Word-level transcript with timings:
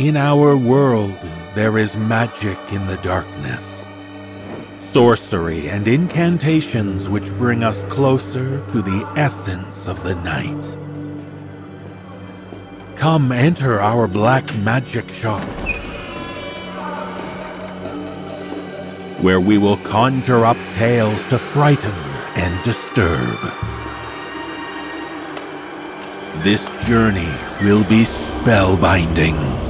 In 0.00 0.16
our 0.16 0.56
world, 0.56 1.14
there 1.54 1.76
is 1.76 1.94
magic 1.94 2.58
in 2.72 2.86
the 2.86 2.96
darkness. 3.02 3.84
Sorcery 4.78 5.68
and 5.68 5.86
incantations 5.86 7.10
which 7.10 7.36
bring 7.36 7.62
us 7.62 7.82
closer 7.90 8.66
to 8.68 8.80
the 8.80 9.06
essence 9.16 9.86
of 9.88 10.02
the 10.02 10.14
night. 10.14 10.78
Come 12.96 13.30
enter 13.30 13.78
our 13.78 14.08
black 14.08 14.46
magic 14.60 15.06
shop, 15.10 15.44
where 19.20 19.40
we 19.42 19.58
will 19.58 19.76
conjure 19.84 20.46
up 20.46 20.56
tales 20.72 21.26
to 21.26 21.38
frighten 21.38 21.92
and 22.36 22.64
disturb. 22.64 23.38
This 26.42 26.70
journey 26.88 27.34
will 27.60 27.84
be 27.84 28.04
spellbinding. 28.04 29.69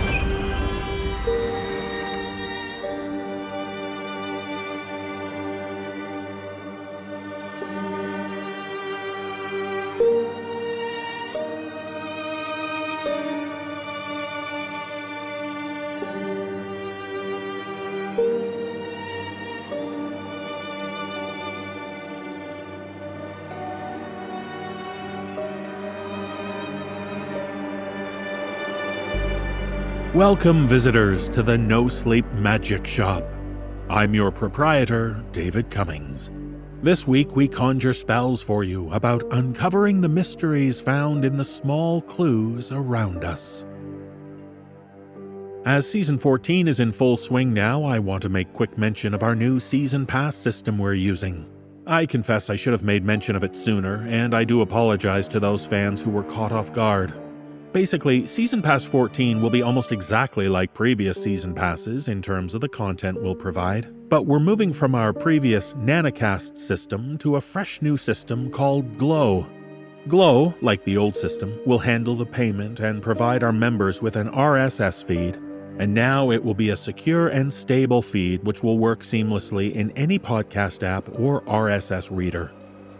Welcome, 30.31 30.65
visitors, 30.65 31.27
to 31.31 31.43
the 31.43 31.57
No 31.57 31.89
Sleep 31.89 32.25
Magic 32.31 32.87
Shop. 32.87 33.21
I'm 33.89 34.13
your 34.15 34.31
proprietor, 34.31 35.21
David 35.33 35.69
Cummings. 35.69 36.31
This 36.81 37.05
week, 37.05 37.35
we 37.35 37.49
conjure 37.49 37.91
spells 37.91 38.41
for 38.41 38.63
you 38.63 38.89
about 38.93 39.23
uncovering 39.31 39.99
the 39.99 40.07
mysteries 40.07 40.79
found 40.79 41.25
in 41.25 41.35
the 41.35 41.43
small 41.43 42.01
clues 42.01 42.71
around 42.71 43.25
us. 43.25 43.65
As 45.65 45.85
Season 45.85 46.17
14 46.17 46.69
is 46.69 46.79
in 46.79 46.93
full 46.93 47.17
swing 47.17 47.53
now, 47.53 47.83
I 47.83 47.99
want 47.99 48.21
to 48.21 48.29
make 48.29 48.53
quick 48.53 48.77
mention 48.77 49.13
of 49.13 49.23
our 49.23 49.35
new 49.35 49.59
Season 49.59 50.05
Pass 50.05 50.37
system 50.37 50.77
we're 50.77 50.93
using. 50.93 51.45
I 51.85 52.05
confess 52.05 52.49
I 52.49 52.55
should 52.55 52.71
have 52.71 52.83
made 52.83 53.03
mention 53.03 53.35
of 53.35 53.43
it 53.43 53.53
sooner, 53.53 54.07
and 54.07 54.33
I 54.33 54.45
do 54.45 54.61
apologize 54.61 55.27
to 55.27 55.41
those 55.41 55.65
fans 55.65 56.01
who 56.01 56.09
were 56.09 56.23
caught 56.23 56.53
off 56.53 56.71
guard. 56.71 57.20
Basically, 57.73 58.27
Season 58.27 58.61
Pass 58.61 58.83
14 58.83 59.41
will 59.41 59.49
be 59.49 59.61
almost 59.61 59.93
exactly 59.93 60.49
like 60.49 60.73
previous 60.73 61.23
Season 61.23 61.55
Passes 61.55 62.09
in 62.09 62.21
terms 62.21 62.53
of 62.53 62.59
the 62.59 62.67
content 62.67 63.21
we'll 63.21 63.33
provide, 63.33 64.09
but 64.09 64.23
we're 64.23 64.41
moving 64.41 64.73
from 64.73 64.93
our 64.93 65.13
previous 65.13 65.73
Nanocast 65.75 66.57
system 66.57 67.17
to 67.19 67.37
a 67.37 67.41
fresh 67.41 67.81
new 67.81 67.95
system 67.95 68.51
called 68.51 68.97
Glow. 68.97 69.47
Glow, 70.09 70.53
like 70.61 70.83
the 70.83 70.97
old 70.97 71.15
system, 71.15 71.57
will 71.65 71.79
handle 71.79 72.15
the 72.17 72.25
payment 72.25 72.81
and 72.81 73.01
provide 73.01 73.41
our 73.41 73.53
members 73.53 74.01
with 74.01 74.17
an 74.17 74.29
RSS 74.31 75.01
feed, 75.01 75.37
and 75.79 75.93
now 75.93 76.29
it 76.29 76.43
will 76.43 76.53
be 76.53 76.71
a 76.71 76.75
secure 76.75 77.29
and 77.29 77.53
stable 77.53 78.01
feed 78.01 78.43
which 78.45 78.61
will 78.61 78.79
work 78.79 78.99
seamlessly 78.99 79.71
in 79.71 79.91
any 79.91 80.19
podcast 80.19 80.83
app 80.83 81.07
or 81.17 81.41
RSS 81.43 82.13
reader. 82.13 82.51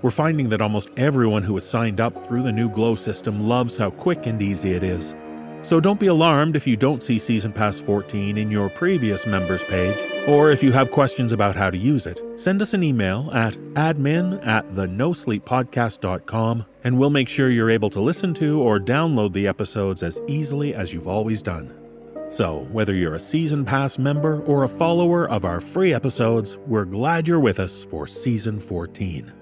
We're 0.01 0.09
finding 0.09 0.49
that 0.49 0.61
almost 0.61 0.89
everyone 0.97 1.43
who 1.43 1.53
has 1.53 1.67
signed 1.67 2.01
up 2.01 2.25
through 2.25 2.43
the 2.43 2.51
new 2.51 2.69
Glow 2.69 2.95
system 2.95 3.47
loves 3.47 3.77
how 3.77 3.91
quick 3.91 4.25
and 4.25 4.41
easy 4.41 4.71
it 4.71 4.81
is. 4.81 5.13
So 5.63 5.79
don't 5.79 5.99
be 5.99 6.07
alarmed 6.07 6.55
if 6.55 6.65
you 6.65 6.75
don't 6.75 7.03
see 7.03 7.19
Season 7.19 7.53
Pass 7.53 7.79
14 7.79 8.35
in 8.35 8.49
your 8.49 8.67
previous 8.67 9.27
members 9.27 9.63
page, 9.63 9.95
or 10.27 10.49
if 10.49 10.63
you 10.63 10.71
have 10.71 10.89
questions 10.89 11.33
about 11.33 11.55
how 11.55 11.69
to 11.69 11.77
use 11.77 12.07
it, 12.07 12.19
send 12.35 12.63
us 12.63 12.73
an 12.73 12.81
email 12.81 13.29
at 13.31 13.53
admin 13.75 14.43
at 14.45 14.73
the 14.73 14.87
nosleeppodcast.com 14.87 16.65
and 16.83 16.97
we'll 16.97 17.11
make 17.11 17.29
sure 17.29 17.51
you're 17.51 17.69
able 17.69 17.91
to 17.91 18.01
listen 18.01 18.33
to 18.33 18.59
or 18.59 18.79
download 18.79 19.33
the 19.33 19.47
episodes 19.47 20.01
as 20.01 20.19
easily 20.27 20.73
as 20.73 20.91
you've 20.91 21.07
always 21.07 21.43
done. 21.43 21.77
So, 22.31 22.65
whether 22.71 22.95
you're 22.95 23.15
a 23.15 23.19
Season 23.19 23.63
Pass 23.63 23.99
member 23.99 24.41
or 24.45 24.63
a 24.63 24.67
follower 24.67 25.29
of 25.29 25.45
our 25.45 25.59
free 25.59 25.93
episodes, 25.93 26.57
we're 26.65 26.85
glad 26.85 27.27
you're 27.27 27.39
with 27.39 27.59
us 27.59 27.83
for 27.83 28.07
Season 28.07 28.59
14. 28.59 29.40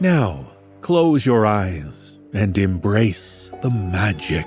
Now, 0.00 0.46
close 0.80 1.26
your 1.26 1.44
eyes 1.44 2.20
and 2.32 2.56
embrace 2.56 3.52
the 3.62 3.70
magic. 3.70 4.46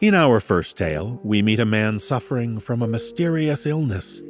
In 0.00 0.14
our 0.14 0.38
first 0.38 0.78
tale, 0.78 1.20
we 1.24 1.42
meet 1.42 1.58
a 1.58 1.64
man 1.64 1.98
suffering 1.98 2.60
from 2.60 2.82
a 2.82 2.86
mysterious 2.86 3.66
illness. 3.66 4.22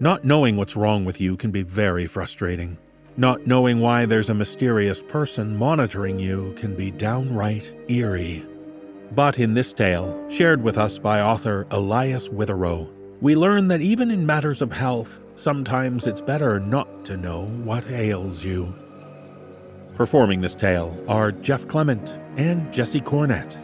Not 0.00 0.24
knowing 0.24 0.56
what's 0.56 0.76
wrong 0.76 1.04
with 1.04 1.20
you 1.20 1.36
can 1.36 1.50
be 1.50 1.62
very 1.62 2.06
frustrating. 2.06 2.78
Not 3.18 3.46
knowing 3.46 3.80
why 3.80 4.06
there's 4.06 4.30
a 4.30 4.34
mysterious 4.34 5.02
person 5.02 5.58
monitoring 5.58 6.18
you 6.18 6.54
can 6.56 6.74
be 6.74 6.90
downright 6.90 7.74
eerie. 7.88 8.46
But 9.14 9.38
in 9.38 9.52
this 9.52 9.74
tale, 9.74 10.26
shared 10.30 10.62
with 10.62 10.78
us 10.78 10.98
by 10.98 11.20
author 11.20 11.66
Elias 11.70 12.30
Witherow, 12.30 12.88
we 13.20 13.34
learn 13.34 13.68
that 13.68 13.80
even 13.80 14.10
in 14.10 14.24
matters 14.24 14.62
of 14.62 14.72
health, 14.72 15.20
sometimes 15.34 16.06
it's 16.06 16.20
better 16.20 16.60
not 16.60 17.04
to 17.04 17.16
know 17.16 17.46
what 17.64 17.90
ails 17.90 18.44
you. 18.44 18.74
Performing 19.94 20.40
this 20.40 20.54
tale 20.54 20.96
are 21.08 21.32
Jeff 21.32 21.66
Clement 21.66 22.20
and 22.36 22.72
Jesse 22.72 23.00
Cornett. 23.00 23.60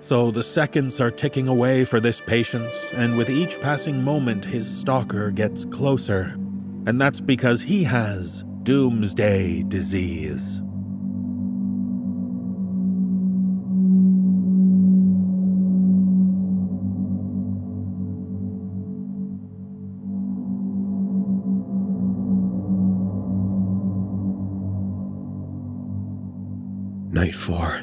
So 0.00 0.30
the 0.30 0.42
seconds 0.42 1.00
are 1.00 1.10
ticking 1.10 1.48
away 1.48 1.84
for 1.84 1.98
this 1.98 2.20
patient, 2.20 2.72
and 2.92 3.16
with 3.16 3.30
each 3.30 3.60
passing 3.60 4.04
moment, 4.04 4.44
his 4.44 4.68
stalker 4.68 5.30
gets 5.30 5.64
closer. 5.64 6.36
And 6.86 7.00
that's 7.00 7.20
because 7.20 7.62
he 7.62 7.82
has 7.84 8.44
doomsday 8.62 9.64
disease. 9.64 10.62
Night 27.24 27.34
4. 27.34 27.80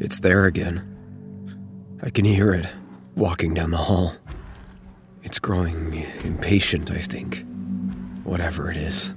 It's 0.00 0.18
there 0.18 0.46
again. 0.46 0.82
I 2.02 2.10
can 2.10 2.24
hear 2.24 2.52
it 2.52 2.66
walking 3.14 3.54
down 3.54 3.70
the 3.70 3.76
hall. 3.76 4.16
It's 5.22 5.38
growing 5.38 5.94
impatient, 6.24 6.90
I 6.90 6.98
think. 6.98 7.44
Whatever 8.24 8.68
it 8.68 8.76
is. 8.76 9.14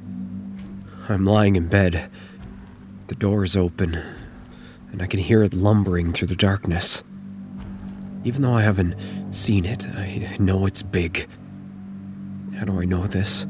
I'm 1.09 1.25
lying 1.25 1.55
in 1.55 1.69
bed. 1.69 2.07
The 3.07 3.16
door 3.16 3.44
is 3.44 3.57
open, 3.57 3.97
and 4.91 5.01
I 5.01 5.07
can 5.07 5.22
hear 5.22 5.41
it 5.41 5.55
lumbering 5.55 6.13
through 6.13 6.28
the 6.28 6.35
darkness. 6.35 7.01
Even 8.25 8.44
though 8.44 8.53
I 8.53 8.61
haven't 8.61 8.95
seen 9.31 9.66
it, 9.66 9.88
I 9.88 10.38
know 10.38 10.67
it's 10.67 10.84
big. 10.84 11.28
How 12.59 12.66
do 12.66 12.79
I 12.79 12.85
know 12.85 13.07
this? 13.07 13.47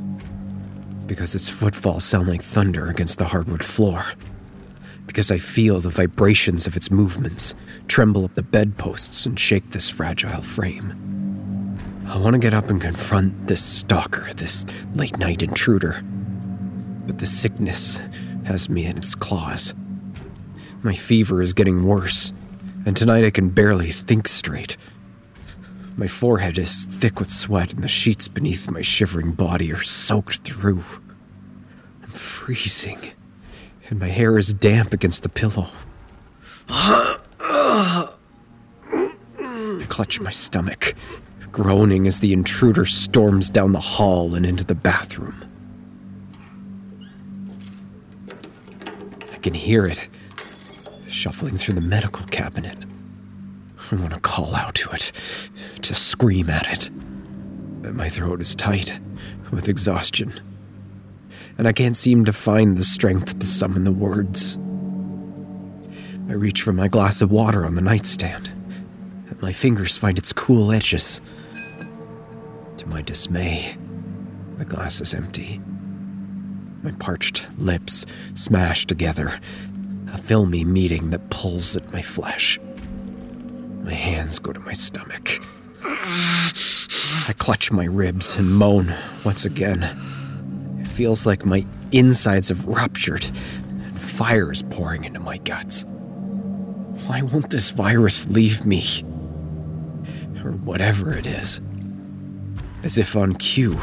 Because 1.05 1.35
its 1.35 1.49
footfalls 1.49 2.05
sound 2.05 2.29
like 2.29 2.41
thunder 2.41 2.87
against 2.87 3.17
the 3.17 3.25
hardwood 3.25 3.65
floor 3.65 4.05
because 5.15 5.31
I 5.31 5.37
feel 5.37 5.79
the 5.79 5.87
vibrations 5.87 6.67
of 6.67 6.75
its 6.75 6.91
movements 6.91 7.55
tremble 7.87 8.25
up 8.25 8.35
the 8.35 8.43
bedposts 8.43 9.25
and 9.25 9.39
shake 9.39 9.71
this 9.71 9.89
fragile 9.89 10.41
frame. 10.41 11.77
I 12.05 12.17
want 12.17 12.33
to 12.33 12.37
get 12.37 12.53
up 12.53 12.69
and 12.69 12.81
confront 12.81 13.47
this 13.47 13.63
stalker, 13.63 14.27
this 14.33 14.65
late 14.93 15.17
night 15.17 15.41
intruder. 15.41 16.03
But 17.07 17.19
the 17.19 17.25
sickness 17.25 18.01
has 18.43 18.69
me 18.69 18.87
in 18.87 18.97
its 18.97 19.15
claws. 19.15 19.73
My 20.83 20.93
fever 20.93 21.41
is 21.41 21.53
getting 21.53 21.85
worse, 21.85 22.33
and 22.85 22.97
tonight 22.97 23.23
I 23.23 23.31
can 23.31 23.47
barely 23.47 23.91
think 23.91 24.27
straight. 24.27 24.75
My 25.95 26.07
forehead 26.07 26.57
is 26.57 26.83
thick 26.83 27.21
with 27.21 27.31
sweat, 27.31 27.71
and 27.71 27.81
the 27.81 27.87
sheets 27.87 28.27
beneath 28.27 28.69
my 28.69 28.81
shivering 28.81 29.31
body 29.31 29.71
are 29.71 29.81
soaked 29.81 30.39
through. 30.39 30.83
I'm 32.03 32.09
freezing 32.11 33.13
and 33.89 33.99
my 33.99 34.07
hair 34.07 34.37
is 34.37 34.53
damp 34.53 34.93
against 34.93 35.23
the 35.23 35.29
pillow. 35.29 35.67
I 36.69 37.19
clutch 39.87 40.19
my 40.19 40.31
stomach, 40.31 40.93
groaning 41.51 42.07
as 42.07 42.19
the 42.19 42.33
intruder 42.33 42.85
storms 42.85 43.49
down 43.49 43.71
the 43.71 43.79
hall 43.79 44.35
and 44.35 44.45
into 44.45 44.63
the 44.63 44.75
bathroom. 44.75 45.45
I 49.31 49.37
can 49.37 49.53
hear 49.53 49.85
it 49.85 50.09
shuffling 51.07 51.55
through 51.55 51.75
the 51.75 51.81
medical 51.81 52.25
cabinet. 52.25 52.85
I 53.91 53.95
want 53.95 54.13
to 54.13 54.19
call 54.19 54.55
out 54.55 54.75
to 54.75 54.89
it, 54.91 55.11
to 55.81 55.95
scream 55.95 56.49
at 56.49 56.71
it. 56.71 56.89
But 57.81 57.93
my 57.93 58.09
throat 58.09 58.41
is 58.41 58.55
tight 58.55 58.99
with 59.51 59.69
exhaustion, 59.69 60.33
and 61.57 61.67
I 61.67 61.73
can't 61.73 61.95
seem 61.95 62.25
to 62.25 62.33
find 62.33 62.77
the 62.77 62.83
strength 62.83 63.39
to 63.39 63.45
summon 63.45 63.83
the 63.83 63.91
words. 63.91 64.57
I 66.27 66.33
reach 66.33 66.61
for 66.61 66.73
my 66.73 66.87
glass 66.87 67.21
of 67.21 67.31
water 67.31 67.65
on 67.65 67.75
the 67.75 67.81
nightstand, 67.81 68.49
and 69.29 69.41
my 69.41 69.53
fingers 69.53 69.95
find 69.97 70.17
its 70.17 70.33
cool 70.33 70.71
edges. 70.71 71.21
To 72.77 72.87
my 72.87 73.01
dismay, 73.01 73.77
the 74.57 74.65
glass 74.65 75.01
is 75.01 75.13
empty. 75.13 75.61
My 76.83 76.91
parched 76.91 77.47
lips 77.57 78.05
smash 78.33 78.85
together, 78.85 79.39
a 80.13 80.17
filmy 80.17 80.63
meeting 80.63 81.11
that 81.11 81.29
pulls 81.29 81.75
at 81.75 81.91
my 81.93 82.01
flesh. 82.01 82.59
My 83.83 83.93
hands 83.93 84.39
go 84.39 84.51
to 84.51 84.59
my 84.61 84.73
stomach. 84.73 85.39
I 85.83 87.33
clutch 87.37 87.71
my 87.71 87.85
ribs 87.85 88.37
and 88.37 88.53
moan 88.53 88.93
once 89.23 89.45
again. 89.45 89.95
Feels 90.95 91.25
like 91.25 91.45
my 91.45 91.65
insides 91.91 92.47
have 92.47 92.67
ruptured 92.67 93.25
and 93.25 93.99
fire 93.99 94.49
is 94.49 94.61
pouring 94.61 95.03
into 95.03 95.19
my 95.19 95.35
guts. 95.39 95.83
Why 97.05 97.21
won't 97.21 97.49
this 97.49 97.71
virus 97.71 98.25
leave 98.29 98.65
me? 98.65 98.81
Or 100.41 100.51
whatever 100.51 101.13
it 101.13 101.25
is. 101.25 101.59
As 102.81 102.97
if 102.97 103.17
on 103.17 103.33
cue, 103.35 103.77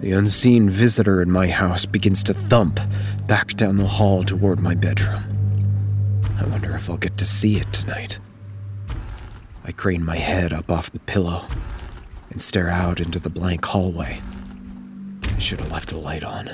the 0.00 0.10
unseen 0.10 0.68
visitor 0.68 1.22
in 1.22 1.30
my 1.30 1.46
house 1.46 1.86
begins 1.86 2.24
to 2.24 2.34
thump 2.34 2.80
back 3.28 3.54
down 3.54 3.76
the 3.76 3.86
hall 3.86 4.24
toward 4.24 4.58
my 4.58 4.74
bedroom. 4.74 5.22
I 6.40 6.44
wonder 6.48 6.74
if 6.74 6.90
I'll 6.90 6.96
get 6.96 7.16
to 7.18 7.24
see 7.24 7.58
it 7.58 7.72
tonight. 7.72 8.18
I 9.64 9.70
crane 9.70 10.04
my 10.04 10.16
head 10.16 10.52
up 10.52 10.72
off 10.72 10.90
the 10.90 10.98
pillow 10.98 11.46
and 12.30 12.42
stare 12.42 12.68
out 12.68 12.98
into 12.98 13.20
the 13.20 13.30
blank 13.30 13.64
hallway. 13.64 14.20
Should 15.38 15.60
have 15.60 15.70
left 15.70 15.92
a 15.92 15.98
light 15.98 16.24
on. 16.24 16.46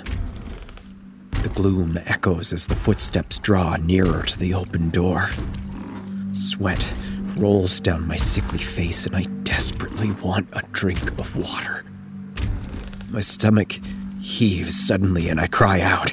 The 1.42 1.48
gloom 1.54 1.98
echoes 2.04 2.52
as 2.52 2.66
the 2.66 2.74
footsteps 2.74 3.38
draw 3.38 3.76
nearer 3.76 4.22
to 4.24 4.38
the 4.38 4.52
open 4.52 4.90
door. 4.90 5.30
Sweat 6.34 6.92
rolls 7.36 7.80
down 7.80 8.06
my 8.06 8.16
sickly 8.16 8.58
face, 8.58 9.06
and 9.06 9.16
I 9.16 9.22
desperately 9.44 10.10
want 10.10 10.48
a 10.52 10.62
drink 10.72 11.18
of 11.18 11.34
water. 11.36 11.84
My 13.10 13.20
stomach 13.20 13.78
heaves 14.20 14.78
suddenly, 14.78 15.28
and 15.30 15.40
I 15.40 15.46
cry 15.46 15.80
out. 15.80 16.12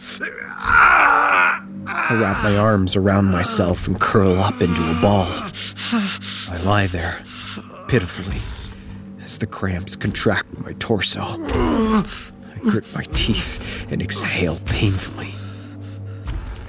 I 0.58 1.62
wrap 2.12 2.44
my 2.44 2.58
arms 2.58 2.96
around 2.96 3.26
myself 3.26 3.88
and 3.88 4.00
curl 4.00 4.40
up 4.40 4.62
into 4.62 4.82
a 4.82 5.02
ball. 5.02 5.28
I 6.50 6.62
lie 6.64 6.88
there, 6.88 7.24
pitifully, 7.90 8.40
as 9.22 9.38
the 9.38 9.48
cramps 9.48 9.96
contract 9.98 10.58
my 10.60 10.74
torso. 10.74 11.38
I 12.60 12.62
grit 12.70 12.94
my 12.94 13.04
teeth 13.14 13.90
and 13.90 14.02
exhale 14.02 14.58
painfully. 14.66 15.34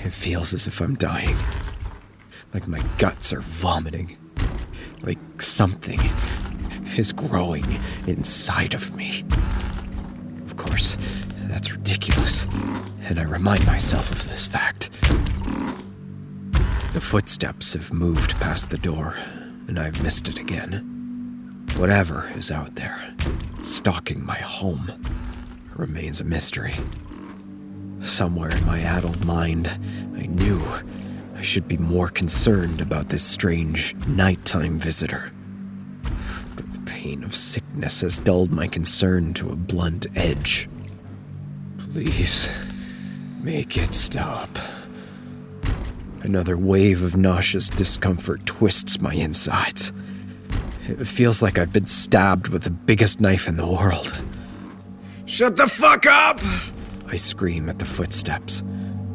It 0.04 0.12
feels 0.12 0.54
as 0.54 0.68
if 0.68 0.80
I'm 0.80 0.94
dying, 0.94 1.36
like 2.54 2.68
my 2.68 2.80
guts 2.98 3.32
are 3.32 3.40
vomiting, 3.40 4.16
like 5.02 5.42
something 5.42 5.98
is 6.96 7.12
growing 7.12 7.64
inside 8.06 8.72
of 8.72 8.94
me. 8.94 9.24
Of 10.44 10.56
course, 10.56 10.96
that's 11.48 11.72
ridiculous, 11.72 12.46
and 13.02 13.18
I 13.18 13.24
remind 13.24 13.66
myself 13.66 14.12
of 14.12 14.28
this 14.28 14.46
fact. 14.46 14.90
The 16.92 17.00
footsteps 17.00 17.72
have 17.72 17.92
moved 17.92 18.36
past 18.36 18.70
the 18.70 18.78
door, 18.78 19.16
and 19.66 19.76
I've 19.76 20.00
missed 20.04 20.28
it 20.28 20.38
again. 20.38 21.66
Whatever 21.76 22.30
is 22.36 22.52
out 22.52 22.76
there, 22.76 23.12
stalking 23.62 24.24
my 24.24 24.38
home, 24.38 24.92
remains 25.80 26.20
a 26.20 26.24
mystery. 26.24 26.74
Somewhere 28.00 28.54
in 28.54 28.66
my 28.66 28.80
addled 28.80 29.24
mind, 29.24 29.66
I 30.14 30.26
knew 30.26 30.62
I 31.34 31.40
should 31.40 31.66
be 31.66 31.78
more 31.78 32.08
concerned 32.08 32.82
about 32.82 33.08
this 33.08 33.24
strange 33.24 33.94
nighttime 34.06 34.78
visitor. 34.78 35.32
But 36.54 36.72
the 36.74 36.80
pain 36.84 37.24
of 37.24 37.34
sickness 37.34 38.02
has 38.02 38.18
dulled 38.18 38.52
my 38.52 38.66
concern 38.66 39.32
to 39.34 39.48
a 39.48 39.56
blunt 39.56 40.06
edge. 40.14 40.68
Please, 41.78 42.50
make 43.40 43.78
it 43.78 43.94
stop. 43.94 44.50
Another 46.22 46.58
wave 46.58 47.02
of 47.02 47.16
nauseous 47.16 47.70
discomfort 47.70 48.44
twists 48.44 49.00
my 49.00 49.14
insides. 49.14 49.94
It 50.86 51.06
feels 51.06 51.40
like 51.40 51.58
I've 51.58 51.72
been 51.72 51.86
stabbed 51.86 52.48
with 52.48 52.64
the 52.64 52.70
biggest 52.70 53.18
knife 53.20 53.48
in 53.48 53.56
the 53.56 53.66
world. 53.66 54.20
Shut 55.30 55.54
the 55.54 55.68
fuck 55.68 56.06
up! 56.06 56.40
I 57.06 57.14
scream 57.14 57.68
at 57.68 57.78
the 57.78 57.84
footsteps, 57.84 58.64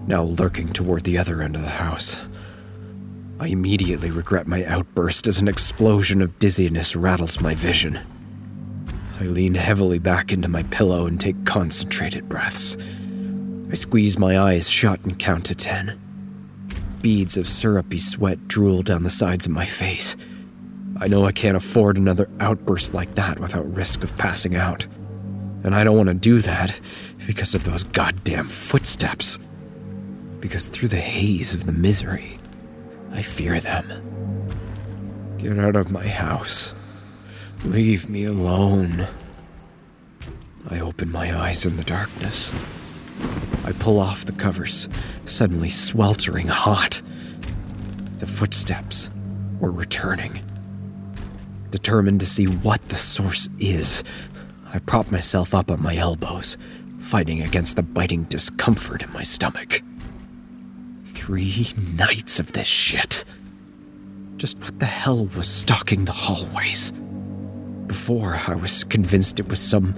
now 0.08 0.24
lurking 0.24 0.72
toward 0.72 1.04
the 1.04 1.18
other 1.18 1.42
end 1.42 1.58
of 1.58 1.62
the 1.62 1.68
house. 1.68 2.16
I 3.38 3.48
immediately 3.48 4.12
regret 4.12 4.48
my 4.48 4.64
outburst 4.64 5.28
as 5.28 5.42
an 5.42 5.50
explosion 5.50 6.22
of 6.22 6.40
dizziness 6.40 6.96
rattles 6.96 7.42
my 7.42 7.54
vision. 7.54 8.00
I 9.20 9.26
lean 9.26 9.56
heavily 9.56 10.00
back 10.00 10.32
into 10.32 10.48
my 10.48 10.64
pillow 10.64 11.06
and 11.06 11.20
take 11.20 11.44
concentrated 11.44 12.30
breaths. 12.30 12.78
I 13.70 13.74
squeeze 13.74 14.18
my 14.18 14.40
eyes 14.40 14.70
shut 14.70 15.02
and 15.04 15.20
count 15.20 15.48
to 15.48 15.56
ten. 15.56 16.00
Beads 17.02 17.36
of 17.36 17.50
syrupy 17.50 18.00
sweat 18.00 18.48
drool 18.48 18.84
down 18.84 19.04
the 19.04 19.10
sides 19.10 19.48
of 19.48 19.52
my 19.52 19.66
face. 19.66 20.16
I 20.98 21.08
know 21.10 21.26
I 21.26 21.34
can't 21.34 21.58
afford 21.58 21.98
another 21.98 22.30
outburst 22.40 22.94
like 22.94 23.16
that 23.16 23.38
without 23.38 23.76
risk 23.76 24.02
of 24.02 24.18
passing 24.18 24.56
out. 24.56 24.88
And 25.66 25.74
I 25.74 25.84
don't 25.84 25.98
want 25.98 26.10
to 26.10 26.14
do 26.14 26.42
that 26.42 26.80
because 27.26 27.56
of 27.56 27.64
those 27.64 27.84
goddamn 27.84 28.46
footsteps. 28.46 29.40
Because 30.40 30.70
through 30.70 30.90
the 30.90 30.98
haze 30.98 31.56
of 31.56 31.66
the 31.66 31.74
misery, 31.74 32.38
I 33.12 33.24
fear 33.24 33.60
them. 33.60 33.88
Get 35.40 35.58
out 35.58 35.76
of 35.76 35.90
my 35.90 36.08
house. 36.08 36.76
Leave 37.64 38.08
me 38.08 38.26
alone. 38.26 39.08
I 40.70 40.80
open 40.80 41.12
my 41.12 41.36
eyes 41.36 41.66
in 41.66 41.78
the 41.78 41.84
darkness. 41.84 42.54
I 43.66 43.72
pull 43.72 44.00
off 44.00 44.26
the 44.26 44.34
covers, 44.34 44.88
suddenly 45.26 45.70
sweltering 45.70 46.48
hot. 46.48 47.02
The 48.20 48.28
footsteps 48.28 49.10
were 49.60 49.72
returning. 49.72 50.44
Determined 51.72 52.20
to 52.20 52.28
see 52.28 52.46
what 52.46 52.88
the 52.89 52.96
source 52.96 53.50
is, 53.58 54.04
I 54.75 54.79
propped 54.79 55.10
myself 55.10 55.53
up 55.53 55.72
on 55.72 55.82
my 55.82 55.96
elbows, 55.96 56.58
fighting 57.00 57.41
against 57.41 57.77
the 57.77 57.82
biting 57.82 58.24
discomfort 58.24 59.03
in 59.03 59.13
my 59.13 59.24
stomach. 59.24 59.82
Three 61.05 61.70
nights 61.94 62.41
of 62.41 62.51
this 62.51 62.67
shit. 62.67 63.24
Just 64.36 64.60
what 64.60 64.77
the 64.79 64.86
hell 64.86 65.27
was 65.27 65.48
stalking 65.48 66.03
the 66.03 66.12
hallways? 66.12 66.91
Before, 67.88 68.38
I 68.48 68.55
was 68.55 68.84
convinced 68.84 69.39
it 69.39 69.48
was 69.48 69.62
some 69.62 69.96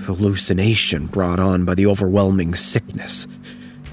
hallucination 0.00 1.06
brought 1.06 1.40
on 1.40 1.64
by 1.64 1.74
the 1.74 1.86
overwhelming 1.86 2.54
sickness, 2.54 3.26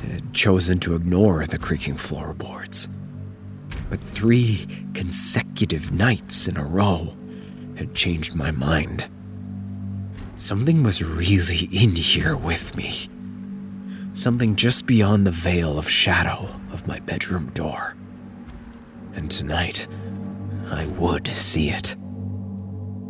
and 0.04 0.12
had 0.12 0.34
chosen 0.34 0.78
to 0.80 0.96
ignore 0.96 1.46
the 1.46 1.58
creaking 1.58 1.96
floorboards. 1.96 2.90
But 3.90 4.02
three 4.02 4.68
consecutive 4.94 5.94
nights 5.94 6.50
in 6.50 6.58
a 6.58 6.66
row 6.66 7.16
had 7.78 7.96
changed 7.96 8.36
my 8.36 8.52
mind. 8.52 9.08
Something 10.38 10.84
was 10.84 11.04
really 11.04 11.68
in 11.72 11.96
here 11.96 12.38
with 12.38 12.78
me. 12.78 13.10
Something 14.14 14.56
just 14.56 14.86
beyond 14.86 15.26
the 15.26 15.32
veil 15.32 15.80
of 15.80 15.90
shadow 15.90 16.48
of 16.72 16.88
my 16.88 17.00
bedroom 17.00 17.50
door. 17.56 17.96
And 19.16 19.32
tonight, 19.32 19.88
I 20.70 20.86
would 20.86 21.26
see 21.28 21.70
it. 21.70 21.96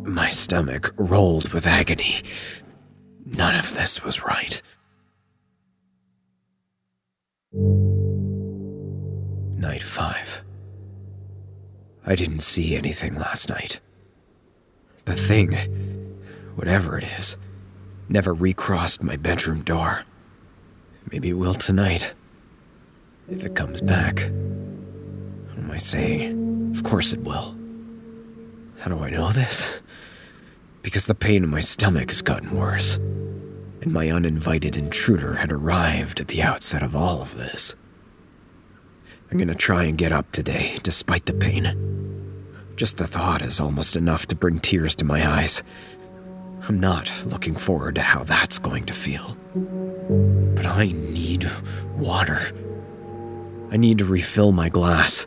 My 0.04 0.30
stomach 0.30 0.94
rolled 0.96 1.52
with 1.52 1.66
agony. 1.66 2.22
None 3.26 3.56
of 3.56 3.74
this 3.74 4.02
was 4.02 4.24
right. 4.24 4.62
Night 9.60 9.82
5. 9.82 10.44
I 12.06 12.14
didn't 12.14 12.40
see 12.40 12.74
anything 12.74 13.16
last 13.16 13.50
night. 13.50 13.80
The 15.04 15.14
thing, 15.14 15.87
whatever 16.58 16.98
it 16.98 17.04
is, 17.04 17.36
never 18.08 18.34
recrossed 18.34 19.00
my 19.00 19.14
bedroom 19.14 19.60
door. 19.60 20.02
Maybe 21.12 21.28
it 21.28 21.34
will 21.34 21.54
tonight. 21.54 22.14
If 23.30 23.44
it 23.44 23.54
comes 23.54 23.80
back. 23.80 24.18
What 24.18 25.58
am 25.58 25.70
I 25.70 25.78
saying? 25.78 26.72
Of 26.74 26.82
course 26.82 27.12
it 27.12 27.20
will. 27.20 27.54
How 28.80 28.90
do 28.90 28.98
I 28.98 29.10
know 29.10 29.30
this? 29.30 29.80
Because 30.82 31.06
the 31.06 31.14
pain 31.14 31.44
in 31.44 31.48
my 31.48 31.60
stomach 31.60 32.10
has 32.10 32.22
gotten 32.22 32.56
worse, 32.56 32.96
and 32.96 33.92
my 33.92 34.10
uninvited 34.10 34.76
intruder 34.76 35.34
had 35.34 35.52
arrived 35.52 36.18
at 36.18 36.26
the 36.26 36.42
outset 36.42 36.82
of 36.82 36.96
all 36.96 37.22
of 37.22 37.36
this. 37.36 37.76
I'm 39.30 39.38
gonna 39.38 39.54
try 39.54 39.84
and 39.84 39.96
get 39.96 40.10
up 40.10 40.32
today, 40.32 40.78
despite 40.82 41.26
the 41.26 41.34
pain. 41.34 41.98
Just 42.74 42.96
the 42.96 43.06
thought 43.06 43.42
is 43.42 43.60
almost 43.60 43.94
enough 43.94 44.26
to 44.26 44.36
bring 44.36 44.58
tears 44.58 44.96
to 44.96 45.04
my 45.04 45.24
eyes. 45.24 45.62
I'm 46.68 46.80
not 46.80 47.10
looking 47.24 47.54
forward 47.54 47.94
to 47.94 48.02
how 48.02 48.24
that's 48.24 48.58
going 48.58 48.84
to 48.84 48.92
feel. 48.92 49.38
But 50.54 50.66
I 50.66 50.92
need 50.92 51.48
water. 51.96 52.40
I 53.70 53.78
need 53.78 53.96
to 53.98 54.04
refill 54.04 54.52
my 54.52 54.68
glass. 54.68 55.26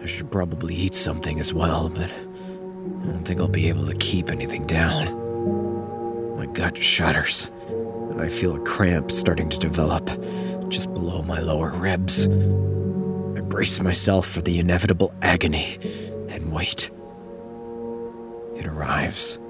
I 0.00 0.06
should 0.06 0.30
probably 0.30 0.76
eat 0.76 0.94
something 0.94 1.40
as 1.40 1.52
well, 1.52 1.88
but 1.88 2.08
I 2.08 3.06
don't 3.10 3.24
think 3.24 3.40
I'll 3.40 3.48
be 3.48 3.68
able 3.68 3.84
to 3.86 3.96
keep 3.96 4.30
anything 4.30 4.64
down. 4.64 5.06
My 6.36 6.46
gut 6.46 6.78
shudders, 6.78 7.50
and 7.68 8.20
I 8.20 8.28
feel 8.28 8.54
a 8.54 8.60
cramp 8.60 9.10
starting 9.10 9.48
to 9.48 9.58
develop 9.58 10.06
just 10.68 10.94
below 10.94 11.22
my 11.22 11.40
lower 11.40 11.70
ribs. 11.70 12.28
I 12.28 13.40
brace 13.40 13.80
myself 13.80 14.28
for 14.28 14.40
the 14.40 14.60
inevitable 14.60 15.12
agony 15.20 15.78
and 16.28 16.52
wait. 16.52 16.92
It 18.56 18.66
arrives 18.66 19.40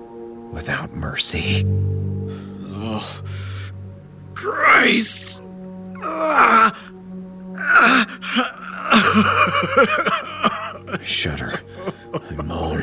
without 0.52 0.92
mercy. 0.92 1.64
Oh, 2.68 3.22
Christ! 4.34 5.40
Ah! 6.04 6.78
I 10.94 10.98
shudder, 11.02 11.60
I 12.12 12.42
moan, 12.42 12.82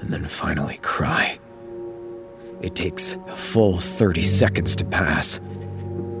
and 0.00 0.10
then 0.10 0.24
finally 0.24 0.78
cry. 0.82 1.38
It 2.62 2.76
takes 2.76 3.16
a 3.26 3.36
full 3.36 3.78
30 3.78 4.22
seconds 4.22 4.76
to 4.76 4.84
pass. 4.84 5.40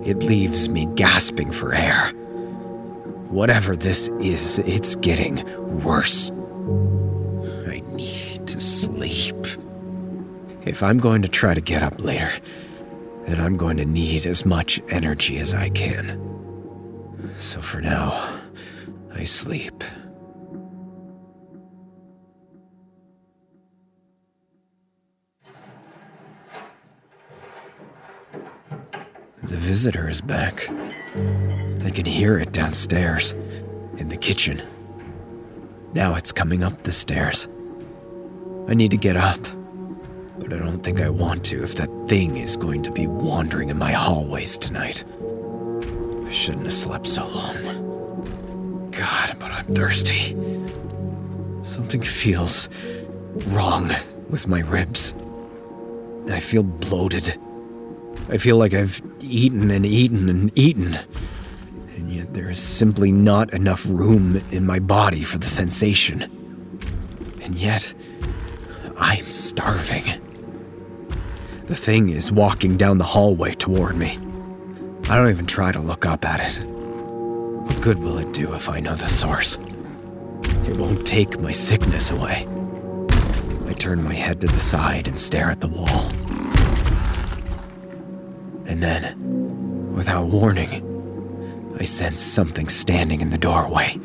It 0.04 0.24
leaves 0.24 0.68
me 0.68 0.86
gasping 0.96 1.52
for 1.52 1.72
air. 1.74 2.08
Whatever 3.28 3.76
this 3.76 4.08
is, 4.20 4.58
it's 4.60 4.96
getting 4.96 5.44
worse. 5.84 6.32
I 7.68 7.82
need 7.94 8.48
to 8.48 8.60
sleep. 8.60 8.91
If 10.64 10.82
I'm 10.82 10.98
going 10.98 11.22
to 11.22 11.28
try 11.28 11.54
to 11.54 11.60
get 11.60 11.82
up 11.82 12.02
later, 12.02 12.30
then 13.26 13.40
I'm 13.40 13.56
going 13.56 13.76
to 13.78 13.84
need 13.84 14.26
as 14.26 14.46
much 14.46 14.80
energy 14.88 15.38
as 15.38 15.54
I 15.54 15.68
can. 15.70 16.20
So 17.38 17.60
for 17.60 17.80
now, 17.80 18.40
I 19.14 19.24
sleep. 19.24 19.82
The 29.42 29.56
visitor 29.58 30.08
is 30.08 30.20
back. 30.20 30.68
I 31.84 31.90
can 31.90 32.06
hear 32.06 32.38
it 32.38 32.52
downstairs, 32.52 33.32
in 33.98 34.08
the 34.08 34.16
kitchen. 34.16 34.62
Now 35.92 36.14
it's 36.14 36.30
coming 36.30 36.62
up 36.62 36.84
the 36.84 36.92
stairs. 36.92 37.48
I 38.68 38.74
need 38.74 38.92
to 38.92 38.96
get 38.96 39.16
up, 39.16 39.40
but 40.42 40.52
I 40.52 40.58
don't 40.58 40.82
think 40.82 41.00
I 41.00 41.08
want 41.08 41.44
to 41.46 41.62
if 41.62 41.76
that 41.76 41.88
thing 42.08 42.36
is 42.36 42.56
going 42.56 42.82
to 42.82 42.90
be 42.90 43.06
wandering 43.06 43.70
in 43.70 43.78
my 43.78 43.92
hallways 43.92 44.58
tonight. 44.58 45.04
I 46.26 46.30
shouldn't 46.30 46.64
have 46.64 46.72
slept 46.72 47.06
so 47.06 47.26
long. 47.28 48.90
God, 48.90 49.36
but 49.38 49.50
I'm 49.52 49.66
thirsty. 49.66 50.36
Something 51.64 52.02
feels 52.02 52.68
wrong 53.48 53.92
with 54.28 54.48
my 54.48 54.60
ribs. 54.60 55.14
I 56.30 56.40
feel 56.40 56.62
bloated. 56.62 57.36
I 58.28 58.38
feel 58.38 58.56
like 58.56 58.74
I've 58.74 59.00
eaten 59.20 59.70
and 59.70 59.86
eaten 59.86 60.28
and 60.28 60.50
eaten. 60.56 60.98
And 61.96 62.12
yet 62.12 62.34
there 62.34 62.50
is 62.50 62.58
simply 62.58 63.12
not 63.12 63.52
enough 63.52 63.86
room 63.88 64.40
in 64.50 64.66
my 64.66 64.80
body 64.80 65.22
for 65.22 65.38
the 65.38 65.46
sensation. 65.46 66.22
And 67.42 67.54
yet, 67.54 67.94
I'm 68.98 69.24
starving. 69.24 70.04
The 71.72 71.78
thing 71.78 72.10
is 72.10 72.30
walking 72.30 72.76
down 72.76 72.98
the 72.98 73.04
hallway 73.04 73.54
toward 73.54 73.96
me. 73.96 74.18
I 75.08 75.16
don't 75.16 75.30
even 75.30 75.46
try 75.46 75.72
to 75.72 75.80
look 75.80 76.04
up 76.04 76.22
at 76.22 76.38
it. 76.38 76.62
What 76.66 77.80
good 77.80 77.98
will 77.98 78.18
it 78.18 78.34
do 78.34 78.52
if 78.52 78.68
I 78.68 78.78
know 78.78 78.94
the 78.94 79.08
source? 79.08 79.56
It 80.66 80.76
won't 80.76 81.06
take 81.06 81.40
my 81.40 81.50
sickness 81.50 82.10
away. 82.10 82.46
I 83.66 83.72
turn 83.72 84.04
my 84.04 84.12
head 84.12 84.42
to 84.42 84.48
the 84.48 84.60
side 84.60 85.08
and 85.08 85.18
stare 85.18 85.48
at 85.48 85.62
the 85.62 85.68
wall. 85.68 86.10
And 88.66 88.82
then, 88.82 89.94
without 89.94 90.26
warning, 90.26 90.84
I 91.80 91.84
sense 91.84 92.20
something 92.20 92.68
standing 92.68 93.22
in 93.22 93.30
the 93.30 93.38
doorway, 93.38 93.98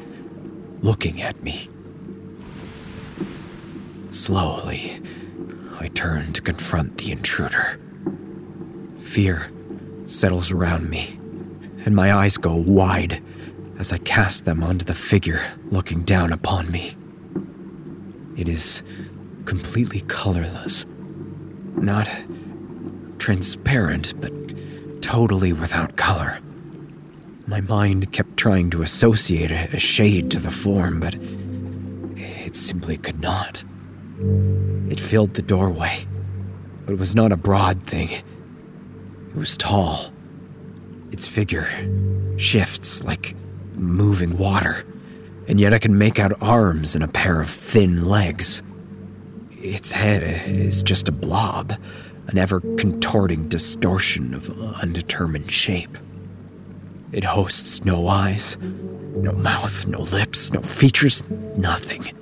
looking 0.80 1.22
at 1.22 1.44
me. 1.44 1.68
Slowly, 4.12 5.02
I 5.80 5.88
turn 5.88 6.34
to 6.34 6.42
confront 6.42 6.98
the 6.98 7.12
intruder. 7.12 7.80
Fear 9.02 9.52
settles 10.08 10.52
around 10.52 10.90
me, 10.90 11.20
and 11.86 11.96
my 11.96 12.14
eyes 12.14 12.38
go 12.38 12.56
wide 12.56 13.22
as 13.78 13.94
I 13.94 14.00
cast 14.00 14.46
them 14.46 14.64
onto 14.64 14.86
the 14.86 14.96
figure 14.96 15.52
looking 15.70 16.04
down 16.04 16.34
upon 16.34 16.72
me. 16.72 16.96
It 18.36 18.48
is 18.48 18.82
completely 19.46 20.02
colorless, 20.02 20.86
not 21.76 22.10
transparent, 23.20 24.20
but 24.20 24.32
totally 25.02 25.54
without 25.54 25.96
color. 25.96 26.40
My 27.46 27.62
mind 27.62 28.12
kept 28.12 28.36
trying 28.36 28.72
to 28.72 28.82
associate 28.82 29.52
a 29.52 29.80
shade 29.80 30.32
to 30.32 30.40
the 30.40 30.52
form, 30.52 31.00
but 31.00 31.16
it 32.16 32.56
simply 32.58 32.98
could 32.98 33.22
not. 33.22 33.64
It 34.20 35.00
filled 35.00 35.36
the 35.36 35.42
doorway, 35.42 36.06
but 36.86 36.94
it 36.94 37.00
was 37.00 37.16
not 37.16 37.32
a 37.32 37.38
broad 37.38 37.84
thing. 37.84 38.10
It 38.10 39.36
was 39.36 39.58
tall. 39.58 40.12
Its 41.12 41.28
figure 41.28 41.68
shifts 42.38 43.04
like 43.04 43.36
moving 43.76 44.38
water, 44.38 44.86
and 45.48 45.60
yet 45.60 45.74
I 45.74 45.80
can 45.80 45.98
make 45.98 46.20
out 46.20 46.42
arms 46.42 46.96
and 46.96 47.04
a 47.04 47.08
pair 47.08 47.40
of 47.42 47.50
thin 47.50 48.08
legs. 48.08 48.62
Its 49.52 49.92
head 49.92 50.24
is 50.48 50.84
just 50.84 51.08
a 51.08 51.12
blob, 51.12 51.74
an 52.28 52.38
ever 52.38 52.60
contorting 52.78 53.48
distortion 53.48 54.34
of 54.34 54.50
undetermined 54.82 55.52
shape. 55.52 55.98
It 57.12 57.24
hosts 57.24 57.86
no 57.86 58.08
eyes, 58.08 58.58
no 58.60 59.32
mouth, 59.32 59.88
no 59.88 60.02
lips, 60.02 60.52
no 60.52 60.62
features, 60.62 61.24
nothing. 61.56 62.14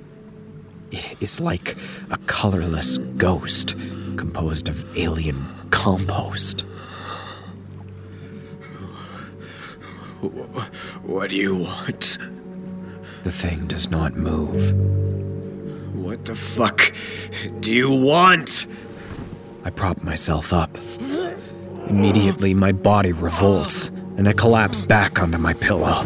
It 0.90 1.16
is 1.20 1.40
like 1.40 1.76
a 2.10 2.16
colorless 2.26 2.98
ghost 2.98 3.74
composed 4.16 4.68
of 4.68 4.96
alien 4.96 5.44
compost. 5.70 6.62
What 11.02 11.30
do 11.30 11.36
you 11.36 11.56
want? 11.56 12.18
The 13.24 13.32
thing 13.32 13.66
does 13.66 13.90
not 13.90 14.14
move. 14.14 14.72
What 15.94 16.24
the 16.24 16.34
fuck 16.34 16.92
do 17.60 17.72
you 17.72 17.90
want? 17.90 18.66
I 19.64 19.70
prop 19.70 20.02
myself 20.02 20.52
up. 20.52 20.78
Immediately, 21.88 22.54
my 22.54 22.72
body 22.72 23.12
revolts, 23.12 23.88
and 24.16 24.28
I 24.28 24.32
collapse 24.32 24.82
back 24.82 25.20
onto 25.20 25.38
my 25.38 25.54
pillow, 25.54 26.04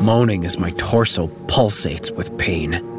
moaning 0.00 0.44
as 0.44 0.58
my 0.58 0.70
torso 0.72 1.26
pulsates 1.46 2.10
with 2.10 2.36
pain. 2.38 2.97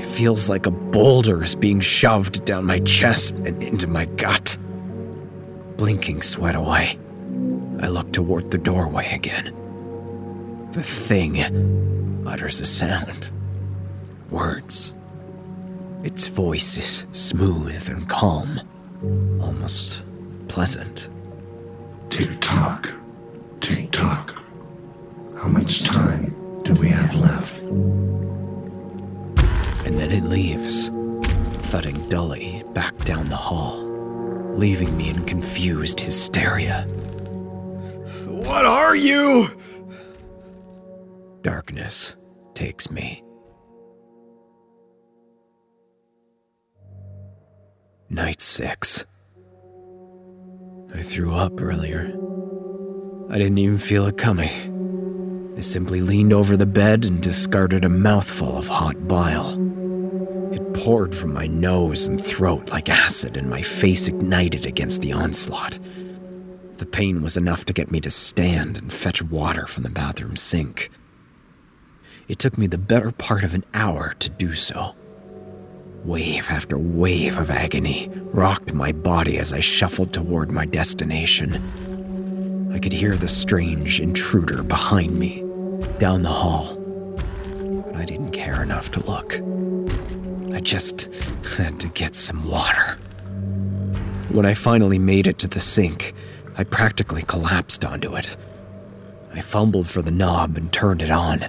It 0.00 0.06
feels 0.06 0.48
like 0.48 0.64
a 0.64 0.70
boulder 0.70 1.42
is 1.42 1.54
being 1.54 1.80
shoved 1.80 2.46
down 2.46 2.64
my 2.64 2.78
chest 2.78 3.34
and 3.40 3.62
into 3.62 3.86
my 3.86 4.06
gut. 4.06 4.56
Blinking 5.76 6.22
sweat 6.22 6.54
away, 6.54 6.98
I 7.82 7.88
look 7.88 8.10
toward 8.10 8.50
the 8.50 8.56
doorway 8.56 9.12
again. 9.12 9.52
The 10.72 10.82
thing 10.82 12.26
utters 12.26 12.60
a 12.60 12.64
sound. 12.64 13.28
Words. 14.30 14.94
Its 16.02 16.28
voice 16.28 16.78
is 16.78 17.06
smooth 17.12 17.90
and 17.90 18.08
calm, 18.08 18.58
almost 19.42 20.02
pleasant. 20.48 21.10
Tick 22.08 22.30
tock, 22.40 22.88
tick 23.60 23.90
tock. 23.90 24.34
How 25.36 25.48
much 25.48 25.84
time 25.84 26.34
do 26.64 26.72
we 26.72 26.88
have 26.88 27.14
left? 27.16 28.29
And 29.90 29.98
then 29.98 30.12
it 30.12 30.22
leaves, 30.22 30.86
thudding 31.66 32.08
dully 32.08 32.62
back 32.74 32.96
down 32.98 33.28
the 33.28 33.34
hall, 33.34 33.82
leaving 34.54 34.96
me 34.96 35.10
in 35.10 35.24
confused 35.24 35.98
hysteria. 35.98 36.82
What 38.24 38.66
are 38.66 38.94
you? 38.94 39.48
Darkness 41.42 42.14
takes 42.54 42.88
me. 42.92 43.24
Night 48.08 48.40
6. 48.40 49.04
I 50.94 51.02
threw 51.02 51.34
up 51.34 51.60
earlier. 51.60 52.16
I 53.28 53.38
didn't 53.38 53.58
even 53.58 53.78
feel 53.78 54.06
it 54.06 54.16
coming. 54.16 55.54
I 55.56 55.62
simply 55.62 56.00
leaned 56.00 56.32
over 56.32 56.56
the 56.56 56.64
bed 56.64 57.04
and 57.04 57.20
discarded 57.20 57.84
a 57.84 57.88
mouthful 57.88 58.56
of 58.56 58.68
hot 58.68 59.08
bile. 59.08 59.69
It 60.50 60.74
poured 60.74 61.14
from 61.14 61.32
my 61.32 61.46
nose 61.46 62.08
and 62.08 62.20
throat 62.20 62.70
like 62.70 62.88
acid, 62.88 63.36
and 63.36 63.48
my 63.48 63.62
face 63.62 64.08
ignited 64.08 64.66
against 64.66 65.00
the 65.00 65.12
onslaught. 65.12 65.78
The 66.78 66.86
pain 66.86 67.22
was 67.22 67.36
enough 67.36 67.64
to 67.66 67.72
get 67.72 67.92
me 67.92 68.00
to 68.00 68.10
stand 68.10 68.76
and 68.76 68.92
fetch 68.92 69.22
water 69.22 69.66
from 69.66 69.84
the 69.84 69.90
bathroom 69.90 70.34
sink. 70.34 70.90
It 72.26 72.38
took 72.38 72.58
me 72.58 72.66
the 72.66 72.78
better 72.78 73.12
part 73.12 73.44
of 73.44 73.54
an 73.54 73.64
hour 73.74 74.14
to 74.18 74.30
do 74.30 74.54
so. 74.54 74.94
Wave 76.04 76.50
after 76.50 76.78
wave 76.78 77.38
of 77.38 77.50
agony 77.50 78.08
rocked 78.32 78.72
my 78.72 78.90
body 78.90 79.38
as 79.38 79.52
I 79.52 79.60
shuffled 79.60 80.12
toward 80.12 80.50
my 80.50 80.64
destination. 80.64 82.70
I 82.72 82.78
could 82.78 82.92
hear 82.92 83.14
the 83.14 83.28
strange 83.28 84.00
intruder 84.00 84.62
behind 84.62 85.18
me, 85.18 85.40
down 85.98 86.22
the 86.22 86.28
hall. 86.28 86.74
But 87.84 87.96
I 87.96 88.04
didn't 88.04 88.30
care 88.30 88.62
enough 88.62 88.90
to 88.92 89.06
look. 89.06 89.40
I 90.52 90.60
just 90.60 91.12
had 91.56 91.80
to 91.80 91.88
get 91.88 92.14
some 92.14 92.48
water. 92.48 92.98
When 94.30 94.46
I 94.46 94.54
finally 94.54 94.98
made 94.98 95.26
it 95.26 95.38
to 95.38 95.48
the 95.48 95.60
sink, 95.60 96.14
I 96.56 96.64
practically 96.64 97.22
collapsed 97.22 97.84
onto 97.84 98.16
it. 98.16 98.36
I 99.32 99.40
fumbled 99.40 99.88
for 99.88 100.02
the 100.02 100.10
knob 100.10 100.56
and 100.56 100.72
turned 100.72 101.02
it 101.02 101.10
on. 101.10 101.44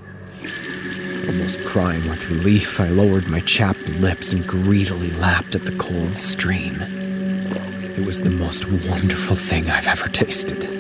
Almost 1.28 1.66
crying 1.66 2.02
with 2.10 2.30
relief, 2.30 2.80
I 2.80 2.90
lowered 2.90 3.28
my 3.28 3.40
chapped 3.42 3.88
lips 4.00 4.34
and 4.34 4.46
greedily 4.46 5.12
lapped 5.12 5.56
at 5.56 5.62
the 5.62 5.76
cold 5.78 6.18
stream. 6.18 6.76
It 6.82 8.06
was 8.06 8.22
the 8.22 8.30
most 8.30 8.66
wonderful 8.90 9.36
thing 9.36 9.70
I've 9.70 9.88
ever 9.88 10.10
tasted. 10.10 10.64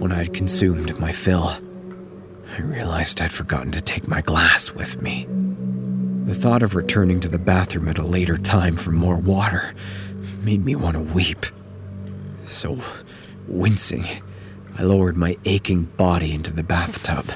When 0.00 0.12
I 0.12 0.16
had 0.16 0.34
consumed 0.34 0.98
my 0.98 1.12
fill, 1.12 1.56
I 2.56 2.62
realized 2.62 3.20
I'd 3.20 3.32
forgotten 3.32 3.70
to 3.72 3.82
take 3.82 4.08
my 4.08 4.22
glass 4.22 4.72
with 4.72 5.02
me. 5.02 5.26
The 6.24 6.34
thought 6.34 6.62
of 6.62 6.74
returning 6.74 7.20
to 7.20 7.28
the 7.28 7.38
bathroom 7.38 7.86
at 7.86 7.98
a 7.98 8.06
later 8.06 8.38
time 8.38 8.76
for 8.76 8.92
more 8.92 9.18
water 9.18 9.74
made 10.42 10.64
me 10.64 10.74
want 10.74 10.96
to 10.96 11.02
weep. 11.02 11.44
So, 12.46 12.78
wincing, 13.46 14.06
I 14.78 14.84
lowered 14.84 15.18
my 15.18 15.36
aching 15.44 15.84
body 15.84 16.32
into 16.32 16.50
the 16.50 16.62
bathtub. 16.62 17.26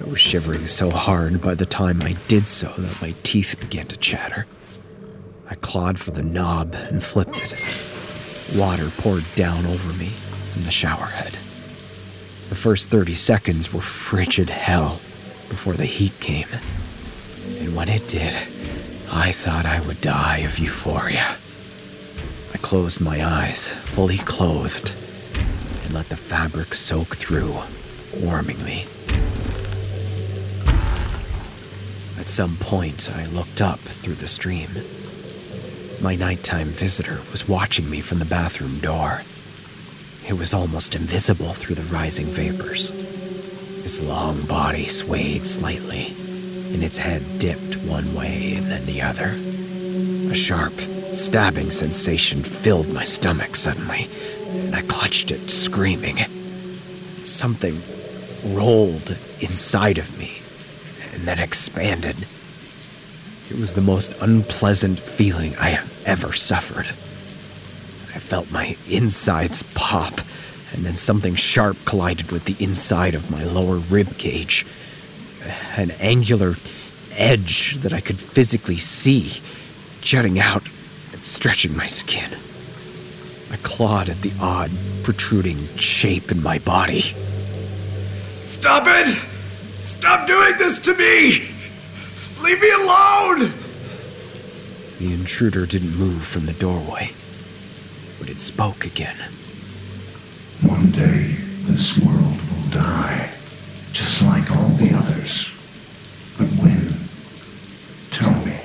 I 0.00 0.04
was 0.08 0.20
shivering 0.20 0.66
so 0.66 0.90
hard 0.90 1.42
by 1.42 1.54
the 1.54 1.66
time 1.66 2.00
I 2.02 2.14
did 2.28 2.46
so 2.46 2.68
that 2.68 3.02
my 3.02 3.12
teeth 3.24 3.56
began 3.58 3.88
to 3.88 3.96
chatter. 3.96 4.46
I 5.50 5.56
clawed 5.56 5.98
for 5.98 6.12
the 6.12 6.22
knob 6.22 6.74
and 6.74 7.02
flipped 7.02 7.42
it. 7.42 8.56
Water 8.56 8.88
poured 8.98 9.24
down 9.34 9.66
over 9.66 9.92
me 9.94 10.06
from 10.06 10.62
the 10.62 10.70
shower 10.70 11.06
head. 11.06 11.36
The 12.48 12.54
first 12.54 12.88
30 12.90 13.14
seconds 13.14 13.74
were 13.74 13.80
frigid 13.80 14.50
hell 14.50 15.00
before 15.48 15.74
the 15.74 15.84
heat 15.84 16.18
came. 16.20 16.46
And 17.58 17.74
when 17.74 17.88
it 17.88 18.06
did, 18.06 18.34
I 19.10 19.32
thought 19.32 19.66
I 19.66 19.80
would 19.80 20.00
die 20.00 20.38
of 20.38 20.58
euphoria. 20.60 21.36
I 22.54 22.58
closed 22.58 23.00
my 23.00 23.24
eyes, 23.24 23.68
fully 23.68 24.18
clothed, 24.18 24.92
and 25.84 25.92
let 25.92 26.08
the 26.08 26.16
fabric 26.16 26.74
soak 26.74 27.16
through, 27.16 27.54
warming 28.14 28.62
me. 28.64 28.86
At 32.18 32.28
some 32.28 32.56
point, 32.56 33.10
I 33.12 33.26
looked 33.26 33.60
up 33.60 33.80
through 33.80 34.14
the 34.14 34.28
stream. 34.28 34.70
My 36.00 36.14
nighttime 36.14 36.68
visitor 36.68 37.20
was 37.32 37.48
watching 37.48 37.90
me 37.90 38.00
from 38.00 38.20
the 38.20 38.24
bathroom 38.24 38.78
door. 38.78 39.22
It 40.28 40.36
was 40.36 40.52
almost 40.52 40.96
invisible 40.96 41.52
through 41.52 41.76
the 41.76 41.94
rising 41.94 42.26
vapors. 42.26 42.90
Its 43.84 44.02
long 44.02 44.42
body 44.42 44.86
swayed 44.86 45.46
slightly, 45.46 46.08
and 46.74 46.82
its 46.82 46.98
head 46.98 47.22
dipped 47.38 47.76
one 47.84 48.12
way 48.12 48.54
and 48.56 48.66
then 48.66 48.84
the 48.86 49.02
other. 49.02 49.36
A 50.32 50.34
sharp, 50.34 50.72
stabbing 51.12 51.70
sensation 51.70 52.42
filled 52.42 52.92
my 52.92 53.04
stomach 53.04 53.54
suddenly, 53.54 54.08
and 54.48 54.74
I 54.74 54.82
clutched 54.82 55.30
it, 55.30 55.48
screaming. 55.48 56.16
Something 57.24 57.80
rolled 58.52 59.16
inside 59.40 59.98
of 59.98 60.18
me 60.18 60.42
and 61.14 61.22
then 61.22 61.38
expanded. 61.38 62.16
It 63.48 63.60
was 63.60 63.74
the 63.74 63.80
most 63.80 64.12
unpleasant 64.20 64.98
feeling 64.98 65.54
I 65.56 65.68
have 65.68 66.02
ever 66.04 66.32
suffered. 66.32 66.86
I 68.16 68.18
felt 68.18 68.50
my 68.50 68.74
insides 68.88 69.62
pop, 69.74 70.20
and 70.72 70.86
then 70.86 70.96
something 70.96 71.34
sharp 71.34 71.76
collided 71.84 72.32
with 72.32 72.46
the 72.46 72.64
inside 72.64 73.14
of 73.14 73.30
my 73.30 73.44
lower 73.44 73.76
rib 73.76 74.16
cage. 74.16 74.64
An 75.76 75.90
angular 76.00 76.54
edge 77.12 77.76
that 77.80 77.92
I 77.92 78.00
could 78.00 78.18
physically 78.18 78.78
see 78.78 79.42
jutting 80.00 80.40
out 80.40 80.64
and 81.12 81.22
stretching 81.22 81.76
my 81.76 81.86
skin. 81.86 82.30
I 83.52 83.56
clawed 83.62 84.08
at 84.08 84.22
the 84.22 84.32
odd, 84.40 84.70
protruding 85.02 85.58
shape 85.76 86.32
in 86.32 86.42
my 86.42 86.58
body. 86.60 87.02
Stop 88.40 88.84
it! 88.86 89.08
Stop 89.08 90.26
doing 90.26 90.56
this 90.56 90.78
to 90.78 90.94
me! 90.94 91.50
Leave 92.42 92.62
me 92.62 92.70
alone! 92.70 93.52
The 95.00 95.12
intruder 95.12 95.66
didn't 95.66 95.98
move 95.98 96.24
from 96.24 96.46
the 96.46 96.54
doorway, 96.54 97.10
but 98.26 98.34
it 98.34 98.40
spoke 98.40 98.84
again. 98.84 99.16
One 100.62 100.90
day, 100.90 101.36
this 101.62 101.96
world 101.98 102.40
will 102.50 102.70
die, 102.70 103.30
just 103.92 104.20
like 104.22 104.50
all 104.50 104.70
the 104.70 104.92
others. 104.96 105.52
But 106.36 106.48
when? 106.58 106.92
Tell 108.10 108.34
me. 108.44 108.58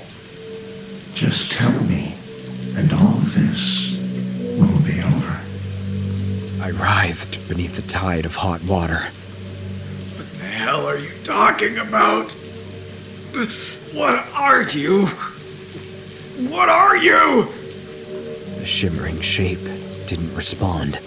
Just 1.13 1.52
tell 1.52 1.80
me, 1.84 2.15
and 2.76 2.91
all 2.91 3.17
of 3.17 3.36
this 3.36 4.00
will 4.58 4.82
be 4.84 5.00
over. 5.04 5.39
I 6.63 6.71
writhed 6.71 7.47
beneath 7.47 7.76
the 7.76 7.84
tide 7.84 8.26
of 8.26 8.38
hot 8.38 8.63
water. 8.63 9.10
What 10.15 10.28
the 10.39 10.45
hell 10.45 10.88
are 10.88 10.97
you 10.97 11.12
talking 11.24 11.78
about? 11.78 12.32
What 13.93 14.15
are 14.34 14.63
you? 14.63 15.06
What 16.50 16.69
are 16.69 16.97
you? 16.97 17.61
The 18.62 18.67
shimmering 18.67 19.19
shape 19.21 19.63
didn't 20.06 20.36
respond. 20.36 21.00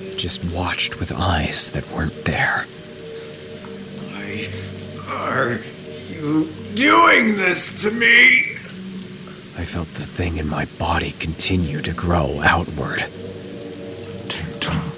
It 0.00 0.18
just 0.18 0.42
watched 0.46 0.98
with 0.98 1.12
eyes 1.12 1.70
that 1.70 1.88
weren't 1.92 2.24
there. 2.24 2.64
Why 4.10 4.48
are 5.06 5.60
you 6.10 6.48
doing 6.74 7.36
this 7.36 7.80
to 7.82 7.92
me? 7.92 8.56
I 9.56 9.64
felt 9.64 9.86
the 9.94 10.02
thing 10.02 10.38
in 10.38 10.48
my 10.48 10.64
body 10.80 11.12
continue 11.20 11.80
to 11.80 11.92
grow 11.92 12.40
outward. 12.42 13.04
Tock, 14.58 14.94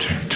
tick 0.00 0.34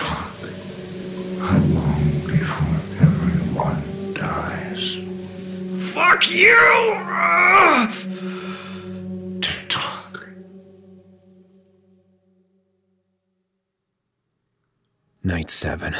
Night 15.28 15.50
7. 15.50 15.94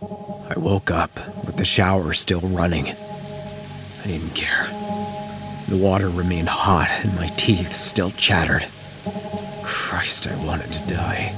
I 0.00 0.54
woke 0.56 0.92
up 0.92 1.10
with 1.44 1.56
the 1.56 1.64
shower 1.64 2.12
still 2.12 2.40
running. 2.40 2.86
I 2.86 4.06
didn't 4.06 4.36
care. 4.36 4.66
The 5.66 5.76
water 5.76 6.08
remained 6.08 6.48
hot 6.48 6.88
and 7.02 7.12
my 7.16 7.26
teeth 7.30 7.72
still 7.72 8.12
chattered. 8.12 8.64
Christ, 9.64 10.28
I 10.28 10.46
wanted 10.46 10.70
to 10.70 10.94
die. 10.94 11.32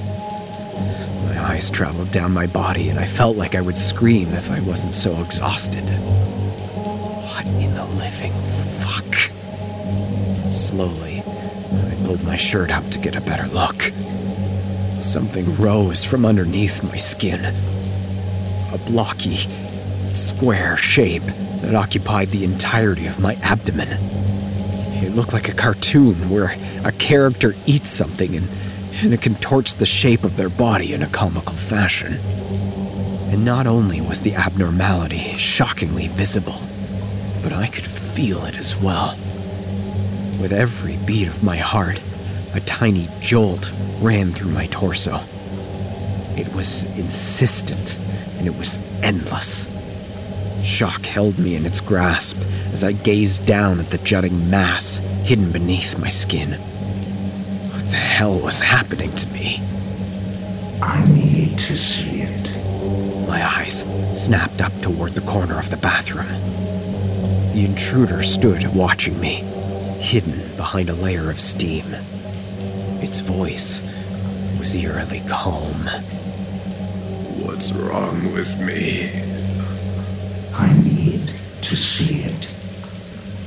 My 1.25 1.53
eyes 1.53 1.71
traveled 1.71 2.11
down 2.11 2.35
my 2.35 2.45
body 2.45 2.89
and 2.89 2.99
I 2.99 3.07
felt 3.07 3.35
like 3.35 3.55
I 3.55 3.61
would 3.61 3.75
scream 3.75 4.27
if 4.33 4.51
I 4.51 4.59
wasn't 4.59 4.93
so 4.93 5.19
exhausted. 5.23 5.85
What 5.85 7.47
in 7.47 7.73
the 7.73 7.85
living 7.97 8.33
fuck? 8.83 9.11
Slowly, 10.51 11.23
I 11.23 12.05
pulled 12.05 12.23
my 12.23 12.35
shirt 12.35 12.69
up 12.69 12.85
to 12.91 12.99
get 12.99 13.15
a 13.15 13.21
better 13.21 13.47
look. 13.47 13.91
Something 15.01 15.55
rose 15.57 16.03
from 16.03 16.25
underneath 16.25 16.83
my 16.83 16.97
skin. 16.97 17.45
A 18.73 18.77
blocky, 18.87 19.35
square 20.15 20.75
shape 20.75 21.23
that 21.61 21.75
occupied 21.75 22.29
the 22.29 22.43
entirety 22.43 23.07
of 23.07 23.19
my 23.19 23.35
abdomen. 23.43 23.87
It 25.03 25.15
looked 25.15 25.33
like 25.33 25.49
a 25.49 25.53
cartoon 25.53 26.29
where 26.29 26.55
a 26.83 26.91
character 26.91 27.53
eats 27.65 27.91
something 27.91 28.35
and, 28.35 28.47
and 28.95 29.13
it 29.13 29.21
contorts 29.21 29.73
the 29.73 29.85
shape 29.85 30.23
of 30.23 30.35
their 30.35 30.49
body 30.49 30.93
in 30.93 31.03
a 31.03 31.07
comical 31.07 31.53
fashion. 31.53 32.17
And 33.31 33.45
not 33.45 33.67
only 33.67 34.01
was 34.01 34.23
the 34.23 34.33
abnormality 34.33 35.37
shockingly 35.37 36.07
visible, 36.07 36.59
but 37.43 37.53
I 37.53 37.67
could 37.67 37.85
feel 37.85 38.43
it 38.45 38.55
as 38.55 38.75
well. 38.81 39.15
With 40.41 40.51
every 40.51 40.97
beat 41.05 41.27
of 41.27 41.43
my 41.43 41.57
heart, 41.57 42.01
a 42.57 42.61
tiny 42.61 43.07
jolt 43.19 43.71
ran 44.01 44.31
through 44.31 44.51
my 44.51 44.65
torso. 44.67 45.19
It 46.35 46.51
was 46.55 46.83
insistent 46.97 47.99
and 48.39 48.47
it 48.47 48.57
was 48.57 48.79
endless. 49.03 49.67
shock 50.63 51.05
held 51.05 51.37
me 51.37 51.55
in 51.55 51.65
its 51.65 51.79
grasp 51.79 52.37
as 52.73 52.83
I 52.83 52.93
gazed 52.93 53.45
down 53.45 53.79
at 53.79 53.91
the 53.91 53.99
jutting 53.99 54.49
mass 54.49 54.97
hidden 55.23 55.51
beneath 55.51 55.99
my 55.99 56.09
skin. 56.09 56.53
What 57.71 57.83
the 57.91 57.97
hell 57.97 58.39
was 58.39 58.59
happening 58.59 59.11
to 59.11 59.27
me? 59.29 59.61
I 60.81 61.05
need 61.13 61.59
to 61.59 61.77
see 61.77 62.21
it. 62.23 63.27
My 63.27 63.45
eyes 63.45 63.85
snapped 64.13 64.61
up 64.61 64.73
toward 64.81 65.11
the 65.13 65.21
corner 65.21 65.59
of 65.59 65.69
the 65.69 65.77
bathroom. 65.77 66.27
The 67.53 67.65
intruder 67.65 68.23
stood 68.23 68.65
watching 68.75 69.19
me, 69.19 69.43
hidden 69.99 70.55
behind 70.55 70.89
a 70.89 70.95
layer 70.95 71.29
of 71.29 71.39
steam. 71.39 71.85
Its 73.07 73.21
voice 73.21 73.81
was 74.59 74.75
eerily 74.75 75.21
calm. 75.29 75.71
What's 77.41 77.71
wrong 77.71 78.33
with 78.33 78.59
me? 78.59 79.09
I 80.53 80.73
need 80.83 81.31
to 81.61 81.77
see 81.77 82.23
it. 82.23 82.53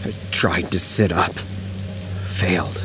I 0.06 0.14
tried 0.30 0.72
to 0.72 0.80
sit 0.80 1.12
up, 1.12 1.34
failed, 1.34 2.82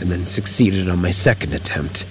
and 0.00 0.10
then 0.10 0.24
succeeded 0.24 0.88
on 0.88 1.02
my 1.02 1.10
second 1.10 1.52
attempt. 1.52 2.04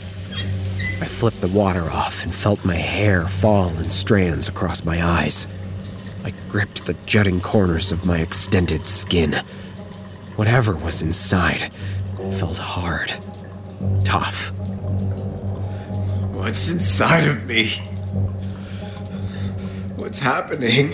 I 1.01 1.07
flipped 1.07 1.41
the 1.41 1.47
water 1.47 1.89
off 1.89 2.23
and 2.23 2.33
felt 2.33 2.63
my 2.63 2.75
hair 2.75 3.27
fall 3.27 3.69
in 3.69 3.85
strands 3.85 4.47
across 4.47 4.85
my 4.85 5.03
eyes. 5.03 5.47
I 6.23 6.31
gripped 6.47 6.85
the 6.85 6.93
jutting 7.07 7.41
corners 7.41 7.91
of 7.91 8.05
my 8.05 8.19
extended 8.19 8.85
skin. 8.85 9.33
Whatever 10.35 10.75
was 10.75 11.01
inside 11.01 11.71
felt 12.37 12.59
hard, 12.59 13.11
tough. 14.03 14.51
What's 16.35 16.69
inside 16.69 17.27
of 17.27 17.45
me? 17.45 17.69
What's 19.97 20.19
happening? 20.19 20.93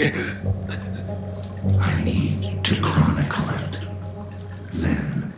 I 1.79 2.03
need 2.03 2.63
to 2.63 2.81
chronicle 2.81 3.49
it. 3.49 3.79
Then 4.73 5.33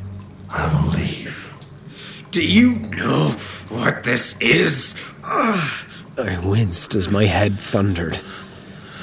I 0.50 0.68
will 0.74 0.92
leave. 0.92 2.28
Do 2.32 2.46
you 2.46 2.74
know 2.74 3.30
what 3.70 4.04
this 4.04 4.36
is? 4.39 4.96
Ah. 5.24 5.80
I 6.18 6.38
winced 6.46 6.94
as 6.94 7.10
my 7.10 7.26
head 7.26 7.58
thundered. 7.58 8.20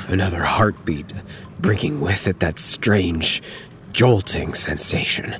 Another 0.07 0.45
heartbeat, 0.45 1.13
bringing 1.59 2.01
with 2.01 2.29
it 2.29 2.41
that 2.41 2.59
strange, 2.59 3.43
jolting 3.93 4.55
sensation. 4.55 5.35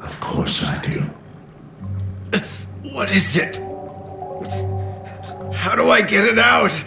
Of 0.00 0.20
course 0.20 0.64
I 0.64 0.80
do. 0.82 1.10
What 2.92 3.10
is 3.10 3.36
it? 3.36 3.56
How 5.54 5.74
do 5.74 5.88
I 5.88 6.02
get 6.02 6.24
it 6.24 6.38
out? 6.38 6.84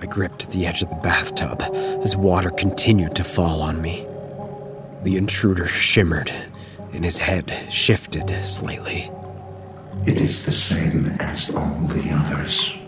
I 0.00 0.06
gripped 0.06 0.50
the 0.50 0.66
edge 0.66 0.82
of 0.82 0.90
the 0.90 0.96
bathtub 0.96 1.60
as 2.04 2.16
water 2.16 2.50
continued 2.50 3.16
to 3.16 3.24
fall 3.24 3.62
on 3.62 3.80
me. 3.80 4.06
The 5.02 5.16
intruder 5.16 5.66
shimmered, 5.66 6.30
and 6.92 7.04
his 7.04 7.18
head 7.18 7.52
shifted 7.70 8.30
slightly. 8.44 9.10
It 10.06 10.20
is 10.20 10.44
the 10.44 10.52
same 10.52 11.06
as 11.18 11.52
all 11.54 11.86
the 11.88 12.10
others. 12.12 12.78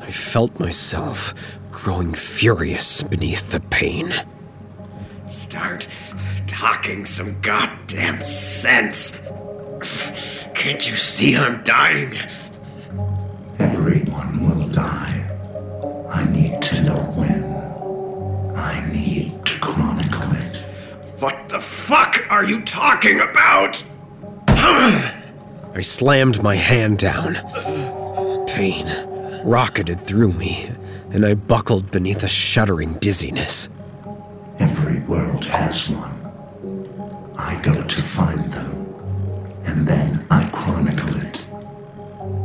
I 0.00 0.10
felt 0.10 0.60
myself 0.60 1.58
growing 1.70 2.14
furious 2.14 3.02
beneath 3.02 3.50
the 3.50 3.60
pain. 3.60 4.12
Start 5.26 5.88
talking 6.46 7.06
some 7.06 7.40
goddamn 7.40 8.22
sense. 8.22 9.12
Can't 10.54 10.88
you 10.88 10.96
see 10.96 11.36
I'm 11.36 11.62
dying? 11.64 12.16
Everyone 13.58 14.40
will 14.40 14.68
die. 14.68 15.30
I 16.10 16.24
need 16.30 16.62
to 16.62 16.82
know 16.84 17.02
when. 17.16 17.44
I 18.56 18.90
need 18.92 19.44
to 19.44 19.60
chronicle 19.60 20.32
it. 20.32 20.56
What 21.20 21.48
the 21.48 21.60
fuck 21.60 22.24
are 22.30 22.44
you 22.44 22.62
talking 22.62 23.20
about? 23.20 23.84
I 24.46 25.80
slammed 25.80 26.42
my 26.42 26.54
hand 26.56 26.98
down. 26.98 27.34
Pain 28.46 28.86
rocketed 29.44 30.00
through 30.00 30.32
me, 30.32 30.70
and 31.10 31.26
I 31.26 31.34
buckled 31.34 31.90
beneath 31.90 32.22
a 32.22 32.28
shuddering 32.28 32.94
dizziness. 32.94 33.68
Every 34.58 35.00
world 35.00 35.44
has 35.46 35.90
one. 35.90 36.12
I 37.36 37.60
go 37.62 37.82
to 37.82 38.02
find 38.02 38.52
them, 38.52 38.73
and 39.64 39.86
then 39.86 40.26
I 40.30 40.48
chronicle 40.50 41.16
it. 41.16 41.46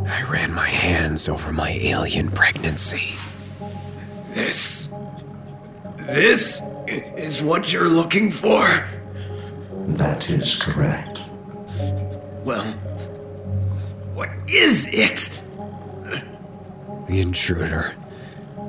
I 0.08 0.24
ran 0.24 0.54
my 0.54 0.68
hands 0.68 1.30
over 1.30 1.52
my 1.52 1.72
alien 1.72 2.32
pregnancy. 2.32 3.16
This. 4.32 4.90
This 5.98 6.62
is 6.88 7.42
what 7.42 7.72
you're 7.72 7.90
looking 7.90 8.30
for? 8.32 8.86
That 9.88 10.30
is 10.30 10.62
correct. 10.62 11.20
Well, 12.44 12.66
what 14.14 14.30
is 14.48 14.88
it? 14.92 15.30
The 17.08 17.22
intruder 17.22 17.96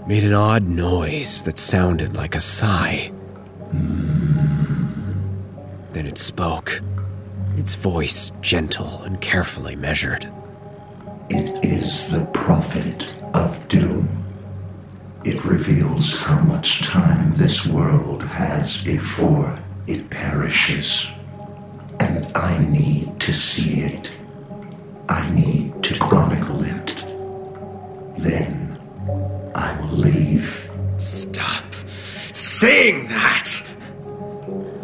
made 0.07 0.25
an 0.25 0.33
odd 0.33 0.67
noise 0.67 1.43
that 1.43 1.59
sounded 1.59 2.15
like 2.15 2.35
a 2.35 2.41
sigh. 2.41 3.13
Hmm. 3.71 4.21
Then 5.93 6.07
it 6.07 6.19
spoke, 6.19 6.81
its 7.61 7.75
voice 7.75 8.33
gentle 8.41 9.03
and 9.03 9.21
carefully 9.21 9.77
measured. 9.77 10.33
It 11.29 11.63
is 11.63 12.09
the 12.09 12.25
prophet 12.33 13.15
of 13.35 13.69
doom. 13.69 14.25
It 15.25 15.45
reveals 15.45 16.19
how 16.23 16.41
much 16.41 16.81
time 16.85 17.35
this 17.35 17.67
world 17.67 18.23
has 18.23 18.83
before 18.83 19.59
it 19.87 20.09
perishes. 20.09 21.13
And 22.01 22.27
I 22.35 22.57
need 22.67 23.21
to 23.21 23.33
see 23.35 23.83
it. 23.83 24.19
I 25.11 25.31
need 25.35 25.83
to 25.83 25.99
chronicle 25.99 26.63
it. 26.65 27.05
Then 28.17 28.81
I 29.55 29.79
will 29.79 29.99
leave. 29.99 30.71
Stop 30.97 31.67
saying 32.33 33.09
that! 33.09 33.63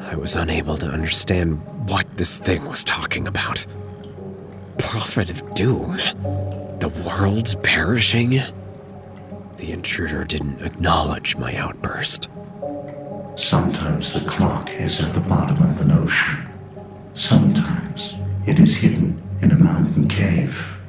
I 0.09 0.15
was 0.15 0.37
unable 0.37 0.77
to 0.77 0.87
understand 0.87 1.61
what 1.89 2.07
this 2.17 2.39
thing 2.39 2.65
was 2.67 2.85
talking 2.85 3.27
about. 3.27 3.67
Prophet 4.79 5.29
of 5.31 5.53
doom? 5.55 5.97
The 6.79 6.93
world's 7.05 7.57
perishing? 7.57 8.41
The 9.57 9.73
intruder 9.73 10.23
didn't 10.23 10.63
acknowledge 10.63 11.37
my 11.37 11.57
outburst. 11.57 12.31
Sometimes 13.35 14.13
the 14.13 14.31
clock 14.31 14.71
is 14.71 15.05
at 15.05 15.13
the 15.13 15.29
bottom 15.29 15.61
of 15.69 15.81
an 15.81 15.91
ocean. 15.91 16.49
Sometimes 17.15 18.15
it 18.47 18.61
is 18.61 18.77
hidden 18.77 19.21
in 19.43 19.51
a 19.51 19.59
mountain 19.59 20.07
cave. 20.07 20.81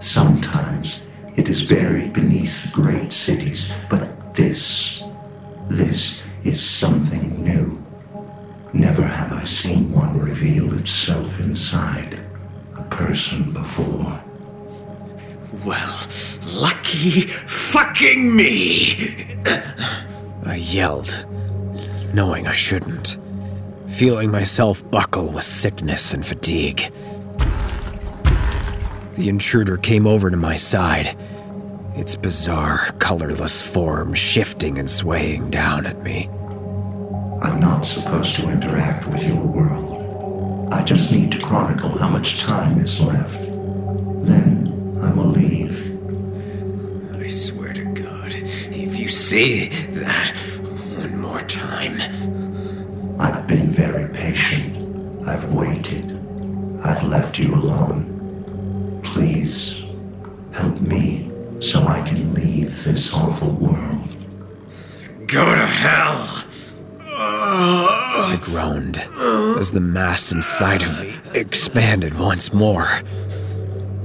Sometimes 0.00 1.06
it 1.36 1.48
is 1.48 1.66
buried 1.66 2.12
beneath 2.12 2.68
great 2.74 3.12
cities. 3.12 3.78
But 3.88 4.34
this, 4.34 5.02
this 5.70 6.28
is 6.44 6.62
something 6.62 7.42
new. 7.42 7.82
Never 8.72 9.02
have 9.02 9.32
I 9.32 9.44
seen 9.44 9.92
one 9.92 10.18
reveal 10.18 10.72
itself 10.78 11.40
inside 11.40 12.18
a 12.76 12.82
person 12.84 13.52
before. 13.52 14.22
Well, 15.64 16.06
lucky 16.54 17.22
fucking 17.22 18.34
me! 18.36 19.38
I 20.44 20.56
yelled, 20.56 21.26
knowing 22.12 22.46
I 22.46 22.54
shouldn't, 22.54 23.16
feeling 23.88 24.30
myself 24.30 24.88
buckle 24.90 25.32
with 25.32 25.44
sickness 25.44 26.12
and 26.12 26.24
fatigue. 26.24 26.92
The 29.14 29.28
intruder 29.28 29.78
came 29.78 30.06
over 30.06 30.30
to 30.30 30.36
my 30.36 30.56
side, 30.56 31.16
its 31.96 32.14
bizarre, 32.14 32.92
colorless 32.98 33.62
form 33.62 34.12
shifting 34.14 34.78
and 34.78 34.88
swaying 34.88 35.50
down 35.50 35.86
at 35.86 36.02
me. 36.02 36.28
I'm 37.40 37.60
not 37.60 37.82
supposed 37.82 38.34
to 38.36 38.50
interact 38.50 39.06
with 39.06 39.26
your 39.26 39.40
world. 39.40 40.72
I 40.72 40.82
just 40.82 41.14
need 41.16 41.30
to 41.32 41.38
chronicle 41.40 41.90
how 41.90 42.08
much 42.08 42.40
time 42.40 42.80
is 42.80 43.00
left. 43.00 43.40
Then 44.26 44.98
I 45.00 45.12
will 45.12 45.26
leave. 45.26 45.76
I 47.16 47.28
swear 47.28 47.72
to 47.74 47.84
God, 47.84 48.34
if 48.34 48.98
you 48.98 49.06
say 49.06 49.68
that 49.68 50.36
one 50.96 51.20
more 51.20 51.40
time, 51.42 52.00
I've 53.20 53.46
been 53.46 53.70
very 53.70 54.12
patient. 54.12 54.76
I've 55.26 55.52
waited. 55.54 56.10
I've 56.82 57.04
left 57.04 57.38
you 57.38 57.54
alone. 57.54 59.00
Please, 59.04 59.84
help 60.52 60.80
me 60.80 61.30
so 61.60 61.86
I 61.86 62.02
can 62.02 62.34
leave 62.34 62.84
this 62.84 63.14
awful 63.14 63.52
world. 63.52 64.08
go 65.26 65.44
to 65.44 65.66
hell! 65.66 66.47
I 67.20 68.38
groaned 68.40 68.98
as 69.58 69.72
the 69.72 69.80
mass 69.80 70.30
inside 70.30 70.84
of 70.84 71.00
me 71.00 71.14
expanded 71.34 72.16
once 72.16 72.52
more. 72.52 72.88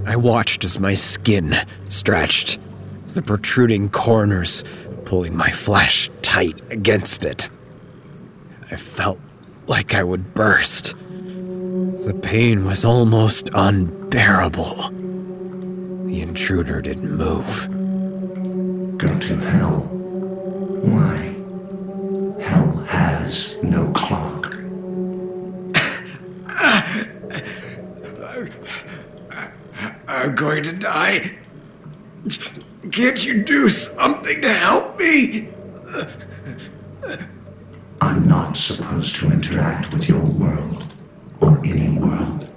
I 0.05 0.15
watched 0.15 0.63
as 0.63 0.79
my 0.79 0.95
skin 0.95 1.55
stretched, 1.89 2.59
the 3.09 3.21
protruding 3.21 3.89
corners 3.89 4.63
pulling 5.05 5.37
my 5.37 5.51
flesh 5.51 6.09
tight 6.23 6.59
against 6.71 7.23
it. 7.23 7.49
I 8.71 8.77
felt 8.77 9.19
like 9.67 9.93
I 9.93 10.03
would 10.03 10.33
burst. 10.33 10.95
The 10.95 12.19
pain 12.23 12.65
was 12.65 12.83
almost 12.83 13.51
unbearable. 13.53 14.73
The 16.07 16.19
intruder 16.21 16.81
didn't 16.81 17.15
move. 17.15 17.67
Go 18.97 19.19
to 19.19 19.35
hell. 19.37 19.81
Why? 20.81 21.32
Hell 23.73 23.85
has 23.85 23.87
no 23.87 23.91
clock. 23.93 24.53
I'm 30.07 30.35
going 30.35 30.63
to 30.63 30.73
die. 30.73 31.35
Can't 32.91 33.25
you 33.25 33.43
do 33.43 33.69
something 33.69 34.41
to 34.41 34.53
help 34.53 34.99
me? 34.99 35.49
I'm 37.99 38.27
not 38.27 38.55
supposed 38.55 39.15
to 39.21 39.31
interact 39.31 39.91
with 39.91 40.07
your 40.07 40.23
world 40.23 40.85
or 41.41 41.59
any 41.65 41.97
world. 41.99 42.49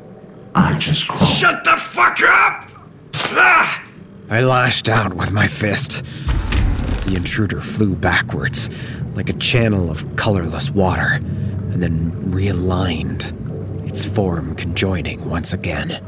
I 0.55 0.77
just 0.79 1.09
crawl. 1.09 1.31
Shut 1.31 1.65
the 1.65 1.77
fuck 1.77 2.21
up! 2.23 2.69
Ah! 3.15 3.83
I 4.29 4.41
lashed 4.41 4.89
out 4.89 5.15
with 5.15 5.33
my 5.33 5.47
fist. 5.47 6.05
The 7.07 7.15
intruder 7.15 7.61
flew 7.61 7.95
backwards, 7.95 8.69
like 9.17 9.31
a 9.31 9.35
channel 9.35 9.91
of 9.91 10.17
colorless 10.17 10.71
water, 10.71 11.15
and 11.15 11.83
then 11.83 12.11
realigned, 12.31 13.33
its 13.87 14.05
form 14.05 14.55
conjoining 14.55 15.29
once 15.29 15.53
again. 15.53 16.03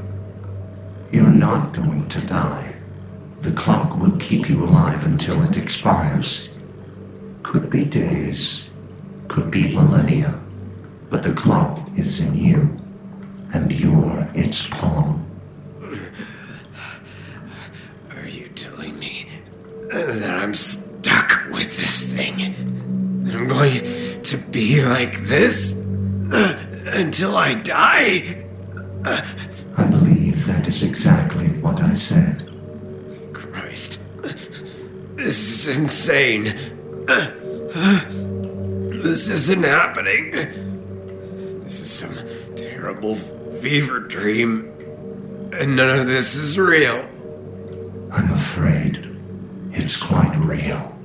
You're 1.11 1.31
not 1.31 1.73
going 1.73 2.09
to 2.09 2.27
die. 2.27 2.75
The 3.41 3.53
clock 3.53 3.97
will 3.99 4.17
keep 4.19 4.49
you 4.49 4.65
alive 4.65 5.07
until 5.07 5.43
it 5.43 5.57
expires. 5.57 6.59
Could 7.43 7.71
be 7.71 7.85
days, 7.85 8.71
could 9.29 9.51
be 9.51 9.75
millennia, 9.75 10.39
but 11.09 11.23
the 11.23 11.33
clock 11.33 11.81
is 11.97 12.23
in 12.23 12.37
you, 12.37 12.77
and 13.55 13.73
you're 13.73 14.29
its 14.35 14.69
pawn. 14.69 15.25
Are 18.15 18.29
you 18.29 18.49
telling 18.49 18.99
me 18.99 19.29
that 19.91 20.43
I'm 20.43 20.55
stuck 20.55 21.45
with 21.51 21.77
this 21.79 22.05
thing? 22.05 22.55
I'm 23.31 23.49
going 23.49 24.23
to 24.23 24.39
be 24.39 24.83
like 24.85 25.21
this 25.23 25.75
uh, 26.33 26.59
until 26.87 27.37
I 27.37 27.55
die? 27.55 28.45
I 29.05 29.85
believe 29.85 30.47
that 30.47 30.67
is 30.69 30.83
exactly 30.83 31.49
what 31.61 31.81
I 31.81 31.95
said. 31.95 32.51
Christ. 33.33 34.01
This 35.15 35.67
is 35.67 35.79
insane. 35.79 36.55
This 39.03 39.29
isn't 39.29 39.65
happening. 39.65 40.33
This 41.63 41.81
is 41.81 41.91
some 41.91 42.17
terrible 42.57 43.15
fever 43.15 44.01
dream. 44.01 44.73
And 45.53 45.77
none 45.77 45.99
of 45.99 46.07
this 46.07 46.35
is 46.35 46.59
real. 46.59 47.09
I'm 48.13 48.33
afraid 48.33 49.17
it's 49.73 50.03
quite 50.03 50.37
real. 50.37 50.98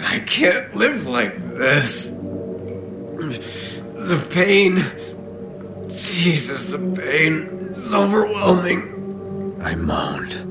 I 0.00 0.20
can't 0.20 0.74
live 0.74 1.06
like 1.06 1.36
this. 1.54 2.10
The 3.18 4.26
pain. 4.30 4.76
Jesus, 5.90 6.72
the 6.72 6.78
pain 6.78 7.48
is 7.70 7.92
overwhelming. 7.92 9.60
I 9.62 9.74
moaned. 9.74 10.44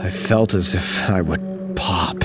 I 0.00 0.10
felt 0.10 0.54
as 0.54 0.74
if 0.74 0.98
I 1.08 1.20
would 1.20 1.76
pop, 1.76 2.16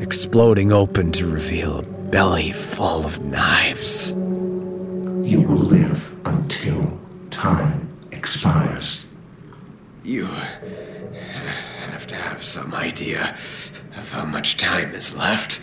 exploding 0.00 0.72
open 0.72 1.12
to 1.12 1.26
reveal 1.26 1.80
a 1.80 1.82
belly 1.82 2.52
full 2.52 3.04
of 3.04 3.22
knives. 3.22 4.14
You 4.14 5.42
will 5.46 5.58
live 5.58 6.18
until 6.24 6.98
time 7.30 7.88
expires. 8.10 9.12
You 10.02 10.26
have 11.90 12.06
to 12.06 12.14
have 12.14 12.42
some 12.42 12.74
idea 12.74 13.32
of 13.32 13.61
how 14.12 14.26
much 14.26 14.58
time 14.58 14.90
is 14.90 15.16
left. 15.16 15.58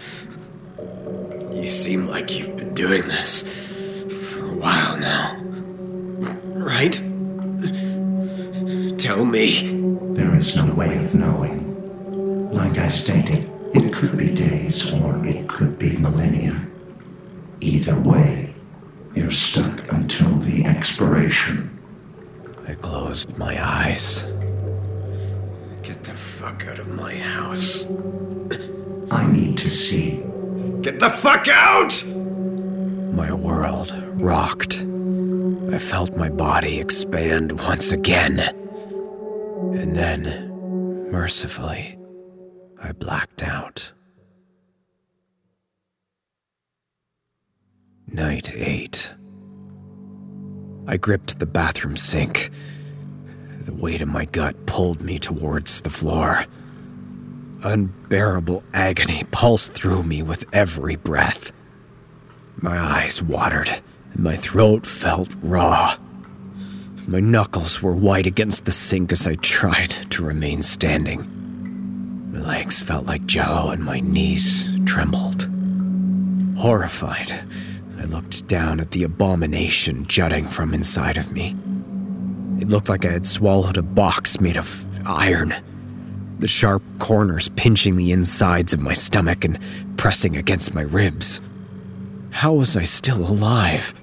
You 1.53 1.67
seem 1.67 2.07
like 2.07 2.35
you've 2.35 2.57
been 2.57 2.73
doing 2.73 3.03
this 3.03 3.43
for 4.33 4.43
a 4.43 4.55
while 4.55 4.97
now. 4.97 5.37
Right? 6.57 6.93
Tell 8.97 9.23
me. 9.23 9.85
There 10.15 10.35
is 10.35 10.55
no 10.55 10.73
way 10.73 10.97
of 10.97 11.13
knowing. 11.13 12.51
Like 12.51 12.79
I 12.79 12.87
stated, 12.87 13.47
it 13.75 13.93
could 13.93 14.17
be 14.17 14.33
days 14.33 14.99
or 14.99 15.23
it 15.23 15.47
could 15.47 15.77
be 15.77 15.97
millennia. 15.97 16.65
Either 17.61 17.99
way, 17.99 18.55
you're 19.13 19.29
stuck 19.29 19.91
until 19.91 20.35
the 20.39 20.65
expiration. 20.65 21.79
I 22.67 22.73
closed 22.73 23.37
my 23.37 23.63
eyes. 23.63 24.25
Get 25.89 26.03
the 26.03 26.11
fuck 26.11 26.67
out 26.67 26.77
of 26.77 26.87
my 26.93 27.15
house. 27.15 27.87
I 29.09 29.25
need 29.25 29.57
to 29.57 29.71
see. 29.71 30.23
Get 30.81 30.99
the 30.99 31.09
fuck 31.09 31.47
out! 31.47 32.05
My 32.05 33.33
world 33.33 33.95
rocked. 34.21 34.85
I 35.73 35.79
felt 35.79 36.15
my 36.15 36.29
body 36.29 36.79
expand 36.79 37.59
once 37.59 37.91
again. 37.91 38.39
And 39.73 39.95
then, 39.95 41.09
mercifully, 41.09 41.97
I 42.79 42.91
blacked 42.91 43.41
out. 43.41 43.91
Night 48.05 48.53
8. 48.53 49.11
I 50.85 50.97
gripped 50.97 51.39
the 51.39 51.47
bathroom 51.47 51.97
sink. 51.97 52.51
The 53.69 53.75
weight 53.75 54.01
of 54.01 54.07
my 54.07 54.25
gut 54.25 54.65
pulled 54.65 55.01
me 55.01 55.19
towards 55.19 55.81
the 55.81 55.91
floor. 55.91 56.43
Unbearable 57.63 58.63
agony 58.73 59.25
pulsed 59.29 59.73
through 59.73 60.01
me 60.01 60.23
with 60.23 60.43
every 60.51 60.95
breath. 60.95 61.51
My 62.57 62.79
eyes 62.79 63.21
watered, 63.21 63.69
and 64.11 64.23
my 64.23 64.35
throat 64.35 64.87
felt 64.87 65.35
raw. 65.43 65.95
My 67.07 67.19
knuckles 67.19 67.83
were 67.83 67.95
white 67.95 68.25
against 68.25 68.65
the 68.65 68.71
sink 68.71 69.11
as 69.11 69.27
I 69.27 69.35
tried 69.35 69.91
to 70.09 70.25
remain 70.25 70.63
standing. 70.63 72.31
My 72.31 72.39
legs 72.39 72.81
felt 72.81 73.05
like 73.05 73.27
jello, 73.27 73.69
and 73.69 73.85
my 73.85 73.99
knees 73.99 74.67
trembled. 74.85 75.47
Horrified, 76.57 77.39
I 77.99 78.05
looked 78.05 78.47
down 78.47 78.79
at 78.79 78.89
the 78.89 79.03
abomination 79.03 80.07
jutting 80.07 80.47
from 80.47 80.73
inside 80.73 81.17
of 81.17 81.31
me. 81.31 81.55
It 82.59 82.67
looked 82.67 82.89
like 82.89 83.05
I 83.05 83.11
had 83.11 83.25
swallowed 83.25 83.77
a 83.77 83.81
box 83.81 84.41
made 84.41 84.57
of 84.57 84.85
iron, 85.07 85.53
the 86.39 86.47
sharp 86.47 86.83
corners 86.99 87.47
pinching 87.55 87.95
the 87.95 88.11
insides 88.11 88.73
of 88.73 88.81
my 88.81 88.91
stomach 88.91 89.45
and 89.45 89.57
pressing 89.97 90.35
against 90.35 90.75
my 90.75 90.81
ribs. 90.81 91.39
How 92.31 92.53
was 92.53 92.75
I 92.75 92.83
still 92.83 93.25
alive? 93.25 93.93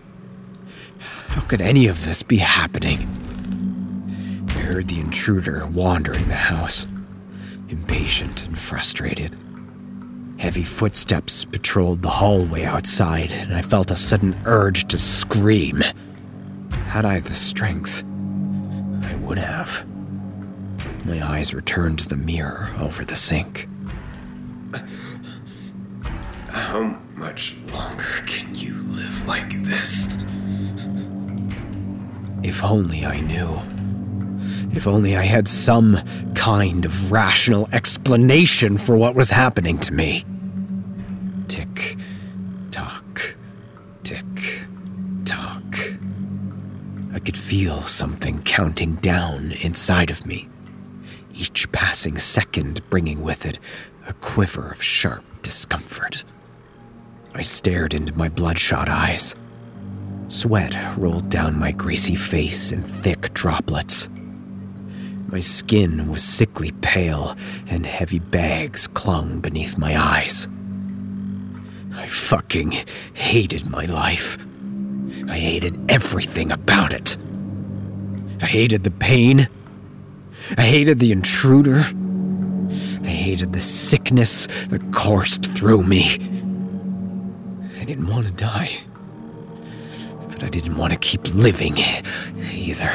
How 1.28 1.42
could 1.42 1.60
any 1.60 1.86
of 1.86 2.06
this 2.06 2.22
be 2.22 2.38
happening? 2.38 3.00
I 4.48 4.52
heard 4.52 4.88
the 4.88 5.00
intruder 5.00 5.66
wandering 5.66 6.28
the 6.28 6.34
house, 6.34 6.86
impatient 7.68 8.46
and 8.46 8.58
frustrated. 8.58 9.36
Heavy 10.38 10.64
footsteps 10.64 11.44
patrolled 11.44 12.00
the 12.00 12.08
hallway 12.08 12.64
outside, 12.64 13.30
and 13.32 13.52
I 13.52 13.60
felt 13.60 13.90
a 13.90 13.96
sudden 13.96 14.34
urge 14.46 14.88
to 14.88 14.98
scream. 14.98 15.82
Had 16.88 17.04
I 17.04 17.20
the 17.20 17.34
strength, 17.34 18.02
I 19.06 19.14
would 19.16 19.38
have. 19.38 19.86
My 21.06 21.24
eyes 21.24 21.54
returned 21.54 22.00
to 22.00 22.08
the 22.08 22.16
mirror 22.16 22.68
over 22.80 23.04
the 23.04 23.14
sink. 23.14 23.68
How 26.50 26.98
much 27.14 27.56
longer 27.72 28.22
can 28.26 28.54
you 28.54 28.74
live 28.74 29.26
like 29.28 29.50
this? 29.60 30.08
If 32.42 32.64
only 32.64 33.04
I 33.04 33.20
knew. 33.20 33.60
If 34.72 34.86
only 34.86 35.16
I 35.16 35.22
had 35.22 35.46
some 35.46 35.98
kind 36.34 36.84
of 36.84 37.12
rational 37.12 37.68
explanation 37.72 38.76
for 38.76 38.96
what 38.96 39.14
was 39.14 39.30
happening 39.30 39.78
to 39.78 39.94
me. 39.94 40.24
Tick, 41.46 41.96
could 47.26 47.36
feel 47.36 47.80
something 47.80 48.40
counting 48.44 48.94
down 48.96 49.50
inside 49.60 50.10
of 50.12 50.24
me, 50.24 50.48
each 51.34 51.70
passing 51.72 52.16
second 52.16 52.80
bringing 52.88 53.20
with 53.20 53.44
it 53.44 53.58
a 54.06 54.12
quiver 54.12 54.70
of 54.70 54.80
sharp 54.80 55.24
discomfort. 55.42 56.24
I 57.34 57.42
stared 57.42 57.94
into 57.94 58.16
my 58.16 58.28
bloodshot 58.28 58.88
eyes. 58.88 59.34
Sweat 60.28 60.76
rolled 60.96 61.28
down 61.28 61.58
my 61.58 61.72
greasy 61.72 62.14
face 62.14 62.70
in 62.70 62.82
thick 62.82 63.34
droplets. 63.34 64.08
My 65.26 65.40
skin 65.40 66.08
was 66.08 66.22
sickly 66.22 66.70
pale, 66.80 67.36
and 67.66 67.84
heavy 67.84 68.20
bags 68.20 68.86
clung 68.86 69.40
beneath 69.40 69.76
my 69.76 70.00
eyes. 70.00 70.46
I 71.92 72.06
fucking 72.06 72.84
hated 73.14 73.68
my 73.68 73.86
life. 73.86 74.46
I 75.28 75.36
hated 75.38 75.90
everything 75.90 76.52
about 76.52 76.92
it. 76.92 77.16
I 78.40 78.46
hated 78.46 78.84
the 78.84 78.90
pain. 78.90 79.48
I 80.56 80.62
hated 80.62 80.98
the 80.98 81.12
intruder. 81.12 81.82
I 83.02 83.08
hated 83.08 83.52
the 83.52 83.60
sickness 83.60 84.46
that 84.68 84.92
coursed 84.92 85.44
through 85.44 85.84
me. 85.84 86.04
I 87.80 87.84
didn't 87.84 88.08
want 88.08 88.26
to 88.26 88.32
die. 88.32 88.80
But 90.28 90.42
I 90.42 90.48
didn't 90.48 90.76
want 90.76 90.92
to 90.92 90.98
keep 90.98 91.34
living 91.34 91.78
either. 92.52 92.92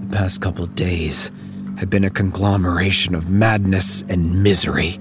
The 0.00 0.16
past 0.16 0.40
couple 0.40 0.66
days 0.66 1.30
had 1.78 1.90
been 1.90 2.04
a 2.04 2.10
conglomeration 2.10 3.14
of 3.14 3.30
madness 3.30 4.02
and 4.08 4.42
misery, 4.42 5.00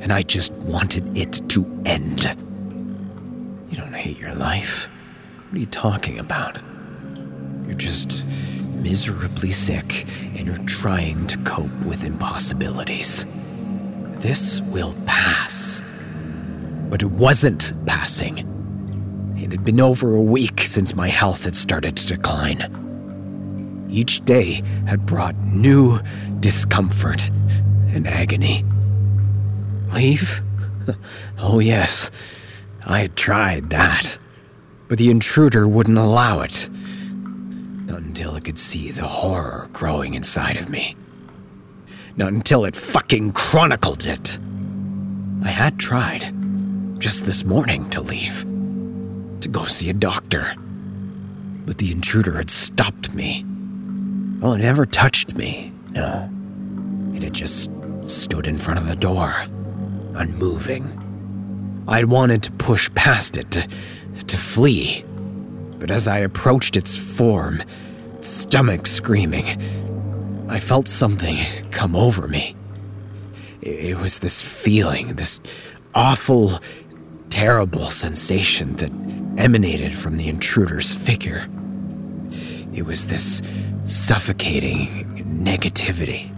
and 0.00 0.12
I 0.12 0.22
just 0.22 0.52
wanted 0.52 1.16
it 1.16 1.42
to 1.48 1.82
end. 1.84 2.36
You 3.68 3.76
don't 3.76 3.94
hate 3.94 4.18
your 4.18 4.34
life. 4.34 4.88
What 5.48 5.56
are 5.56 5.60
you 5.60 5.66
talking 5.66 6.18
about? 6.18 6.60
You're 7.66 7.74
just 7.76 8.24
miserably 8.66 9.50
sick 9.50 10.06
and 10.36 10.46
you're 10.46 10.66
trying 10.66 11.26
to 11.26 11.38
cope 11.38 11.84
with 11.84 12.04
impossibilities. 12.04 13.26
This 14.20 14.60
will 14.62 14.94
pass. 15.06 15.82
But 16.88 17.02
it 17.02 17.10
wasn't 17.10 17.74
passing. 17.86 19.34
It 19.36 19.52
had 19.52 19.64
been 19.64 19.80
over 19.80 20.14
a 20.14 20.20
week 20.20 20.60
since 20.62 20.94
my 20.94 21.08
health 21.08 21.44
had 21.44 21.54
started 21.54 21.96
to 21.98 22.06
decline. 22.06 23.86
Each 23.90 24.24
day 24.24 24.62
had 24.86 25.06
brought 25.06 25.36
new 25.36 26.00
discomfort 26.40 27.28
and 27.88 28.06
agony. 28.06 28.64
Leave? 29.92 30.42
Oh, 31.38 31.58
yes. 31.58 32.10
I 32.88 33.00
had 33.00 33.16
tried 33.16 33.68
that. 33.70 34.18
But 34.88 34.96
the 34.96 35.10
intruder 35.10 35.68
wouldn't 35.68 35.98
allow 35.98 36.40
it. 36.40 36.70
Not 36.72 38.00
until 38.00 38.34
it 38.34 38.44
could 38.44 38.58
see 38.58 38.90
the 38.90 39.06
horror 39.06 39.68
growing 39.74 40.14
inside 40.14 40.56
of 40.56 40.70
me. 40.70 40.96
Not 42.16 42.32
until 42.32 42.64
it 42.64 42.74
fucking 42.74 43.32
chronicled 43.32 44.06
it. 44.06 44.38
I 45.44 45.48
had 45.48 45.78
tried, 45.78 46.32
just 46.98 47.26
this 47.26 47.44
morning, 47.44 47.90
to 47.90 48.00
leave. 48.00 48.42
To 49.40 49.48
go 49.48 49.66
see 49.66 49.90
a 49.90 49.94
doctor. 49.94 50.54
But 51.66 51.76
the 51.76 51.92
intruder 51.92 52.38
had 52.38 52.50
stopped 52.50 53.14
me. 53.14 53.44
Well, 54.40 54.54
it 54.54 54.58
never 54.58 54.86
touched 54.86 55.36
me, 55.36 55.72
no. 55.90 56.30
It 57.14 57.22
had 57.22 57.34
just 57.34 57.70
stood 58.04 58.46
in 58.46 58.56
front 58.56 58.80
of 58.80 58.88
the 58.88 58.96
door, 58.96 59.34
unmoving. 60.14 61.04
I'd 61.88 62.04
wanted 62.04 62.42
to 62.42 62.52
push 62.52 62.90
past 62.94 63.38
it, 63.38 63.50
to, 63.52 63.66
to 64.26 64.36
flee. 64.36 65.04
But 65.78 65.90
as 65.90 66.06
I 66.06 66.18
approached 66.18 66.76
its 66.76 66.94
form, 66.94 67.62
stomach 68.20 68.86
screaming, 68.86 69.46
I 70.50 70.60
felt 70.60 70.86
something 70.86 71.38
come 71.70 71.96
over 71.96 72.28
me. 72.28 72.54
It 73.62 73.96
was 73.96 74.18
this 74.18 74.62
feeling, 74.62 75.16
this 75.16 75.40
awful, 75.94 76.60
terrible 77.30 77.86
sensation 77.86 78.76
that 78.76 78.92
emanated 79.38 79.96
from 79.96 80.18
the 80.18 80.28
intruder's 80.28 80.94
figure. 80.94 81.48
It 82.74 82.84
was 82.84 83.06
this 83.06 83.40
suffocating 83.84 85.24
negativity, 85.42 86.30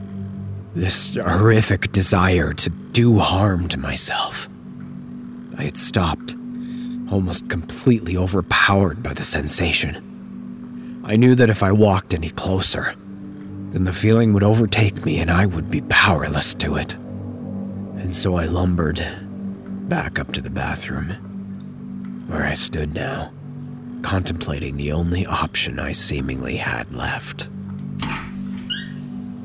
this 0.75 1.17
horrific 1.17 1.91
desire 1.91 2.53
to 2.53 2.71
do 2.71 3.19
harm 3.19 3.67
to 3.69 3.79
myself. 3.79 4.49
I 5.61 5.65
had 5.65 5.77
stopped, 5.77 6.37
almost 7.13 7.51
completely 7.51 8.17
overpowered 8.17 9.03
by 9.03 9.13
the 9.13 9.25
sensation. 9.25 11.03
I 11.05 11.17
knew 11.17 11.35
that 11.35 11.51
if 11.51 11.63
I 11.63 11.71
walked 11.71 12.15
any 12.15 12.31
closer, 12.31 12.95
then 13.71 13.85
the 13.85 13.93
feeling 13.93 14.33
would 14.33 14.43
overtake 14.43 15.05
me 15.05 15.19
and 15.19 15.31
I 15.31 15.45
would 15.45 15.71
be 15.71 15.83
powerless 15.83 16.55
to 16.55 16.77
it. 16.77 16.95
And 16.95 18.17
so 18.17 18.37
I 18.37 18.47
lumbered 18.47 19.07
back 19.87 20.19
up 20.19 20.33
to 20.33 20.41
the 20.41 20.49
bathroom, 20.49 21.11
where 22.29 22.45
I 22.45 22.55
stood 22.55 22.95
now, 22.95 23.31
contemplating 24.01 24.79
the 24.79 24.93
only 24.93 25.27
option 25.27 25.79
I 25.79 25.93
seemingly 25.93 26.57
had 26.57 26.91
left. 26.95 27.51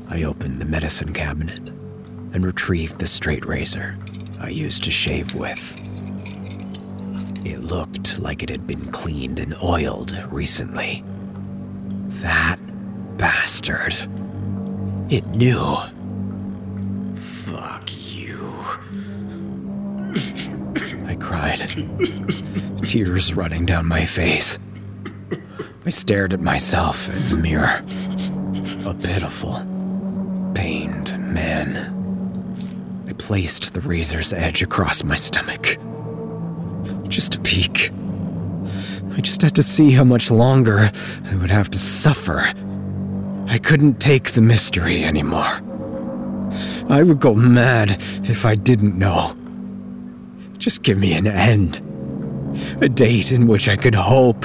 I 0.08 0.22
opened 0.22 0.62
the 0.62 0.64
medicine 0.64 1.12
cabinet 1.12 1.68
and 2.32 2.46
retrieved 2.46 3.00
the 3.00 3.06
straight 3.06 3.44
razor 3.44 3.98
I 4.40 4.48
used 4.48 4.82
to 4.84 4.90
shave 4.90 5.34
with. 5.34 5.82
It 7.46 7.60
looked 7.60 8.18
like 8.18 8.42
it 8.42 8.48
had 8.48 8.66
been 8.66 8.90
cleaned 8.90 9.38
and 9.38 9.54
oiled 9.62 10.20
recently. 10.32 11.04
That 12.20 12.58
bastard. 13.18 13.94
It 15.08 15.24
knew. 15.26 15.76
Fuck 17.14 17.84
you. 18.12 18.52
I 21.06 21.14
cried, 21.20 21.70
tears 22.82 23.34
running 23.34 23.64
down 23.64 23.86
my 23.86 24.04
face. 24.04 24.58
I 25.86 25.90
stared 25.90 26.32
at 26.32 26.40
myself 26.40 27.08
in 27.08 27.28
the 27.28 27.36
mirror. 27.36 27.80
A 28.90 28.92
pitiful, 28.92 29.64
pained 30.52 31.16
man. 31.32 31.94
I 33.08 33.12
placed 33.12 33.72
the 33.72 33.82
razor's 33.82 34.32
edge 34.32 34.64
across 34.64 35.04
my 35.04 35.14
stomach. 35.14 35.65
Peek. 37.56 37.90
I 39.16 39.22
just 39.22 39.40
had 39.40 39.54
to 39.54 39.62
see 39.62 39.90
how 39.90 40.04
much 40.04 40.30
longer 40.30 40.90
I 41.24 41.36
would 41.36 41.48
have 41.48 41.70
to 41.70 41.78
suffer. 41.78 42.42
I 43.46 43.56
couldn't 43.56 43.98
take 43.98 44.32
the 44.32 44.42
mystery 44.42 45.02
anymore. 45.02 45.62
I 46.90 47.02
would 47.02 47.18
go 47.18 47.34
mad 47.34 47.92
if 48.28 48.44
I 48.44 48.56
didn't 48.56 48.98
know. 48.98 49.34
Just 50.58 50.82
give 50.82 50.98
me 50.98 51.14
an 51.14 51.26
end. 51.26 51.80
A 52.82 52.90
date 52.90 53.32
in 53.32 53.46
which 53.46 53.70
I 53.70 53.76
could 53.76 53.94
hope 53.94 54.44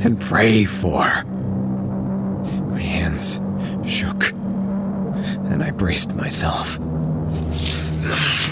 and 0.00 0.20
pray 0.20 0.66
for. 0.66 1.24
My 2.68 2.82
hands 2.82 3.40
shook, 3.86 4.32
and 5.48 5.62
I 5.62 5.70
braced 5.70 6.14
myself. 6.14 6.78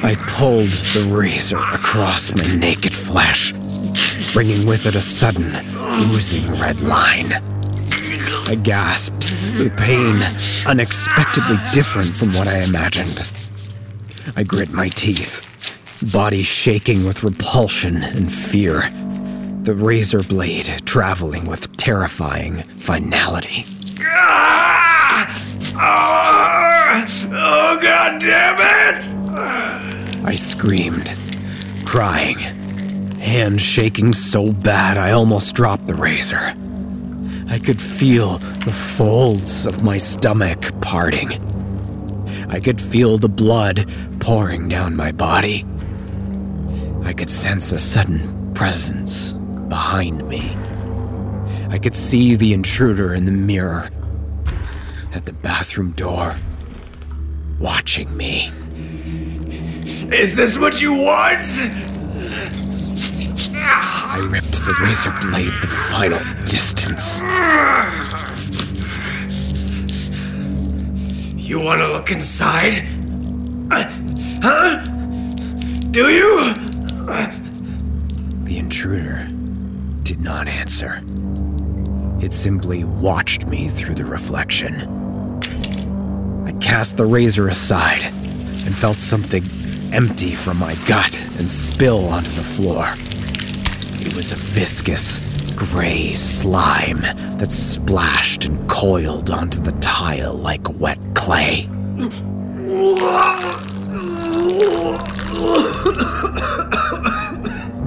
I 0.02 0.14
pulled 0.28 0.70
the 0.94 1.14
razor 1.14 1.58
across 1.58 2.34
my 2.34 2.56
naked 2.56 2.96
flesh, 2.96 3.52
bringing 4.32 4.66
with 4.66 4.86
it 4.86 4.94
a 4.94 5.02
sudden, 5.02 5.54
oozing 6.10 6.50
red 6.52 6.80
line. 6.80 7.32
I 8.46 8.54
gasped, 8.54 9.20
the 9.58 9.70
pain 9.76 10.22
unexpectedly 10.66 11.56
different 11.74 12.14
from 12.14 12.28
what 12.30 12.48
I 12.48 12.62
imagined. 12.62 13.30
I 14.34 14.42
grit 14.42 14.72
my 14.72 14.88
teeth, 14.88 16.08
body 16.12 16.42
shaking 16.42 17.04
with 17.04 17.24
repulsion 17.24 18.02
and 18.02 18.32
fear, 18.32 18.88
the 19.64 19.76
razor 19.76 20.22
blade 20.22 20.66
traveling 20.86 21.46
with 21.46 21.76
terrifying 21.76 22.56
finality. 22.56 23.66
Ah! 24.00 25.26
Ah! 25.76 27.04
Oh, 27.34 27.78
god 27.80 28.18
damn 28.18 28.56
it! 28.94 30.24
I 30.24 30.32
screamed, 30.34 31.14
crying, 31.84 32.38
hands 33.22 33.62
shaking 33.62 34.12
so 34.12 34.52
bad 34.52 34.98
I 34.98 35.12
almost 35.12 35.54
dropped 35.54 35.86
the 35.86 35.94
razor. 35.94 36.54
I 37.48 37.58
could 37.58 37.80
feel 37.80 38.38
the 38.38 38.72
folds 38.72 39.66
of 39.66 39.84
my 39.84 39.98
stomach 39.98 40.80
parting. 40.80 41.30
I 42.48 42.60
could 42.60 42.80
feel 42.80 43.18
the 43.18 43.28
blood 43.28 43.90
pouring 44.20 44.68
down 44.68 44.96
my 44.96 45.12
body. 45.12 45.64
I 47.04 47.12
could 47.12 47.30
sense 47.30 47.72
a 47.72 47.78
sudden 47.78 48.54
presence 48.54 49.32
behind 49.68 50.26
me. 50.28 50.56
I 51.70 51.78
could 51.78 51.96
see 51.96 52.34
the 52.34 52.52
intruder 52.52 53.14
in 53.14 53.26
the 53.26 53.32
mirror 53.32 53.88
at 55.14 55.24
the 55.26 55.32
bathroom 55.32 55.92
door, 55.92 56.36
watching 57.58 58.14
me. 58.16 58.50
Is 60.10 60.36
this 60.36 60.58
what 60.58 60.82
you 60.82 60.92
want? 60.92 61.46
I 63.64 64.26
ripped 64.30 64.52
the 64.52 64.74
razor 64.82 65.12
blade 65.30 65.52
the 65.60 65.68
final 65.68 66.18
distance. 66.46 67.20
You 71.36 71.60
want 71.60 71.80
to 71.80 71.88
look 71.88 72.10
inside? 72.10 72.84
Uh, 73.70 73.90
Huh? 74.44 74.82
Do 75.92 76.10
you? 76.10 76.52
The 78.44 78.58
intruder 78.58 79.28
did 80.02 80.20
not 80.20 80.48
answer. 80.48 81.00
It 82.20 82.32
simply 82.32 82.82
watched 82.82 83.46
me 83.46 83.68
through 83.68 83.94
the 83.94 84.04
reflection, 84.04 84.80
I 86.44 86.52
cast 86.60 86.96
the 86.96 87.06
razor 87.06 87.46
aside 87.46 88.02
and 88.02 88.76
felt 88.76 88.98
something 88.98 89.44
empty 89.92 90.32
from 90.32 90.58
my 90.58 90.74
gut 90.86 91.20
and 91.38 91.48
spill 91.48 92.06
onto 92.08 92.30
the 92.32 92.42
floor. 92.42 92.84
It 94.12 94.16
was 94.16 94.30
a 94.30 94.36
viscous, 94.36 95.20
gray 95.56 96.12
slime 96.12 97.00
that 97.38 97.50
splashed 97.50 98.44
and 98.44 98.68
coiled 98.68 99.30
onto 99.30 99.58
the 99.58 99.72
tile 99.80 100.34
like 100.34 100.78
wet 100.78 100.98
clay. 101.14 101.66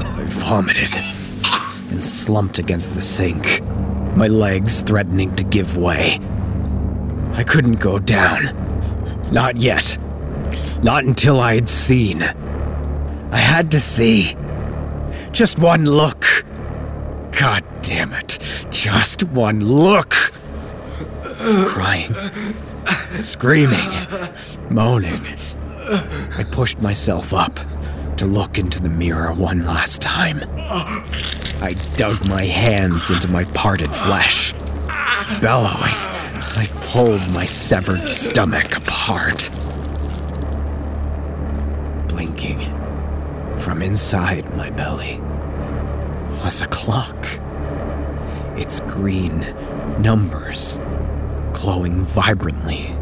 I 0.04 0.26
vomited 0.26 0.96
and 1.92 2.04
slumped 2.04 2.58
against 2.58 2.96
the 2.96 3.02
sink, 3.02 3.62
my 4.16 4.28
legs 4.28 4.82
threatening 4.82 5.36
to 5.36 5.44
give 5.44 5.78
way. 5.78 6.18
I 7.34 7.44
couldn't 7.44 7.76
go 7.76 8.00
down. 8.00 8.46
Not 9.32 9.62
yet. 9.62 10.00
Not 10.82 11.04
until 11.04 11.40
I 11.40 11.54
had 11.54 11.70
seen. 11.70 12.24
I 12.24 13.38
had 13.38 13.70
to 13.70 13.80
see. 13.80 14.36
Just 15.36 15.60
one 15.60 15.86
look. 15.86 16.26
God 17.34 17.66
damn 17.82 18.14
it. 18.14 18.40
Just 18.72 19.22
one 19.24 19.60
look. 19.60 20.12
Crying, 21.68 22.16
screaming, 23.18 23.90
moaning. 24.70 25.20
I 26.38 26.46
pushed 26.52 26.82
myself 26.82 27.34
up 27.34 27.60
to 28.16 28.26
look 28.26 28.58
into 28.58 28.82
the 28.82 28.88
mirror 28.88 29.34
one 29.34 29.66
last 29.66 30.02
time. 30.02 30.40
I 30.58 31.76
dug 31.98 32.30
my 32.30 32.46
hands 32.46 33.10
into 33.10 33.28
my 33.28 33.44
parted 33.44 33.94
flesh. 33.94 34.54
Bellowing, 35.42 35.98
I 36.56 36.70
pulled 36.94 37.34
my 37.34 37.44
severed 37.44 38.08
stomach 38.08 38.78
apart. 38.78 39.50
Blinking 42.08 42.72
from 43.58 43.82
inside 43.82 44.56
my 44.56 44.70
belly 44.70 45.22
was 46.46 46.62
a 46.62 46.68
clock. 46.68 47.26
Its 48.56 48.80
green 48.82 49.40
numbers 50.00 50.78
glowing 51.54 52.02
vibrantly 52.02 52.96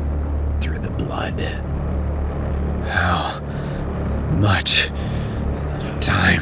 through 0.61 0.79
the 0.79 0.89
blood. 0.91 1.37
How 2.87 3.41
much 4.39 4.91
time? 5.99 6.39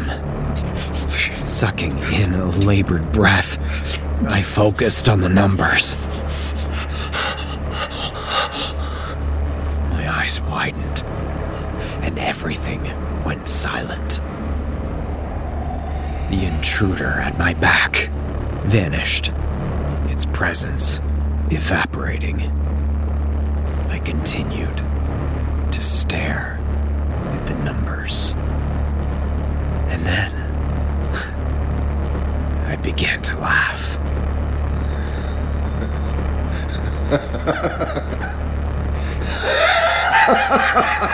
Sucking 1.09 1.97
in 2.13 2.35
a 2.35 2.45
labored 2.45 3.11
breath, 3.11 3.57
I 4.29 4.43
focused 4.43 5.09
on 5.09 5.21
the 5.21 5.29
numbers. 5.29 5.97
My 9.89 10.07
eyes 10.07 10.39
widened, 10.41 11.03
and 12.03 12.19
everything 12.19 12.83
went 13.23 13.47
silent. 13.47 14.21
The 16.31 16.45
intruder 16.45 17.19
at 17.19 17.37
my 17.37 17.53
back 17.53 18.09
vanished, 18.63 19.33
its 20.05 20.25
presence 20.27 21.01
evaporating. 21.49 22.39
I 23.89 23.99
continued 23.99 24.77
to 24.77 25.83
stare 25.83 26.57
at 27.33 27.45
the 27.47 27.55
numbers. 27.55 28.33
And 29.91 30.05
then 30.05 30.33
I 32.65 32.77
began 32.77 33.21
to 33.23 33.37
laugh. 33.37 33.97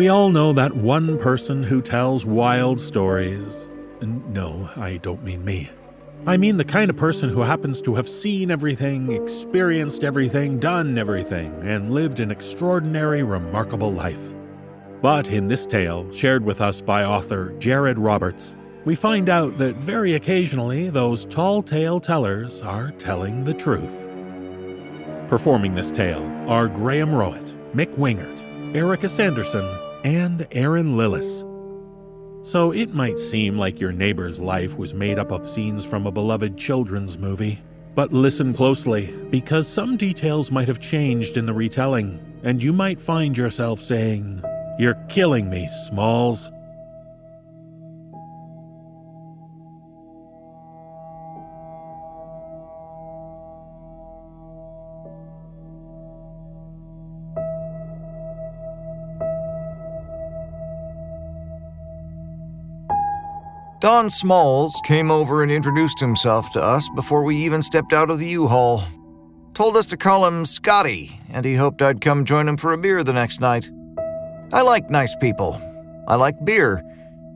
We 0.00 0.08
all 0.08 0.30
know 0.30 0.54
that 0.54 0.74
one 0.74 1.18
person 1.18 1.62
who 1.62 1.82
tells 1.82 2.24
wild 2.24 2.80
stories. 2.80 3.68
No, 4.00 4.70
I 4.74 4.96
don't 4.96 5.22
mean 5.22 5.44
me. 5.44 5.68
I 6.26 6.38
mean 6.38 6.56
the 6.56 6.64
kind 6.64 6.88
of 6.88 6.96
person 6.96 7.28
who 7.28 7.42
happens 7.42 7.82
to 7.82 7.94
have 7.96 8.08
seen 8.08 8.50
everything, 8.50 9.12
experienced 9.12 10.02
everything, 10.02 10.58
done 10.58 10.96
everything, 10.96 11.52
and 11.64 11.90
lived 11.90 12.20
an 12.20 12.30
extraordinary, 12.30 13.22
remarkable 13.22 13.92
life. 13.92 14.32
But 15.02 15.28
in 15.28 15.48
this 15.48 15.66
tale, 15.66 16.10
shared 16.12 16.46
with 16.46 16.62
us 16.62 16.80
by 16.80 17.04
author 17.04 17.52
Jared 17.58 17.98
Roberts, 17.98 18.56
we 18.86 18.94
find 18.94 19.28
out 19.28 19.58
that 19.58 19.76
very 19.76 20.14
occasionally 20.14 20.88
those 20.88 21.26
tall 21.26 21.62
tale 21.62 22.00
tellers 22.00 22.62
are 22.62 22.90
telling 22.92 23.44
the 23.44 23.52
truth. 23.52 24.08
Performing 25.28 25.74
this 25.74 25.90
tale 25.90 26.24
are 26.48 26.68
Graham 26.68 27.10
Rowat, 27.10 27.54
Mick 27.74 27.94
Wingert, 27.96 28.46
Erika 28.74 29.10
Sanderson, 29.10 29.68
and 30.04 30.46
Erin 30.52 30.96
Lillis. 30.96 31.46
So 32.46 32.72
it 32.72 32.94
might 32.94 33.18
seem 33.18 33.58
like 33.58 33.80
your 33.80 33.92
neighbor's 33.92 34.40
life 34.40 34.78
was 34.78 34.94
made 34.94 35.18
up 35.18 35.30
of 35.30 35.48
scenes 35.48 35.84
from 35.84 36.06
a 36.06 36.12
beloved 36.12 36.56
children's 36.56 37.18
movie. 37.18 37.60
But 37.94 38.12
listen 38.12 38.54
closely, 38.54 39.12
because 39.30 39.68
some 39.68 39.96
details 39.96 40.50
might 40.50 40.68
have 40.68 40.80
changed 40.80 41.36
in 41.36 41.44
the 41.44 41.52
retelling, 41.52 42.18
and 42.42 42.62
you 42.62 42.72
might 42.72 43.00
find 43.00 43.36
yourself 43.36 43.80
saying, 43.80 44.42
You're 44.78 45.02
killing 45.08 45.50
me, 45.50 45.68
Smalls. 45.88 46.50
Don 63.80 64.10
Smalls 64.10 64.78
came 64.84 65.10
over 65.10 65.42
and 65.42 65.50
introduced 65.50 66.00
himself 66.00 66.52
to 66.52 66.62
us 66.62 66.86
before 66.90 67.22
we 67.22 67.34
even 67.36 67.62
stepped 67.62 67.94
out 67.94 68.10
of 68.10 68.18
the 68.18 68.28
U-Haul. 68.28 68.84
Told 69.54 69.74
us 69.74 69.86
to 69.86 69.96
call 69.96 70.26
him 70.26 70.44
Scotty, 70.44 71.18
and 71.32 71.46
he 71.46 71.54
hoped 71.54 71.80
I'd 71.80 72.02
come 72.02 72.26
join 72.26 72.46
him 72.46 72.58
for 72.58 72.74
a 72.74 72.78
beer 72.78 73.02
the 73.02 73.14
next 73.14 73.40
night. 73.40 73.70
I 74.52 74.60
like 74.60 74.90
nice 74.90 75.16
people. 75.16 75.58
I 76.06 76.16
like 76.16 76.44
beer, 76.44 76.82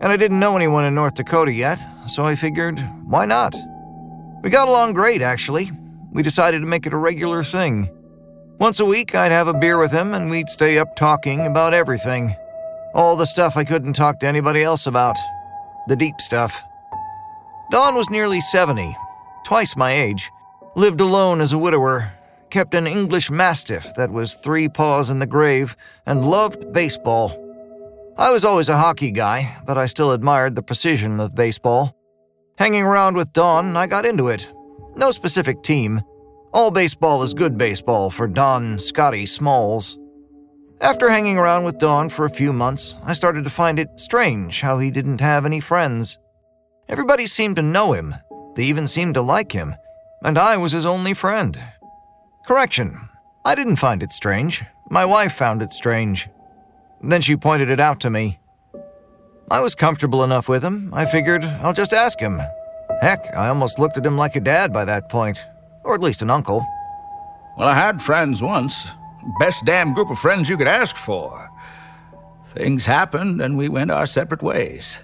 and 0.02 0.12
I 0.12 0.18
didn't 0.18 0.38
know 0.38 0.54
anyone 0.54 0.84
in 0.84 0.94
North 0.94 1.14
Dakota 1.14 1.50
yet, 1.50 1.80
so 2.06 2.24
I 2.24 2.34
figured, 2.34 2.78
why 3.06 3.24
not? 3.24 3.56
We 4.42 4.50
got 4.50 4.68
along 4.68 4.92
great, 4.92 5.22
actually. 5.22 5.70
We 6.12 6.22
decided 6.22 6.60
to 6.60 6.66
make 6.66 6.84
it 6.86 6.92
a 6.92 6.98
regular 6.98 7.42
thing. 7.42 7.88
Once 8.58 8.80
a 8.80 8.84
week, 8.84 9.14
I'd 9.14 9.32
have 9.32 9.48
a 9.48 9.54
beer 9.54 9.78
with 9.78 9.92
him, 9.92 10.12
and 10.12 10.28
we'd 10.28 10.50
stay 10.50 10.76
up 10.76 10.94
talking 10.94 11.46
about 11.46 11.72
everything. 11.72 12.34
All 12.92 13.16
the 13.16 13.24
stuff 13.24 13.56
I 13.56 13.64
couldn't 13.64 13.94
talk 13.94 14.20
to 14.20 14.26
anybody 14.26 14.62
else 14.62 14.86
about 14.86 15.16
the 15.88 15.96
deep 15.96 16.20
stuff. 16.20 16.62
Don 17.70 17.94
was 17.94 18.10
nearly 18.10 18.40
70, 18.40 18.96
twice 19.44 19.76
my 19.76 19.92
age, 19.92 20.30
lived 20.76 21.00
alone 21.00 21.40
as 21.40 21.52
a 21.52 21.58
widower, 21.58 22.12
kept 22.50 22.74
an 22.74 22.86
English 22.86 23.30
Mastiff 23.30 23.94
that 23.96 24.12
was 24.12 24.34
three 24.34 24.68
paws 24.68 25.10
in 25.10 25.18
the 25.18 25.26
grave, 25.26 25.76
and 26.06 26.28
loved 26.28 26.72
baseball. 26.72 27.40
I 28.16 28.30
was 28.30 28.44
always 28.44 28.68
a 28.68 28.78
hockey 28.78 29.10
guy, 29.10 29.56
but 29.66 29.76
I 29.76 29.86
still 29.86 30.12
admired 30.12 30.54
the 30.54 30.62
precision 30.62 31.18
of 31.18 31.34
baseball. 31.34 31.96
Hanging 32.58 32.84
around 32.84 33.16
with 33.16 33.32
Don, 33.32 33.76
I 33.76 33.88
got 33.88 34.06
into 34.06 34.28
it. 34.28 34.52
No 34.94 35.10
specific 35.10 35.62
team. 35.62 36.00
All 36.52 36.70
baseball 36.70 37.24
is 37.24 37.34
good 37.34 37.58
baseball 37.58 38.10
for 38.10 38.28
Don 38.28 38.78
Scotty 38.78 39.26
Smalls. 39.26 39.98
After 40.84 41.08
hanging 41.08 41.38
around 41.38 41.64
with 41.64 41.78
Don 41.78 42.10
for 42.10 42.26
a 42.26 42.30
few 42.30 42.52
months, 42.52 42.94
I 43.06 43.14
started 43.14 43.44
to 43.44 43.50
find 43.50 43.78
it 43.78 43.98
strange 43.98 44.60
how 44.60 44.78
he 44.78 44.90
didn't 44.90 45.22
have 45.22 45.46
any 45.46 45.58
friends. 45.58 46.18
Everybody 46.90 47.26
seemed 47.26 47.56
to 47.56 47.62
know 47.62 47.94
him, 47.94 48.14
they 48.54 48.64
even 48.64 48.86
seemed 48.86 49.14
to 49.14 49.22
like 49.22 49.52
him, 49.52 49.76
and 50.22 50.36
I 50.36 50.58
was 50.58 50.72
his 50.72 50.84
only 50.84 51.14
friend. 51.14 51.58
Correction, 52.46 53.08
I 53.46 53.54
didn't 53.54 53.76
find 53.76 54.02
it 54.02 54.12
strange. 54.12 54.62
My 54.90 55.06
wife 55.06 55.32
found 55.32 55.62
it 55.62 55.72
strange. 55.72 56.28
Then 57.02 57.22
she 57.22 57.34
pointed 57.34 57.70
it 57.70 57.80
out 57.80 57.98
to 58.00 58.10
me. 58.10 58.38
I 59.50 59.60
was 59.60 59.74
comfortable 59.74 60.22
enough 60.22 60.50
with 60.50 60.62
him, 60.62 60.92
I 60.92 61.06
figured 61.06 61.44
I'll 61.44 61.72
just 61.72 61.94
ask 61.94 62.20
him. 62.20 62.42
Heck, 63.00 63.34
I 63.34 63.48
almost 63.48 63.78
looked 63.78 63.96
at 63.96 64.04
him 64.04 64.18
like 64.18 64.36
a 64.36 64.40
dad 64.40 64.70
by 64.70 64.84
that 64.84 65.08
point, 65.08 65.38
or 65.82 65.94
at 65.94 66.02
least 66.02 66.20
an 66.20 66.28
uncle. 66.28 66.62
Well, 67.56 67.68
I 67.68 67.74
had 67.74 68.02
friends 68.02 68.42
once. 68.42 68.86
Best 69.38 69.64
damn 69.64 69.94
group 69.94 70.10
of 70.10 70.18
friends 70.18 70.48
you 70.48 70.56
could 70.56 70.68
ask 70.68 70.96
for. 70.96 71.50
Things 72.54 72.86
happened 72.86 73.40
and 73.40 73.56
we 73.56 73.68
went 73.68 73.90
our 73.90 74.06
separate 74.06 74.42
ways. 74.42 75.00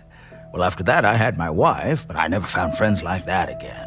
Well, 0.52 0.62
after 0.62 0.82
that, 0.84 1.04
I 1.04 1.14
had 1.14 1.38
my 1.38 1.50
wife, 1.50 2.06
but 2.06 2.16
I 2.16 2.28
never 2.28 2.46
found 2.46 2.76
friends 2.76 3.02
like 3.02 3.26
that 3.26 3.48
again. 3.48 3.86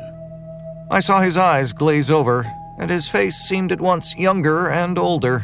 I 0.90 1.00
saw 1.00 1.22
his 1.22 1.38
eyes 1.38 1.74
glaze 1.74 2.10
over, 2.12 2.46
and 2.80 2.90
his 2.90 3.08
face 3.08 3.36
seemed 3.36 3.72
at 3.72 3.82
once 3.82 4.16
younger 4.18 4.70
and 4.70 4.98
older. 4.98 5.44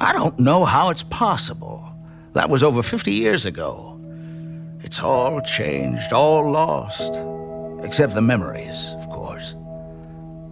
I 0.00 0.12
don't 0.12 0.38
know 0.38 0.64
how 0.64 0.90
it's 0.90 1.02
possible. 1.04 1.86
That 2.32 2.48
was 2.48 2.62
over 2.62 2.82
50 2.82 3.12
years 3.12 3.46
ago. 3.46 4.00
It's 4.82 5.00
all 5.00 5.40
changed, 5.42 6.12
all 6.12 6.50
lost. 6.50 7.22
Except 7.82 8.14
the 8.14 8.22
memories, 8.22 8.94
of 8.98 9.08
course. 9.10 9.54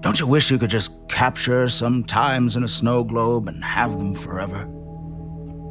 Don't 0.01 0.20
you 0.20 0.26
wish 0.26 0.51
you 0.51 0.59
could 0.59 0.70
just 0.70 0.93
capture 1.09 1.68
some 1.68 2.04
times 2.04 2.56
in 2.56 2.64
a 2.64 2.68
snow 2.68 3.04
globe 3.04 3.48
and 3.48 3.62
have 3.64 3.98
them 3.98 4.14
forever? 4.14 4.68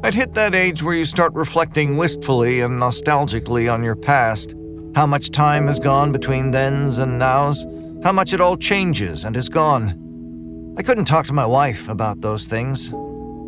I'd 0.04 0.14
hit 0.14 0.34
that 0.34 0.54
age 0.54 0.82
where 0.82 0.94
you 0.94 1.04
start 1.04 1.34
reflecting 1.34 1.96
wistfully 1.96 2.60
and 2.60 2.78
nostalgically 2.78 3.72
on 3.72 3.82
your 3.82 3.96
past. 3.96 4.54
How 4.94 5.06
much 5.06 5.30
time 5.30 5.66
has 5.66 5.80
gone 5.80 6.12
between 6.12 6.52
thens 6.52 6.98
and 6.98 7.18
nows, 7.18 7.66
how 8.04 8.12
much 8.12 8.32
it 8.32 8.40
all 8.40 8.56
changes 8.56 9.24
and 9.24 9.36
is 9.36 9.48
gone. 9.48 10.74
I 10.78 10.82
couldn't 10.82 11.06
talk 11.06 11.26
to 11.26 11.32
my 11.32 11.46
wife 11.46 11.88
about 11.88 12.20
those 12.20 12.46
things. 12.46 12.92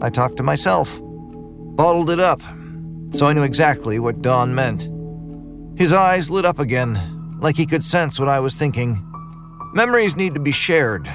I 0.03 0.11
talked 0.11 0.37
to 0.39 0.43
myself, 0.43 1.01
bottled 1.01 2.11
it 2.11 2.19
up, 2.19 2.41
so 3.13 3.27
I 3.27 3.33
knew 3.33 3.45
exactly 3.45 3.99
what 4.01 4.23
Don 4.23 4.55
meant. 4.55 4.91
His 5.79 5.93
eyes 5.93 6.31
lit 6.31 6.45
up 6.45 6.59
again, 6.59 7.39
like 7.41 7.57
he 7.57 7.67
could 7.67 7.85
sense 7.85 8.19
what 8.19 8.29
I 8.29 8.41
was 8.41 8.57
thinking. 8.57 9.07
Memories 9.73 10.17
need 10.17 10.35
to 10.35 10.41
be 10.41 10.53
shared. 10.53 11.09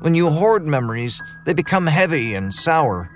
When 0.00 0.14
you 0.14 0.30
hoard 0.30 0.66
memories, 0.66 1.22
they 1.44 1.52
become 1.52 1.86
heavy 1.86 2.34
and 2.34 2.52
sour. 2.52 3.10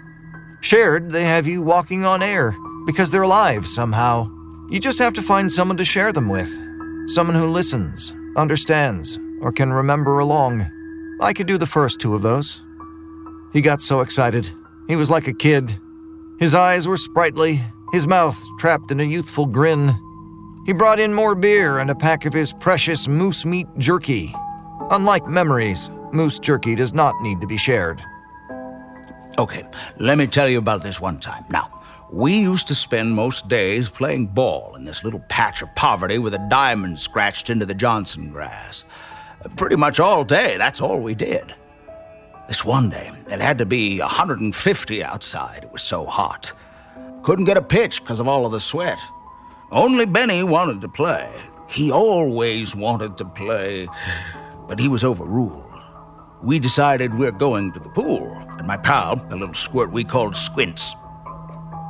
Shared, 0.60 1.10
they 1.10 1.24
have 1.24 1.46
you 1.46 1.62
walking 1.62 2.04
on 2.04 2.22
air 2.22 2.54
because 2.86 3.10
they're 3.10 3.22
alive 3.22 3.66
somehow. 3.66 4.30
You 4.70 4.80
just 4.80 4.98
have 4.98 5.12
to 5.14 5.22
find 5.22 5.50
someone 5.50 5.76
to 5.76 5.84
share 5.84 6.12
them 6.12 6.28
with. 6.28 6.48
Someone 7.08 7.36
who 7.36 7.46
listens, 7.46 8.14
understands, 8.36 9.18
or 9.40 9.52
can 9.52 9.72
remember 9.72 10.18
along. 10.18 10.66
I 11.20 11.32
could 11.32 11.46
do 11.46 11.58
the 11.58 11.66
first 11.66 12.00
two 12.00 12.14
of 12.14 12.22
those. 12.22 12.62
He 13.52 13.60
got 13.60 13.80
so 13.80 14.00
excited. 14.00 14.50
He 14.88 14.96
was 14.96 15.10
like 15.10 15.26
a 15.26 15.32
kid. 15.32 15.70
His 16.38 16.54
eyes 16.54 16.86
were 16.88 16.96
sprightly, 16.96 17.60
his 17.92 18.06
mouth 18.06 18.38
trapped 18.58 18.90
in 18.90 19.00
a 19.00 19.04
youthful 19.04 19.46
grin. 19.46 19.94
He 20.66 20.72
brought 20.72 21.00
in 21.00 21.12
more 21.12 21.34
beer 21.34 21.78
and 21.78 21.90
a 21.90 21.94
pack 21.94 22.24
of 22.24 22.32
his 22.32 22.52
precious 22.52 23.08
moose 23.08 23.44
meat 23.44 23.66
jerky. 23.78 24.32
Unlike 24.90 25.28
memories, 25.28 25.88
moose 26.10 26.40
jerky 26.40 26.74
does 26.74 26.92
not 26.92 27.14
need 27.22 27.40
to 27.40 27.46
be 27.46 27.56
shared. 27.56 28.02
Okay, 29.38 29.62
let 29.98 30.18
me 30.18 30.26
tell 30.26 30.48
you 30.48 30.58
about 30.58 30.82
this 30.82 31.00
one 31.00 31.20
time. 31.20 31.44
Now, 31.48 31.80
we 32.10 32.40
used 32.40 32.66
to 32.66 32.74
spend 32.74 33.14
most 33.14 33.46
days 33.46 33.88
playing 33.88 34.26
ball 34.26 34.74
in 34.74 34.84
this 34.84 35.04
little 35.04 35.20
patch 35.28 35.62
of 35.62 35.72
poverty 35.76 36.18
with 36.18 36.34
a 36.34 36.46
diamond 36.50 36.98
scratched 36.98 37.50
into 37.50 37.64
the 37.64 37.74
Johnson 37.74 38.32
grass. 38.32 38.84
Pretty 39.56 39.76
much 39.76 40.00
all 40.00 40.24
day, 40.24 40.56
that's 40.58 40.80
all 40.80 40.98
we 40.98 41.14
did. 41.14 41.54
This 42.48 42.64
one 42.64 42.90
day, 42.90 43.12
it 43.28 43.40
had 43.40 43.58
to 43.58 43.66
be 43.66 44.00
150 44.00 45.04
outside. 45.04 45.62
It 45.62 45.72
was 45.72 45.82
so 45.82 46.04
hot. 46.04 46.52
Couldn't 47.22 47.44
get 47.44 47.56
a 47.56 47.62
pitch 47.62 48.00
because 48.00 48.18
of 48.18 48.26
all 48.26 48.44
of 48.44 48.50
the 48.50 48.58
sweat. 48.58 48.98
Only 49.70 50.04
Benny 50.04 50.42
wanted 50.42 50.80
to 50.80 50.88
play. 50.88 51.30
He 51.68 51.92
always 51.92 52.74
wanted 52.74 53.16
to 53.18 53.24
play, 53.24 53.86
but 54.70 54.78
he 54.78 54.86
was 54.86 55.02
overruled. 55.02 55.64
We 56.44 56.60
decided 56.60 57.18
we're 57.18 57.32
going 57.32 57.72
to 57.72 57.80
the 57.80 57.88
pool, 57.88 58.30
and 58.56 58.68
my 58.68 58.76
pal, 58.76 59.20
a 59.28 59.34
little 59.34 59.52
squirt 59.52 59.90
we 59.90 60.04
called 60.04 60.36
Squints. 60.36 60.94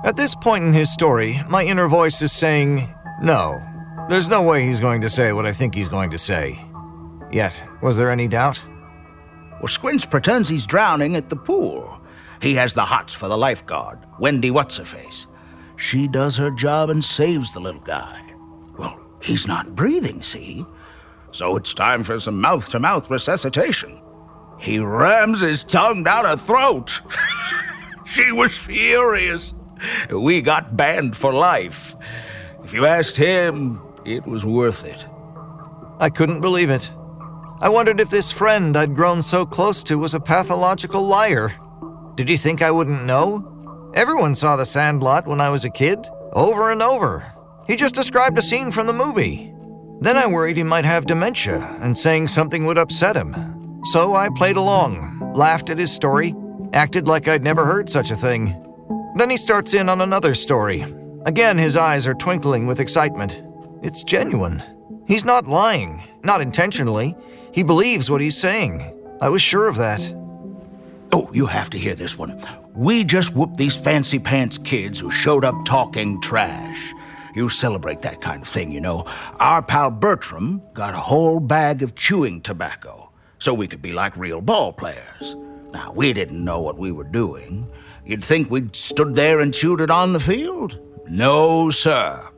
At 0.02 0.16
this 0.16 0.34
point 0.34 0.64
in 0.64 0.72
his 0.72 0.90
story, 0.90 1.38
my 1.50 1.62
inner 1.62 1.88
voice 1.88 2.22
is 2.22 2.32
saying, 2.32 2.88
No, 3.22 3.60
there's 4.08 4.30
no 4.30 4.40
way 4.42 4.64
he's 4.64 4.80
going 4.80 5.02
to 5.02 5.10
say 5.10 5.34
what 5.34 5.44
I 5.44 5.52
think 5.52 5.74
he's 5.74 5.90
going 5.90 6.10
to 6.12 6.18
say. 6.18 6.58
Yet, 7.30 7.62
was 7.82 7.98
there 7.98 8.10
any 8.10 8.26
doubt? 8.26 8.64
Well, 9.60 9.68
Squints 9.68 10.06
pretends 10.06 10.48
he's 10.48 10.66
drowning 10.66 11.16
at 11.16 11.28
the 11.28 11.36
pool. 11.36 12.00
He 12.40 12.54
has 12.54 12.72
the 12.72 12.86
hots 12.86 13.12
for 13.12 13.28
the 13.28 13.36
lifeguard, 13.36 13.98
Wendy 14.18 14.50
What's 14.50 14.78
Her 14.78 14.86
Face. 14.86 15.26
She 15.76 16.08
does 16.08 16.38
her 16.38 16.50
job 16.50 16.88
and 16.88 17.04
saves 17.04 17.52
the 17.52 17.60
little 17.60 17.82
guy. 17.82 18.24
Well, 18.78 18.98
he's 19.20 19.46
not 19.46 19.74
breathing, 19.74 20.22
see? 20.22 20.64
So 21.32 21.56
it's 21.56 21.74
time 21.74 22.02
for 22.02 22.18
some 22.18 22.40
mouth 22.40 22.68
to 22.70 22.80
mouth 22.80 23.10
resuscitation. 23.10 24.00
He 24.58 24.78
rams 24.78 25.40
his 25.40 25.64
tongue 25.64 26.02
down 26.02 26.24
her 26.24 26.36
throat. 26.36 27.00
she 28.04 28.32
was 28.32 28.56
furious. 28.56 29.54
We 30.10 30.42
got 30.42 30.76
banned 30.76 31.16
for 31.16 31.32
life. 31.32 31.94
If 32.62 32.74
you 32.74 32.84
asked 32.84 33.16
him, 33.16 33.80
it 34.04 34.26
was 34.26 34.44
worth 34.44 34.84
it. 34.84 35.06
I 35.98 36.10
couldn't 36.10 36.40
believe 36.40 36.70
it. 36.70 36.92
I 37.62 37.68
wondered 37.68 38.00
if 38.00 38.10
this 38.10 38.30
friend 38.30 38.76
I'd 38.76 38.94
grown 38.94 39.22
so 39.22 39.44
close 39.46 39.82
to 39.84 39.98
was 39.98 40.14
a 40.14 40.20
pathological 40.20 41.02
liar. 41.02 41.52
Did 42.16 42.28
he 42.28 42.36
think 42.36 42.62
I 42.62 42.70
wouldn't 42.70 43.04
know? 43.04 43.46
Everyone 43.94 44.34
saw 44.34 44.56
the 44.56 44.64
Sandlot 44.64 45.26
when 45.26 45.40
I 45.40 45.50
was 45.50 45.64
a 45.64 45.70
kid, 45.70 46.06
over 46.32 46.70
and 46.70 46.82
over. 46.82 47.32
He 47.66 47.76
just 47.76 47.94
described 47.94 48.38
a 48.38 48.42
scene 48.42 48.70
from 48.70 48.86
the 48.86 48.92
movie. 48.92 49.52
Then 50.00 50.16
I 50.16 50.26
worried 50.26 50.56
he 50.56 50.62
might 50.62 50.86
have 50.86 51.04
dementia 51.04 51.58
and 51.80 51.96
saying 51.96 52.28
something 52.28 52.64
would 52.64 52.78
upset 52.78 53.16
him. 53.16 53.82
So 53.92 54.14
I 54.14 54.28
played 54.34 54.56
along, 54.56 55.34
laughed 55.34 55.68
at 55.68 55.78
his 55.78 55.92
story, 55.92 56.34
acted 56.72 57.06
like 57.06 57.28
I'd 57.28 57.42
never 57.42 57.66
heard 57.66 57.88
such 57.88 58.10
a 58.10 58.16
thing. 58.16 58.56
Then 59.16 59.28
he 59.28 59.36
starts 59.36 59.74
in 59.74 59.88
on 59.88 60.00
another 60.00 60.34
story. 60.34 60.84
Again, 61.26 61.58
his 61.58 61.76
eyes 61.76 62.06
are 62.06 62.14
twinkling 62.14 62.66
with 62.66 62.80
excitement. 62.80 63.44
It's 63.82 64.02
genuine. 64.02 64.62
He's 65.06 65.24
not 65.24 65.46
lying, 65.46 66.02
not 66.24 66.40
intentionally. 66.40 67.14
He 67.52 67.62
believes 67.62 68.10
what 68.10 68.20
he's 68.22 68.38
saying. 68.38 68.96
I 69.20 69.28
was 69.28 69.42
sure 69.42 69.66
of 69.66 69.76
that. 69.76 70.14
Oh, 71.12 71.28
you 71.32 71.46
have 71.46 71.68
to 71.70 71.78
hear 71.78 71.94
this 71.94 72.16
one. 72.16 72.40
We 72.72 73.04
just 73.04 73.34
whooped 73.34 73.56
these 73.56 73.76
fancy 73.76 74.18
pants 74.18 74.56
kids 74.56 74.98
who 74.98 75.10
showed 75.10 75.44
up 75.44 75.64
talking 75.64 76.20
trash. 76.20 76.92
You 77.34 77.48
celebrate 77.48 78.02
that 78.02 78.20
kind 78.20 78.42
of 78.42 78.48
thing, 78.48 78.70
you 78.70 78.80
know. 78.80 79.04
Our 79.38 79.62
pal 79.62 79.90
Bertram 79.90 80.62
got 80.74 80.94
a 80.94 80.98
whole 80.98 81.40
bag 81.40 81.82
of 81.82 81.94
chewing 81.94 82.40
tobacco 82.42 83.10
so 83.38 83.54
we 83.54 83.66
could 83.66 83.82
be 83.82 83.92
like 83.92 84.16
real 84.16 84.40
ball 84.40 84.72
players. 84.72 85.36
Now, 85.72 85.92
we 85.92 86.12
didn't 86.12 86.44
know 86.44 86.60
what 86.60 86.76
we 86.76 86.92
were 86.92 87.04
doing. 87.04 87.70
You'd 88.04 88.24
think 88.24 88.50
we'd 88.50 88.74
stood 88.74 89.14
there 89.14 89.40
and 89.40 89.54
chewed 89.54 89.80
it 89.80 89.90
on 89.90 90.12
the 90.12 90.20
field? 90.20 90.78
No, 91.08 91.70
sir. 91.70 92.28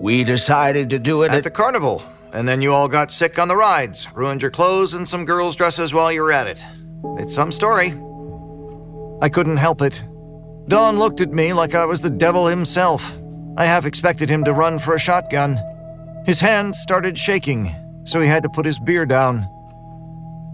We 0.00 0.24
decided 0.24 0.90
to 0.90 0.98
do 0.98 1.22
it 1.22 1.30
at, 1.30 1.38
at 1.38 1.44
the 1.44 1.50
carnival, 1.50 2.02
and 2.32 2.46
then 2.46 2.60
you 2.60 2.72
all 2.72 2.88
got 2.88 3.10
sick 3.10 3.38
on 3.38 3.48
the 3.48 3.56
rides, 3.56 4.06
ruined 4.14 4.42
your 4.42 4.50
clothes 4.50 4.94
and 4.94 5.08
some 5.08 5.24
girls' 5.24 5.56
dresses 5.56 5.94
while 5.94 6.12
you 6.12 6.22
were 6.22 6.32
at 6.32 6.46
it. 6.46 6.62
It's 7.18 7.34
some 7.34 7.50
story. 7.50 7.94
I 9.22 9.30
couldn't 9.30 9.56
help 9.56 9.80
it. 9.80 10.04
Don 10.68 10.98
looked 10.98 11.20
at 11.20 11.32
me 11.32 11.52
like 11.52 11.74
I 11.74 11.86
was 11.86 12.02
the 12.02 12.10
devil 12.10 12.46
himself. 12.46 13.18
I 13.58 13.64
half 13.64 13.86
expected 13.86 14.28
him 14.28 14.44
to 14.44 14.52
run 14.52 14.78
for 14.78 14.94
a 14.94 14.98
shotgun. 15.00 15.58
His 16.26 16.40
hand 16.40 16.74
started 16.76 17.16
shaking, 17.16 17.74
so 18.04 18.20
he 18.20 18.28
had 18.28 18.42
to 18.42 18.48
put 18.48 18.66
his 18.66 18.78
beer 18.78 19.06
down. 19.06 19.48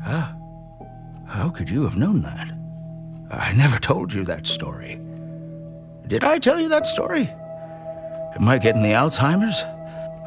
Huh? 0.02 0.32
How 1.26 1.48
could 1.48 1.68
you 1.68 1.82
have 1.84 1.96
known 1.96 2.22
that? 2.22 2.50
I 3.30 3.52
never 3.52 3.78
told 3.78 4.12
you 4.12 4.24
that 4.24 4.46
story. 4.46 5.00
Did 6.06 6.24
I 6.24 6.38
tell 6.38 6.60
you 6.60 6.68
that 6.68 6.86
story? 6.86 7.30
Am 8.36 8.48
I 8.48 8.58
getting 8.58 8.82
the 8.82 8.90
Alzheimer's? 8.90 9.64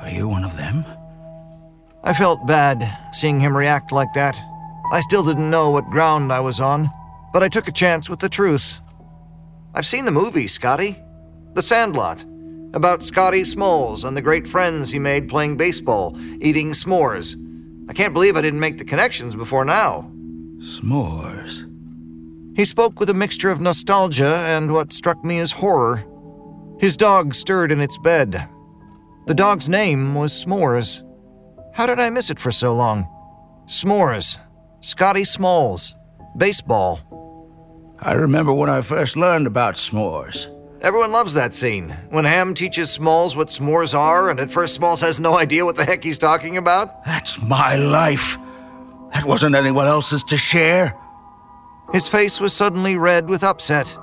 Are 0.02 0.10
you 0.10 0.28
one 0.28 0.44
of 0.44 0.58
them? 0.58 0.86
I 2.04 2.14
felt 2.14 2.46
bad 2.46 2.86
seeing 3.14 3.40
him 3.40 3.56
react 3.56 3.92
like 3.92 4.12
that. 4.14 4.40
I 4.92 5.02
still 5.02 5.24
didn't 5.24 5.50
know 5.50 5.72
what 5.72 5.90
ground 5.90 6.32
I 6.32 6.40
was 6.40 6.60
on, 6.60 6.90
but 7.34 7.44
I 7.44 7.50
took 7.50 7.68
a 7.68 7.72
chance 7.72 8.10
with 8.10 8.20
the 8.20 8.30
truth. 8.30 8.80
I've 9.74 9.86
seen 9.86 10.06
the 10.06 10.12
movie, 10.12 10.48
Scotty. 10.48 10.98
The 11.54 11.62
Sandlot. 11.62 12.26
About 12.76 13.04
Scotty 13.04 13.46
Smalls 13.46 14.04
and 14.04 14.18
the 14.18 14.22
great 14.22 14.46
friends 14.46 14.92
he 14.92 15.00
made 15.00 15.30
playing 15.30 15.56
baseball, 15.56 16.18
eating 16.42 16.72
s'mores, 16.72 17.38
I 17.90 17.94
can't 17.94 18.14
believe 18.14 18.36
I 18.36 18.42
didn't 18.42 18.60
make 18.60 18.78
the 18.78 18.84
connections 18.84 19.34
before 19.34 19.64
now. 19.64 20.12
S'mores. 20.58 21.72
He 22.58 22.66
spoke 22.66 23.00
with 23.00 23.10
a 23.10 23.14
mixture 23.14 23.50
of 23.50 23.62
nostalgia 23.62 24.40
and 24.48 24.74
what 24.74 24.92
struck 24.92 25.24
me 25.24 25.40
as 25.40 25.54
horror. 25.54 26.04
His 26.78 26.98
dog 26.98 27.34
stirred 27.34 27.72
in 27.72 27.80
its 27.80 27.98
bed. 27.98 28.50
The 29.28 29.34
dog's 29.34 29.70
name 29.70 30.14
was 30.14 30.34
S'mores. 30.34 31.04
How 31.76 31.86
did 31.86 32.00
I 32.00 32.10
miss 32.10 32.30
it 32.30 32.42
for 32.42 32.52
so 32.52 32.74
long? 32.76 33.08
S'mores. 33.68 34.38
Scotty 34.82 35.24
Smalls. 35.24 35.96
Baseball. 36.36 37.00
I 38.02 38.14
remember 38.16 38.54
when 38.54 38.70
I 38.70 38.82
first 38.82 39.16
learned 39.16 39.48
about 39.48 39.76
s'mores. 39.76 40.52
Everyone 40.82 41.12
loves 41.12 41.34
that 41.34 41.54
scene. 41.54 41.90
When 42.10 42.26
Ham 42.26 42.54
teaches 42.54 42.92
Smalls 42.92 43.36
what 43.36 43.48
s'mores 43.48 43.98
are, 43.98 44.30
and 44.30 44.40
at 44.40 44.52
first 44.52 44.76
Smalls 44.76 45.02
has 45.02 45.20
no 45.20 45.38
idea 45.38 45.66
what 45.66 45.76
the 45.76 45.86
heck 45.86 46.04
he's 46.04 46.18
talking 46.18 46.58
about. 46.58 47.04
That's 47.06 47.42
my 47.42 47.76
life. 47.76 48.38
That 49.14 49.26
wasn't 49.26 49.56
anyone 49.56 49.88
else's 49.88 50.24
to 50.26 50.38
share. 50.38 50.96
His 51.94 52.08
face 52.08 52.40
was 52.40 52.54
suddenly 52.54 52.98
red 52.98 53.30
with 53.30 53.44
upset. 53.44 53.98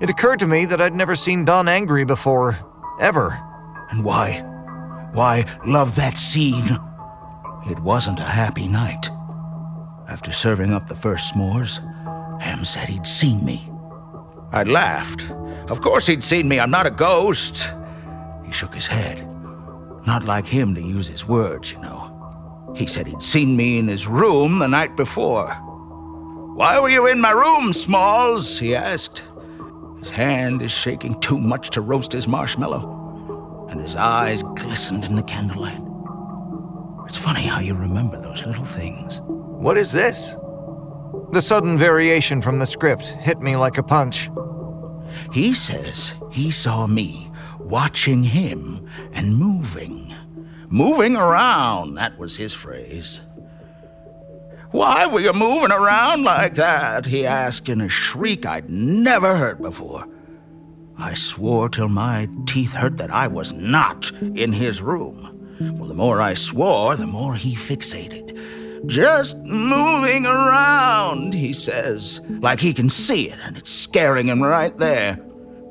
It 0.00 0.10
occurred 0.10 0.40
to 0.40 0.46
me 0.46 0.64
that 0.66 0.80
I'd 0.80 0.94
never 0.94 1.14
seen 1.14 1.44
Don 1.44 1.68
angry 1.68 2.04
before. 2.04 2.58
Ever. 3.00 3.38
And 3.90 4.04
why? 4.04 4.40
Why 5.12 5.44
love 5.66 5.96
that 5.96 6.16
scene? 6.16 6.78
It 7.66 7.78
wasn't 7.80 8.20
a 8.20 8.24
happy 8.24 8.68
night. 8.68 9.10
After 10.08 10.32
serving 10.32 10.72
up 10.72 10.88
the 10.88 10.94
first 10.94 11.34
s'mores, 11.34 11.80
Ham 12.40 12.64
said 12.64 12.88
he'd 12.88 13.06
seen 13.06 13.44
me. 13.44 13.70
I 14.52 14.62
laughed. 14.62 15.22
Of 15.68 15.80
course 15.80 16.06
he'd 16.06 16.22
seen 16.22 16.48
me. 16.48 16.60
I'm 16.60 16.70
not 16.70 16.86
a 16.86 16.90
ghost. 16.90 17.68
He 18.44 18.52
shook 18.52 18.74
his 18.74 18.86
head. 18.86 19.26
Not 20.06 20.24
like 20.24 20.46
him 20.46 20.74
to 20.76 20.80
use 20.80 21.08
his 21.08 21.26
words, 21.26 21.72
you 21.72 21.78
know. 21.80 22.72
He 22.76 22.86
said 22.86 23.06
he'd 23.06 23.22
seen 23.22 23.56
me 23.56 23.78
in 23.78 23.88
his 23.88 24.06
room 24.06 24.60
the 24.60 24.68
night 24.68 24.96
before. 24.96 25.48
Why 26.54 26.78
were 26.78 26.88
you 26.88 27.06
in 27.06 27.20
my 27.20 27.30
room, 27.30 27.72
Smalls? 27.72 28.58
he 28.58 28.76
asked. 28.76 29.24
His 29.98 30.10
hand 30.10 30.62
is 30.62 30.70
shaking 30.70 31.18
too 31.20 31.38
much 31.38 31.70
to 31.70 31.80
roast 31.80 32.12
his 32.12 32.28
marshmallow, 32.28 33.66
and 33.70 33.80
his 33.80 33.96
eyes 33.96 34.42
glistened 34.54 35.04
in 35.04 35.16
the 35.16 35.22
candlelight. 35.22 35.80
It's 37.06 37.16
funny 37.16 37.42
how 37.42 37.60
you 37.60 37.74
remember 37.74 38.20
those 38.20 38.46
little 38.46 38.64
things. 38.64 39.20
What 39.24 39.76
is 39.76 39.90
this? 39.90 40.36
The 41.32 41.42
sudden 41.42 41.76
variation 41.76 42.40
from 42.40 42.58
the 42.58 42.66
script 42.66 43.06
hit 43.06 43.40
me 43.40 43.56
like 43.56 43.78
a 43.78 43.82
punch. 43.82 44.30
He 45.32 45.54
says 45.54 46.14
he 46.30 46.50
saw 46.50 46.86
me 46.86 47.30
watching 47.60 48.22
him 48.22 48.86
and 49.12 49.36
moving. 49.36 50.14
Moving 50.68 51.16
around, 51.16 51.94
that 51.94 52.18
was 52.18 52.36
his 52.36 52.52
phrase. 52.52 53.20
Why 54.72 55.06
were 55.06 55.20
you 55.20 55.32
moving 55.32 55.72
around 55.72 56.24
like 56.24 56.54
that? 56.54 57.06
he 57.06 57.24
asked 57.24 57.68
in 57.68 57.80
a 57.80 57.88
shriek 57.88 58.44
I'd 58.44 58.68
never 58.68 59.36
heard 59.36 59.62
before. 59.62 60.06
I 60.98 61.14
swore 61.14 61.68
till 61.68 61.88
my 61.88 62.28
teeth 62.46 62.72
hurt 62.72 62.96
that 62.96 63.10
I 63.10 63.28
was 63.28 63.52
not 63.52 64.10
in 64.34 64.52
his 64.52 64.82
room. 64.82 65.32
Well, 65.60 65.88
the 65.88 65.94
more 65.94 66.20
I 66.20 66.34
swore, 66.34 66.96
the 66.96 67.06
more 67.06 67.34
he 67.34 67.54
fixated. 67.54 68.38
Just 68.84 69.36
moving 69.38 70.26
around, 70.26 71.32
he 71.32 71.52
says, 71.52 72.20
like 72.40 72.60
he 72.60 72.74
can 72.74 72.88
see 72.88 73.30
it 73.30 73.38
and 73.42 73.56
it's 73.56 73.70
scaring 73.70 74.28
him 74.28 74.42
right 74.42 74.76
there. 74.76 75.18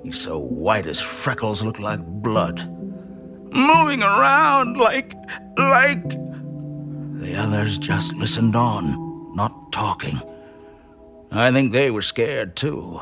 He's 0.03 0.19
so 0.19 0.39
white 0.39 0.85
his 0.85 0.99
freckles 0.99 1.63
look 1.63 1.79
like 1.79 1.99
blood. 2.03 2.67
Moving 3.53 4.03
around 4.03 4.77
like. 4.77 5.13
like. 5.57 6.09
The 7.19 7.35
others 7.37 7.77
just 7.77 8.13
listened 8.15 8.55
on, 8.55 9.35
not 9.35 9.71
talking. 9.71 10.21
I 11.31 11.51
think 11.51 11.71
they 11.71 11.91
were 11.91 12.01
scared 12.01 12.55
too. 12.55 13.01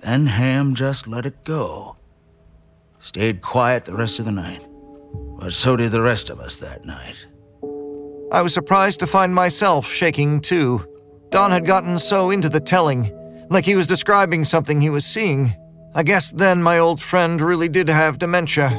Then 0.00 0.26
Ham 0.26 0.74
just 0.74 1.06
let 1.06 1.26
it 1.26 1.44
go. 1.44 1.96
Stayed 3.00 3.42
quiet 3.42 3.84
the 3.84 3.94
rest 3.94 4.18
of 4.18 4.24
the 4.24 4.32
night. 4.32 4.66
But 5.38 5.52
so 5.52 5.76
did 5.76 5.90
the 5.90 6.02
rest 6.02 6.30
of 6.30 6.40
us 6.40 6.58
that 6.60 6.84
night. 6.84 7.26
I 8.32 8.42
was 8.42 8.54
surprised 8.54 9.00
to 9.00 9.08
find 9.08 9.34
myself 9.34 9.86
shaking 9.86 10.40
too. 10.40 10.86
Don 11.30 11.50
had 11.50 11.66
gotten 11.66 11.98
so 11.98 12.30
into 12.30 12.48
the 12.48 12.60
telling, 12.60 13.10
like 13.50 13.64
he 13.64 13.74
was 13.74 13.88
describing 13.88 14.44
something 14.44 14.80
he 14.80 14.90
was 14.90 15.04
seeing. 15.04 15.52
I 15.94 16.04
guess 16.04 16.30
then 16.30 16.62
my 16.62 16.78
old 16.78 17.02
friend 17.02 17.40
really 17.40 17.68
did 17.68 17.88
have 17.88 18.18
dementia. 18.18 18.70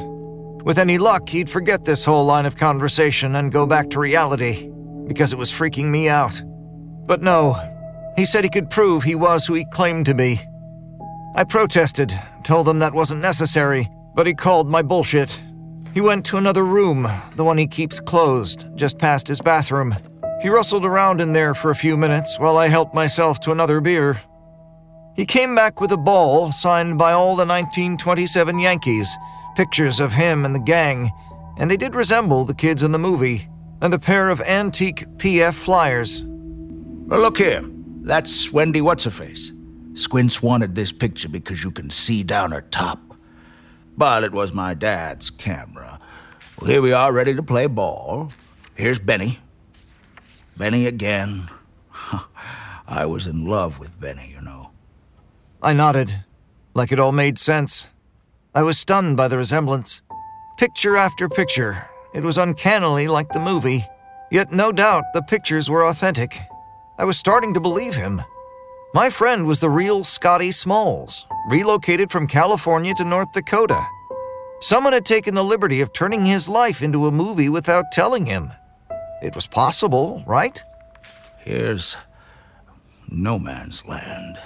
With 0.64 0.78
any 0.78 0.96
luck, 0.96 1.28
he'd 1.28 1.50
forget 1.50 1.84
this 1.84 2.04
whole 2.04 2.24
line 2.24 2.46
of 2.46 2.56
conversation 2.56 3.36
and 3.36 3.52
go 3.52 3.66
back 3.66 3.90
to 3.90 4.00
reality, 4.00 4.70
because 5.06 5.32
it 5.34 5.38
was 5.38 5.50
freaking 5.50 5.90
me 5.90 6.08
out. 6.08 6.42
But 7.06 7.20
no, 7.20 7.58
he 8.16 8.24
said 8.24 8.44
he 8.44 8.50
could 8.50 8.70
prove 8.70 9.02
he 9.02 9.14
was 9.14 9.44
who 9.44 9.54
he 9.54 9.66
claimed 9.66 10.06
to 10.06 10.14
be. 10.14 10.38
I 11.34 11.44
protested, 11.44 12.18
told 12.42 12.68
him 12.68 12.78
that 12.78 12.94
wasn't 12.94 13.20
necessary, 13.20 13.90
but 14.14 14.26
he 14.26 14.34
called 14.34 14.70
my 14.70 14.80
bullshit. 14.80 15.42
He 15.94 16.00
went 16.00 16.24
to 16.26 16.38
another 16.38 16.64
room, 16.64 17.06
the 17.36 17.44
one 17.44 17.58
he 17.58 17.66
keeps 17.66 18.00
closed, 18.00 18.64
just 18.74 18.98
past 18.98 19.28
his 19.28 19.42
bathroom. 19.42 19.94
He 20.40 20.48
rustled 20.48 20.86
around 20.86 21.20
in 21.20 21.34
there 21.34 21.52
for 21.52 21.70
a 21.70 21.74
few 21.74 21.98
minutes 21.98 22.38
while 22.38 22.56
I 22.56 22.68
helped 22.68 22.94
myself 22.94 23.40
to 23.40 23.52
another 23.52 23.80
beer. 23.80 24.20
He 25.14 25.26
came 25.26 25.54
back 25.54 25.82
with 25.82 25.92
a 25.92 25.98
ball 25.98 26.50
signed 26.50 26.96
by 26.96 27.12
all 27.12 27.36
the 27.36 27.44
1927 27.44 28.58
Yankees, 28.58 29.14
pictures 29.54 30.00
of 30.00 30.14
him 30.14 30.46
and 30.46 30.54
the 30.54 30.60
gang, 30.60 31.10
and 31.58 31.70
they 31.70 31.76
did 31.76 31.94
resemble 31.94 32.46
the 32.46 32.54
kids 32.54 32.82
in 32.82 32.92
the 32.92 32.98
movie, 32.98 33.46
and 33.82 33.92
a 33.92 33.98
pair 33.98 34.30
of 34.30 34.40
antique 34.40 35.04
PF 35.18 35.52
flyers. 35.52 36.24
Well, 36.26 37.20
look 37.20 37.36
here. 37.36 37.62
That's 38.00 38.50
Wendy 38.50 38.80
What's 38.80 39.04
Her 39.04 39.10
Face. 39.10 39.52
Squints 39.92 40.42
wanted 40.42 40.74
this 40.74 40.90
picture 40.90 41.28
because 41.28 41.62
you 41.62 41.70
can 41.70 41.90
see 41.90 42.22
down 42.22 42.52
her 42.52 42.62
top. 42.62 43.11
But 43.96 44.24
it 44.24 44.32
was 44.32 44.52
my 44.52 44.74
dad's 44.74 45.30
camera. 45.30 46.00
Well, 46.60 46.70
here 46.70 46.82
we 46.82 46.92
are, 46.92 47.12
ready 47.12 47.34
to 47.34 47.42
play 47.42 47.66
ball. 47.66 48.32
Here's 48.74 48.98
Benny. 48.98 49.38
Benny 50.56 50.86
again. 50.86 51.48
I 52.86 53.06
was 53.06 53.26
in 53.26 53.46
love 53.46 53.78
with 53.78 53.98
Benny, 54.00 54.30
you 54.34 54.40
know. 54.40 54.70
I 55.62 55.72
nodded, 55.72 56.24
like 56.74 56.92
it 56.92 56.98
all 56.98 57.12
made 57.12 57.38
sense. 57.38 57.90
I 58.54 58.62
was 58.62 58.78
stunned 58.78 59.16
by 59.16 59.28
the 59.28 59.38
resemblance. 59.38 60.02
Picture 60.58 60.96
after 60.96 61.28
picture, 61.28 61.88
it 62.14 62.22
was 62.22 62.36
uncannily 62.36 63.08
like 63.08 63.30
the 63.30 63.40
movie. 63.40 63.84
Yet 64.30 64.52
no 64.52 64.72
doubt 64.72 65.04
the 65.12 65.22
pictures 65.22 65.68
were 65.68 65.84
authentic. 65.84 66.38
I 66.98 67.04
was 67.04 67.18
starting 67.18 67.54
to 67.54 67.60
believe 67.60 67.94
him. 67.94 68.22
My 68.94 69.08
friend 69.08 69.46
was 69.46 69.58
the 69.58 69.70
real 69.70 70.04
Scotty 70.04 70.52
Smalls, 70.52 71.24
relocated 71.48 72.10
from 72.10 72.26
California 72.26 72.92
to 72.96 73.04
North 73.04 73.32
Dakota. 73.32 73.86
Someone 74.60 74.92
had 74.92 75.06
taken 75.06 75.34
the 75.34 75.42
liberty 75.42 75.80
of 75.80 75.94
turning 75.94 76.26
his 76.26 76.46
life 76.46 76.82
into 76.82 77.06
a 77.06 77.10
movie 77.10 77.48
without 77.48 77.86
telling 77.90 78.26
him. 78.26 78.50
It 79.22 79.34
was 79.34 79.46
possible, 79.46 80.22
right? 80.26 80.62
Here's 81.38 81.96
no 83.08 83.38
man's 83.38 83.82
land 83.86 84.36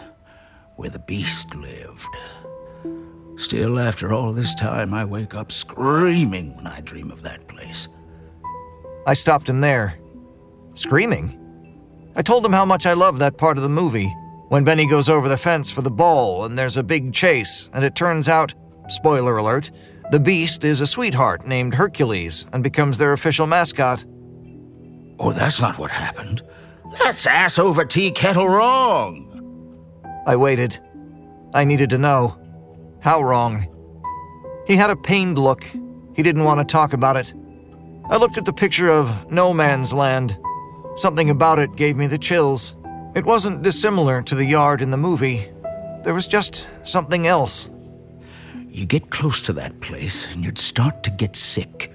where 0.77 0.91
the 0.91 1.01
beast 1.01 1.57
lived. 1.57 2.07
Still, 3.35 3.81
after 3.81 4.13
all 4.13 4.33
this 4.33 4.55
time, 4.55 4.95
I 4.95 5.05
wake 5.05 5.35
up 5.35 5.51
screaming 5.51 6.55
when 6.55 6.69
I 6.69 6.83
dream 6.83 7.11
of 7.11 7.23
that 7.23 7.49
place. 7.49 7.89
I 9.09 9.15
stopped 9.15 9.49
him 9.49 9.61
there. 9.61 9.99
Screaming? 10.75 11.37
I 12.15 12.23
told 12.23 12.47
him 12.47 12.53
how 12.53 12.65
much 12.65 12.87
I 12.87 12.93
loved 12.93 13.19
that 13.19 13.39
part 13.39 13.57
of 13.57 13.65
the 13.65 13.69
movie 13.69 14.15
when 14.49 14.65
Benny 14.65 14.87
goes 14.87 15.09
over 15.09 15.29
the 15.29 15.37
fence 15.37 15.71
for 15.71 15.83
the 15.83 15.91
ball 15.91 16.45
and 16.45 16.59
there's 16.59 16.77
a 16.77 16.83
big 16.83 17.13
chase, 17.13 17.69
and 17.75 17.85
it 17.85 17.95
turns 17.95 18.29
out, 18.29 18.55
spoiler 18.89 19.37
alert, 19.37 19.71
the 20.13 20.21
beast 20.21 20.63
is 20.63 20.81
a 20.81 20.87
sweetheart 20.87 21.47
named 21.47 21.75
Hercules 21.75 22.47
and 22.53 22.63
becomes 22.63 22.97
their 22.97 23.13
official 23.13 23.47
mascot. 23.47 24.05
Oh, 25.19 25.33
that's 25.33 25.61
not 25.61 25.79
what 25.79 25.91
happened. 25.91 26.43
That's 26.99 27.27
ass 27.27 27.59
over 27.59 27.85
tea 27.85 28.13
kettle 28.13 28.49
wrong. 28.49 29.25
I 30.27 30.37
waited. 30.37 30.79
I 31.55 31.65
needed 31.65 31.91
to 31.91 31.99
know. 31.99 32.39
How 33.01 33.23
wrong? 33.23 33.67
He 34.67 34.77
had 34.77 34.91
a 34.91 34.97
pained 34.97 35.39
look. 35.39 35.65
He 36.15 36.23
didn't 36.23 36.45
want 36.45 36.61
to 36.61 36.73
talk 36.73 36.93
about 36.93 37.17
it. 37.17 37.35
I 38.09 38.17
looked 38.17 38.39
at 38.39 38.45
the 38.45 38.53
picture 38.53 38.91
of 38.91 39.31
No 39.31 39.53
Man's 39.53 39.93
Land. 39.93 40.39
Something 40.95 41.31
about 41.31 41.59
it 41.59 41.75
gave 41.75 41.97
me 41.97 42.07
the 42.07 42.19
chills. 42.19 42.77
It 43.17 43.25
wasn't 43.25 43.63
dissimilar 43.63 44.21
to 44.21 44.35
the 44.35 44.45
yard 44.45 44.83
in 44.83 44.91
the 44.91 44.99
movie. 44.99 45.47
There 46.05 46.13
was 46.13 46.27
just 46.27 46.69
something 46.85 47.27
else. 47.27 47.71
You 48.69 48.85
get 48.85 49.09
close 49.09 49.41
to 49.43 49.55
that 49.55 49.81
place 49.81 50.31
and 50.31 50.45
you'd 50.45 50.59
start 50.59 51.03
to 51.05 51.11
get 51.11 51.35
sick, 51.35 51.91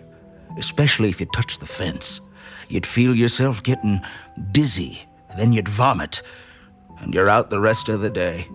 especially 0.57 1.09
if 1.09 1.19
you 1.19 1.27
touched 1.27 1.59
the 1.59 1.67
fence. 1.67 2.21
You'd 2.69 2.87
feel 2.87 3.13
yourself 3.13 3.61
getting 3.61 4.01
dizzy, 4.51 4.99
then 5.37 5.53
you'd 5.53 5.67
vomit, 5.67 6.23
and 6.97 7.13
you're 7.13 7.29
out 7.29 7.51
the 7.51 7.61
rest 7.61 7.87
of 7.87 8.01
the 8.01 8.09
day. 8.09 8.47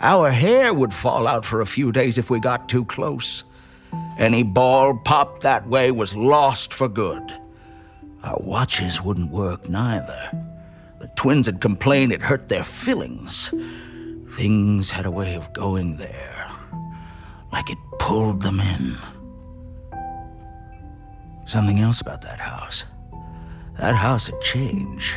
Our 0.00 0.30
hair 0.30 0.72
would 0.72 0.94
fall 0.94 1.28
out 1.28 1.44
for 1.44 1.60
a 1.60 1.66
few 1.66 1.92
days 1.92 2.16
if 2.16 2.30
we 2.30 2.40
got 2.40 2.66
too 2.66 2.86
close. 2.86 3.44
Any 4.16 4.42
ball 4.42 4.96
popped 5.04 5.42
that 5.42 5.68
way 5.68 5.90
was 5.90 6.16
lost 6.16 6.72
for 6.72 6.88
good. 6.88 7.30
Our 8.22 8.38
watches 8.40 9.02
wouldn't 9.02 9.30
work 9.30 9.68
neither. 9.68 10.30
Twins 11.16 11.46
had 11.46 11.60
complained 11.60 12.12
it 12.12 12.22
hurt 12.22 12.48
their 12.48 12.64
feelings. 12.64 13.52
Things 14.36 14.90
had 14.90 15.06
a 15.06 15.10
way 15.10 15.34
of 15.34 15.52
going 15.52 15.96
there, 15.96 16.50
like 17.52 17.70
it 17.70 17.78
pulled 17.98 18.42
them 18.42 18.60
in. 18.60 18.96
Something 21.46 21.80
else 21.80 22.00
about 22.00 22.22
that 22.22 22.38
house. 22.40 22.84
That 23.78 23.94
house 23.94 24.26
had 24.26 24.40
changed. 24.40 25.14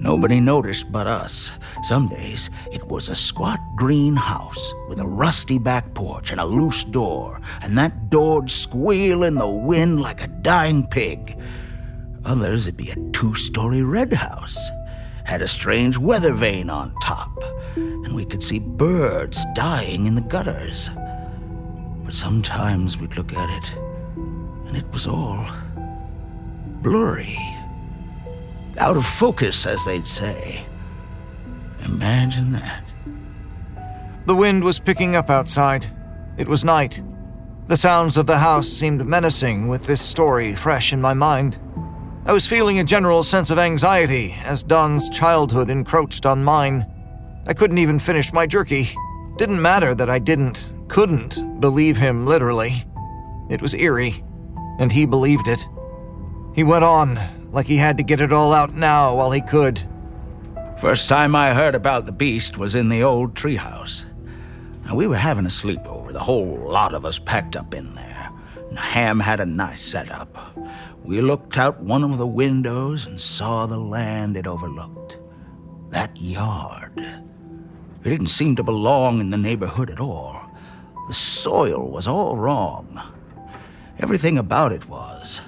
Nobody 0.00 0.38
noticed 0.38 0.92
but 0.92 1.06
us. 1.06 1.50
Some 1.82 2.08
days 2.08 2.50
it 2.72 2.86
was 2.86 3.08
a 3.08 3.16
squat 3.16 3.58
green 3.76 4.14
house 4.14 4.72
with 4.88 5.00
a 5.00 5.06
rusty 5.06 5.58
back 5.58 5.92
porch 5.94 6.30
and 6.30 6.40
a 6.40 6.44
loose 6.44 6.84
door, 6.84 7.40
and 7.62 7.76
that 7.76 8.08
door'd 8.08 8.48
squeal 8.48 9.24
in 9.24 9.34
the 9.34 9.48
wind 9.48 10.00
like 10.00 10.22
a 10.22 10.28
dying 10.28 10.86
pig. 10.86 11.36
Others 12.24 12.68
it'd 12.68 12.76
be 12.76 12.90
a 12.90 13.10
two 13.10 13.34
story 13.34 13.82
red 13.82 14.12
house, 14.12 14.70
had 15.28 15.42
a 15.42 15.46
strange 15.46 15.98
weather 15.98 16.32
vane 16.32 16.70
on 16.70 16.90
top, 17.02 17.44
and 17.76 18.14
we 18.14 18.24
could 18.24 18.42
see 18.42 18.58
birds 18.58 19.44
dying 19.54 20.06
in 20.06 20.14
the 20.14 20.22
gutters. 20.22 20.88
But 22.02 22.14
sometimes 22.14 22.96
we'd 22.96 23.14
look 23.14 23.34
at 23.34 23.50
it, 23.58 23.78
and 24.16 24.74
it 24.74 24.90
was 24.90 25.06
all 25.06 25.44
blurry 26.80 27.38
out 28.78 28.96
of 28.96 29.04
focus, 29.04 29.66
as 29.66 29.84
they'd 29.84 30.08
say. 30.08 30.64
Imagine 31.84 32.52
that. 32.52 32.84
The 34.24 34.34
wind 34.34 34.64
was 34.64 34.78
picking 34.78 35.14
up 35.14 35.28
outside. 35.28 35.84
It 36.38 36.48
was 36.48 36.64
night. 36.64 37.02
The 37.66 37.76
sounds 37.76 38.16
of 38.16 38.26
the 38.26 38.38
house 38.38 38.66
seemed 38.66 39.06
menacing 39.06 39.68
with 39.68 39.84
this 39.84 40.00
story 40.00 40.54
fresh 40.54 40.94
in 40.94 41.02
my 41.02 41.12
mind. 41.12 41.58
I 42.28 42.32
was 42.32 42.46
feeling 42.46 42.78
a 42.78 42.84
general 42.84 43.22
sense 43.22 43.48
of 43.48 43.58
anxiety 43.58 44.36
as 44.44 44.62
Don's 44.62 45.08
childhood 45.08 45.70
encroached 45.70 46.26
on 46.26 46.44
mine. 46.44 46.84
I 47.46 47.54
couldn't 47.54 47.78
even 47.78 47.98
finish 47.98 48.34
my 48.34 48.46
jerky. 48.46 48.90
Didn't 49.38 49.62
matter 49.62 49.94
that 49.94 50.10
I 50.10 50.18
didn't, 50.18 50.70
couldn't 50.88 51.58
believe 51.58 51.96
him 51.96 52.26
literally. 52.26 52.84
It 53.48 53.62
was 53.62 53.72
eerie, 53.72 54.22
and 54.78 54.92
he 54.92 55.06
believed 55.06 55.48
it. 55.48 55.66
He 56.54 56.64
went 56.64 56.84
on, 56.84 57.18
like 57.50 57.64
he 57.64 57.78
had 57.78 57.96
to 57.96 58.02
get 58.02 58.20
it 58.20 58.30
all 58.30 58.52
out 58.52 58.74
now 58.74 59.16
while 59.16 59.30
he 59.30 59.40
could. 59.40 59.82
First 60.82 61.08
time 61.08 61.34
I 61.34 61.54
heard 61.54 61.74
about 61.74 62.04
the 62.04 62.12
beast 62.12 62.58
was 62.58 62.74
in 62.74 62.90
the 62.90 63.04
old 63.04 63.32
treehouse. 63.32 64.04
Now, 64.84 64.96
we 64.96 65.06
were 65.06 65.16
having 65.16 65.46
a 65.46 65.48
sleepover, 65.48 66.12
the 66.12 66.18
whole 66.18 66.58
lot 66.58 66.92
of 66.92 67.06
us 67.06 67.18
packed 67.18 67.56
up 67.56 67.72
in 67.72 67.94
there. 67.94 68.30
Ham 68.76 69.20
had 69.20 69.40
a 69.40 69.46
nice 69.46 69.80
setup. 69.80 70.56
We 71.02 71.20
looked 71.20 71.56
out 71.56 71.80
one 71.80 72.04
of 72.04 72.18
the 72.18 72.26
windows 72.26 73.06
and 73.06 73.20
saw 73.20 73.66
the 73.66 73.78
land 73.78 74.36
it 74.36 74.46
overlooked. 74.46 75.18
That 75.90 76.16
yard. 76.20 76.92
It 76.98 78.08
didn't 78.08 78.28
seem 78.28 78.56
to 78.56 78.62
belong 78.62 79.20
in 79.20 79.30
the 79.30 79.38
neighborhood 79.38 79.90
at 79.90 80.00
all. 80.00 80.40
The 81.08 81.14
soil 81.14 81.88
was 81.88 82.06
all 82.06 82.36
wrong. 82.36 83.00
Everything 83.98 84.38
about 84.38 84.72
it 84.72 84.88
was. 84.88 85.40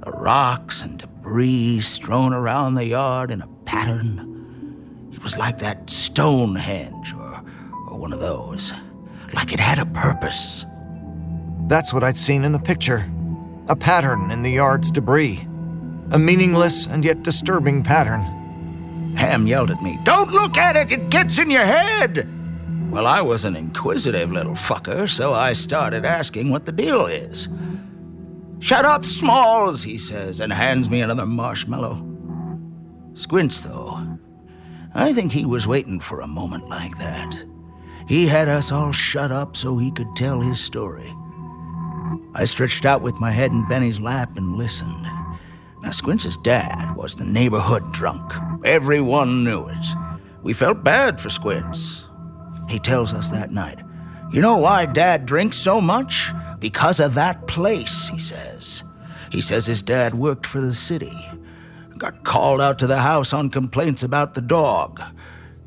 The 0.00 0.10
rocks 0.10 0.82
and 0.82 0.98
debris 0.98 1.80
strewn 1.80 2.32
around 2.32 2.74
the 2.74 2.86
yard 2.86 3.30
in 3.30 3.42
a 3.42 3.48
pattern. 3.64 5.10
It 5.12 5.22
was 5.22 5.36
like 5.38 5.58
that 5.58 5.88
Stonehenge 5.88 7.14
or, 7.14 7.42
or 7.88 7.98
one 7.98 8.12
of 8.12 8.20
those. 8.20 8.72
Like 9.34 9.52
it 9.52 9.60
had 9.60 9.78
a 9.78 9.86
purpose. 9.86 10.66
That's 11.66 11.92
what 11.92 12.04
I'd 12.04 12.16
seen 12.16 12.44
in 12.44 12.52
the 12.52 12.58
picture 12.58 13.10
a 13.68 13.74
pattern 13.74 14.30
in 14.30 14.42
the 14.42 14.50
yard's 14.50 14.90
debris. 14.90 15.48
A 16.10 16.18
meaningless 16.18 16.86
and 16.86 17.02
yet 17.02 17.22
disturbing 17.22 17.82
pattern. 17.82 18.20
Ham 19.16 19.46
yelled 19.46 19.70
at 19.70 19.82
me, 19.82 19.98
Don't 20.02 20.32
look 20.32 20.58
at 20.58 20.76
it, 20.76 20.92
it 20.92 21.08
gets 21.08 21.38
in 21.38 21.50
your 21.50 21.64
head! 21.64 22.28
Well, 22.90 23.06
I 23.06 23.22
was 23.22 23.46
an 23.46 23.56
inquisitive 23.56 24.30
little 24.30 24.52
fucker, 24.52 25.08
so 25.08 25.32
I 25.32 25.54
started 25.54 26.04
asking 26.04 26.50
what 26.50 26.66
the 26.66 26.72
deal 26.72 27.06
is. 27.06 27.48
Shut 28.58 28.84
up, 28.84 29.04
Smalls, 29.04 29.82
he 29.82 29.96
says, 29.96 30.40
and 30.40 30.52
hands 30.52 30.90
me 30.90 31.00
another 31.00 31.26
marshmallow. 31.26 32.06
Squints, 33.14 33.62
though. 33.62 34.18
I 34.94 35.12
think 35.12 35.32
he 35.32 35.44
was 35.44 35.66
waiting 35.66 36.00
for 36.00 36.20
a 36.20 36.26
moment 36.26 36.68
like 36.68 36.98
that. 36.98 37.44
He 38.06 38.26
had 38.26 38.48
us 38.48 38.70
all 38.70 38.92
shut 38.92 39.32
up 39.32 39.56
so 39.56 39.78
he 39.78 39.90
could 39.90 40.14
tell 40.14 40.40
his 40.40 40.60
story. 40.60 41.12
I 42.34 42.44
stretched 42.44 42.84
out 42.84 43.02
with 43.02 43.14
my 43.16 43.30
head 43.30 43.50
in 43.52 43.68
Benny's 43.68 44.00
lap 44.00 44.36
and 44.36 44.56
listened. 44.56 45.06
Now, 45.82 45.90
Squints' 45.90 46.36
dad 46.38 46.96
was 46.96 47.16
the 47.16 47.24
neighborhood 47.24 47.92
drunk. 47.92 48.32
Everyone 48.64 49.44
knew 49.44 49.66
it. 49.66 49.86
We 50.42 50.52
felt 50.52 50.82
bad 50.82 51.20
for 51.20 51.30
Squints. 51.30 52.08
He 52.68 52.78
tells 52.78 53.12
us 53.12 53.30
that 53.30 53.52
night. 53.52 53.80
You 54.32 54.40
know 54.40 54.56
why 54.56 54.86
Dad 54.86 55.26
drinks 55.26 55.56
so 55.56 55.80
much? 55.80 56.32
Because 56.58 56.98
of 56.98 57.14
that 57.14 57.46
place, 57.46 58.08
he 58.08 58.18
says. 58.18 58.82
He 59.30 59.40
says 59.40 59.66
his 59.66 59.82
dad 59.82 60.14
worked 60.14 60.46
for 60.46 60.60
the 60.60 60.72
city. 60.72 61.14
Got 61.98 62.24
called 62.24 62.60
out 62.60 62.78
to 62.80 62.86
the 62.86 62.98
house 62.98 63.32
on 63.32 63.50
complaints 63.50 64.02
about 64.02 64.34
the 64.34 64.40
dog. 64.40 65.00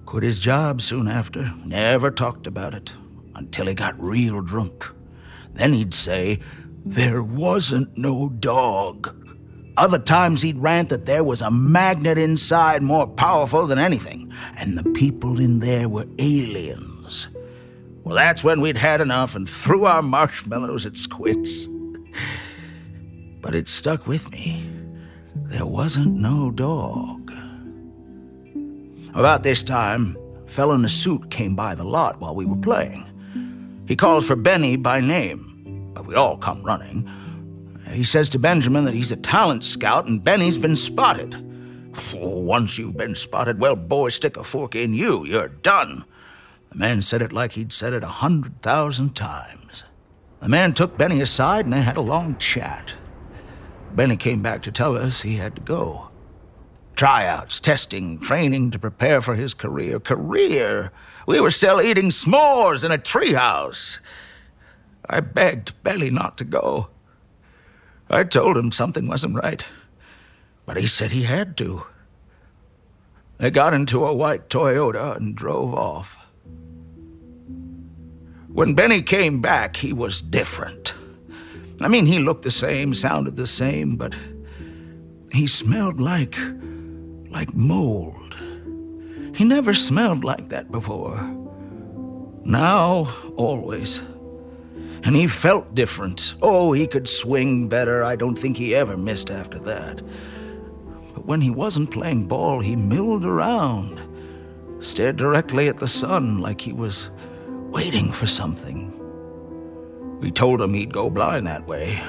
Quit 0.06 0.24
his 0.24 0.40
job 0.40 0.82
soon 0.82 1.08
after. 1.08 1.54
Never 1.64 2.12
talked 2.12 2.48
about 2.48 2.74
it 2.74 2.94
until 3.36 3.68
he 3.68 3.74
got 3.74 4.02
real 4.02 4.42
drunk. 4.42 4.90
Then 5.58 5.74
he'd 5.74 5.94
say, 5.94 6.40
There 6.86 7.24
wasn't 7.24 7.98
no 7.98 8.30
dog. 8.30 9.14
Other 9.76 10.00
times 10.00 10.42
he'd 10.42 10.58
rant 10.58 10.90
that 10.90 11.06
there 11.06 11.24
was 11.24 11.42
a 11.42 11.52
magnet 11.52 12.18
inside 12.18 12.82
more 12.82 13.08
powerful 13.08 13.68
than 13.68 13.78
anything, 13.78 14.32
and 14.58 14.78
the 14.78 14.90
people 14.92 15.40
in 15.40 15.60
there 15.60 15.90
were 15.90 16.06
aliens. 16.18 17.28
Well, 18.04 18.16
that's 18.16 18.44
when 18.44 18.62
we'd 18.62 18.78
had 18.78 19.02
enough 19.02 19.36
and 19.36 19.48
threw 19.50 19.86
our 19.86 20.02
marshmallows 20.02 20.86
at 20.86 20.96
Squints. 20.96 21.68
But 23.42 23.54
it 23.54 23.68
stuck 23.68 24.08
with 24.08 24.32
me. 24.32 24.68
There 25.36 25.66
wasn't 25.66 26.16
no 26.16 26.52
dog. 26.52 27.32
About 29.14 29.44
this 29.44 29.64
time, 29.64 30.18
a 30.46 30.50
fellow 30.50 30.76
in 30.76 30.86
a 30.86 30.90
suit 30.90 31.30
came 31.30 31.56
by 31.56 31.76
the 31.76 31.84
lot 31.84 32.20
while 32.20 32.36
we 32.36 32.46
were 32.46 32.58
playing. 32.58 33.06
He 33.88 33.96
called 33.96 34.26
for 34.26 34.36
Benny 34.36 34.76
by 34.76 35.00
name, 35.00 35.47
but 35.98 36.06
we 36.06 36.14
all 36.14 36.38
come 36.38 36.62
running. 36.62 37.10
He 37.90 38.04
says 38.04 38.30
to 38.30 38.40
Benjamin 38.40 38.84
that 38.84 38.94
he's 38.94 39.12
a 39.12 39.16
talent 39.16 39.64
scout 39.64 40.06
and 40.06 40.24
Benny's 40.24 40.60
been 40.60 40.76
spotted. 40.76 41.36
Once 42.14 42.78
you've 42.78 42.98
been 42.98 43.16
spotted, 43.16 43.60
well, 43.60 43.76
boy, 43.76 44.10
stick 44.10 44.38
a 44.38 44.44
fork 44.44 44.76
in 44.76 44.94
you. 44.94 45.26
You're 45.26 45.48
done. 45.48 46.06
The 46.70 46.78
man 46.78 47.02
said 47.02 47.24
it 47.24 47.34
like 47.34 47.54
he'd 47.54 47.74
said 47.74 47.94
it 47.94 48.04
a 48.04 48.08
hundred 48.08 48.62
thousand 48.62 49.16
times. 49.16 49.86
The 50.40 50.50
man 50.50 50.74
took 50.74 50.98
Benny 50.98 51.20
aside 51.20 51.66
and 51.66 51.74
they 51.74 51.82
had 51.82 51.98
a 51.98 52.02
long 52.02 52.38
chat. 52.38 52.94
Benny 53.94 54.18
came 54.18 54.44
back 54.44 54.62
to 54.64 54.72
tell 54.72 54.96
us 54.96 55.24
he 55.24 55.38
had 55.38 55.56
to 55.56 55.62
go. 55.62 56.12
Tryouts, 56.96 57.60
testing, 57.60 58.20
training 58.20 58.70
to 58.72 58.78
prepare 58.78 59.22
for 59.22 59.34
his 59.34 59.56
career. 59.56 60.00
Career? 60.00 60.92
We 61.26 61.40
were 61.40 61.50
still 61.50 61.82
eating 61.82 62.10
s'mores 62.10 62.84
in 62.84 62.92
a 62.92 63.00
treehouse. 63.00 64.00
I 65.10 65.20
begged 65.22 65.82
Benny 65.84 66.10
not 66.10 66.38
to 66.38 66.44
go. 66.44 66.90
I 68.10 68.24
told 68.24 68.58
him 68.58 68.72
something 68.72 69.08
wasn't 69.08 69.36
right, 69.36 69.64
but 70.66 70.78
he 70.78 70.88
said 70.88 71.12
he 71.12 71.24
had 71.24 71.58
to. 71.58 71.86
They 73.38 73.52
got 73.52 73.74
into 73.74 74.06
a 74.06 74.14
white 74.14 74.50
Toyota 74.50 75.16
and 75.16 75.36
drove 75.36 75.74
off. 75.74 76.18
When 78.48 78.74
Benny 78.74 79.02
came 79.02 79.42
back, 79.42 79.76
he 79.78 79.94
was 79.94 80.22
different. 80.22 80.94
I 81.80 81.88
mean, 81.88 82.06
he 82.08 82.20
looked 82.20 82.44
the 82.44 82.52
same, 82.52 82.94
sounded 82.94 83.36
the 83.36 83.48
same, 83.48 83.98
but 83.98 84.16
he 85.32 85.48
smelled 85.48 86.00
like. 86.00 86.36
like 87.30 87.54
mold. 87.54 88.36
He 89.36 89.44
never 89.44 89.74
smelled 89.74 90.24
like 90.24 90.50
that 90.50 90.72
before. 90.72 91.20
Now, 92.44 93.14
always. 93.36 94.02
And 95.08 95.16
he 95.16 95.26
felt 95.26 95.74
different. 95.74 96.36
Oh, 96.42 96.74
he 96.74 96.86
could 96.86 97.08
swing 97.08 97.70
better. 97.70 98.04
I 98.04 98.18
don't 98.18 98.38
think 98.38 98.58
he 98.58 98.76
ever 98.76 98.98
missed 98.98 99.32
after 99.32 99.58
that. 99.60 100.02
But 101.14 101.26
when 101.26 101.40
he 101.40 101.50
wasn't 101.50 101.92
playing 101.92 102.28
ball, 102.28 102.60
he 102.60 102.76
milled 102.76 103.26
around, 103.26 104.02
stared 104.84 105.16
directly 105.16 105.70
at 105.70 105.78
the 105.78 105.88
sun 105.88 106.40
like 106.40 106.60
he 106.60 106.74
was 106.74 107.10
waiting 107.72 108.12
for 108.12 108.26
something. 108.26 108.94
We 110.20 110.30
told 110.30 110.62
him 110.62 110.74
he'd 110.74 110.92
go 110.92 111.10
blind 111.10 111.48
that 111.48 111.66
way. 111.68 112.04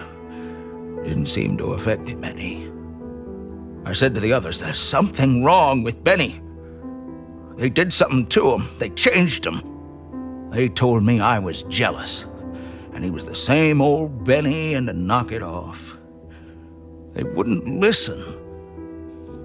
Didn't 1.05 1.27
seem 1.27 1.57
to 1.59 1.75
affect 1.75 2.09
him 2.09 2.25
any. 2.25 2.69
I 3.85 3.93
said 3.93 4.13
to 4.17 4.21
the 4.21 4.33
others, 4.33 4.59
There's 4.59 4.77
something 4.77 5.45
wrong 5.45 5.85
with 5.85 6.03
Benny. 6.03 6.43
They 7.55 7.69
did 7.69 7.93
something 7.93 8.27
to 8.31 8.55
him, 8.55 8.69
they 8.79 8.91
changed 8.91 9.47
him. 9.47 9.63
They 10.51 10.69
told 10.69 11.05
me 11.05 11.21
I 11.21 11.39
was 11.39 11.63
jealous, 11.63 12.27
and 12.99 13.05
he 13.05 13.13
was 13.13 13.27
the 13.27 13.33
same 13.33 13.81
old 13.81 14.25
Benny 14.25 14.75
and 14.75 14.89
to 14.89 14.93
knock 14.93 15.31
it 15.31 15.41
off. 15.41 15.97
They 17.13 17.23
wouldn't 17.23 17.79
listen. 17.79 18.21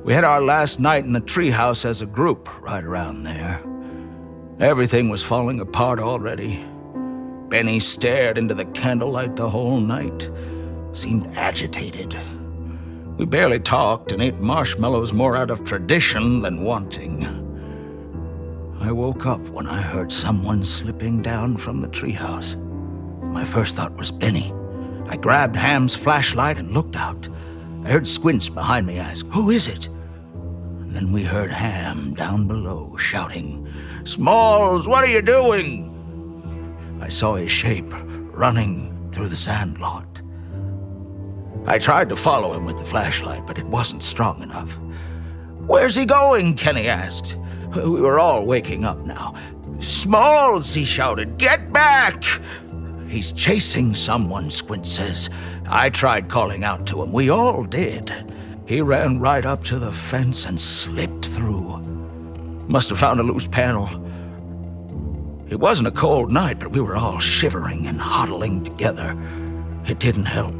We 0.03 0.11
had 0.11 0.23
our 0.23 0.41
last 0.41 0.79
night 0.79 1.05
in 1.05 1.13
the 1.13 1.21
treehouse 1.21 1.85
as 1.85 2.01
a 2.01 2.07
group 2.07 2.49
right 2.63 2.83
around 2.83 3.21
there. 3.21 3.63
Everything 4.59 5.07
was 5.07 5.21
falling 5.21 5.59
apart 5.59 5.99
already. 5.99 6.65
Benny 7.49 7.79
stared 7.79 8.39
into 8.39 8.55
the 8.55 8.65
candlelight 8.65 9.35
the 9.35 9.51
whole 9.51 9.79
night, 9.79 10.31
seemed 10.93 11.27
agitated. 11.37 12.17
We 13.19 13.25
barely 13.25 13.59
talked 13.59 14.11
and 14.11 14.23
ate 14.23 14.39
marshmallows 14.39 15.13
more 15.13 15.37
out 15.37 15.51
of 15.51 15.63
tradition 15.63 16.41
than 16.41 16.63
wanting. 16.63 17.23
I 18.79 18.91
woke 18.91 19.27
up 19.27 19.47
when 19.49 19.67
I 19.67 19.79
heard 19.79 20.11
someone 20.11 20.63
slipping 20.63 21.21
down 21.21 21.57
from 21.57 21.81
the 21.81 21.87
treehouse. 21.89 22.57
My 23.33 23.43
first 23.43 23.75
thought 23.75 23.95
was 23.97 24.11
Benny. 24.11 24.53
I 25.07 25.17
grabbed 25.17 25.55
Ham's 25.55 25.95
flashlight 25.95 26.59
and 26.59 26.71
looked 26.71 26.95
out. 26.95 27.27
I 27.83 27.89
heard 27.89 28.07
Squints 28.07 28.47
behind 28.47 28.85
me 28.85 28.99
ask, 28.99 29.25
Who 29.27 29.49
is 29.49 29.67
it? 29.67 29.89
then 30.93 31.11
we 31.11 31.23
heard 31.23 31.51
Ham 31.51 32.13
down 32.13 32.47
below 32.47 32.95
shouting, 32.97 33.67
Smalls, 34.03 34.87
what 34.87 35.03
are 35.03 35.11
you 35.11 35.23
doing? 35.23 35.89
I 37.01 37.09
saw 37.09 37.33
his 37.33 37.51
shape 37.51 37.91
running 38.31 39.09
through 39.11 39.29
the 39.29 39.35
sand 39.35 39.79
lot. 39.79 40.21
I 41.65 41.79
tried 41.79 42.09
to 42.09 42.15
follow 42.15 42.53
him 42.53 42.65
with 42.65 42.77
the 42.77 42.85
flashlight, 42.85 43.47
but 43.47 43.57
it 43.57 43.65
wasn't 43.65 44.03
strong 44.03 44.43
enough. 44.43 44.79
Where's 45.65 45.95
he 45.95 46.05
going? 46.05 46.55
Kenny 46.55 46.87
asked. 46.87 47.37
We 47.75 48.01
were 48.01 48.19
all 48.19 48.45
waking 48.45 48.85
up 48.85 48.99
now. 48.99 49.33
Smalls, 49.79 50.73
he 50.73 50.83
shouted, 50.83 51.37
get 51.37 51.73
back! 51.73 52.23
He's 53.13 53.31
chasing 53.31 53.93
someone, 53.93 54.49
Squint 54.49 54.87
says. 54.87 55.29
I 55.69 55.91
tried 55.91 56.29
calling 56.29 56.63
out 56.63 56.87
to 56.87 57.03
him. 57.03 57.11
We 57.11 57.29
all 57.29 57.63
did. 57.63 58.11
He 58.65 58.81
ran 58.81 59.19
right 59.19 59.45
up 59.45 59.63
to 59.65 59.77
the 59.77 59.91
fence 59.91 60.47
and 60.47 60.59
slipped 60.59 61.27
through. 61.27 61.79
Must 62.67 62.89
have 62.89 62.97
found 62.97 63.19
a 63.19 63.23
loose 63.23 63.45
panel. 63.45 63.87
It 65.47 65.59
wasn't 65.59 65.89
a 65.89 65.91
cold 65.91 66.31
night, 66.31 66.59
but 66.59 66.71
we 66.71 66.81
were 66.81 66.95
all 66.95 67.19
shivering 67.19 67.85
and 67.85 68.01
huddling 68.01 68.63
together. 68.63 69.15
It 69.85 69.99
didn't 69.99 70.25
help. 70.25 70.55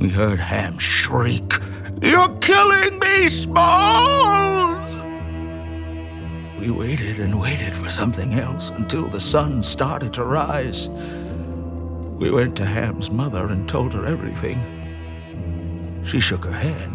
We 0.00 0.08
heard 0.08 0.40
Ham 0.40 0.78
shriek, 0.78 1.52
You're 2.00 2.34
killing 2.38 2.98
me, 2.98 3.28
Smalls! 3.28 5.09
We 6.60 6.70
waited 6.70 7.18
and 7.20 7.40
waited 7.40 7.72
for 7.72 7.88
something 7.88 8.34
else 8.34 8.68
until 8.68 9.08
the 9.08 9.18
sun 9.18 9.62
started 9.62 10.12
to 10.12 10.24
rise. 10.24 10.90
We 10.90 12.30
went 12.30 12.54
to 12.56 12.66
Ham's 12.66 13.10
mother 13.10 13.46
and 13.46 13.66
told 13.66 13.94
her 13.94 14.04
everything. 14.04 14.60
She 16.04 16.20
shook 16.20 16.44
her 16.44 16.52
head 16.52 16.90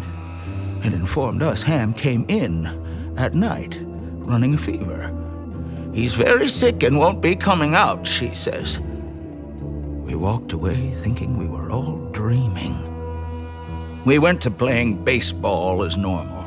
and 0.84 0.94
informed 0.94 1.42
us 1.42 1.64
Ham 1.64 1.92
came 1.92 2.24
in 2.28 2.66
at 3.18 3.34
night, 3.34 3.80
running 3.82 4.54
a 4.54 4.58
fever. 4.58 5.12
He's 5.92 6.14
very 6.14 6.46
sick 6.46 6.84
and 6.84 6.96
won't 6.96 7.20
be 7.20 7.34
coming 7.34 7.74
out, 7.74 8.06
she 8.06 8.34
says. 8.34 8.78
We 8.78 10.14
walked 10.14 10.52
away 10.52 10.90
thinking 10.90 11.36
we 11.36 11.48
were 11.48 11.72
all 11.72 11.96
dreaming. 12.12 12.76
We 14.04 14.20
went 14.20 14.40
to 14.42 14.50
playing 14.52 15.02
baseball 15.02 15.82
as 15.82 15.96
normal. 15.96 16.45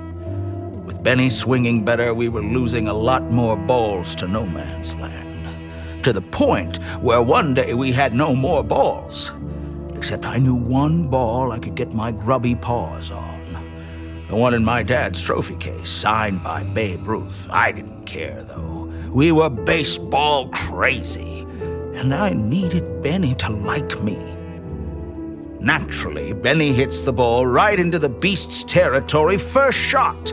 Benny 1.02 1.30
swinging 1.30 1.86
better, 1.86 2.14
we 2.14 2.30
were 2.30 2.41
losing 2.41 2.88
a 2.88 2.93
lot 2.93 3.32
more 3.32 3.56
balls 3.56 4.16
to 4.16 4.28
no 4.28 4.45
man's 4.45 4.95
land. 4.95 6.04
To 6.04 6.12
the 6.12 6.22
point 6.22 6.84
where 7.02 7.22
one 7.22 7.54
day 7.54 7.74
we 7.74 7.91
had 7.91 8.14
no 8.14 8.36
more 8.36 8.64
balls. 8.64 9.32
Except 9.95 10.26
I 10.26 10.38
knew 10.38 10.56
one 10.56 11.08
ball 11.08 11.52
I 11.52 11.60
could 11.60 11.76
get 11.76 11.93
my 11.93 12.12
grubby 12.12 12.56
paws 12.56 13.12
on. 13.12 13.39
The 14.30 14.36
one 14.36 14.54
in 14.54 14.64
my 14.64 14.84
dad's 14.84 15.24
trophy 15.24 15.56
case, 15.56 15.89
signed 15.89 16.43
by 16.43 16.62
Babe 16.62 17.08
Ruth. 17.08 17.47
I 17.50 17.72
didn't 17.72 18.06
care, 18.06 18.43
though. 18.43 18.93
We 19.10 19.32
were 19.32 19.50
baseball 19.50 20.50
crazy. 20.50 21.39
And 21.95 22.14
I 22.14 22.30
needed 22.30 23.02
Benny 23.02 23.34
to 23.36 23.50
like 23.50 24.04
me. 24.04 24.18
Naturally, 25.60 26.34
Benny 26.34 26.74
hits 26.74 27.02
the 27.02 27.12
ball 27.12 27.47
right 27.47 27.80
into 27.80 27.97
the 27.97 28.08
beast's 28.08 28.64
territory 28.64 29.38
first 29.38 29.80
shot. 29.80 30.32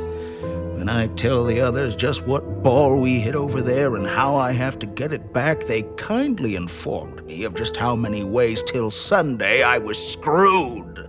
When 0.86 0.96
I 0.96 1.08
tell 1.08 1.44
the 1.44 1.60
others 1.60 1.96
just 1.96 2.28
what 2.28 2.62
ball 2.62 3.00
we 3.00 3.18
hit 3.18 3.34
over 3.34 3.60
there 3.60 3.96
and 3.96 4.06
how 4.06 4.36
I 4.36 4.52
have 4.52 4.78
to 4.78 4.86
get 4.86 5.12
it 5.12 5.32
back, 5.32 5.66
they 5.66 5.82
kindly 5.96 6.54
informed 6.54 7.26
me 7.26 7.42
of 7.42 7.54
just 7.56 7.76
how 7.76 7.96
many 7.96 8.22
ways 8.22 8.62
till 8.62 8.92
Sunday 8.92 9.64
I 9.64 9.78
was 9.78 9.98
screwed. 9.98 11.08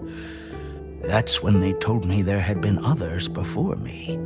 That's 1.04 1.44
when 1.44 1.60
they 1.60 1.74
told 1.74 2.06
me 2.06 2.24
there 2.24 2.40
had 2.40 2.60
been 2.60 2.80
others 2.80 3.30
before 3.30 3.76
me. 3.76 4.18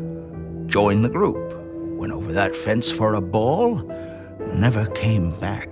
Joined 0.68 1.04
the 1.04 1.10
group, 1.10 1.54
went 1.98 2.14
over 2.14 2.32
that 2.32 2.56
fence 2.56 2.90
for 2.90 3.16
a 3.16 3.22
ball, 3.22 3.76
never 4.54 4.86
came 4.92 5.38
back. 5.42 5.68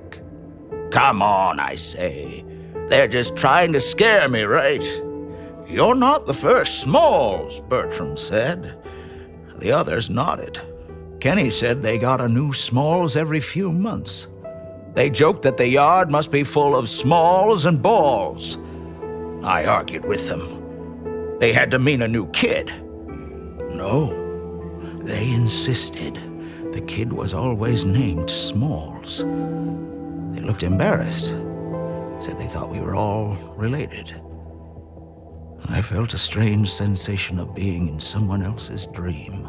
Come 0.91 1.21
on, 1.21 1.57
I 1.57 1.75
say. 1.75 2.43
They're 2.89 3.07
just 3.07 3.37
trying 3.37 3.71
to 3.71 3.79
scare 3.79 4.27
me, 4.27 4.41
right? 4.41 4.83
You're 5.65 5.95
not 5.95 6.25
the 6.25 6.33
first 6.33 6.81
Smalls, 6.81 7.61
Bertram 7.61 8.17
said. 8.17 8.75
The 9.59 9.71
others 9.71 10.09
nodded. 10.09 10.59
Kenny 11.19 11.49
said 11.49 11.81
they 11.81 11.97
got 11.97 12.21
a 12.21 12.29
new 12.29 12.53
Smalls 12.53 13.17
every 13.17 13.41
few 13.41 13.71
months. 13.71 14.27
They 14.93 15.09
joked 15.09 15.43
that 15.43 15.57
the 15.57 15.67
yard 15.67 16.09
must 16.09 16.31
be 16.31 16.43
full 16.43 16.75
of 16.75 16.89
Smalls 16.89 17.65
and 17.65 17.81
balls. 17.81 18.57
I 19.43 19.65
argued 19.65 20.05
with 20.05 20.27
them. 20.29 21.37
They 21.39 21.53
had 21.53 21.71
to 21.71 21.79
mean 21.79 22.01
a 22.01 22.07
new 22.07 22.27
kid. 22.31 22.67
No, 23.73 24.99
they 25.01 25.31
insisted 25.31 26.15
the 26.71 26.81
kid 26.81 27.11
was 27.11 27.33
always 27.33 27.83
named 27.83 28.29
Smalls. 28.29 29.23
They 29.23 30.41
looked 30.41 30.63
embarrassed, 30.63 31.27
said 32.19 32.37
they 32.37 32.47
thought 32.47 32.69
we 32.69 32.79
were 32.79 32.95
all 32.95 33.35
related. 33.57 34.21
I 35.65 35.81
felt 35.81 36.13
a 36.13 36.17
strange 36.17 36.71
sensation 36.71 37.39
of 37.39 37.55
being 37.55 37.87
in 37.87 37.99
someone 37.99 38.43
else's 38.43 38.87
dream. 38.87 39.48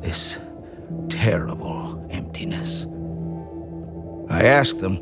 This 0.00 0.38
terrible 1.08 2.06
emptiness. 2.10 2.86
I 4.28 4.44
asked 4.44 4.80
them, 4.80 4.98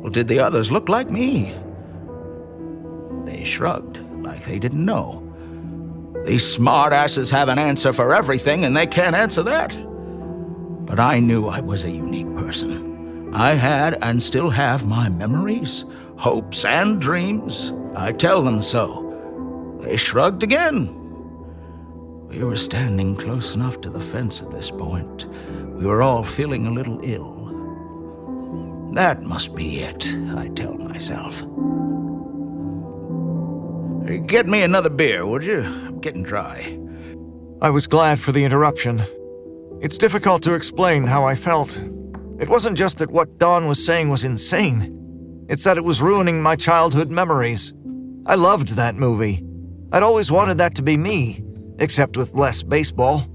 Well, 0.00 0.10
did 0.10 0.28
the 0.28 0.38
others 0.38 0.70
look 0.70 0.88
like 0.88 1.10
me? 1.10 1.54
They 3.24 3.44
shrugged, 3.44 3.98
like 4.22 4.44
they 4.44 4.58
didn't 4.58 4.84
know. 4.84 5.22
These 6.24 6.56
smartasses 6.56 7.30
have 7.30 7.48
an 7.48 7.58
answer 7.58 7.92
for 7.92 8.14
everything, 8.14 8.64
and 8.64 8.76
they 8.76 8.86
can't 8.86 9.16
answer 9.16 9.42
that. 9.44 9.76
But 10.86 11.00
I 11.00 11.18
knew 11.18 11.48
I 11.48 11.60
was 11.60 11.84
a 11.84 11.90
unique 11.90 12.32
person. 12.36 13.30
I 13.34 13.54
had 13.54 13.98
and 14.02 14.22
still 14.22 14.50
have 14.50 14.86
my 14.86 15.08
memories, 15.08 15.84
hopes, 16.16 16.64
and 16.64 17.00
dreams. 17.00 17.72
I 17.94 18.12
tell 18.12 18.42
them 18.42 18.62
so. 18.62 19.02
They 19.80 19.96
shrugged 19.96 20.42
again. 20.42 21.05
We 22.28 22.42
were 22.42 22.56
standing 22.56 23.16
close 23.16 23.54
enough 23.54 23.80
to 23.82 23.90
the 23.90 24.00
fence 24.00 24.42
at 24.42 24.50
this 24.50 24.70
point. 24.70 25.26
We 25.76 25.86
were 25.86 26.02
all 26.02 26.22
feeling 26.22 26.66
a 26.66 26.70
little 26.70 27.00
ill. 27.02 27.34
That 28.94 29.22
must 29.22 29.54
be 29.54 29.80
it, 29.80 30.06
I 30.36 30.48
tell 30.48 30.74
myself. 30.74 31.40
Get 34.26 34.46
me 34.46 34.62
another 34.62 34.90
beer, 34.90 35.26
would 35.26 35.44
you? 35.44 35.62
I'm 35.62 36.00
getting 36.00 36.22
dry. 36.22 36.78
I 37.62 37.70
was 37.70 37.86
glad 37.86 38.20
for 38.20 38.32
the 38.32 38.44
interruption. 38.44 39.02
It's 39.80 39.98
difficult 39.98 40.42
to 40.42 40.54
explain 40.54 41.04
how 41.04 41.24
I 41.24 41.34
felt. 41.34 41.76
It 42.38 42.48
wasn't 42.48 42.76
just 42.76 42.98
that 42.98 43.10
what 43.10 43.38
Don 43.38 43.66
was 43.66 43.84
saying 43.84 44.08
was 44.10 44.24
insane, 44.24 45.46
it's 45.48 45.64
that 45.64 45.78
it 45.78 45.84
was 45.84 46.02
ruining 46.02 46.42
my 46.42 46.56
childhood 46.56 47.10
memories. 47.10 47.72
I 48.26 48.34
loved 48.34 48.70
that 48.70 48.94
movie. 48.94 49.44
I'd 49.92 50.02
always 50.02 50.30
wanted 50.30 50.58
that 50.58 50.74
to 50.74 50.82
be 50.82 50.96
me, 50.96 51.40
except 51.78 52.16
with 52.16 52.34
less 52.34 52.62
baseball. 52.62 53.26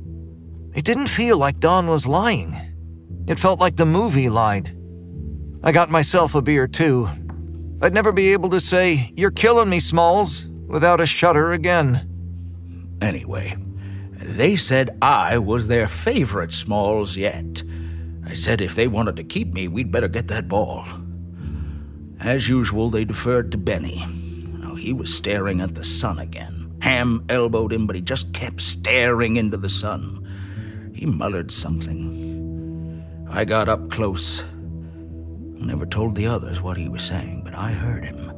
It 0.73 0.85
didn't 0.85 1.07
feel 1.07 1.37
like 1.37 1.59
Don 1.59 1.87
was 1.87 2.07
lying. 2.07 2.55
It 3.27 3.39
felt 3.39 3.59
like 3.59 3.75
the 3.75 3.85
movie 3.85 4.29
lied. 4.29 4.75
I 5.63 5.71
got 5.71 5.91
myself 5.91 6.33
a 6.33 6.41
beer 6.41 6.67
too. 6.67 7.09
I'd 7.81 7.93
never 7.93 8.11
be 8.11 8.33
able 8.33 8.49
to 8.49 8.59
say, 8.59 9.11
You're 9.15 9.31
killing 9.31 9.69
me, 9.69 9.79
Smalls, 9.79 10.47
without 10.67 11.01
a 11.01 11.05
shudder 11.05 11.53
again. 11.53 12.07
Anyway, 13.01 13.57
they 14.13 14.55
said 14.55 14.97
I 15.01 15.37
was 15.37 15.67
their 15.67 15.87
favorite 15.87 16.51
Smalls 16.51 17.17
yet. 17.17 17.63
I 18.25 18.33
said 18.35 18.61
if 18.61 18.75
they 18.75 18.87
wanted 18.87 19.15
to 19.17 19.23
keep 19.23 19.53
me, 19.53 19.67
we'd 19.67 19.91
better 19.91 20.07
get 20.07 20.27
that 20.27 20.47
ball. 20.47 20.85
As 22.19 22.47
usual, 22.47 22.89
they 22.89 23.03
deferred 23.03 23.51
to 23.51 23.57
Benny. 23.57 24.05
Now, 24.59 24.75
he 24.75 24.93
was 24.93 25.13
staring 25.13 25.59
at 25.59 25.73
the 25.73 25.83
sun 25.83 26.19
again. 26.19 26.60
Ham 26.81 27.23
elbowed 27.29 27.71
him, 27.71 27.87
but 27.87 27.95
he 27.95 28.01
just 28.01 28.33
kept 28.33 28.59
staring 28.59 29.37
into 29.37 29.57
the 29.57 29.69
sun. 29.69 30.27
He 30.93 31.05
muttered 31.05 31.51
something. 31.51 33.05
I 33.29 33.45
got 33.45 33.69
up 33.69 33.89
close. 33.89 34.43
Never 35.55 35.85
told 35.85 36.15
the 36.15 36.27
others 36.27 36.61
what 36.61 36.77
he 36.77 36.89
was 36.89 37.03
saying, 37.03 37.43
but 37.45 37.55
I 37.55 37.71
heard 37.71 38.03
him. 38.03 38.33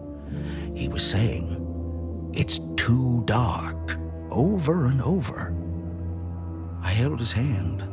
He 0.75 0.87
was 0.87 1.05
saying, 1.05 2.31
It's 2.33 2.59
too 2.75 3.23
dark, 3.25 3.97
over 4.29 4.85
and 4.85 5.01
over. 5.01 5.55
I 6.81 6.89
held 6.89 7.19
his 7.19 7.31
hand. 7.31 7.83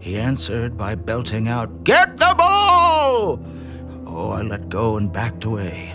He 0.00 0.18
answered 0.18 0.76
by 0.76 0.96
belting 0.96 1.48
out, 1.48 1.84
Get 1.84 2.16
the 2.16 2.34
ball! 2.36 3.40
Oh, 4.06 4.30
I 4.30 4.42
let 4.42 4.68
go 4.68 4.96
and 4.96 5.12
backed 5.12 5.44
away. 5.44 5.94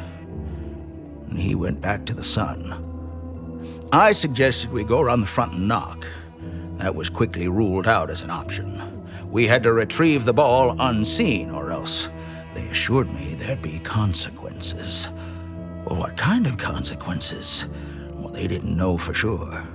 he 1.35 1.53
went 1.53 1.79
back 1.79 2.05
to 2.05 2.13
the 2.13 2.23
sun. 2.23 2.98
I 3.91 4.11
suggested 4.11 4.71
we 4.71 4.83
go 4.83 4.99
around 4.99 5.21
the 5.21 5.25
front 5.27 5.53
and 5.53 5.67
knock. 5.67 6.05
That 6.77 6.93
was 6.93 7.09
quickly 7.09 7.47
ruled 7.47 7.87
out 7.87 8.11
as 8.11 8.21
an 8.21 8.29
option. 8.29 8.79
We 9.31 9.47
had 9.47 9.63
to 9.63 9.73
retrieve 9.73 10.25
the 10.25 10.33
ball 10.33 10.79
unseen, 10.79 11.49
or 11.49 11.71
else 11.71 12.09
they 12.53 12.67
assured 12.67 13.11
me 13.11 13.33
there'd 13.35 13.63
be 13.63 13.79
consequences. 13.79 15.09
Well, 15.85 15.97
what 15.97 16.17
kind 16.17 16.45
of 16.45 16.59
consequences? 16.59 17.65
Well, 18.13 18.31
they 18.31 18.45
didn't 18.45 18.77
know 18.77 18.95
for 18.95 19.13
sure. 19.15 19.67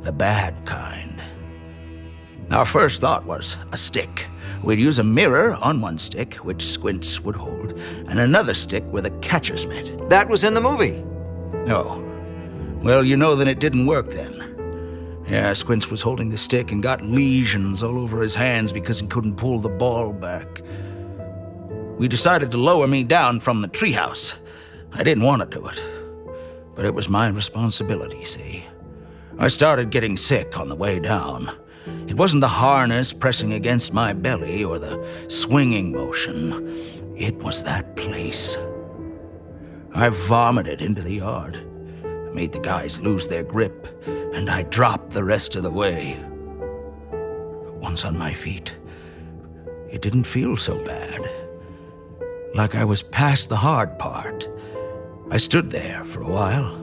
The 0.00 0.12
bad 0.12 0.54
kind. 0.64 1.20
Our 2.52 2.64
first 2.64 3.00
thought 3.00 3.26
was 3.26 3.56
a 3.72 3.76
stick. 3.76 4.26
We'd 4.62 4.78
use 4.78 5.00
a 5.00 5.04
mirror 5.04 5.54
on 5.54 5.80
one 5.80 5.98
stick, 5.98 6.34
which 6.36 6.64
Squints 6.64 7.20
would 7.20 7.36
hold, 7.36 7.72
and 8.06 8.20
another 8.20 8.54
stick 8.54 8.84
with 8.92 9.06
a 9.06 9.10
catcher's 9.18 9.66
mitt. 9.66 10.08
That 10.08 10.28
was 10.28 10.44
in 10.44 10.54
the 10.54 10.60
movie. 10.60 11.02
Oh. 11.70 12.07
Well, 12.82 13.04
you 13.04 13.16
know 13.16 13.34
that 13.36 13.48
it 13.48 13.58
didn't 13.58 13.86
work 13.86 14.08
then. 14.10 15.24
Yeah, 15.28 15.52
Squints 15.52 15.90
was 15.90 16.00
holding 16.00 16.30
the 16.30 16.38
stick 16.38 16.72
and 16.72 16.82
got 16.82 17.02
lesions 17.02 17.82
all 17.82 17.98
over 17.98 18.22
his 18.22 18.34
hands 18.34 18.72
because 18.72 19.00
he 19.00 19.06
couldn't 19.06 19.36
pull 19.36 19.58
the 19.58 19.68
ball 19.68 20.12
back. 20.12 20.62
We 21.98 22.08
decided 22.08 22.50
to 22.52 22.56
lower 22.56 22.86
me 22.86 23.02
down 23.02 23.40
from 23.40 23.60
the 23.60 23.68
treehouse. 23.68 24.38
I 24.92 25.02
didn't 25.02 25.24
want 25.24 25.42
to 25.42 25.58
do 25.58 25.66
it, 25.66 25.82
but 26.74 26.84
it 26.84 26.94
was 26.94 27.08
my 27.08 27.28
responsibility, 27.28 28.24
see. 28.24 28.64
I 29.38 29.48
started 29.48 29.90
getting 29.90 30.16
sick 30.16 30.58
on 30.58 30.68
the 30.68 30.76
way 30.76 30.98
down. 30.98 31.50
It 32.06 32.16
wasn't 32.16 32.40
the 32.40 32.48
harness 32.48 33.12
pressing 33.12 33.52
against 33.52 33.92
my 33.92 34.12
belly 34.12 34.64
or 34.64 34.78
the 34.78 35.04
swinging 35.28 35.92
motion, 35.92 36.74
it 37.16 37.34
was 37.36 37.64
that 37.64 37.96
place. 37.96 38.56
I 39.94 40.08
vomited 40.08 40.80
into 40.80 41.02
the 41.02 41.14
yard, 41.14 41.67
made 42.38 42.52
the 42.52 42.60
guys 42.60 43.00
lose 43.00 43.26
their 43.26 43.42
grip, 43.42 43.88
and 44.06 44.48
I 44.48 44.62
dropped 44.62 45.10
the 45.10 45.24
rest 45.24 45.56
of 45.56 45.64
the 45.64 45.72
way. 45.72 46.16
Once 47.80 48.04
on 48.04 48.16
my 48.16 48.32
feet, 48.32 48.78
it 49.90 50.02
didn't 50.02 50.22
feel 50.22 50.56
so 50.56 50.78
bad. 50.84 51.20
Like 52.54 52.76
I 52.76 52.84
was 52.84 53.02
past 53.02 53.48
the 53.48 53.56
hard 53.56 53.98
part. 53.98 54.48
I 55.32 55.36
stood 55.36 55.70
there 55.72 56.04
for 56.04 56.22
a 56.22 56.30
while, 56.30 56.76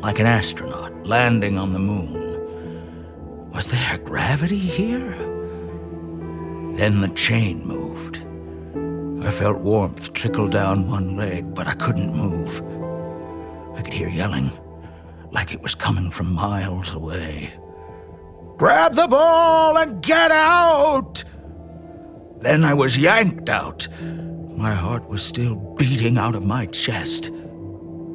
like 0.00 0.18
an 0.18 0.26
astronaut 0.26 1.06
landing 1.06 1.56
on 1.56 1.72
the 1.72 1.78
moon. 1.78 3.52
Was 3.52 3.70
there 3.70 3.98
gravity 3.98 4.58
here? 4.58 5.16
Then 6.74 7.02
the 7.02 7.12
chain 7.14 7.64
moved. 7.64 8.16
I 9.24 9.30
felt 9.30 9.58
warmth 9.58 10.12
trickle 10.12 10.48
down 10.48 10.88
one 10.88 11.16
leg, 11.16 11.54
but 11.54 11.68
I 11.68 11.74
couldn't 11.74 12.16
move. 12.16 12.60
I 13.78 13.82
could 13.82 13.94
hear 13.94 14.08
yelling, 14.08 14.50
like 15.30 15.54
it 15.54 15.62
was 15.62 15.74
coming 15.74 16.10
from 16.10 16.32
miles 16.32 16.94
away. 16.94 17.52
Grab 18.56 18.94
the 18.94 19.06
ball 19.06 19.78
and 19.78 20.02
get 20.02 20.32
out! 20.32 21.22
Then 22.40 22.64
I 22.64 22.74
was 22.74 22.98
yanked 22.98 23.48
out. 23.48 23.86
My 24.56 24.74
heart 24.74 25.08
was 25.08 25.22
still 25.22 25.54
beating 25.78 26.18
out 26.18 26.34
of 26.34 26.44
my 26.44 26.66
chest. 26.66 27.30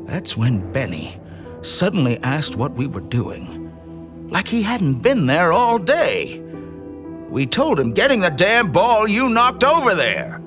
That's 0.05 0.35
when 0.35 0.69
Benny 0.73 1.17
suddenly 1.61 2.21
asked 2.23 2.57
what 2.57 2.73
we 2.73 2.87
were 2.87 3.01
doing 3.01 3.63
like 4.33 4.47
he 4.47 4.63
hadn't 4.63 4.95
been 4.95 5.27
there 5.27 5.53
all 5.53 5.77
day. 5.77 6.39
We 7.29 7.45
told 7.45 7.79
him 7.79 7.93
getting 7.93 8.19
the 8.19 8.31
damn 8.31 8.71
ball 8.71 9.07
you 9.07 9.29
knocked 9.29 9.63
over 9.63 9.93
there. 9.93 10.41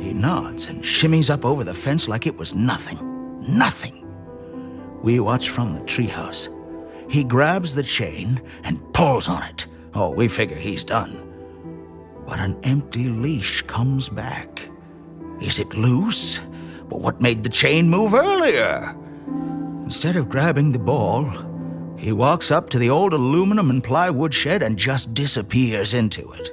He 0.00 0.12
nods 0.12 0.66
and 0.66 0.82
shimmies 0.82 1.30
up 1.30 1.44
over 1.44 1.62
the 1.62 1.74
fence 1.74 2.08
like 2.08 2.26
it 2.26 2.36
was 2.36 2.56
nothing. 2.56 3.05
Nothing. 3.48 4.02
We 5.02 5.20
watch 5.20 5.50
from 5.50 5.74
the 5.74 5.80
treehouse. 5.82 6.48
He 7.08 7.22
grabs 7.22 7.74
the 7.74 7.82
chain 7.82 8.42
and 8.64 8.80
pulls 8.92 9.28
on 9.28 9.42
it. 9.44 9.66
Oh, 9.94 10.10
we 10.10 10.28
figure 10.28 10.56
he's 10.56 10.84
done. 10.84 11.22
But 12.26 12.40
an 12.40 12.58
empty 12.64 13.08
leash 13.08 13.62
comes 13.62 14.08
back. 14.08 14.68
Is 15.40 15.58
it 15.58 15.74
loose? 15.74 16.40
But 16.88 17.00
what 17.00 17.20
made 17.20 17.42
the 17.42 17.48
chain 17.48 17.88
move 17.88 18.14
earlier? 18.14 18.96
Instead 19.84 20.16
of 20.16 20.28
grabbing 20.28 20.72
the 20.72 20.78
ball, 20.78 21.30
he 21.96 22.12
walks 22.12 22.50
up 22.50 22.68
to 22.70 22.78
the 22.78 22.90
old 22.90 23.12
aluminum 23.12 23.70
and 23.70 23.82
plywood 23.82 24.34
shed 24.34 24.62
and 24.62 24.76
just 24.76 25.14
disappears 25.14 25.94
into 25.94 26.32
it. 26.32 26.50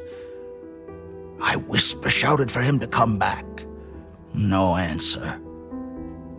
I 1.41 1.55
whisper 1.67 2.09
shouted 2.09 2.51
for 2.51 2.61
him 2.61 2.79
to 2.79 2.87
come 2.87 3.17
back. 3.17 3.45
No 4.33 4.75
answer. 4.75 5.39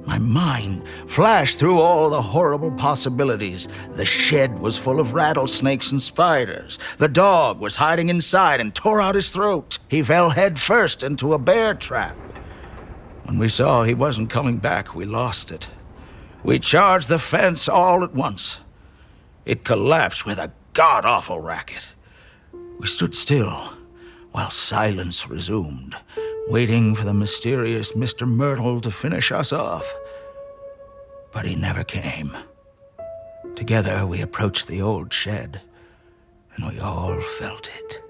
My 0.07 0.19
mind 0.19 0.87
flashed 1.07 1.59
through 1.59 1.81
all 1.81 2.11
the 2.11 2.21
horrible 2.21 2.71
possibilities. 2.73 3.69
The 3.93 4.05
shed 4.05 4.59
was 4.59 4.77
full 4.77 5.01
of 5.01 5.15
rattlesnakes 5.15 5.93
and 5.93 6.03
spiders. 6.03 6.79
The 6.99 7.09
dog 7.09 7.61
was 7.61 7.77
hiding 7.77 8.11
inside 8.11 8.61
and 8.61 8.75
tore 8.75 9.01
out 9.01 9.15
his 9.15 9.31
throat. 9.31 9.79
He 9.89 10.03
fell 10.03 10.31
headfirst 10.31 11.03
into 11.03 11.33
a 11.33 11.39
bear 11.39 11.75
trap. 11.75 12.17
When 13.25 13.39
we 13.39 13.49
saw 13.49 13.83
he 13.83 13.95
wasn't 13.95 14.31
coming 14.31 14.59
back, 14.59 14.95
we 14.95 15.07
lost 15.07 15.51
it. 15.51 15.69
We 16.43 16.59
charged 16.59 17.09
the 17.09 17.19
fence 17.19 17.69
all 17.69 18.05
at 18.05 18.13
once. 18.13 18.59
It 19.47 19.65
collapsed 19.65 20.27
with 20.27 20.39
a 20.39 20.53
god 20.75 21.07
awful 21.07 21.41
racket. 21.41 21.89
We 22.79 22.87
stood 22.87 23.15
still 23.15 23.73
while 24.35 24.51
silence 24.51 25.29
resumed, 25.31 25.95
waiting 26.49 26.93
for 26.93 27.05
the 27.05 27.15
mysterious 27.15 27.93
Mr. 27.93 28.27
Myrtle 28.27 28.81
to 28.81 28.91
finish 28.91 29.31
us 29.31 29.53
off. 29.53 29.95
But 31.31 31.47
he 31.47 31.55
never 31.55 31.85
came. 31.85 32.37
Together 33.55 34.05
we 34.05 34.21
approached 34.21 34.67
the 34.67 34.83
old 34.83 35.13
shed, 35.13 35.63
and 36.57 36.69
we 36.69 36.81
all 36.81 37.21
felt 37.21 37.71
it. 37.79 38.03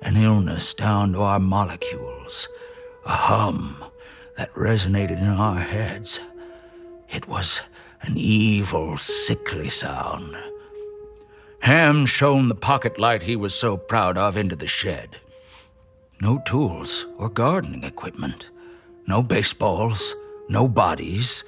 An 0.00 0.16
illness 0.16 0.72
down 0.72 1.12
to 1.12 1.20
our 1.20 1.38
molecules, 1.38 2.48
a 3.04 3.12
hum 3.12 3.84
that 4.38 4.50
resonated 4.54 5.20
in 5.20 5.28
our 5.28 5.60
heads. 5.60 6.20
It 7.10 7.28
was 7.28 7.60
an 8.00 8.16
evil, 8.16 8.96
sickly 8.96 9.68
sound. 9.68 10.34
Ham 11.58 12.06
shone 12.06 12.48
the 12.48 12.54
pocket 12.54 12.98
light 12.98 13.24
he 13.24 13.36
was 13.36 13.54
so 13.54 13.76
proud 13.76 14.16
of 14.16 14.38
into 14.38 14.56
the 14.56 14.66
shed. 14.66 15.18
No 16.20 16.40
tools 16.46 17.06
or 17.18 17.28
gardening 17.28 17.82
equipment. 17.82 18.50
No 19.06 19.22
baseballs, 19.22 20.14
no 20.48 20.68
bodies, 20.68 21.44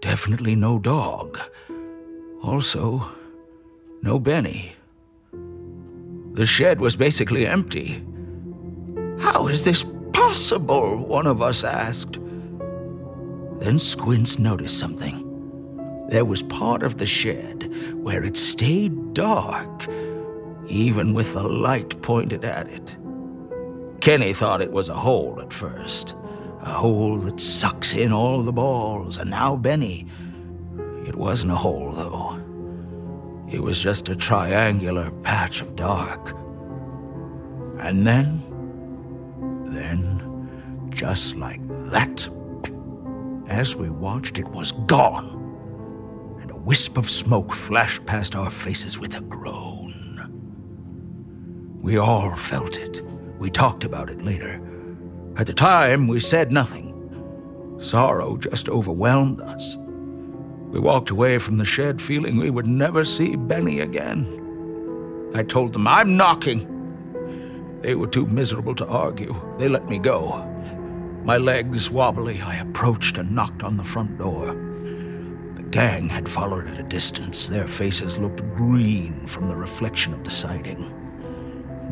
definitely 0.00 0.54
no 0.54 0.78
dog. 0.78 1.38
Also, 2.42 3.10
no 4.02 4.18
Benny. 4.18 4.74
The 6.32 6.46
shed 6.46 6.80
was 6.80 6.96
basically 6.96 7.46
empty. 7.46 8.04
How 9.18 9.48
is 9.48 9.64
this 9.64 9.84
possible? 10.12 10.96
One 10.96 11.26
of 11.26 11.42
us 11.42 11.64
asked. 11.64 12.18
Then 13.58 13.78
Squints 13.78 14.38
noticed 14.38 14.78
something. 14.78 15.26
There 16.08 16.24
was 16.24 16.42
part 16.42 16.82
of 16.82 16.98
the 16.98 17.06
shed 17.06 17.70
where 17.96 18.24
it 18.24 18.36
stayed 18.36 19.12
dark, 19.12 19.86
even 20.66 21.14
with 21.14 21.34
the 21.34 21.46
light 21.46 22.00
pointed 22.00 22.44
at 22.44 22.68
it. 22.68 22.96
Kenny 24.00 24.32
thought 24.32 24.62
it 24.62 24.72
was 24.72 24.88
a 24.88 24.94
hole 24.94 25.38
at 25.42 25.52
first, 25.52 26.16
a 26.62 26.70
hole 26.70 27.18
that 27.18 27.38
sucks 27.38 27.94
in 27.94 28.12
all 28.12 28.42
the 28.42 28.52
balls, 28.52 29.18
and 29.18 29.30
now 29.30 29.56
Benny. 29.56 30.06
It 31.06 31.16
wasn't 31.16 31.52
a 31.52 31.56
hole, 31.56 31.92
though. 31.92 32.40
It 33.50 33.62
was 33.62 33.80
just 33.80 34.08
a 34.08 34.16
triangular 34.16 35.10
patch 35.22 35.60
of 35.60 35.76
dark. 35.76 36.34
And 37.80 38.06
then, 38.06 38.40
then, 39.64 40.88
just 40.90 41.36
like 41.36 41.60
that, 41.90 42.28
as 43.48 43.74
we 43.74 43.90
watched, 43.90 44.38
it 44.38 44.48
was 44.48 44.72
gone 44.72 46.38
And 46.40 46.50
a 46.50 46.56
wisp 46.56 46.96
of 46.96 47.10
smoke 47.10 47.52
flashed 47.52 48.06
past 48.06 48.34
our 48.34 48.50
faces 48.50 48.98
with 48.98 49.16
a 49.16 49.20
groan. 49.22 49.88
We 51.82 51.98
all 51.98 52.34
felt 52.36 52.78
it. 52.78 53.02
We 53.40 53.48
talked 53.48 53.84
about 53.84 54.10
it 54.10 54.20
later. 54.20 54.60
At 55.38 55.46
the 55.46 55.54
time, 55.54 56.06
we 56.08 56.20
said 56.20 56.52
nothing. 56.52 56.94
Sorrow 57.78 58.36
just 58.36 58.68
overwhelmed 58.68 59.40
us. 59.40 59.78
We 60.68 60.78
walked 60.78 61.08
away 61.08 61.38
from 61.38 61.56
the 61.56 61.64
shed 61.64 62.02
feeling 62.02 62.36
we 62.36 62.50
would 62.50 62.66
never 62.66 63.02
see 63.02 63.36
Benny 63.36 63.80
again. 63.80 64.26
I 65.34 65.42
told 65.42 65.72
them, 65.72 65.88
I'm 65.88 66.18
knocking. 66.18 67.78
They 67.80 67.94
were 67.94 68.08
too 68.08 68.26
miserable 68.26 68.74
to 68.74 68.86
argue. 68.86 69.34
They 69.56 69.68
let 69.68 69.88
me 69.88 69.98
go. 69.98 70.46
My 71.24 71.38
legs 71.38 71.90
wobbly, 71.90 72.42
I 72.42 72.56
approached 72.56 73.16
and 73.16 73.34
knocked 73.34 73.62
on 73.62 73.78
the 73.78 73.84
front 73.84 74.18
door 74.18 74.48
The 75.54 75.66
gang 75.70 76.10
had 76.10 76.28
followed 76.28 76.66
at 76.68 76.78
a 76.78 76.82
distance. 76.82 77.48
Their 77.48 77.66
faces 77.66 78.18
looked 78.18 78.42
green 78.54 79.26
from 79.26 79.48
the 79.48 79.56
reflection 79.56 80.12
of 80.12 80.24
the 80.24 80.30
siding. 80.30 80.99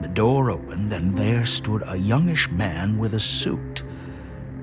The 0.03 0.09
door 0.09 0.51
opened, 0.51 0.93
and 0.93 1.17
there 1.17 1.45
stood 1.45 1.83
a 1.87 1.97
youngish 1.97 2.51
man 2.51 2.99
with 2.99 3.15
a 3.15 3.21
suit. 3.21 3.85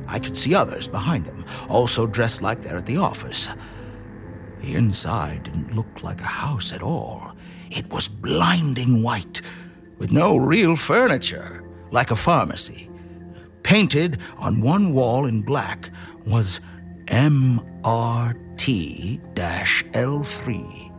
I 0.08 0.20
could 0.20 0.38
see 0.38 0.54
others 0.56 0.88
behind 0.88 1.26
him, 1.26 1.46
also 1.70 2.08
dressed 2.08 2.42
like 2.42 2.62
they're 2.62 2.78
at 2.78 2.86
the 2.86 2.98
office. 2.98 3.50
The 4.60 4.76
inside 4.76 5.44
didn't 5.44 5.76
look 5.76 6.04
like 6.04 6.22
a 6.22 6.26
house 6.26 6.74
at 6.74 6.82
all. 6.82 7.34
It 7.72 7.90
was 7.92 8.08
blinding 8.08 9.04
white, 9.04 9.42
with 9.98 10.12
no 10.12 10.38
real 10.38 10.76
furniture, 10.76 11.64
like 11.92 12.12
a 12.12 12.16
pharmacy. 12.16 12.90
Painted 13.64 14.20
on 14.38 14.62
one 14.62 14.94
wall 14.94 15.26
in 15.26 15.42
black 15.42 15.90
was 16.26 16.62
MRT 17.08 17.66
L3. 19.36 20.92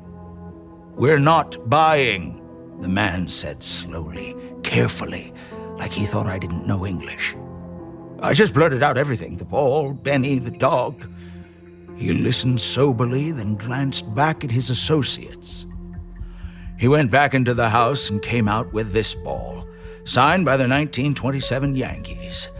We're 0.96 1.18
not 1.18 1.68
buying, 1.68 2.40
the 2.80 2.88
man 2.88 3.28
said 3.28 3.62
slowly, 3.62 4.36
carefully, 4.62 5.32
like 5.78 5.92
he 5.92 6.06
thought 6.06 6.26
I 6.26 6.38
didn't 6.38 6.66
know 6.66 6.86
English. 6.86 7.34
I 8.20 8.32
just 8.32 8.54
blurted 8.54 8.82
out 8.82 8.96
everything 8.96 9.36
the 9.36 9.44
ball, 9.44 9.92
Benny, 9.92 10.38
the 10.38 10.50
dog. 10.50 11.08
He 11.96 12.12
listened 12.12 12.60
soberly, 12.60 13.32
then 13.32 13.56
glanced 13.56 14.12
back 14.14 14.44
at 14.44 14.50
his 14.50 14.70
associates. 14.70 15.66
He 16.78 16.88
went 16.88 17.10
back 17.10 17.34
into 17.34 17.54
the 17.54 17.70
house 17.70 18.10
and 18.10 18.20
came 18.20 18.48
out 18.48 18.72
with 18.72 18.92
this 18.92 19.14
ball, 19.14 19.66
signed 20.04 20.44
by 20.44 20.56
the 20.56 20.64
1927 20.64 21.74
Yankees. 21.74 22.50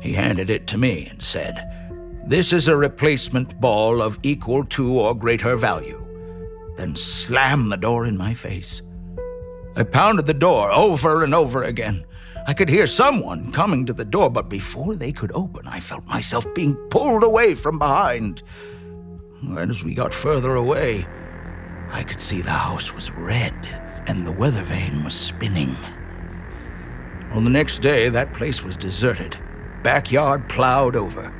He 0.00 0.14
handed 0.14 0.48
it 0.48 0.66
to 0.68 0.78
me 0.78 1.06
and 1.10 1.22
said, 1.22 1.62
This 2.26 2.52
is 2.52 2.68
a 2.68 2.76
replacement 2.76 3.60
ball 3.60 4.00
of 4.00 4.18
equal 4.22 4.64
to 4.64 4.98
or 4.98 5.14
greater 5.14 5.56
value. 5.56 6.06
Then 6.76 6.96
slammed 6.96 7.70
the 7.70 7.76
door 7.76 8.06
in 8.06 8.16
my 8.16 8.32
face. 8.32 8.80
I 9.80 9.82
pounded 9.82 10.26
the 10.26 10.34
door 10.34 10.70
over 10.70 11.24
and 11.24 11.34
over 11.34 11.62
again. 11.62 12.04
I 12.46 12.52
could 12.52 12.68
hear 12.68 12.86
someone 12.86 13.50
coming 13.50 13.86
to 13.86 13.94
the 13.94 14.04
door, 14.04 14.28
but 14.28 14.50
before 14.50 14.94
they 14.94 15.10
could 15.10 15.32
open, 15.32 15.66
I 15.66 15.80
felt 15.80 16.04
myself 16.04 16.44
being 16.52 16.74
pulled 16.90 17.24
away 17.24 17.54
from 17.54 17.78
behind. 17.78 18.42
And 19.40 19.70
as 19.70 19.82
we 19.82 19.94
got 19.94 20.12
further 20.12 20.54
away, 20.54 21.06
I 21.88 22.02
could 22.02 22.20
see 22.20 22.42
the 22.42 22.50
house 22.50 22.94
was 22.94 23.10
red 23.12 23.54
and 24.06 24.26
the 24.26 24.32
weather 24.32 24.62
vane 24.64 25.02
was 25.02 25.14
spinning. 25.14 25.74
On 27.32 27.44
the 27.44 27.48
next 27.48 27.78
day, 27.78 28.10
that 28.10 28.34
place 28.34 28.62
was 28.62 28.76
deserted, 28.76 29.38
backyard 29.82 30.46
plowed 30.46 30.94
over. 30.94 31.32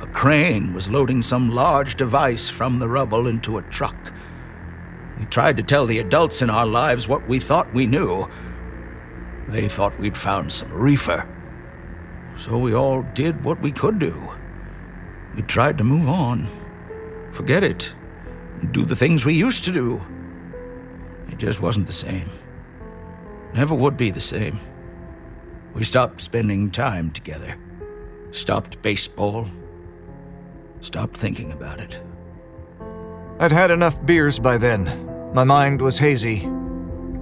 A 0.00 0.06
crane 0.06 0.72
was 0.72 0.88
loading 0.88 1.20
some 1.20 1.50
large 1.50 1.96
device 1.96 2.48
from 2.48 2.78
the 2.78 2.88
rubble 2.88 3.26
into 3.26 3.58
a 3.58 3.62
truck. 3.64 4.10
We 5.22 5.26
tried 5.26 5.56
to 5.58 5.62
tell 5.62 5.86
the 5.86 6.00
adults 6.00 6.42
in 6.42 6.50
our 6.50 6.66
lives 6.66 7.06
what 7.06 7.28
we 7.28 7.38
thought 7.38 7.72
we 7.72 7.86
knew. 7.86 8.26
They 9.46 9.68
thought 9.68 9.96
we'd 10.00 10.16
found 10.16 10.52
some 10.52 10.72
reefer. 10.72 11.28
So 12.36 12.58
we 12.58 12.74
all 12.74 13.02
did 13.14 13.44
what 13.44 13.62
we 13.62 13.70
could 13.70 14.00
do. 14.00 14.32
We 15.36 15.42
tried 15.42 15.78
to 15.78 15.84
move 15.84 16.08
on, 16.08 16.48
forget 17.30 17.62
it, 17.62 17.94
do 18.72 18.84
the 18.84 18.96
things 18.96 19.24
we 19.24 19.34
used 19.34 19.62
to 19.62 19.70
do. 19.70 20.04
It 21.30 21.38
just 21.38 21.62
wasn't 21.62 21.86
the 21.86 21.92
same. 21.92 22.28
Never 23.54 23.76
would 23.76 23.96
be 23.96 24.10
the 24.10 24.20
same. 24.20 24.58
We 25.72 25.84
stopped 25.84 26.20
spending 26.20 26.72
time 26.72 27.12
together, 27.12 27.56
stopped 28.32 28.82
baseball, 28.82 29.46
stopped 30.80 31.16
thinking 31.16 31.52
about 31.52 31.78
it. 31.78 32.00
I'd 33.38 33.52
had 33.52 33.70
enough 33.70 34.04
beers 34.04 34.40
by 34.40 34.58
then. 34.58 35.11
My 35.34 35.44
mind 35.44 35.80
was 35.80 35.98
hazy. 35.98 36.40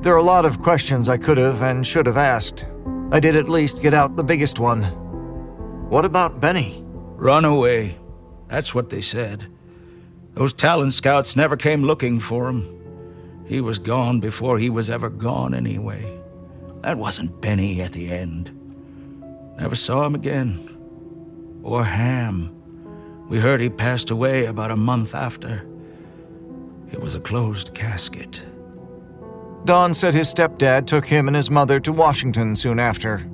There 0.00 0.12
are 0.12 0.16
a 0.16 0.22
lot 0.22 0.44
of 0.44 0.60
questions 0.60 1.08
I 1.08 1.16
could 1.16 1.38
have 1.38 1.62
and 1.62 1.86
should 1.86 2.06
have 2.06 2.16
asked. 2.16 2.66
I 3.12 3.20
did 3.20 3.36
at 3.36 3.48
least 3.48 3.82
get 3.82 3.94
out 3.94 4.16
the 4.16 4.24
biggest 4.24 4.58
one. 4.58 4.82
What 5.88 6.04
about 6.04 6.40
Benny? 6.40 6.82
Run 6.84 7.44
away. 7.44 7.98
That's 8.48 8.74
what 8.74 8.88
they 8.88 9.00
said. 9.00 9.46
Those 10.32 10.52
talent 10.52 10.94
scouts 10.94 11.36
never 11.36 11.56
came 11.56 11.84
looking 11.84 12.18
for 12.18 12.48
him. 12.48 13.44
He 13.46 13.60
was 13.60 13.78
gone 13.78 14.18
before 14.18 14.58
he 14.58 14.70
was 14.70 14.90
ever 14.90 15.08
gone, 15.08 15.54
anyway. 15.54 16.04
That 16.82 16.98
wasn't 16.98 17.40
Benny 17.40 17.80
at 17.80 17.92
the 17.92 18.10
end. 18.10 18.50
Never 19.56 19.76
saw 19.76 20.04
him 20.04 20.16
again. 20.16 20.76
Or 21.62 21.84
Ham. 21.84 22.56
We 23.28 23.38
heard 23.38 23.60
he 23.60 23.68
passed 23.68 24.10
away 24.10 24.46
about 24.46 24.72
a 24.72 24.76
month 24.76 25.14
after. 25.14 25.64
It 26.92 27.00
was 27.00 27.14
a 27.14 27.20
closed 27.20 27.74
casket. 27.74 28.44
Don 29.64 29.94
said 29.94 30.14
his 30.14 30.32
stepdad 30.32 30.86
took 30.86 31.06
him 31.06 31.28
and 31.28 31.36
his 31.36 31.50
mother 31.50 31.78
to 31.80 31.92
Washington 31.92 32.56
soon 32.56 32.78
after. 32.78 33.28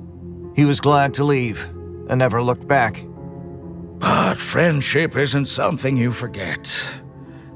He 0.55 0.65
was 0.65 0.81
glad 0.81 1.13
to 1.15 1.23
leave 1.23 1.63
and 2.09 2.19
never 2.19 2.41
looked 2.41 2.67
back. 2.67 3.05
But 3.99 4.37
friendship 4.37 5.15
isn't 5.15 5.47
something 5.47 5.97
you 5.97 6.11
forget. 6.11 6.71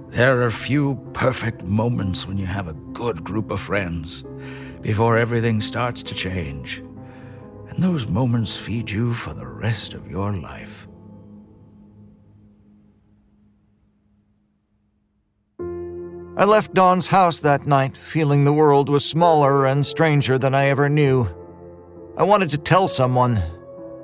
There 0.09 0.41
are 0.41 0.51
few 0.51 0.95
perfect 1.13 1.63
moments 1.63 2.27
when 2.27 2.37
you 2.37 2.45
have 2.45 2.67
a 2.67 2.73
good 2.93 3.23
group 3.23 3.51
of 3.51 3.59
friends 3.59 4.23
before 4.81 5.17
everything 5.17 5.61
starts 5.61 6.01
to 6.03 6.15
change. 6.15 6.83
And 7.69 7.81
those 7.81 8.07
moments 8.07 8.57
feed 8.57 8.89
you 8.89 9.13
for 9.13 9.33
the 9.33 9.47
rest 9.47 9.93
of 9.93 10.09
your 10.09 10.33
life. 10.33 10.80
I 16.37 16.45
left 16.45 16.73
Don's 16.73 17.07
house 17.07 17.39
that 17.39 17.67
night, 17.67 17.97
feeling 17.97 18.45
the 18.45 18.53
world 18.53 18.87
was 18.87 19.03
smaller 19.03 19.65
and 19.65 19.85
stranger 19.85 20.37
than 20.37 20.55
I 20.55 20.67
ever 20.67 20.87
knew. 20.87 21.27
I 22.15 22.23
wanted 22.23 22.49
to 22.51 22.57
tell 22.57 22.87
someone, 22.87 23.41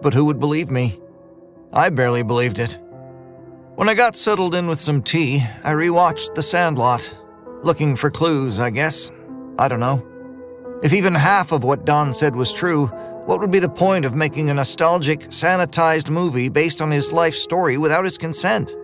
but 0.01 0.13
who 0.13 0.25
would 0.25 0.39
believe 0.39 0.69
me? 0.69 0.99
I 1.71 1.89
barely 1.89 2.23
believed 2.23 2.59
it. 2.59 2.79
When 3.75 3.87
I 3.87 3.93
got 3.93 4.17
settled 4.17 4.55
in 4.55 4.67
with 4.67 4.79
some 4.79 5.01
tea, 5.01 5.41
I 5.63 5.71
rewatched 5.71 6.35
The 6.35 6.43
Sandlot, 6.43 7.15
looking 7.63 7.95
for 7.95 8.11
clues, 8.11 8.59
I 8.59 8.71
guess. 8.71 9.09
I 9.57 9.69
don't 9.69 9.79
know. 9.79 10.05
If 10.83 10.91
even 10.91 11.13
half 11.13 11.53
of 11.53 11.63
what 11.63 11.85
Don 11.85 12.11
said 12.11 12.35
was 12.35 12.53
true, 12.53 12.87
what 13.25 13.39
would 13.39 13.51
be 13.51 13.59
the 13.59 13.69
point 13.69 14.03
of 14.03 14.15
making 14.15 14.49
a 14.49 14.53
nostalgic, 14.53 15.21
sanitized 15.29 16.09
movie 16.09 16.49
based 16.49 16.81
on 16.81 16.91
his 16.91 17.13
life 17.13 17.35
story 17.35 17.77
without 17.77 18.03
his 18.03 18.17
consent? 18.17 18.75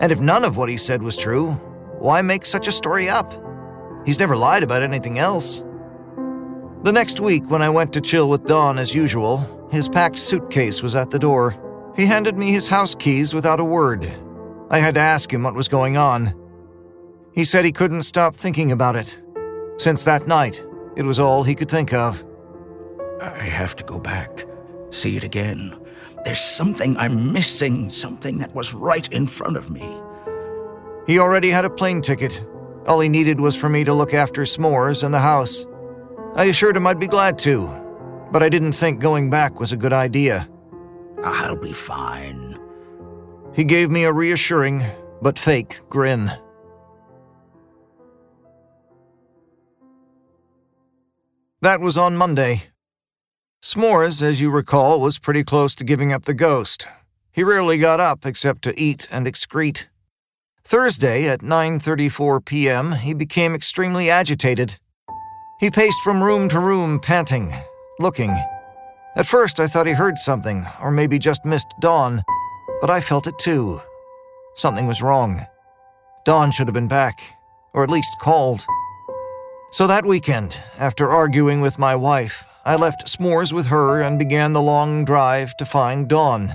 And 0.00 0.10
if 0.10 0.20
none 0.20 0.44
of 0.44 0.56
what 0.56 0.70
he 0.70 0.78
said 0.78 1.02
was 1.02 1.16
true, 1.16 1.60
why 2.00 2.22
make 2.22 2.44
such 2.44 2.66
a 2.66 2.72
story 2.72 3.08
up? 3.08 3.32
He's 4.06 4.18
never 4.18 4.34
lied 4.34 4.62
about 4.62 4.82
anything 4.82 5.18
else. 5.18 5.62
The 6.82 6.92
next 6.92 7.20
week, 7.20 7.50
when 7.50 7.60
I 7.60 7.68
went 7.68 7.92
to 7.92 8.00
chill 8.00 8.30
with 8.30 8.46
Don 8.46 8.78
as 8.78 8.94
usual, 8.94 9.68
his 9.70 9.88
packed 9.88 10.16
suitcase 10.16 10.82
was 10.82 10.96
at 10.96 11.10
the 11.10 11.18
door. 11.18 11.54
He 11.94 12.06
handed 12.06 12.38
me 12.38 12.52
his 12.52 12.68
house 12.68 12.94
keys 12.94 13.34
without 13.34 13.60
a 13.60 13.64
word. 13.64 14.10
I 14.70 14.78
had 14.78 14.94
to 14.94 15.00
ask 15.00 15.32
him 15.32 15.42
what 15.42 15.54
was 15.54 15.68
going 15.68 15.98
on. 15.98 16.34
He 17.34 17.44
said 17.44 17.64
he 17.64 17.72
couldn't 17.72 18.04
stop 18.04 18.34
thinking 18.34 18.72
about 18.72 18.96
it. 18.96 19.22
Since 19.76 20.04
that 20.04 20.26
night, 20.26 20.64
it 20.96 21.02
was 21.02 21.20
all 21.20 21.42
he 21.42 21.54
could 21.54 21.70
think 21.70 21.92
of. 21.92 22.24
I 23.20 23.42
have 23.42 23.76
to 23.76 23.84
go 23.84 23.98
back, 23.98 24.46
see 24.90 25.16
it 25.18 25.24
again. 25.24 25.78
There's 26.24 26.40
something 26.40 26.96
I'm 26.96 27.32
missing, 27.32 27.90
something 27.90 28.38
that 28.38 28.54
was 28.54 28.74
right 28.74 29.10
in 29.12 29.26
front 29.26 29.56
of 29.56 29.70
me. 29.70 30.00
He 31.10 31.18
already 31.18 31.50
had 31.50 31.64
a 31.64 31.70
plane 31.70 32.02
ticket. 32.02 32.46
All 32.86 33.00
he 33.00 33.08
needed 33.08 33.40
was 33.40 33.56
for 33.56 33.68
me 33.68 33.82
to 33.82 33.92
look 33.92 34.14
after 34.14 34.42
s'mores 34.42 35.02
and 35.02 35.12
the 35.12 35.18
house. 35.18 35.66
I 36.36 36.44
assured 36.44 36.76
him 36.76 36.86
I'd 36.86 37.00
be 37.00 37.08
glad 37.08 37.36
to, 37.40 37.66
but 38.30 38.44
I 38.44 38.48
didn't 38.48 38.74
think 38.74 39.00
going 39.00 39.28
back 39.28 39.58
was 39.58 39.72
a 39.72 39.76
good 39.76 39.92
idea. 39.92 40.48
I'll 41.24 41.56
be 41.56 41.72
fine. 41.72 42.56
He 43.52 43.64
gave 43.64 43.90
me 43.90 44.04
a 44.04 44.12
reassuring, 44.12 44.84
but 45.20 45.36
fake, 45.36 45.80
grin. 45.88 46.30
That 51.60 51.80
was 51.80 51.98
on 51.98 52.16
Monday. 52.16 52.70
S'mores, 53.60 54.22
as 54.22 54.40
you 54.40 54.48
recall, 54.48 55.00
was 55.00 55.18
pretty 55.18 55.42
close 55.42 55.74
to 55.74 55.82
giving 55.82 56.12
up 56.12 56.26
the 56.26 56.34
ghost. 56.34 56.86
He 57.32 57.42
rarely 57.42 57.78
got 57.78 57.98
up 57.98 58.24
except 58.24 58.62
to 58.62 58.80
eat 58.80 59.08
and 59.10 59.26
excrete. 59.26 59.88
Thursday 60.70 61.28
at 61.28 61.40
9:34 61.40 62.44
p.m., 62.44 62.92
he 62.92 63.12
became 63.12 63.56
extremely 63.56 64.08
agitated. 64.08 64.78
He 65.58 65.68
paced 65.68 66.00
from 66.02 66.22
room 66.22 66.48
to 66.48 66.60
room, 66.60 67.00
panting, 67.00 67.52
looking. 67.98 68.30
At 69.16 69.26
first, 69.26 69.58
I 69.58 69.66
thought 69.66 69.88
he 69.88 69.94
heard 69.94 70.16
something, 70.16 70.64
or 70.80 70.92
maybe 70.92 71.18
just 71.18 71.44
missed 71.44 71.66
Don, 71.80 72.22
but 72.80 72.88
I 72.88 73.00
felt 73.00 73.26
it 73.26 73.36
too. 73.36 73.82
Something 74.54 74.86
was 74.86 75.02
wrong. 75.02 75.40
Don 76.24 76.52
should 76.52 76.68
have 76.68 76.74
been 76.74 76.86
back, 76.86 77.18
or 77.74 77.82
at 77.82 77.90
least 77.90 78.20
called. 78.20 78.64
So 79.72 79.88
that 79.88 80.06
weekend, 80.06 80.60
after 80.78 81.10
arguing 81.10 81.60
with 81.60 81.80
my 81.80 81.96
wife, 81.96 82.46
I 82.64 82.76
left 82.76 83.08
s'mores 83.08 83.52
with 83.52 83.66
her 83.66 84.00
and 84.00 84.20
began 84.20 84.52
the 84.52 84.62
long 84.62 85.04
drive 85.04 85.56
to 85.56 85.64
find 85.64 86.08
Don. 86.08 86.52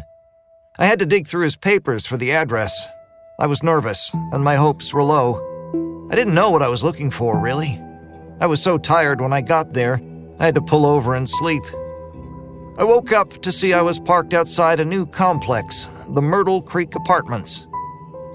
I 0.80 0.86
had 0.86 1.00
to 1.00 1.06
dig 1.06 1.28
through 1.28 1.44
his 1.44 1.58
papers 1.58 2.06
for 2.06 2.16
the 2.16 2.32
address. 2.32 2.88
I 3.38 3.48
was 3.48 3.64
nervous, 3.64 4.12
and 4.32 4.41
my 4.41 4.56
hopes 4.56 4.94
were 4.94 5.03
low. 5.03 6.07
I 6.10 6.16
didn't 6.16 6.36
know 6.36 6.52
what 6.52 6.62
I 6.62 6.70
was 6.70 6.86
looking 6.86 7.12
for, 7.12 7.38
really. 7.38 7.82
I 8.40 8.45
was 8.45 8.64
so 8.64 8.78
tired 8.78 9.20
when 9.20 9.34
I 9.34 9.41
got 9.41 9.74
there, 9.74 9.99
I 10.40 10.45
had 10.45 10.56
to 10.56 10.62
pull 10.62 10.86
over 10.86 11.16
and 11.16 11.30
sleep. 11.30 11.64
I 12.78 12.86
woke 12.86 13.12
up 13.12 13.41
to 13.41 13.52
see 13.52 13.74
I 13.74 13.82
was 13.82 13.99
parked 13.99 14.34
outside 14.34 14.80
a 14.80 14.86
new 14.86 15.06
complex, 15.06 15.90
the 16.10 16.22
Myrtle 16.22 16.62
Creek 16.62 16.95
Apartments. 16.95 17.68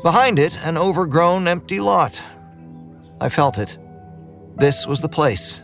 Behind 0.03 0.39
it, 0.39 0.59
an 0.67 0.77
overgrown, 0.77 1.49
empty 1.49 1.81
lot. 1.81 2.23
I 3.23 3.31
felt 3.31 3.59
it. 3.59 3.79
This 4.57 4.87
was 4.87 5.01
the 5.01 5.09
place. 5.09 5.63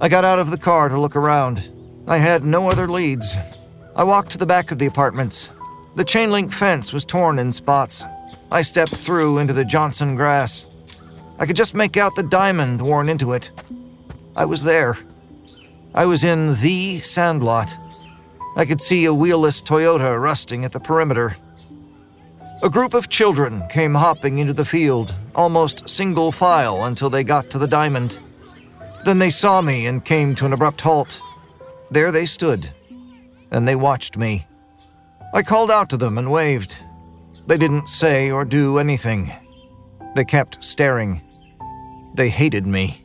I 0.00 0.08
got 0.08 0.24
out 0.24 0.40
of 0.40 0.50
the 0.50 0.58
car 0.58 0.88
to 0.88 1.00
look 1.00 1.14
around. 1.14 1.70
I 2.08 2.18
had 2.18 2.42
no 2.42 2.68
other 2.68 2.88
leads. 2.88 3.36
I 3.94 4.02
walked 4.02 4.32
to 4.32 4.38
the 4.38 4.46
back 4.46 4.72
of 4.72 4.80
the 4.80 4.86
apartments. 4.86 5.48
The 5.94 6.04
chain 6.04 6.32
link 6.32 6.52
fence 6.52 6.92
was 6.92 7.04
torn 7.04 7.38
in 7.38 7.52
spots. 7.52 8.04
I 8.52 8.60
stepped 8.60 8.94
through 8.94 9.38
into 9.38 9.54
the 9.54 9.64
Johnson 9.64 10.14
grass. 10.14 10.66
I 11.38 11.46
could 11.46 11.56
just 11.56 11.74
make 11.74 11.96
out 11.96 12.14
the 12.14 12.22
diamond 12.22 12.82
worn 12.82 13.08
into 13.08 13.32
it. 13.32 13.50
I 14.36 14.44
was 14.44 14.62
there. 14.62 14.98
I 15.94 16.04
was 16.04 16.22
in 16.22 16.48
the 16.60 17.00
sandlot. 17.00 17.74
I 18.54 18.66
could 18.66 18.82
see 18.82 19.06
a 19.06 19.14
wheelless 19.14 19.62
Toyota 19.62 20.20
rusting 20.20 20.66
at 20.66 20.72
the 20.72 20.80
perimeter. 20.80 21.38
A 22.62 22.68
group 22.68 22.92
of 22.92 23.08
children 23.08 23.62
came 23.70 23.94
hopping 23.94 24.38
into 24.38 24.52
the 24.52 24.66
field, 24.66 25.14
almost 25.34 25.88
single 25.88 26.30
file 26.30 26.84
until 26.84 27.08
they 27.08 27.24
got 27.24 27.48
to 27.52 27.58
the 27.58 27.66
diamond. 27.66 28.18
Then 29.06 29.18
they 29.18 29.30
saw 29.30 29.62
me 29.62 29.86
and 29.86 30.04
came 30.04 30.34
to 30.34 30.44
an 30.44 30.52
abrupt 30.52 30.82
halt. 30.82 31.22
There 31.90 32.12
they 32.12 32.26
stood, 32.26 32.70
and 33.50 33.66
they 33.66 33.76
watched 33.76 34.18
me. 34.18 34.46
I 35.32 35.42
called 35.42 35.70
out 35.70 35.88
to 35.88 35.96
them 35.96 36.18
and 36.18 36.30
waved. 36.30 36.84
They 37.46 37.58
didn't 37.58 37.88
say 37.88 38.30
or 38.30 38.44
do 38.44 38.78
anything. 38.78 39.30
They 40.14 40.24
kept 40.24 40.62
staring. 40.62 41.20
They 42.14 42.28
hated 42.28 42.66
me. 42.66 43.02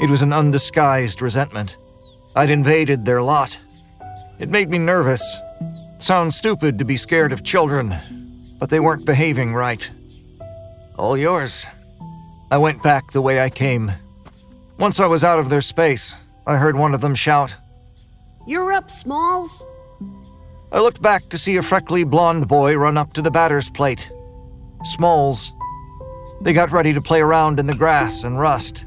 It 0.00 0.10
was 0.10 0.22
an 0.22 0.32
undisguised 0.32 1.22
resentment. 1.22 1.76
I'd 2.34 2.50
invaded 2.50 3.04
their 3.04 3.22
lot. 3.22 3.58
It 4.38 4.48
made 4.48 4.68
me 4.68 4.78
nervous. 4.78 5.38
Sounds 5.98 6.36
stupid 6.36 6.78
to 6.78 6.84
be 6.84 6.96
scared 6.96 7.32
of 7.32 7.44
children, 7.44 7.94
but 8.58 8.70
they 8.70 8.80
weren't 8.80 9.06
behaving 9.06 9.54
right. 9.54 9.90
All 10.98 11.16
yours. 11.16 11.66
I 12.50 12.58
went 12.58 12.82
back 12.82 13.12
the 13.12 13.22
way 13.22 13.40
I 13.40 13.48
came. 13.48 13.92
Once 14.78 14.98
I 15.00 15.06
was 15.06 15.24
out 15.24 15.38
of 15.38 15.48
their 15.48 15.60
space, 15.60 16.20
I 16.46 16.56
heard 16.56 16.76
one 16.76 16.94
of 16.94 17.00
them 17.00 17.14
shout, 17.14 17.56
You're 18.46 18.72
up, 18.72 18.90
Smalls. 18.90 19.62
I 20.72 20.80
looked 20.80 21.02
back 21.02 21.28
to 21.28 21.36
see 21.36 21.56
a 21.56 21.62
freckly 21.62 22.02
blond 22.02 22.48
boy 22.48 22.76
run 22.76 22.96
up 22.96 23.12
to 23.12 23.22
the 23.22 23.30
batter's 23.30 23.68
plate. 23.68 24.10
Smalls. 24.84 25.52
They 26.40 26.54
got 26.54 26.72
ready 26.72 26.94
to 26.94 27.02
play 27.02 27.20
around 27.20 27.60
in 27.60 27.66
the 27.66 27.74
grass 27.74 28.24
and 28.24 28.38
rust. 28.40 28.86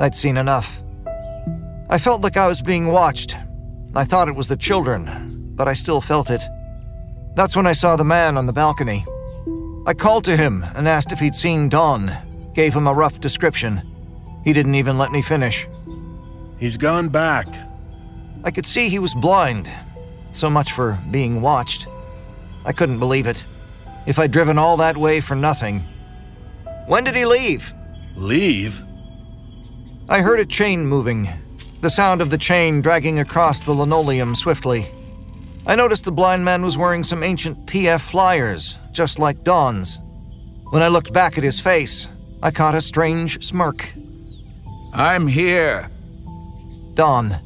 I'd 0.00 0.16
seen 0.16 0.36
enough. 0.36 0.82
I 1.88 1.98
felt 1.98 2.20
like 2.20 2.36
I 2.36 2.48
was 2.48 2.62
being 2.62 2.88
watched. 2.88 3.36
I 3.94 4.04
thought 4.04 4.28
it 4.28 4.34
was 4.34 4.48
the 4.48 4.56
children, 4.56 5.54
but 5.54 5.68
I 5.68 5.72
still 5.72 6.00
felt 6.00 6.30
it. 6.30 6.42
That's 7.36 7.54
when 7.54 7.66
I 7.66 7.74
saw 7.74 7.94
the 7.94 8.04
man 8.04 8.36
on 8.36 8.46
the 8.46 8.52
balcony. 8.52 9.06
I 9.86 9.94
called 9.94 10.24
to 10.24 10.36
him 10.36 10.64
and 10.74 10.88
asked 10.88 11.12
if 11.12 11.20
he'd 11.20 11.34
seen 11.34 11.68
Don, 11.68 12.12
gave 12.54 12.74
him 12.74 12.88
a 12.88 12.92
rough 12.92 13.20
description. 13.20 13.82
He 14.42 14.52
didn't 14.52 14.74
even 14.74 14.98
let 14.98 15.12
me 15.12 15.22
finish. 15.22 15.68
He's 16.58 16.76
gone 16.76 17.08
back. 17.08 17.46
I 18.42 18.50
could 18.50 18.66
see 18.66 18.88
he 18.88 18.98
was 18.98 19.14
blind. 19.14 19.70
So 20.30 20.50
much 20.50 20.72
for 20.72 20.98
being 21.10 21.40
watched. 21.40 21.88
I 22.64 22.72
couldn't 22.72 22.98
believe 22.98 23.26
it. 23.26 23.46
If 24.06 24.18
I'd 24.18 24.30
driven 24.30 24.58
all 24.58 24.76
that 24.78 24.96
way 24.96 25.20
for 25.20 25.34
nothing. 25.34 25.80
When 26.86 27.04
did 27.04 27.16
he 27.16 27.24
leave? 27.24 27.72
Leave? 28.16 28.82
I 30.08 30.20
heard 30.20 30.40
a 30.40 30.46
chain 30.46 30.86
moving, 30.86 31.28
the 31.80 31.90
sound 31.90 32.22
of 32.22 32.30
the 32.30 32.38
chain 32.38 32.80
dragging 32.80 33.18
across 33.18 33.60
the 33.60 33.74
linoleum 33.74 34.34
swiftly. 34.34 34.86
I 35.66 35.76
noticed 35.76 36.06
the 36.06 36.12
blind 36.12 36.44
man 36.44 36.62
was 36.62 36.78
wearing 36.78 37.04
some 37.04 37.22
ancient 37.22 37.66
PF 37.66 38.00
flyers, 38.00 38.78
just 38.92 39.18
like 39.18 39.44
Don's. 39.44 40.00
When 40.70 40.82
I 40.82 40.88
looked 40.88 41.12
back 41.12 41.36
at 41.36 41.44
his 41.44 41.60
face, 41.60 42.08
I 42.42 42.50
caught 42.50 42.74
a 42.74 42.80
strange 42.80 43.44
smirk. 43.44 43.92
I'm 44.94 45.26
here. 45.26 45.90
Don. 46.94 47.36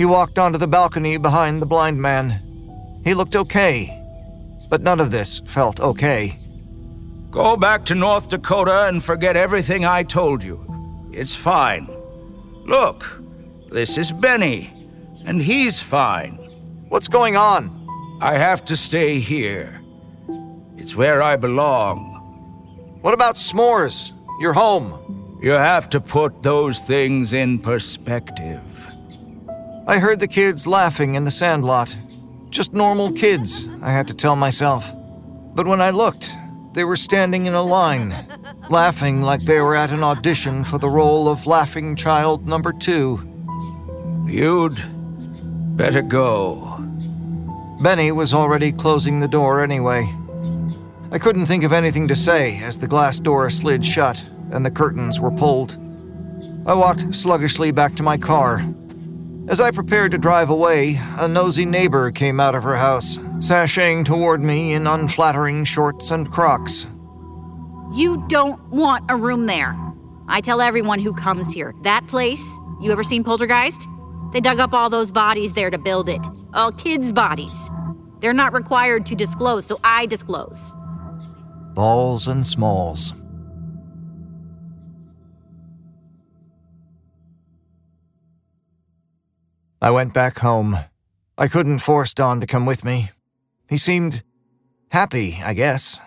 He 0.00 0.06
walked 0.06 0.38
onto 0.38 0.56
the 0.56 0.66
balcony 0.66 1.18
behind 1.18 1.60
the 1.60 1.66
blind 1.66 2.00
man. 2.00 2.40
He 3.04 3.12
looked 3.12 3.36
okay, 3.36 4.02
but 4.70 4.80
none 4.80 4.98
of 4.98 5.10
this 5.10 5.40
felt 5.40 5.78
okay. 5.78 6.38
Go 7.30 7.54
back 7.54 7.84
to 7.84 7.94
North 7.94 8.30
Dakota 8.30 8.86
and 8.88 9.04
forget 9.04 9.36
everything 9.36 9.84
I 9.84 10.04
told 10.04 10.42
you. 10.42 10.58
It's 11.12 11.36
fine. 11.36 11.86
Look, 12.64 13.20
this 13.70 13.98
is 13.98 14.10
Benny, 14.10 14.72
and 15.26 15.42
he's 15.42 15.82
fine. 15.82 16.36
What's 16.88 17.06
going 17.06 17.36
on? 17.36 17.68
I 18.22 18.38
have 18.38 18.64
to 18.64 18.78
stay 18.78 19.20
here. 19.20 19.82
It's 20.78 20.96
where 20.96 21.20
I 21.20 21.36
belong. 21.36 21.98
What 23.02 23.12
about 23.12 23.36
s'mores? 23.36 24.12
Your 24.40 24.54
home? 24.54 25.38
You 25.42 25.50
have 25.50 25.90
to 25.90 26.00
put 26.00 26.42
those 26.42 26.80
things 26.80 27.34
in 27.34 27.58
perspective. 27.58 28.62
I 29.90 29.98
heard 29.98 30.20
the 30.20 30.28
kids 30.28 30.68
laughing 30.68 31.16
in 31.16 31.24
the 31.24 31.32
sandlot. 31.32 31.98
Just 32.50 32.72
normal 32.72 33.10
kids, 33.10 33.68
I 33.82 33.90
had 33.90 34.06
to 34.06 34.14
tell 34.14 34.36
myself. 34.36 34.88
But 35.56 35.66
when 35.66 35.80
I 35.80 35.90
looked, 35.90 36.30
they 36.74 36.84
were 36.84 36.94
standing 36.94 37.46
in 37.46 37.54
a 37.54 37.62
line, 37.62 38.14
laughing 38.70 39.20
like 39.20 39.44
they 39.44 39.60
were 39.60 39.74
at 39.74 39.90
an 39.90 40.04
audition 40.04 40.62
for 40.62 40.78
the 40.78 40.88
role 40.88 41.26
of 41.26 41.44
laughing 41.44 41.96
child 41.96 42.46
number 42.46 42.72
two. 42.72 43.18
You'd 44.28 44.80
better 45.76 46.02
go. 46.02 46.78
Benny 47.80 48.12
was 48.12 48.32
already 48.32 48.70
closing 48.70 49.18
the 49.18 49.26
door 49.26 49.60
anyway. 49.60 50.08
I 51.10 51.18
couldn't 51.18 51.46
think 51.46 51.64
of 51.64 51.72
anything 51.72 52.06
to 52.06 52.14
say 52.14 52.62
as 52.62 52.78
the 52.78 52.86
glass 52.86 53.18
door 53.18 53.50
slid 53.50 53.84
shut 53.84 54.24
and 54.52 54.64
the 54.64 54.70
curtains 54.70 55.18
were 55.18 55.32
pulled. 55.32 55.72
I 56.64 56.74
walked 56.74 57.12
sluggishly 57.12 57.72
back 57.72 57.96
to 57.96 58.04
my 58.04 58.18
car. 58.18 58.64
As 59.50 59.60
I 59.60 59.72
prepared 59.72 60.12
to 60.12 60.18
drive 60.18 60.48
away, 60.48 61.00
a 61.18 61.26
nosy 61.26 61.64
neighbor 61.64 62.12
came 62.12 62.38
out 62.38 62.54
of 62.54 62.62
her 62.62 62.76
house, 62.76 63.18
sashaying 63.40 64.04
toward 64.04 64.40
me 64.40 64.74
in 64.74 64.86
unflattering 64.86 65.64
shorts 65.64 66.12
and 66.12 66.30
crocs. 66.30 66.86
You 67.92 68.24
don't 68.28 68.62
want 68.70 69.10
a 69.10 69.16
room 69.16 69.46
there. 69.46 69.76
I 70.28 70.40
tell 70.40 70.60
everyone 70.60 71.00
who 71.00 71.12
comes 71.12 71.52
here 71.52 71.74
that 71.82 72.06
place, 72.06 72.60
you 72.80 72.92
ever 72.92 73.02
seen 73.02 73.24
Poltergeist? 73.24 73.88
They 74.32 74.40
dug 74.40 74.60
up 74.60 74.72
all 74.72 74.88
those 74.88 75.10
bodies 75.10 75.52
there 75.52 75.70
to 75.70 75.78
build 75.78 76.08
it. 76.08 76.24
All 76.54 76.70
kids' 76.70 77.10
bodies. 77.10 77.72
They're 78.20 78.32
not 78.32 78.52
required 78.52 79.04
to 79.06 79.16
disclose, 79.16 79.66
so 79.66 79.80
I 79.82 80.06
disclose. 80.06 80.76
Balls 81.74 82.28
and 82.28 82.46
smalls. 82.46 83.14
I 89.82 89.90
went 89.90 90.12
back 90.12 90.40
home. 90.40 90.76
I 91.38 91.48
couldn't 91.48 91.78
force 91.78 92.12
Don 92.12 92.38
to 92.42 92.46
come 92.46 92.66
with 92.66 92.84
me. 92.84 93.12
He 93.66 93.78
seemed 93.78 94.22
happy, 94.90 95.38
I 95.42 95.54
guess. 95.54 96.00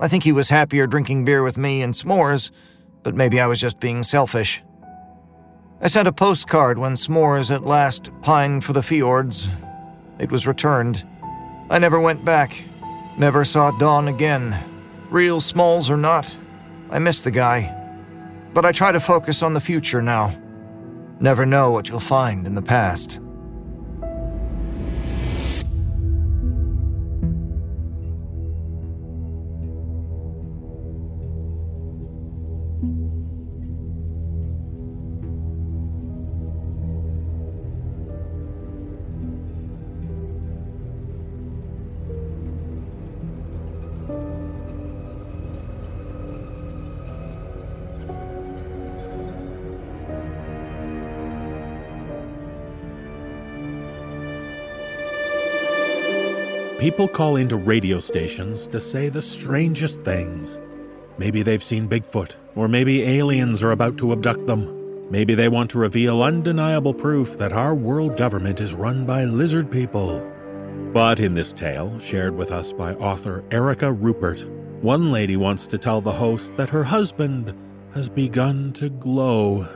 I 0.00 0.08
think 0.08 0.24
he 0.24 0.32
was 0.32 0.48
happier 0.48 0.86
drinking 0.86 1.26
beer 1.26 1.42
with 1.42 1.58
me 1.58 1.82
and 1.82 1.92
s'mores, 1.92 2.50
but 3.02 3.14
maybe 3.14 3.40
I 3.40 3.46
was 3.46 3.60
just 3.60 3.78
being 3.78 4.04
selfish. 4.04 4.62
I 5.82 5.88
sent 5.88 6.08
a 6.08 6.12
postcard 6.12 6.78
when 6.78 6.94
s'mores 6.94 7.54
at 7.54 7.66
last 7.66 8.10
pined 8.22 8.64
for 8.64 8.72
the 8.72 8.82
fjords. 8.82 9.50
It 10.18 10.32
was 10.32 10.46
returned. 10.46 11.06
I 11.68 11.78
never 11.78 12.00
went 12.00 12.24
back, 12.24 12.66
never 13.18 13.44
saw 13.44 13.70
Don 13.72 14.08
again. 14.08 14.58
Real 15.10 15.40
smalls 15.40 15.90
or 15.90 15.98
not, 15.98 16.38
I 16.90 17.00
miss 17.00 17.20
the 17.20 17.30
guy. 17.30 17.70
But 18.54 18.64
I 18.64 18.72
try 18.72 18.92
to 18.92 19.00
focus 19.00 19.42
on 19.42 19.52
the 19.52 19.60
future 19.60 20.00
now. 20.00 20.34
Never 21.20 21.46
know 21.46 21.70
what 21.70 21.88
you'll 21.88 22.00
find 22.00 22.46
in 22.46 22.54
the 22.54 22.62
past. 22.62 23.20
People 56.84 57.08
call 57.08 57.36
into 57.36 57.56
radio 57.56 57.98
stations 57.98 58.66
to 58.66 58.78
say 58.78 59.08
the 59.08 59.22
strangest 59.22 60.02
things. 60.02 60.60
Maybe 61.16 61.40
they've 61.40 61.62
seen 61.62 61.88
Bigfoot, 61.88 62.34
or 62.56 62.68
maybe 62.68 63.04
aliens 63.04 63.62
are 63.62 63.70
about 63.70 63.96
to 63.96 64.12
abduct 64.12 64.46
them. 64.46 65.10
Maybe 65.10 65.34
they 65.34 65.48
want 65.48 65.70
to 65.70 65.78
reveal 65.78 66.22
undeniable 66.22 66.92
proof 66.92 67.38
that 67.38 67.54
our 67.54 67.74
world 67.74 68.18
government 68.18 68.60
is 68.60 68.74
run 68.74 69.06
by 69.06 69.24
lizard 69.24 69.70
people. 69.70 70.30
But 70.92 71.20
in 71.20 71.32
this 71.32 71.54
tale, 71.54 71.98
shared 72.00 72.36
with 72.36 72.50
us 72.52 72.74
by 72.74 72.92
author 72.96 73.42
Erica 73.50 73.86
Ruppert, 73.86 74.46
one 74.82 75.10
lady 75.10 75.38
wants 75.38 75.66
to 75.68 75.78
tell 75.78 76.02
the 76.02 76.12
host 76.12 76.54
that 76.58 76.68
her 76.68 76.84
husband 76.84 77.58
has 77.94 78.10
begun 78.10 78.74
to 78.74 78.90
glow. 78.90 79.66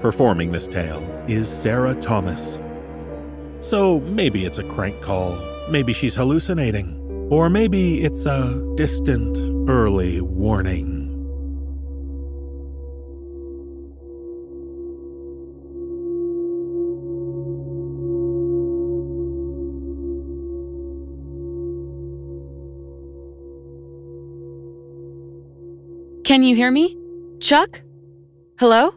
Performing 0.00 0.50
this 0.50 0.66
tale 0.66 1.02
is 1.28 1.46
Sarah 1.46 1.94
Thomas. 1.94 2.58
So 3.60 4.00
maybe 4.00 4.46
it's 4.46 4.58
a 4.58 4.64
crank 4.64 5.02
call, 5.02 5.53
maybe 5.68 5.92
she's 5.92 6.14
hallucinating, 6.14 7.28
or 7.30 7.48
maybe 7.50 8.02
it's 8.04 8.26
a 8.26 8.62
distant, 8.76 9.38
early 9.68 10.20
warning. 10.20 11.04
Can 26.24 26.42
you 26.42 26.56
hear 26.56 26.70
me? 26.70 26.96
Chuck? 27.38 27.82
Hello? 28.58 28.94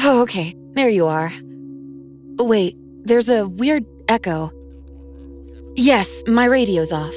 Oh, 0.00 0.22
okay. 0.22 0.54
There 0.74 0.88
you 0.88 1.06
are. 1.06 1.32
Wait, 2.38 2.76
there's 3.04 3.28
a 3.28 3.48
weird 3.48 3.84
echo. 4.08 4.52
Yes, 5.74 6.22
my 6.26 6.44
radio's 6.44 6.92
off. 6.92 7.14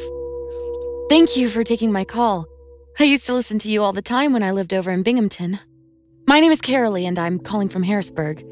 Thank 1.10 1.36
you 1.36 1.50
for 1.50 1.66
taking 1.66 1.92
my 1.92 2.06
call. 2.06 2.48
I 2.98 3.04
used 3.04 3.26
to 3.26 3.34
listen 3.34 3.60
to 3.60 3.70
you 3.70 3.84
all 3.84 3.92
the 3.92 4.02
time 4.02 4.32
when 4.32 4.44
I 4.44 4.52
lived 4.52 4.74
over 4.74 4.92
in 4.92 5.04
Binghamton. 5.04 5.60
My 6.26 6.40
name 6.40 6.54
is 6.54 6.62
Carolee, 6.62 7.06
and 7.06 7.20
I'm 7.20 7.38
calling 7.38 7.68
from 7.68 7.84
Harrisburg. 7.84 8.46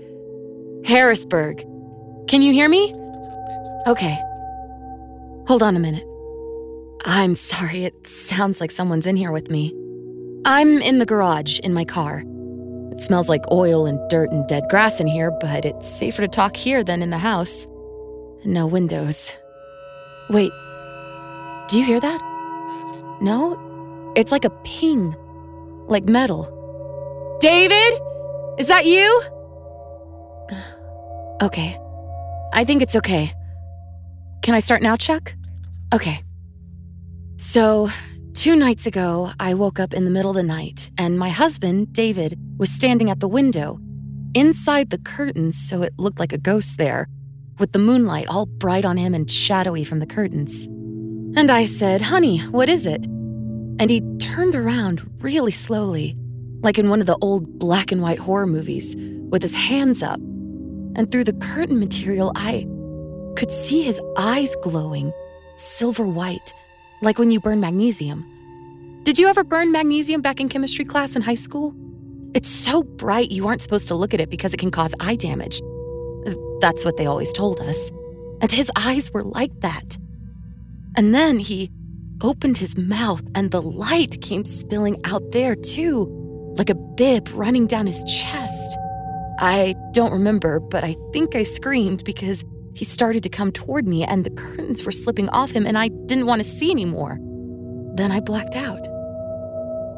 Harrisburg. 0.85 1.59
Can 2.27 2.41
you 2.41 2.51
hear 2.51 2.67
me? 2.67 2.93
Okay. 3.87 4.19
Hold 5.47 5.63
on 5.63 5.77
a 5.77 5.79
minute. 5.79 6.05
I'm 7.05 7.37
sorry, 7.37 7.85
it 7.85 8.05
sounds 8.05 8.59
like 8.59 8.71
someone's 8.71 9.07
in 9.07 9.15
here 9.15 9.31
with 9.31 9.49
me. 9.49 9.73
I'm 10.43 10.81
in 10.81 10.99
the 10.99 11.05
garage 11.05 11.59
in 11.59 11.73
my 11.73 11.85
car. 11.85 12.23
It 12.91 12.99
smells 12.99 13.29
like 13.29 13.49
oil 13.51 13.85
and 13.85 13.97
dirt 14.09 14.31
and 14.31 14.45
dead 14.49 14.65
grass 14.69 14.99
in 14.99 15.07
here, 15.07 15.31
but 15.39 15.63
it's 15.63 15.87
safer 15.87 16.21
to 16.21 16.27
talk 16.27 16.57
here 16.57 16.83
than 16.83 17.01
in 17.01 17.09
the 17.09 17.17
house. 17.17 17.65
No 18.43 18.67
windows. 18.67 19.31
Wait, 20.33 20.51
do 21.69 21.79
you 21.79 21.85
hear 21.85 21.99
that? 21.99 22.21
No? 23.21 24.11
It's 24.15 24.31
like 24.31 24.45
a 24.45 24.49
ping, 24.65 25.15
like 25.87 26.05
metal. 26.05 26.49
David? 27.39 27.93
Is 28.57 28.67
that 28.67 28.85
you? 28.85 29.21
Okay. 31.41 31.77
I 32.53 32.63
think 32.63 32.81
it's 32.81 32.95
okay. 32.95 33.33
Can 34.43 34.55
I 34.55 34.61
start 34.61 34.81
now, 34.81 34.95
Chuck? 34.95 35.33
Okay. 35.93 36.23
So, 37.37 37.89
Two 38.33 38.55
nights 38.55 38.87
ago, 38.87 39.31
I 39.39 39.53
woke 39.53 39.79
up 39.79 39.93
in 39.93 40.05
the 40.05 40.11
middle 40.11 40.31
of 40.31 40.35
the 40.35 40.43
night, 40.43 40.89
and 40.97 41.19
my 41.19 41.29
husband, 41.29 41.93
David, 41.93 42.37
was 42.57 42.71
standing 42.71 43.11
at 43.11 43.19
the 43.19 43.27
window, 43.27 43.79
inside 44.33 44.89
the 44.89 44.97
curtains, 44.97 45.55
so 45.55 45.83
it 45.83 45.93
looked 45.97 46.19
like 46.19 46.33
a 46.33 46.37
ghost 46.39 46.77
there, 46.79 47.07
with 47.59 47.71
the 47.71 47.79
moonlight 47.79 48.27
all 48.27 48.45
bright 48.45 48.85
on 48.85 48.97
him 48.97 49.13
and 49.13 49.29
shadowy 49.29 49.83
from 49.83 49.99
the 49.99 50.05
curtains. 50.05 50.65
And 51.37 51.51
I 51.51 51.65
said, 51.65 52.01
Honey, 52.01 52.39
what 52.39 52.69
is 52.69 52.85
it? 52.85 53.05
And 53.79 53.89
he 53.89 54.01
turned 54.19 54.55
around 54.55 55.09
really 55.19 55.51
slowly, 55.51 56.15
like 56.61 56.77
in 56.77 56.89
one 56.89 56.99
of 56.99 57.07
the 57.07 57.17
old 57.21 57.59
black 57.59 57.91
and 57.91 58.01
white 58.01 58.19
horror 58.19 58.47
movies, 58.47 58.95
with 59.29 59.41
his 59.41 59.55
hands 59.55 60.03
up. 60.03 60.19
And 60.95 61.11
through 61.11 61.23
the 61.23 61.33
curtain 61.33 61.79
material, 61.79 62.31
I 62.35 62.67
could 63.35 63.49
see 63.49 63.81
his 63.81 63.99
eyes 64.17 64.55
glowing, 64.61 65.11
silver 65.55 66.05
white 66.05 66.53
like 67.03 67.19
when 67.19 67.31
you 67.31 67.39
burn 67.39 67.59
magnesium. 67.59 68.25
Did 69.03 69.19
you 69.19 69.27
ever 69.27 69.43
burn 69.43 69.71
magnesium 69.71 70.21
back 70.21 70.39
in 70.39 70.49
chemistry 70.49 70.85
class 70.85 71.15
in 71.15 71.21
high 71.21 71.35
school? 71.35 71.75
It's 72.33 72.49
so 72.49 72.83
bright 72.83 73.29
you 73.29 73.47
aren't 73.47 73.61
supposed 73.61 73.89
to 73.89 73.95
look 73.95 74.13
at 74.13 74.21
it 74.21 74.29
because 74.29 74.53
it 74.53 74.57
can 74.57 74.71
cause 74.71 74.93
eye 74.99 75.15
damage. 75.15 75.61
That's 76.63 76.85
what 76.85 76.95
they 76.95 77.05
always 77.05 77.33
told 77.33 77.59
us. 77.59 77.91
And 78.39 78.49
his 78.49 78.71
eyes 78.77 79.11
were 79.11 79.25
like 79.25 79.51
that. 79.59 79.97
And 80.95 81.13
then 81.13 81.37
he 81.37 81.69
opened 82.21 82.57
his 82.57 82.77
mouth, 82.77 83.21
and 83.35 83.51
the 83.51 83.61
light 83.61 84.21
came 84.21 84.45
spilling 84.45 84.95
out 85.03 85.33
there 85.33 85.57
too, 85.57 86.07
like 86.57 86.69
a 86.69 86.75
bib 86.75 87.27
running 87.33 87.67
down 87.67 87.85
his 87.85 88.01
chest. 88.05 88.77
I 89.39 89.75
don't 89.91 90.13
remember, 90.13 90.61
but 90.61 90.85
I 90.85 90.95
think 91.11 91.35
I 91.35 91.43
screamed 91.43 92.05
because 92.05 92.45
he 92.75 92.85
started 92.85 93.23
to 93.23 93.29
come 93.29 93.51
toward 93.51 93.85
me, 93.85 94.05
and 94.05 94.23
the 94.23 94.29
curtains 94.29 94.85
were 94.85 94.93
slipping 94.93 95.27
off 95.29 95.51
him, 95.51 95.65
and 95.65 95.77
I 95.77 95.89
didn't 96.05 96.27
want 96.27 96.41
to 96.43 96.49
see 96.49 96.71
anymore. 96.71 97.17
Then 97.95 98.09
I 98.09 98.21
blacked 98.21 98.55
out. 98.55 98.81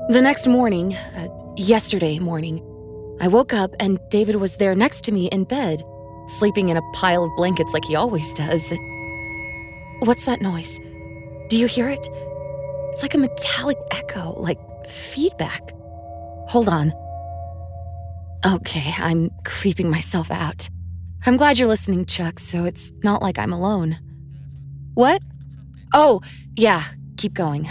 The 0.10 0.20
next 0.20 0.48
morning, 0.48 0.96
uh, 0.96 1.28
yesterday 1.58 2.18
morning, 2.18 2.58
I 3.22 3.28
woke 3.28 3.54
up 3.54 3.76
and 3.80 4.00
David 4.10 4.38
was 4.38 4.58
there 4.58 4.74
next 4.74 5.04
to 5.04 5.12
me 5.12 5.28
in 5.28 5.44
bed, 5.44 5.84
sleeping 6.28 6.70
in 6.70 6.78
a 6.78 6.92
pile 6.94 7.24
of 7.24 7.36
blankets 7.36 7.74
like 7.74 7.86
he 7.86 7.96
always 7.96 8.34
does. 8.34 8.74
What's 10.02 10.26
that 10.26 10.42
noise? 10.42 10.80
Do 11.50 11.58
you 11.58 11.68
hear 11.68 11.90
it? 11.90 12.08
It's 12.92 13.02
like 13.02 13.14
a 13.14 13.18
metallic 13.18 13.78
echo, 13.92 14.34
like 14.38 14.60
feedback. 14.88 15.72
Hold 16.48 16.70
on. 16.70 16.94
Okay, 18.46 18.94
I'm 18.98 19.32
creeping 19.44 19.90
myself 19.90 20.30
out. 20.32 20.70
I'm 21.26 21.38
glad 21.38 21.58
you're 21.58 21.68
listening, 21.68 22.06
Chuck, 22.06 22.40
so 22.40 22.66
it's 22.66 22.92
not 23.04 23.22
like 23.22 23.40
I'm 23.40 23.52
alone. 23.52 23.98
What? 24.94 25.22
Oh, 25.94 26.22
yeah, 26.56 26.84
keep 27.18 27.34
going. 27.34 27.68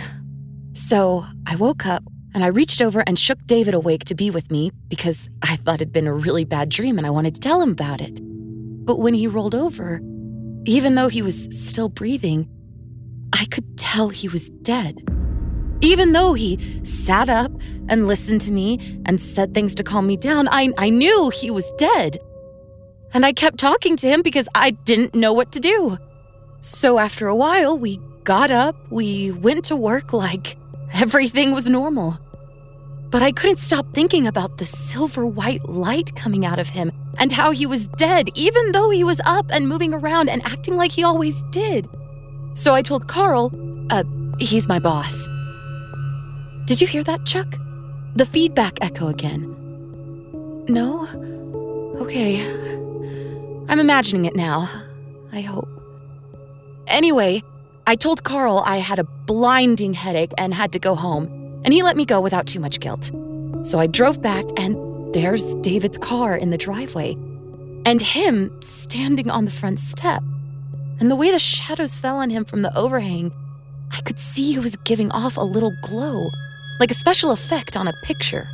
So 0.73 1.25
I 1.47 1.55
woke 1.57 1.87
up 1.87 2.03
and 2.35 2.45
I 2.45 2.49
reached 2.49 2.83
over 2.83 3.05
and 3.07 3.19
shook 3.19 3.39
David 3.47 3.75
awake 3.75 4.05
to 4.07 4.15
be 4.15 4.31
with 4.31 4.51
me 4.51 4.73
because 4.89 5.29
I 5.43 5.57
thought 5.57 5.77
it'd 5.77 5.93
been 5.93 6.09
a 6.09 6.13
really 6.13 6.45
bad 6.45 6.69
dream 6.69 6.99
and 6.99 7.07
I 7.07 7.11
wanted 7.11 7.35
to 7.37 7.41
tell 7.41 7.63
him 7.63 7.71
about 7.71 8.01
it. 8.01 8.21
But 8.85 8.99
when 8.99 9.15
he 9.15 9.27
rolled 9.27 9.55
over, 9.55 10.01
even 10.67 10.95
though 10.95 11.09
he 11.09 11.23
was 11.23 11.49
still 11.51 11.89
breathing, 11.89 12.49
I 13.33 13.47
could 13.47 13.77
tell 13.77 14.09
he 14.09 14.29
was 14.29 14.49
dead. 14.63 15.03
Even 15.81 16.13
though 16.13 16.35
he 16.35 16.59
sat 16.85 17.29
up 17.29 17.53
and 17.89 18.07
listened 18.07 18.41
to 18.43 18.53
me 18.53 18.79
and 19.05 19.21
said 19.21 19.53
things 19.53 19.75
to 19.75 19.83
calm 19.83 20.07
me 20.07 20.17
down, 20.17 20.49
I, 20.49 20.73
I 20.79 20.91
knew 20.91 21.31
he 21.31 21.51
was 21.51 21.71
dead 21.73 22.19
and 23.15 23.25
I 23.25 23.33
kept 23.33 23.59
talking 23.59 23.97
to 23.97 24.09
him 24.09 24.23
because 24.23 24.49
I 24.55 24.71
didn't 24.71 25.15
know 25.15 25.33
what 25.33 25.53
to 25.53 25.61
do. 25.61 25.97
So 26.61 26.99
after 26.99 27.29
a 27.29 27.37
while, 27.37 27.79
we 27.79 28.01
got 28.25 28.51
up, 28.51 28.75
we 28.91 29.31
went 29.31 29.65
to 29.67 29.77
work 29.77 30.13
like 30.13 30.57
everything 30.93 31.53
was 31.53 31.69
normal. 31.69 32.19
But 33.15 33.23
I 33.23 33.31
couldn't 33.31 33.59
stop 33.59 33.87
thinking 33.95 34.27
about 34.27 34.59
the 34.59 34.67
silver 34.67 35.25
white 35.25 35.69
light 35.69 36.17
coming 36.17 36.45
out 36.45 36.59
of 36.59 36.71
him 36.71 36.91
and 37.17 37.33
how 37.33 37.53
he 37.53 37.65
was 37.65 37.87
dead, 37.87 38.29
even 38.35 38.73
though 38.73 38.91
he 38.91 39.05
was 39.05 39.21
up 39.25 39.47
and 39.51 39.69
moving 39.69 39.95
around 39.95 40.29
and 40.29 40.45
acting 40.45 40.75
like 40.75 40.91
he 40.91 41.05
always 41.05 41.41
did. 41.51 41.89
So 42.55 42.75
I 42.75 42.83
told 42.83 43.07
Carl, 43.07 43.53
uh, 43.91 44.03
he's 44.41 44.67
my 44.67 44.81
boss. 44.81 45.15
Did 46.65 46.81
you 46.81 46.89
hear 46.89 47.05
that, 47.05 47.25
Chuck? 47.25 47.57
The 48.17 48.27
feedback 48.27 48.79
echo 48.81 49.07
again. 49.07 49.43
No? 50.67 51.07
Okay. 52.01 52.45
I'm 53.69 53.79
imagining 53.79 54.25
it 54.25 54.35
now. 54.35 54.69
I 55.33 55.41
hope. 55.43 55.69
Anyway, 56.89 57.45
I 57.87 57.95
told 57.95 58.25
Carl 58.25 58.65
I 58.67 58.79
had 58.79 58.99
a 58.99 59.05
blinding 59.05 59.93
headache 59.93 60.33
and 60.37 60.53
had 60.53 60.73
to 60.73 60.81
go 60.81 60.97
home, 60.97 61.34
and 61.65 61.73
he 61.73 61.83
let 61.83 61.97
me 61.97 62.05
go 62.05 62.21
without 62.21 62.47
too 62.47 62.61
much 62.61 62.81
guilt. 62.81 63.11
So 63.63 63.79
I 63.79 63.87
drove 63.87 64.21
back, 64.21 64.45
and 64.57 64.77
there's 65.15 65.55
David's 65.57 65.99
car 65.99 66.37
in 66.37 66.51
the 66.51 66.59
driveway, 66.59 67.17
and 67.87 68.03
him 68.03 68.51
standing 68.63 69.31
on 69.31 69.45
the 69.45 69.51
front 69.51 69.81
step. 69.81 70.23
And 71.01 71.11
the 71.11 71.17
way 71.17 71.31
the 71.31 71.39
shadows 71.39 71.97
fell 71.97 72.17
on 72.17 72.31
him 72.31 72.45
from 72.45 72.63
the 72.63 72.77
overhang, 72.77 73.33
I 73.91 74.01
could 74.03 74.19
see 74.19 74.53
he 74.53 74.59
was 74.59 74.77
giving 74.85 75.11
off 75.13 75.37
a 75.37 75.43
little 75.43 75.73
glow, 75.83 76.29
like 76.79 76.91
a 76.91 76.95
special 76.95 77.31
effect 77.31 77.77
on 77.77 77.89
a 77.89 77.95
picture. 78.03 78.49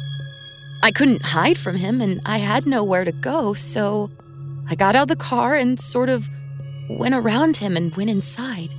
I 0.82 0.90
couldn't 0.90 1.22
hide 1.22 1.58
from 1.58 1.76
him, 1.76 2.00
and 2.00 2.20
I 2.24 2.38
had 2.38 2.66
nowhere 2.66 3.04
to 3.04 3.12
go, 3.12 3.54
so 3.54 4.10
I 4.68 4.74
got 4.74 4.96
out 4.96 5.02
of 5.02 5.08
the 5.08 5.16
car 5.16 5.54
and 5.54 5.80
sort 5.80 6.08
of 6.08 6.28
went 6.88 7.14
around 7.14 7.56
him 7.56 7.76
and 7.76 7.94
went 7.96 8.10
inside. 8.10 8.74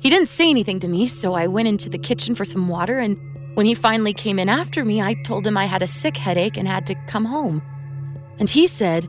He 0.00 0.10
didn't 0.10 0.28
say 0.28 0.50
anything 0.50 0.78
to 0.80 0.88
me, 0.88 1.06
so 1.06 1.34
I 1.34 1.46
went 1.46 1.68
into 1.68 1.88
the 1.88 1.98
kitchen 1.98 2.34
for 2.34 2.44
some 2.44 2.68
water. 2.68 2.98
And 2.98 3.16
when 3.56 3.64
he 3.64 3.74
finally 3.74 4.12
came 4.12 4.38
in 4.38 4.50
after 4.50 4.84
me, 4.84 5.00
I 5.00 5.14
told 5.14 5.46
him 5.46 5.56
I 5.56 5.64
had 5.64 5.82
a 5.82 5.86
sick 5.86 6.18
headache 6.18 6.58
and 6.58 6.68
had 6.68 6.84
to 6.88 6.94
come 7.06 7.24
home. 7.24 7.62
And 8.38 8.50
he 8.50 8.66
said, 8.66 9.08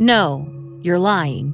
No, 0.00 0.50
you're 0.82 0.98
lying. 0.98 1.52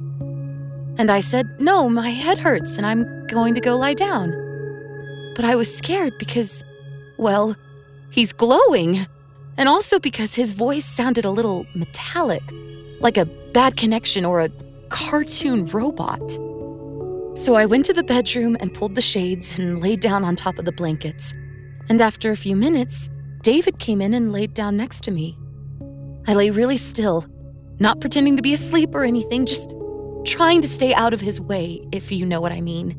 And 0.97 1.11
I 1.11 1.19
said, 1.19 1.45
No, 1.59 1.87
my 1.87 2.09
head 2.09 2.39
hurts 2.39 2.77
and 2.77 2.85
I'm 2.87 3.27
going 3.27 3.53
to 3.53 3.61
go 3.61 3.77
lie 3.77 3.93
down. 3.93 4.31
But 5.35 5.45
I 5.45 5.53
was 5.53 5.71
scared 5.71 6.17
because, 6.17 6.63
well, 7.19 7.55
he's 8.09 8.33
glowing. 8.33 9.05
And 9.55 9.69
also 9.69 9.99
because 9.99 10.33
his 10.33 10.53
voice 10.53 10.85
sounded 10.85 11.25
a 11.25 11.29
little 11.29 11.67
metallic, 11.75 12.41
like 13.01 13.17
a 13.17 13.25
bad 13.53 13.77
connection 13.77 14.25
or 14.25 14.41
a 14.41 14.49
cartoon 14.89 15.67
robot. 15.67 16.27
So 17.37 17.53
I 17.53 17.67
went 17.67 17.85
to 17.85 17.93
the 17.93 18.03
bedroom 18.03 18.57
and 18.59 18.73
pulled 18.73 18.95
the 18.95 19.01
shades 19.01 19.59
and 19.59 19.79
laid 19.79 19.99
down 19.99 20.23
on 20.23 20.35
top 20.35 20.57
of 20.57 20.65
the 20.65 20.71
blankets. 20.71 21.35
And 21.91 21.99
after 21.99 22.31
a 22.31 22.37
few 22.37 22.55
minutes, 22.55 23.09
David 23.41 23.77
came 23.77 24.01
in 24.01 24.13
and 24.13 24.31
laid 24.31 24.53
down 24.53 24.77
next 24.77 25.03
to 25.03 25.11
me. 25.11 25.37
I 26.25 26.35
lay 26.35 26.49
really 26.49 26.77
still, 26.77 27.25
not 27.81 27.99
pretending 27.99 28.37
to 28.37 28.41
be 28.41 28.53
asleep 28.53 28.95
or 28.95 29.03
anything, 29.03 29.45
just 29.45 29.69
trying 30.23 30.61
to 30.61 30.69
stay 30.69 30.93
out 30.93 31.13
of 31.13 31.19
his 31.19 31.41
way, 31.41 31.85
if 31.91 32.09
you 32.09 32.25
know 32.25 32.39
what 32.39 32.53
I 32.53 32.61
mean. 32.61 32.95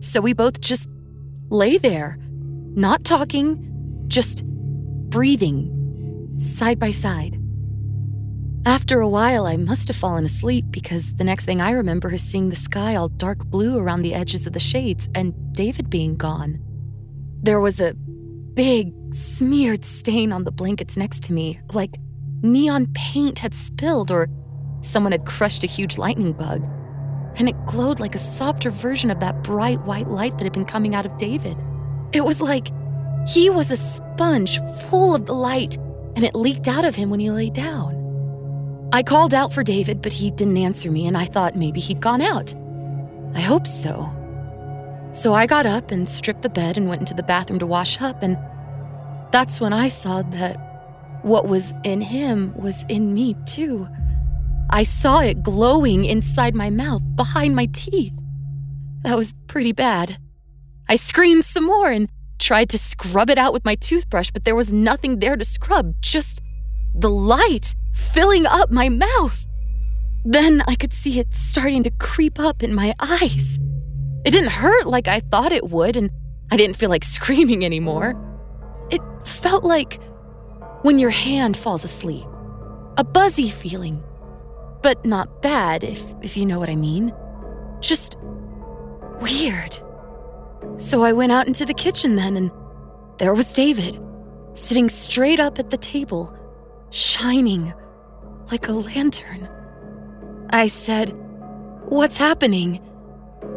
So 0.00 0.20
we 0.20 0.34
both 0.34 0.60
just 0.60 0.90
lay 1.48 1.78
there, 1.78 2.18
not 2.74 3.02
talking, 3.02 4.04
just 4.08 4.44
breathing, 4.44 6.36
side 6.38 6.78
by 6.78 6.90
side. 6.90 7.40
After 8.66 9.00
a 9.00 9.08
while, 9.08 9.46
I 9.46 9.56
must 9.56 9.88
have 9.88 9.96
fallen 9.96 10.26
asleep 10.26 10.66
because 10.70 11.14
the 11.14 11.24
next 11.24 11.46
thing 11.46 11.62
I 11.62 11.70
remember 11.70 12.10
is 12.10 12.22
seeing 12.22 12.50
the 12.50 12.56
sky 12.56 12.94
all 12.94 13.08
dark 13.08 13.46
blue 13.46 13.78
around 13.78 14.02
the 14.02 14.12
edges 14.12 14.46
of 14.46 14.52
the 14.52 14.60
shades 14.60 15.08
and 15.14 15.32
David 15.54 15.88
being 15.88 16.18
gone. 16.18 16.62
There 17.42 17.60
was 17.60 17.80
a 17.80 17.94
big, 17.94 18.94
smeared 19.12 19.84
stain 19.84 20.32
on 20.32 20.44
the 20.44 20.52
blankets 20.52 20.96
next 20.96 21.24
to 21.24 21.32
me, 21.32 21.60
like 21.72 21.96
neon 22.42 22.86
paint 22.94 23.40
had 23.40 23.52
spilled 23.52 24.12
or 24.12 24.28
someone 24.80 25.10
had 25.10 25.26
crushed 25.26 25.64
a 25.64 25.66
huge 25.66 25.98
lightning 25.98 26.32
bug. 26.32 26.64
And 27.36 27.48
it 27.48 27.66
glowed 27.66 27.98
like 27.98 28.14
a 28.14 28.20
softer 28.20 28.70
version 28.70 29.10
of 29.10 29.18
that 29.20 29.42
bright 29.42 29.80
white 29.82 30.08
light 30.08 30.38
that 30.38 30.44
had 30.44 30.52
been 30.52 30.64
coming 30.64 30.94
out 30.94 31.06
of 31.06 31.18
David. 31.18 31.56
It 32.12 32.24
was 32.24 32.40
like 32.40 32.68
he 33.26 33.50
was 33.50 33.72
a 33.72 33.76
sponge 33.76 34.60
full 34.88 35.14
of 35.14 35.26
the 35.26 35.34
light, 35.34 35.76
and 36.14 36.24
it 36.24 36.36
leaked 36.36 36.68
out 36.68 36.84
of 36.84 36.94
him 36.94 37.10
when 37.10 37.20
he 37.20 37.30
lay 37.30 37.50
down. 37.50 37.98
I 38.92 39.02
called 39.02 39.34
out 39.34 39.52
for 39.52 39.64
David, 39.64 40.02
but 40.02 40.12
he 40.12 40.30
didn't 40.30 40.58
answer 40.58 40.90
me, 40.90 41.06
and 41.06 41.16
I 41.16 41.24
thought 41.24 41.56
maybe 41.56 41.80
he'd 41.80 42.00
gone 42.00 42.20
out. 42.20 42.54
I 43.34 43.40
hope 43.40 43.66
so. 43.66 44.12
So 45.12 45.34
I 45.34 45.46
got 45.46 45.66
up 45.66 45.90
and 45.90 46.08
stripped 46.08 46.40
the 46.40 46.48
bed 46.48 46.78
and 46.78 46.88
went 46.88 47.02
into 47.02 47.12
the 47.12 47.22
bathroom 47.22 47.58
to 47.58 47.66
wash 47.66 48.00
up, 48.00 48.22
and 48.22 48.38
that's 49.30 49.60
when 49.60 49.74
I 49.74 49.88
saw 49.88 50.22
that 50.22 51.20
what 51.22 51.46
was 51.46 51.74
in 51.84 52.00
him 52.00 52.54
was 52.56 52.84
in 52.88 53.12
me, 53.12 53.34
too. 53.44 53.86
I 54.70 54.84
saw 54.84 55.20
it 55.20 55.42
glowing 55.42 56.06
inside 56.06 56.54
my 56.54 56.70
mouth, 56.70 57.02
behind 57.14 57.54
my 57.54 57.66
teeth. 57.74 58.14
That 59.02 59.18
was 59.18 59.34
pretty 59.48 59.72
bad. 59.72 60.16
I 60.88 60.96
screamed 60.96 61.44
some 61.44 61.64
more 61.64 61.90
and 61.90 62.08
tried 62.38 62.70
to 62.70 62.78
scrub 62.78 63.28
it 63.28 63.36
out 63.36 63.52
with 63.52 63.66
my 63.66 63.74
toothbrush, 63.74 64.30
but 64.30 64.44
there 64.44 64.56
was 64.56 64.72
nothing 64.72 65.18
there 65.18 65.36
to 65.36 65.44
scrub, 65.44 65.94
just 66.00 66.40
the 66.94 67.10
light 67.10 67.74
filling 67.92 68.46
up 68.46 68.70
my 68.70 68.88
mouth. 68.88 69.46
Then 70.24 70.62
I 70.66 70.74
could 70.74 70.94
see 70.94 71.18
it 71.18 71.34
starting 71.34 71.82
to 71.82 71.90
creep 71.90 72.38
up 72.38 72.62
in 72.62 72.74
my 72.74 72.94
eyes. 72.98 73.58
It 74.24 74.30
didn't 74.30 74.50
hurt 74.50 74.86
like 74.86 75.08
I 75.08 75.20
thought 75.20 75.52
it 75.52 75.70
would, 75.70 75.96
and 75.96 76.10
I 76.50 76.56
didn't 76.56 76.76
feel 76.76 76.90
like 76.90 77.04
screaming 77.18 77.64
anymore. 77.64 78.14
It 78.90 79.00
felt 79.26 79.64
like 79.64 80.00
when 80.82 80.98
your 80.98 81.10
hand 81.10 81.56
falls 81.56 81.84
asleep 81.84 82.26
a 82.98 83.04
buzzy 83.04 83.48
feeling, 83.48 84.02
but 84.82 85.04
not 85.04 85.40
bad, 85.40 85.82
if, 85.82 86.02
if 86.20 86.36
you 86.36 86.44
know 86.44 86.58
what 86.58 86.68
I 86.68 86.76
mean. 86.76 87.12
Just 87.80 88.18
weird. 89.20 89.78
So 90.76 91.02
I 91.02 91.12
went 91.12 91.32
out 91.32 91.46
into 91.46 91.64
the 91.64 91.74
kitchen 91.74 92.16
then, 92.16 92.36
and 92.36 92.50
there 93.18 93.34
was 93.34 93.52
David, 93.54 93.98
sitting 94.54 94.88
straight 94.88 95.40
up 95.40 95.58
at 95.58 95.70
the 95.70 95.76
table, 95.78 96.36
shining 96.90 97.72
like 98.50 98.68
a 98.68 98.72
lantern. 98.72 99.48
I 100.50 100.68
said, 100.68 101.16
What's 101.86 102.16
happening? 102.16 102.80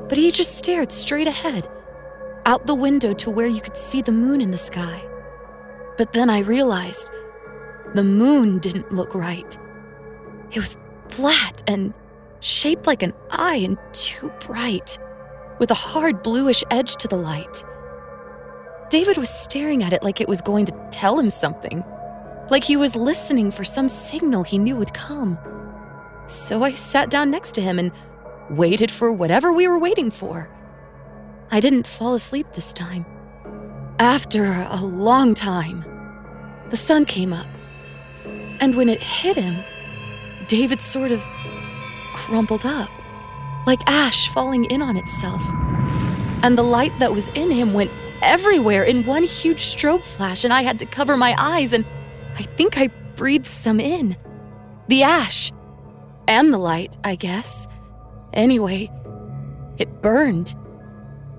But 0.08 0.18
he 0.18 0.32
just 0.32 0.56
stared 0.58 0.92
straight 0.92 1.28
ahead, 1.28 1.70
out 2.46 2.68
the 2.68 2.76
window 2.76 3.14
to 3.14 3.32
where 3.32 3.48
you 3.48 3.62
could 3.62 3.78
see 3.78 4.02
the 4.02 4.12
moon 4.12 4.42
in 4.42 4.52
the 4.52 4.58
sky. 4.58 5.04
But 5.98 6.14
then 6.14 6.30
I 6.30 6.40
realized 6.40 7.10
the 7.94 8.04
moon 8.04 8.60
didn't 8.60 8.92
look 8.92 9.16
right. 9.16 9.58
It 10.52 10.60
was 10.60 10.78
flat 11.10 11.64
and 11.68 11.94
shaped 12.42 12.86
like 12.86 13.02
an 13.02 13.14
eye 13.32 13.56
and 13.56 13.78
too 13.94 14.32
bright, 14.42 14.98
with 15.60 15.72
a 15.72 15.76
hard 15.76 16.22
bluish 16.22 16.64
edge 16.70 16.98
to 16.98 17.08
the 17.08 17.18
light. 17.18 17.64
David 18.90 19.18
was 19.18 19.30
staring 19.30 19.82
at 19.82 19.94
it 19.94 20.04
like 20.04 20.22
it 20.22 20.28
was 20.28 20.42
going 20.42 20.66
to 20.68 20.88
tell 20.92 21.18
him 21.18 21.30
something, 21.30 21.84
like 22.52 22.64
he 22.64 22.78
was 22.78 22.96
listening 22.96 23.50
for 23.50 23.64
some 23.64 23.90
signal 23.90 24.44
he 24.44 24.60
knew 24.60 24.76
would 24.76 24.94
come. 24.94 25.40
So 26.28 26.64
I 26.64 26.74
sat 26.74 27.10
down 27.10 27.32
next 27.32 27.54
to 27.56 27.62
him 27.62 27.80
and 27.80 27.92
waited 28.50 28.92
for 28.92 29.12
whatever 29.12 29.52
we 29.52 29.68
were 29.68 29.80
waiting 29.80 30.12
for. 30.12 30.50
I 31.52 31.60
didn't 31.60 31.88
fall 31.88 32.16
asleep 32.16 32.48
this 32.54 32.74
time. 32.74 33.06
After 34.00 34.46
a 34.70 34.84
long 34.84 35.34
time, 35.34 35.86
the 36.70 36.78
sun 36.78 37.06
came 37.06 37.32
up, 37.34 37.48
and 38.60 38.76
when 38.76 38.90
it 38.90 39.02
hit 39.02 39.38
him, 39.38 39.64
David 40.48 40.82
sort 40.82 41.12
of 41.12 41.24
crumpled 42.14 42.66
up, 42.66 42.90
like 43.66 43.80
ash 43.88 44.28
falling 44.30 44.66
in 44.66 44.82
on 44.82 44.98
itself. 44.98 45.42
And 46.44 46.58
the 46.58 46.64
light 46.64 46.92
that 47.00 47.14
was 47.14 47.28
in 47.30 47.52
him 47.52 47.74
went 47.74 47.92
everywhere 48.22 48.84
in 48.84 49.06
one 49.06 49.24
huge 49.24 49.64
strobe 49.64 50.04
flash, 50.04 50.44
and 50.44 50.54
I 50.54 50.62
had 50.62 50.80
to 50.80 50.86
cover 50.86 51.16
my 51.16 51.36
eyes, 51.38 51.74
and 51.74 51.86
I 52.36 52.44
think 52.44 52.78
I 52.78 52.88
breathed 53.16 53.46
some 53.46 53.80
in. 53.80 54.18
The 54.88 55.04
ash. 55.04 55.52
And 56.28 56.54
the 56.54 56.58
light, 56.58 56.98
I 57.04 57.16
guess. 57.16 57.68
Anyway, 58.36 58.92
it 59.78 60.02
burned. 60.02 60.56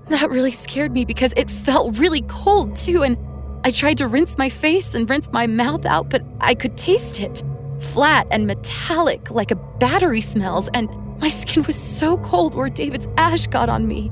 That 0.09 0.29
really 0.29 0.51
scared 0.51 0.91
me 0.91 1.05
because 1.05 1.33
it 1.35 1.49
felt 1.49 1.97
really 1.97 2.21
cold 2.23 2.75
too, 2.75 3.03
and 3.03 3.17
I 3.63 3.71
tried 3.71 3.97
to 3.97 4.07
rinse 4.07 4.37
my 4.37 4.49
face 4.49 4.93
and 4.93 5.09
rinse 5.09 5.29
my 5.31 5.47
mouth 5.47 5.85
out, 5.85 6.09
but 6.09 6.23
I 6.39 6.55
could 6.55 6.77
taste 6.77 7.19
it 7.19 7.43
flat 7.79 8.27
and 8.31 8.47
metallic 8.47 9.29
like 9.31 9.51
a 9.51 9.55
battery 9.55 10.21
smells, 10.21 10.69
and 10.73 10.89
my 11.19 11.29
skin 11.29 11.63
was 11.63 11.75
so 11.75 12.17
cold 12.19 12.53
where 12.55 12.69
David's 12.69 13.07
ash 13.17 13.47
got 13.47 13.69
on 13.69 13.87
me. 13.87 14.11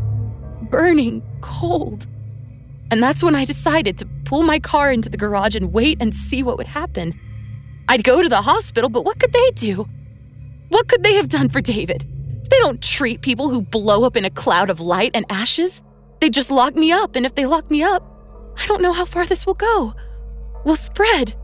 Burning 0.70 1.24
cold. 1.42 2.08
And 2.92 3.02
that's 3.02 3.24
when 3.24 3.36
I 3.36 3.46
decided 3.46 3.98
to 4.00 4.06
pull 4.26 4.44
my 4.44 4.60
car 4.60 4.92
into 4.92 5.10
the 5.10 5.18
garage 5.18 5.56
and 5.56 5.74
wait 5.74 5.98
and 6.00 6.14
see 6.14 6.44
what 6.44 6.58
would 6.58 6.68
happen. 6.68 7.20
I'd 7.88 8.04
go 8.04 8.22
to 8.22 8.30
the 8.30 8.42
hospital, 8.42 8.90
but 8.90 9.06
what 9.06 9.20
could 9.20 9.34
they 9.34 9.52
do? 9.52 9.88
What 10.70 10.88
could 10.88 11.04
they 11.04 11.16
have 11.16 11.30
done 11.30 11.50
for 11.50 11.62
David? 11.62 12.08
They 12.50 12.58
don't 12.60 12.82
treat 12.82 13.22
people 13.22 13.50
who 13.50 13.62
blow 13.62 14.04
up 14.04 14.16
in 14.16 14.26
a 14.26 14.30
cloud 14.30 14.70
of 14.70 14.80
light 14.80 15.12
and 15.14 15.26
ashes. 15.30 15.82
They 16.20 16.30
just 16.30 16.52
lock 16.52 16.76
me 16.76 16.92
up, 16.92 17.16
and 17.16 17.26
if 17.26 17.36
they 17.36 17.46
lock 17.46 17.70
me 17.70 17.84
up, 17.84 18.04
I 18.58 18.66
don't 18.68 18.82
know 18.82 18.94
how 18.94 19.06
far 19.06 19.26
this 19.26 19.46
will 19.46 19.56
go. 19.56 19.94
Will 20.64 20.76
spread. 20.76 21.36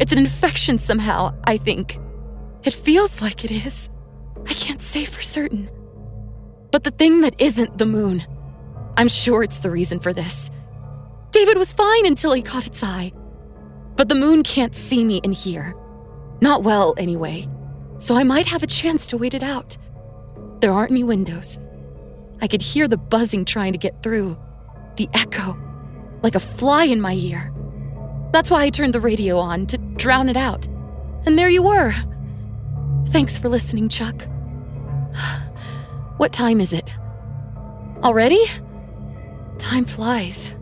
It's 0.00 0.12
an 0.12 0.18
infection 0.18 0.78
somehow, 0.78 1.34
I 1.44 1.56
think. 1.56 1.98
It 2.64 2.74
feels 2.74 3.20
like 3.20 3.44
it 3.44 3.50
is. 3.50 3.90
I 4.46 4.52
can't 4.54 4.82
say 4.82 5.04
for 5.04 5.22
certain. 5.22 5.70
But 6.70 6.84
the 6.84 6.90
thing 6.90 7.20
that 7.20 7.40
isn't 7.40 7.78
the 7.78 7.86
moon, 7.86 8.24
I'm 8.96 9.08
sure 9.08 9.42
it's 9.42 9.58
the 9.58 9.70
reason 9.70 10.00
for 10.00 10.12
this. 10.12 10.50
David 11.30 11.58
was 11.58 11.72
fine 11.72 12.06
until 12.06 12.32
he 12.32 12.42
caught 12.42 12.66
its 12.66 12.82
eye. 12.82 13.12
But 13.96 14.08
the 14.08 14.14
moon 14.14 14.42
can't 14.42 14.74
see 14.74 15.04
me 15.04 15.20
in 15.22 15.32
here. 15.32 15.74
Not 16.40 16.62
well, 16.62 16.94
anyway. 16.98 17.48
So 17.98 18.14
I 18.14 18.24
might 18.24 18.46
have 18.46 18.62
a 18.62 18.66
chance 18.66 19.06
to 19.08 19.16
wait 19.16 19.34
it 19.34 19.42
out. 19.42 19.76
There 20.60 20.72
aren't 20.72 20.90
any 20.90 21.04
windows. 21.04 21.58
I 22.40 22.48
could 22.48 22.62
hear 22.62 22.88
the 22.88 22.96
buzzing 22.96 23.44
trying 23.44 23.72
to 23.72 23.78
get 23.78 24.02
through, 24.02 24.36
the 24.96 25.08
echo, 25.14 25.56
like 26.22 26.34
a 26.34 26.40
fly 26.40 26.84
in 26.84 27.00
my 27.00 27.12
ear. 27.14 27.52
That's 28.32 28.50
why 28.50 28.64
I 28.64 28.70
turned 28.70 28.94
the 28.94 29.00
radio 29.00 29.38
on 29.38 29.66
to 29.66 29.78
drown 29.78 30.28
it 30.28 30.36
out. 30.36 30.66
And 31.24 31.38
there 31.38 31.48
you 31.48 31.62
were. 31.62 31.94
Thanks 33.08 33.38
for 33.38 33.48
listening, 33.48 33.88
Chuck. 33.88 34.26
What 36.16 36.32
time 36.32 36.62
is 36.62 36.72
it? 36.72 36.90
Already? 38.02 38.42
Time 39.58 39.84
flies. 39.84 40.54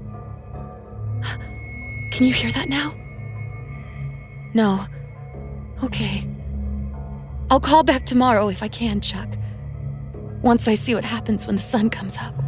Can 2.11 2.27
you 2.27 2.33
hear 2.33 2.51
that 2.51 2.69
now? 2.69 2.93
No. 4.53 4.85
Okay. 5.85 6.29
I'll 7.51 7.61
call 7.61 7.85
back 7.85 8.05
tomorrow 8.05 8.49
if 8.49 8.65
I 8.65 8.69
can, 8.69 9.01
Chuck. 9.01 9.29
Once 10.45 10.69
I 10.69 10.75
see 10.75 10.95
what 10.95 11.07
happens 11.07 11.47
when 11.47 11.57
the 11.57 11.63
sun 11.63 11.89
comes 11.89 12.19
up. 12.19 12.44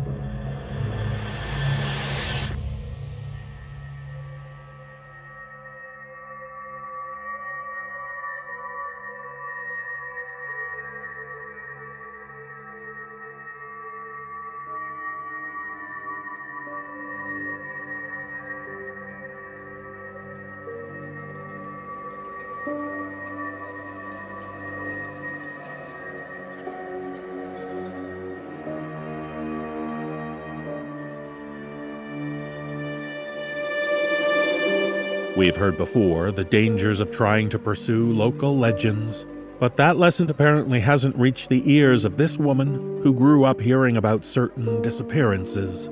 We've 35.47 35.55
heard 35.55 35.77
before 35.77 36.32
the 36.32 36.43
dangers 36.43 36.98
of 36.98 37.12
trying 37.12 37.51
to 37.51 37.59
pursue 37.60 38.12
local 38.12 38.59
legends, 38.59 39.27
but 39.60 39.77
that 39.77 39.97
lesson 39.97 40.28
apparently 40.28 40.81
hasn't 40.81 41.14
reached 41.14 41.51
the 41.51 41.62
ears 41.73 42.05
of 42.05 42.16
this 42.16 42.36
woman 42.36 43.01
who 43.05 43.14
grew 43.14 43.44
up 43.44 43.60
hearing 43.60 43.97
about 43.97 44.27
certain 44.27 44.82
disappearances. 44.82 45.86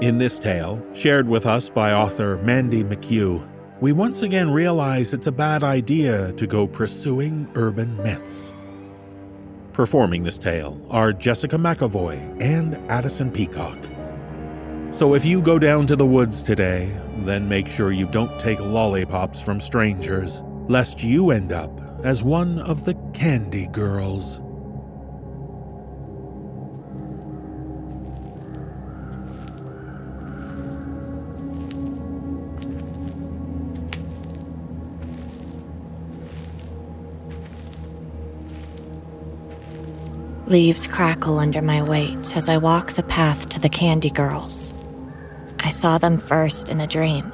In 0.00 0.18
this 0.18 0.38
tale, 0.38 0.80
shared 0.94 1.28
with 1.28 1.44
us 1.44 1.68
by 1.68 1.92
author 1.92 2.36
Mandy 2.44 2.84
McHugh, 2.84 3.44
we 3.80 3.90
once 3.90 4.22
again 4.22 4.48
realize 4.48 5.12
it's 5.12 5.26
a 5.26 5.32
bad 5.32 5.64
idea 5.64 6.30
to 6.34 6.46
go 6.46 6.68
pursuing 6.68 7.50
urban 7.56 7.96
myths. 8.04 8.54
Performing 9.72 10.22
this 10.22 10.38
tale 10.38 10.80
are 10.88 11.12
Jessica 11.12 11.56
McEvoy 11.56 12.40
and 12.40 12.76
Addison 12.88 13.32
Peacock. 13.32 13.76
So 14.90 15.14
if 15.14 15.24
you 15.24 15.40
go 15.40 15.60
down 15.60 15.86
to 15.86 15.96
the 15.96 16.04
woods 16.04 16.42
today, 16.42 16.92
then 17.18 17.48
make 17.48 17.68
sure 17.68 17.92
you 17.92 18.06
don't 18.06 18.40
take 18.40 18.58
lollipops 18.58 19.40
from 19.40 19.60
strangers, 19.60 20.42
lest 20.68 21.04
you 21.04 21.30
end 21.30 21.52
up 21.52 21.70
as 22.04 22.24
one 22.24 22.58
of 22.58 22.84
the 22.84 22.94
candy 23.14 23.68
girls. 23.68 24.40
Leaves 40.48 40.86
crackle 40.86 41.38
under 41.38 41.60
my 41.60 41.82
weight 41.82 42.34
as 42.34 42.48
I 42.48 42.56
walk 42.56 42.92
the 42.92 43.02
path 43.02 43.50
to 43.50 43.60
the 43.60 43.68
Candy 43.68 44.08
Girls. 44.08 44.72
I 45.60 45.70
saw 45.70 45.98
them 45.98 46.18
first 46.18 46.68
in 46.68 46.80
a 46.80 46.86
dream, 46.86 47.32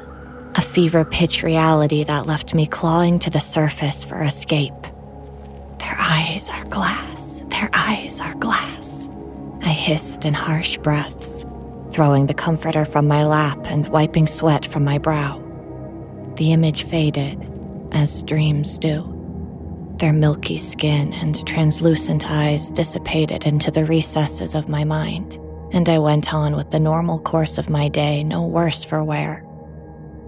a 0.55 0.63
fever 0.63 1.05
pitch 1.05 1.43
reality 1.43 2.05
that 2.05 2.27
left 2.27 2.55
me 2.55 2.67
clawing 2.67 3.19
to 3.21 3.31
the 3.31 3.41
surface 3.41 4.03
for 4.03 4.23
escape. 4.23 4.75
Their 5.79 5.97
eyes 5.99 6.49
are 6.49 6.65
glass, 6.65 7.43
their 7.49 7.71
eyes 7.73 8.21
are 8.21 8.35
glass. 8.37 9.09
I 9.63 9.69
hissed 9.69 10.25
in 10.25 10.35
harsh 10.35 10.77
breaths, 10.79 11.45
throwing 11.91 12.27
the 12.27 12.35
comforter 12.35 12.85
from 12.85 13.07
my 13.07 13.25
lap 13.25 13.59
and 13.67 13.89
wiping 13.89 14.27
sweat 14.27 14.67
from 14.67 14.85
my 14.85 14.99
brow. 14.99 15.41
The 16.37 16.53
image 16.53 16.85
faded, 16.85 17.49
as 17.93 18.23
dreams 18.23 18.79
do. 18.79 19.11
Their 19.99 20.13
milky 20.13 20.59
skin 20.59 21.13
and 21.13 21.47
translucent 21.47 22.29
eyes 22.29 22.71
dissipated 22.71 23.47
into 23.47 23.71
the 23.71 23.85
recesses 23.85 24.55
of 24.55 24.69
my 24.69 24.83
mind, 24.83 25.39
and 25.75 25.89
I 25.89 25.99
went 25.99 26.33
on 26.33 26.55
with 26.55 26.71
the 26.71 26.79
normal 26.79 27.19
course 27.19 27.59
of 27.59 27.69
my 27.69 27.89
day, 27.89 28.23
no 28.23 28.47
worse 28.47 28.85
for 28.85 29.03
wear. 29.03 29.45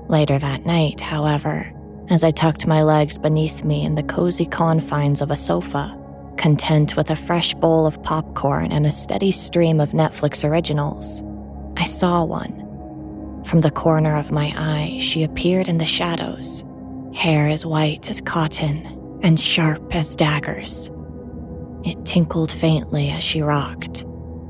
Later 0.09 0.41
that 0.41 0.67
night, 0.67 1.01
however, 1.01 1.73
as 2.11 2.25
I 2.25 2.33
tucked 2.33 2.67
my 2.67 2.83
legs 2.83 3.17
beneath 3.17 3.63
me 3.63 3.85
in 3.85 3.95
the 3.95 4.03
cozy 4.03 4.45
confines 4.45 5.21
of 5.21 5.31
a 5.31 5.37
sofa, 5.37 5.97
content 6.37 6.97
with 6.97 7.11
a 7.11 7.17
fresh 7.17 7.55
bowl 7.55 7.87
of 7.87 8.03
popcorn 8.03 8.73
and 8.73 8.87
a 8.87 8.93
steady 8.93 9.31
stream 9.31 9.79
of 9.79 9.93
Netflix 9.93 10.43
originals, 10.43 11.23
I 11.77 11.85
saw 11.85 12.25
one. 12.25 13.45
From 13.45 13.61
the 13.61 13.71
corner 13.71 14.17
of 14.17 14.33
my 14.33 14.53
eye, 14.57 14.99
she 14.99 15.23
appeared 15.23 15.69
in 15.69 15.79
the 15.79 15.87
shadows, 15.87 16.65
hair 17.15 17.47
as 17.47 17.65
white 17.65 18.11
as 18.11 18.21
cotton 18.21 19.21
and 19.23 19.39
sharp 19.39 19.95
as 19.95 20.17
daggers. 20.17 20.91
It 21.85 22.05
tinkled 22.05 22.51
faintly 22.51 23.11
as 23.11 23.23
she 23.23 23.43
rocked, 23.43 24.05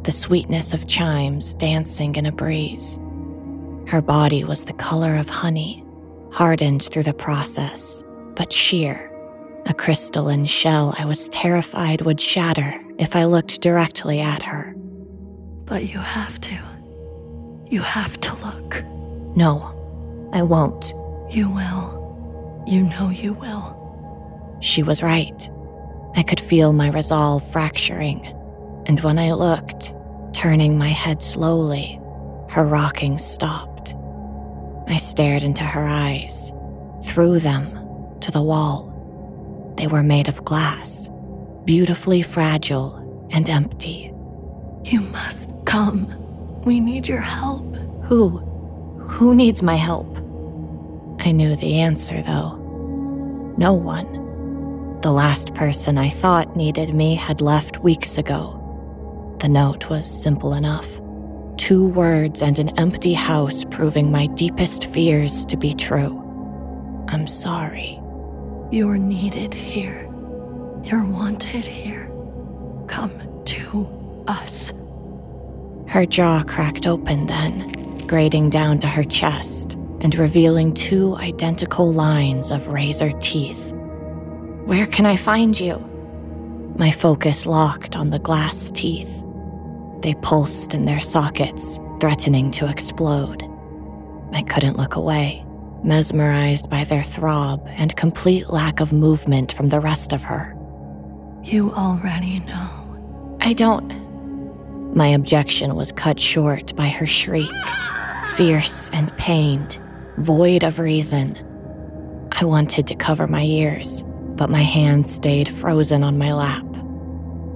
the 0.06 0.12
sweetness 0.12 0.72
of 0.72 0.86
chimes 0.86 1.52
dancing 1.54 2.14
in 2.14 2.26
a 2.26 2.32
breeze. 2.32 3.00
Her 3.88 4.00
body 4.00 4.44
was 4.44 4.62
the 4.62 4.72
color 4.74 5.16
of 5.16 5.28
honey, 5.28 5.84
hardened 6.30 6.84
through 6.84 7.02
the 7.02 7.12
process, 7.12 8.04
but 8.36 8.52
sheer, 8.52 9.12
a 9.66 9.74
crystalline 9.74 10.46
shell 10.46 10.94
I 10.96 11.06
was 11.06 11.28
terrified 11.30 12.02
would 12.02 12.20
shatter 12.20 12.80
if 12.98 13.16
I 13.16 13.24
looked 13.24 13.60
directly 13.60 14.20
at 14.20 14.44
her. 14.44 14.74
But 15.64 15.88
you 15.92 15.98
have 15.98 16.40
to. 16.42 16.56
You 17.66 17.80
have 17.80 18.20
to 18.20 18.36
look. 18.46 18.84
No, 19.36 20.30
I 20.32 20.42
won't. 20.42 20.94
You 21.30 21.50
will. 21.50 22.64
You 22.64 22.84
know 22.84 23.10
you 23.10 23.32
will. 23.32 24.56
She 24.60 24.84
was 24.84 25.02
right. 25.02 25.50
I 26.14 26.22
could 26.22 26.38
feel 26.38 26.72
my 26.72 26.90
resolve 26.90 27.44
fracturing, 27.50 28.32
and 28.86 29.00
when 29.00 29.18
I 29.18 29.32
looked, 29.32 29.94
turning 30.32 30.78
my 30.78 30.88
head 30.88 31.22
slowly, 31.22 32.00
her 32.50 32.64
rocking 32.64 33.18
stopped. 33.18 33.94
I 34.88 34.96
stared 34.96 35.42
into 35.42 35.64
her 35.64 35.84
eyes, 35.84 36.52
through 37.04 37.40
them, 37.40 37.72
to 38.20 38.30
the 38.30 38.42
wall. 38.42 39.74
They 39.76 39.88
were 39.88 40.02
made 40.02 40.28
of 40.28 40.44
glass, 40.44 41.10
beautifully 41.64 42.22
fragile 42.22 43.28
and 43.30 43.50
empty. 43.50 44.12
You 44.84 45.00
must 45.00 45.50
come. 45.64 46.62
We 46.62 46.78
need 46.78 47.08
your 47.08 47.20
help. 47.20 47.74
Who? 48.04 48.38
Who 49.00 49.34
needs 49.34 49.62
my 49.62 49.74
help? 49.74 50.16
I 51.20 51.32
knew 51.32 51.56
the 51.56 51.80
answer, 51.80 52.22
though. 52.22 52.54
No 53.58 53.72
one. 53.72 55.00
The 55.00 55.12
last 55.12 55.54
person 55.54 55.98
I 55.98 56.10
thought 56.10 56.56
needed 56.56 56.94
me 56.94 57.16
had 57.16 57.40
left 57.40 57.78
weeks 57.78 58.16
ago. 58.18 58.62
The 59.38 59.48
note 59.48 59.88
was 59.88 60.06
simple 60.06 60.54
enough 60.54 61.00
two 61.56 61.88
words 61.88 62.42
and 62.42 62.58
an 62.58 62.68
empty 62.78 63.14
house 63.14 63.64
proving 63.64 64.10
my 64.10 64.26
deepest 64.28 64.84
fears 64.86 65.44
to 65.46 65.56
be 65.56 65.74
true. 65.74 66.22
I'm 67.08 67.26
sorry. 67.26 68.00
You're 68.70 68.98
needed 68.98 69.54
here. 69.54 70.08
You're 70.84 71.04
wanted 71.04 71.66
here. 71.66 72.10
Come 72.86 73.42
to 73.46 74.24
us. 74.28 74.72
Her 75.88 76.06
jaw 76.06 76.44
cracked 76.44 76.86
open 76.86 77.26
then, 77.26 78.06
grading 78.06 78.50
down 78.50 78.78
to 78.80 78.86
her 78.86 79.04
chest 79.04 79.74
and 80.02 80.14
revealing 80.14 80.74
two 80.74 81.16
identical 81.16 81.92
lines 81.92 82.50
of 82.50 82.68
razor 82.68 83.12
teeth. 83.20 83.72
Where 84.66 84.86
can 84.86 85.06
I 85.06 85.16
find 85.16 85.58
you? 85.58 85.78
My 86.76 86.90
focus 86.90 87.46
locked 87.46 87.96
on 87.96 88.10
the 88.10 88.18
glass 88.18 88.70
teeth. 88.72 89.24
They 90.06 90.14
pulsed 90.22 90.72
in 90.72 90.84
their 90.84 91.00
sockets, 91.00 91.80
threatening 91.98 92.52
to 92.52 92.70
explode. 92.70 93.42
I 94.32 94.42
couldn't 94.42 94.76
look 94.76 94.94
away, 94.94 95.44
mesmerized 95.82 96.70
by 96.70 96.84
their 96.84 97.02
throb 97.02 97.66
and 97.70 97.96
complete 97.96 98.48
lack 98.48 98.78
of 98.78 98.92
movement 98.92 99.50
from 99.50 99.68
the 99.68 99.80
rest 99.80 100.12
of 100.12 100.22
her. 100.22 100.56
You 101.42 101.72
already 101.72 102.38
know. 102.38 103.38
I 103.40 103.52
don't. 103.52 104.94
My 104.94 105.08
objection 105.08 105.74
was 105.74 105.90
cut 105.90 106.20
short 106.20 106.76
by 106.76 106.86
her 106.86 107.06
shriek, 107.08 107.50
fierce 108.36 108.88
and 108.90 109.10
pained, 109.16 109.76
void 110.18 110.62
of 110.62 110.78
reason. 110.78 111.36
I 112.30 112.44
wanted 112.44 112.86
to 112.86 112.94
cover 112.94 113.26
my 113.26 113.42
ears, 113.42 114.04
but 114.36 114.50
my 114.50 114.62
hands 114.62 115.12
stayed 115.12 115.48
frozen 115.48 116.04
on 116.04 116.16
my 116.16 116.32
lap. 116.32 116.65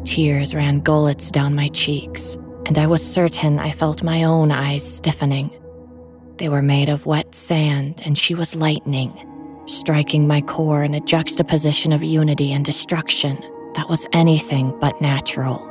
Tears 0.04 0.54
ran 0.54 0.80
gullets 0.80 1.30
down 1.30 1.54
my 1.54 1.68
cheeks, 1.68 2.36
and 2.66 2.78
I 2.78 2.86
was 2.86 3.04
certain 3.04 3.58
I 3.58 3.70
felt 3.70 4.02
my 4.02 4.24
own 4.24 4.50
eyes 4.50 4.82
stiffening. 4.82 5.50
They 6.36 6.48
were 6.48 6.62
made 6.62 6.88
of 6.88 7.06
wet 7.06 7.34
sand, 7.34 8.02
and 8.04 8.16
she 8.16 8.34
was 8.34 8.54
lightning, 8.54 9.12
striking 9.66 10.26
my 10.26 10.40
core 10.40 10.82
in 10.82 10.94
a 10.94 11.00
juxtaposition 11.00 11.92
of 11.92 12.02
unity 12.02 12.52
and 12.52 12.64
destruction 12.64 13.36
that 13.74 13.88
was 13.88 14.06
anything 14.12 14.76
but 14.80 15.00
natural. 15.00 15.66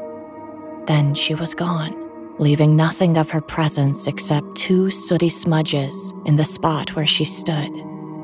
Then 0.85 1.13
she 1.15 1.35
was 1.35 1.53
gone, 1.53 1.95
leaving 2.37 2.75
nothing 2.75 3.17
of 3.17 3.29
her 3.31 3.41
presence 3.41 4.07
except 4.07 4.55
two 4.55 4.89
sooty 4.89 5.29
smudges 5.29 6.13
in 6.25 6.35
the 6.35 6.45
spot 6.45 6.95
where 6.95 7.07
she 7.07 7.25
stood, 7.25 7.71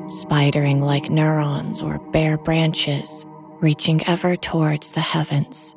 spidering 0.06 0.80
like 0.80 1.10
neurons 1.10 1.82
or 1.82 1.98
bare 2.10 2.38
branches, 2.38 3.26
reaching 3.60 4.06
ever 4.06 4.36
towards 4.36 4.92
the 4.92 5.00
heavens. 5.00 5.74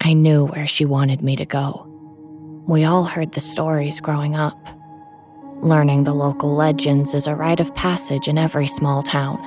I 0.00 0.12
knew 0.12 0.46
where 0.46 0.66
she 0.66 0.84
wanted 0.84 1.22
me 1.22 1.36
to 1.36 1.46
go. 1.46 1.86
We 2.66 2.84
all 2.84 3.04
heard 3.04 3.32
the 3.32 3.40
stories 3.40 4.00
growing 4.00 4.36
up. 4.36 4.58
Learning 5.62 6.04
the 6.04 6.14
local 6.14 6.54
legends 6.54 7.14
is 7.14 7.26
a 7.26 7.34
rite 7.34 7.60
of 7.60 7.74
passage 7.74 8.28
in 8.28 8.38
every 8.38 8.66
small 8.66 9.02
town. 9.02 9.38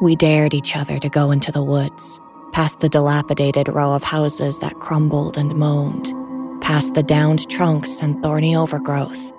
We 0.00 0.16
dared 0.16 0.54
each 0.54 0.76
other 0.76 0.98
to 0.98 1.08
go 1.08 1.30
into 1.30 1.52
the 1.52 1.62
woods, 1.62 2.20
past 2.52 2.80
the 2.80 2.88
dilapidated 2.88 3.68
row 3.68 3.92
of 3.92 4.02
houses 4.02 4.58
that 4.60 4.74
crumbled 4.80 5.36
and 5.36 5.54
moaned, 5.54 6.12
past 6.62 6.94
the 6.94 7.02
downed 7.02 7.48
trunks 7.50 8.00
and 8.00 8.22
thorny 8.22 8.56
overgrowth, 8.56 9.32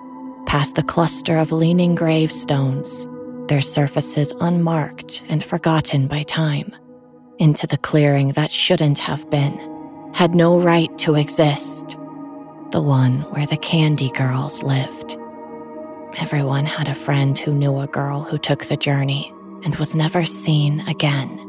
past 0.46 0.74
the 0.74 0.82
cluster 0.82 1.36
of 1.38 1.52
leaning 1.52 1.94
gravestones, 1.94 3.06
their 3.48 3.60
surfaces 3.60 4.32
unmarked 4.40 5.22
and 5.28 5.42
forgotten 5.44 6.06
by 6.06 6.22
time, 6.22 6.74
into 7.38 7.66
the 7.66 7.78
clearing 7.78 8.28
that 8.28 8.50
shouldn't 8.50 8.98
have 8.98 9.28
been, 9.28 9.73
had 10.14 10.34
no 10.34 10.60
right 10.60 10.96
to 10.98 11.16
exist. 11.16 11.98
The 12.70 12.80
one 12.80 13.22
where 13.32 13.46
the 13.46 13.56
Candy 13.56 14.10
Girls 14.10 14.62
lived. 14.62 15.18
Everyone 16.18 16.66
had 16.66 16.86
a 16.86 16.94
friend 16.94 17.36
who 17.36 17.52
knew 17.52 17.80
a 17.80 17.88
girl 17.88 18.22
who 18.22 18.38
took 18.38 18.64
the 18.64 18.76
journey 18.76 19.32
and 19.64 19.74
was 19.76 19.96
never 19.96 20.24
seen 20.24 20.80
again. 20.86 21.40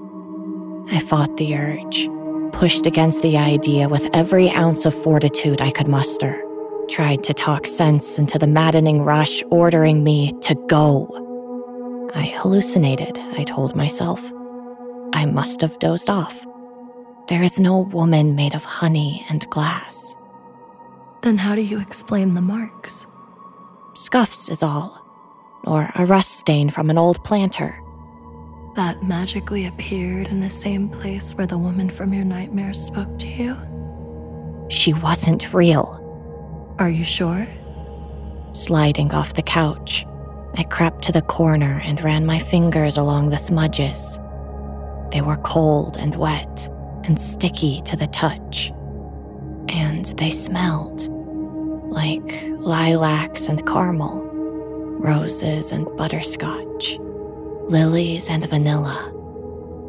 I 0.90 1.00
fought 1.00 1.38
the 1.38 1.56
urge, 1.56 2.10
pushed 2.54 2.88
against 2.88 3.22
the 3.22 3.38
idea 3.38 3.88
with 3.88 4.10
every 4.14 4.50
ounce 4.50 4.86
of 4.86 4.96
fortitude 4.96 5.62
I 5.62 5.70
could 5.70 5.88
muster, 5.88 6.42
tried 6.90 7.24
to 7.26 7.36
talk 7.36 7.68
sense 7.68 8.18
into 8.18 8.40
the 8.40 8.48
maddening 8.48 9.04
rush 9.04 9.44
ordering 9.52 10.04
me 10.04 10.34
to 10.42 10.56
go. 10.68 11.08
I 12.16 12.24
hallucinated, 12.24 13.20
I 13.38 13.44
told 13.44 13.76
myself. 13.76 14.32
I 15.14 15.26
must 15.26 15.62
have 15.62 15.78
dozed 15.78 16.10
off. 16.10 16.46
There 17.28 17.42
is 17.42 17.60
no 17.60 17.80
woman 17.80 18.36
made 18.36 18.54
of 18.54 18.64
honey 18.64 19.26
and 19.30 19.50
glass. 19.50 20.16
Then 21.22 21.40
how 21.40 21.56
do 21.56 21.62
you 21.62 21.80
explain 21.80 22.36
the 22.36 22.42
marks? 22.42 23.08
Scuffs 23.96 24.48
is 24.48 24.62
all, 24.62 25.04
or 25.64 25.90
a 25.96 26.06
rust 26.06 26.38
stain 26.38 26.70
from 26.70 26.92
an 26.92 27.00
old 27.00 27.24
planter. 27.24 27.82
That 28.76 29.02
magically 29.02 29.66
appeared 29.66 30.28
in 30.28 30.40
the 30.40 30.52
same 30.52 30.88
place 30.88 31.34
where 31.34 31.48
the 31.48 31.58
woman 31.58 31.90
from 31.90 32.14
your 32.14 32.26
nightmares 32.26 32.80
spoke 32.80 33.18
to 33.18 33.28
you? 33.28 33.58
She 34.70 34.94
wasn't 34.94 35.52
real. 35.52 36.02
Are 36.78 36.92
you 36.92 37.04
sure? 37.04 37.48
Sliding 38.54 39.12
off 39.14 39.34
the 39.34 39.42
couch, 39.42 40.06
I 40.58 40.64
crept 40.64 41.04
to 41.06 41.12
the 41.12 41.24
corner 41.24 41.82
and 41.84 42.04
ran 42.04 42.24
my 42.28 42.38
fingers 42.38 42.98
along 42.98 43.30
the 43.30 43.38
smudges. 43.38 44.20
They 45.12 45.22
were 45.22 45.38
cold 45.38 45.98
and 45.98 46.16
wet 46.18 46.70
and 47.06 47.20
sticky 47.20 47.82
to 47.84 47.96
the 47.96 48.08
touch. 48.08 48.72
And 49.70 50.06
they 50.18 50.30
smelled 50.30 51.08
like 51.92 52.44
lilacs 52.60 53.48
and 53.48 53.66
caramel, 53.66 54.24
roses 55.00 55.72
and 55.72 55.88
butterscotch, 55.96 56.98
lilies 57.70 58.30
and 58.30 58.48
vanilla. 58.50 59.12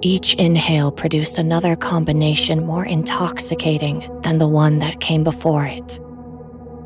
Each 0.03 0.35
inhale 0.35 0.93
produced 0.93 1.39
another 1.39 1.75
combination 1.75 2.65
more 2.65 2.85
intoxicating 2.85 4.21
than 4.23 4.39
the 4.39 4.49
one 4.49 4.79
that 4.79 5.01
came 5.01 5.25
before 5.25 5.65
it. 5.65 5.99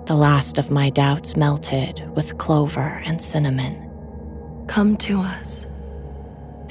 The 0.06 0.14
last 0.14 0.58
of 0.58 0.70
my 0.70 0.90
doubts 0.90 1.36
melted 1.36 2.08
with 2.16 2.38
clover 2.38 3.02
and 3.04 3.20
cinnamon. 3.20 3.88
Come 4.68 4.96
to 4.98 5.20
us. 5.20 5.66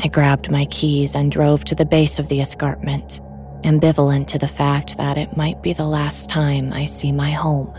I 0.01 0.07
grabbed 0.07 0.49
my 0.49 0.65
keys 0.65 1.13
and 1.13 1.31
drove 1.31 1.65
to 1.65 1.75
the 1.75 1.85
base 1.85 2.19
of 2.19 2.29
the 2.29 2.39
escarpment, 2.39 3.19
ambivalent 3.63 4.27
to 4.27 4.37
the 4.37 4.47
fact 4.47 4.97
that 4.97 5.17
it 5.17 5.37
might 5.37 5.61
be 5.61 5.73
the 5.73 5.85
last 5.85 6.29
time 6.29 6.73
I 6.73 6.85
see 6.85 7.11
my 7.11 7.31
home. 7.31 7.73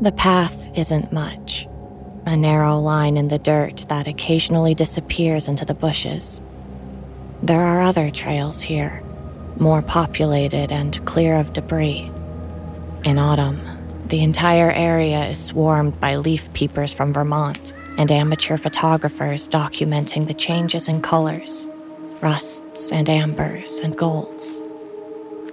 The 0.00 0.12
path 0.12 0.76
isn't 0.76 1.12
much 1.12 1.66
a 2.26 2.36
narrow 2.36 2.78
line 2.78 3.16
in 3.16 3.28
the 3.28 3.38
dirt 3.38 3.86
that 3.88 4.06
occasionally 4.06 4.74
disappears 4.74 5.48
into 5.48 5.64
the 5.64 5.74
bushes. 5.74 6.40
There 7.42 7.60
are 7.60 7.80
other 7.80 8.10
trails 8.10 8.60
here, 8.60 9.02
more 9.58 9.82
populated 9.82 10.70
and 10.70 11.04
clear 11.06 11.36
of 11.36 11.52
debris. 11.52 12.10
In 13.04 13.18
autumn, 13.18 13.60
the 14.06 14.22
entire 14.22 14.70
area 14.70 15.26
is 15.26 15.42
swarmed 15.42 15.98
by 15.98 16.16
leaf 16.16 16.52
peepers 16.52 16.92
from 16.92 17.12
Vermont 17.12 17.72
and 17.96 18.10
amateur 18.10 18.56
photographers 18.56 19.48
documenting 19.48 20.26
the 20.26 20.34
changes 20.34 20.88
in 20.88 21.00
colors 21.02 21.68
rusts 22.22 22.92
and 22.92 23.08
ambers 23.08 23.78
and 23.80 23.96
golds. 23.96 24.60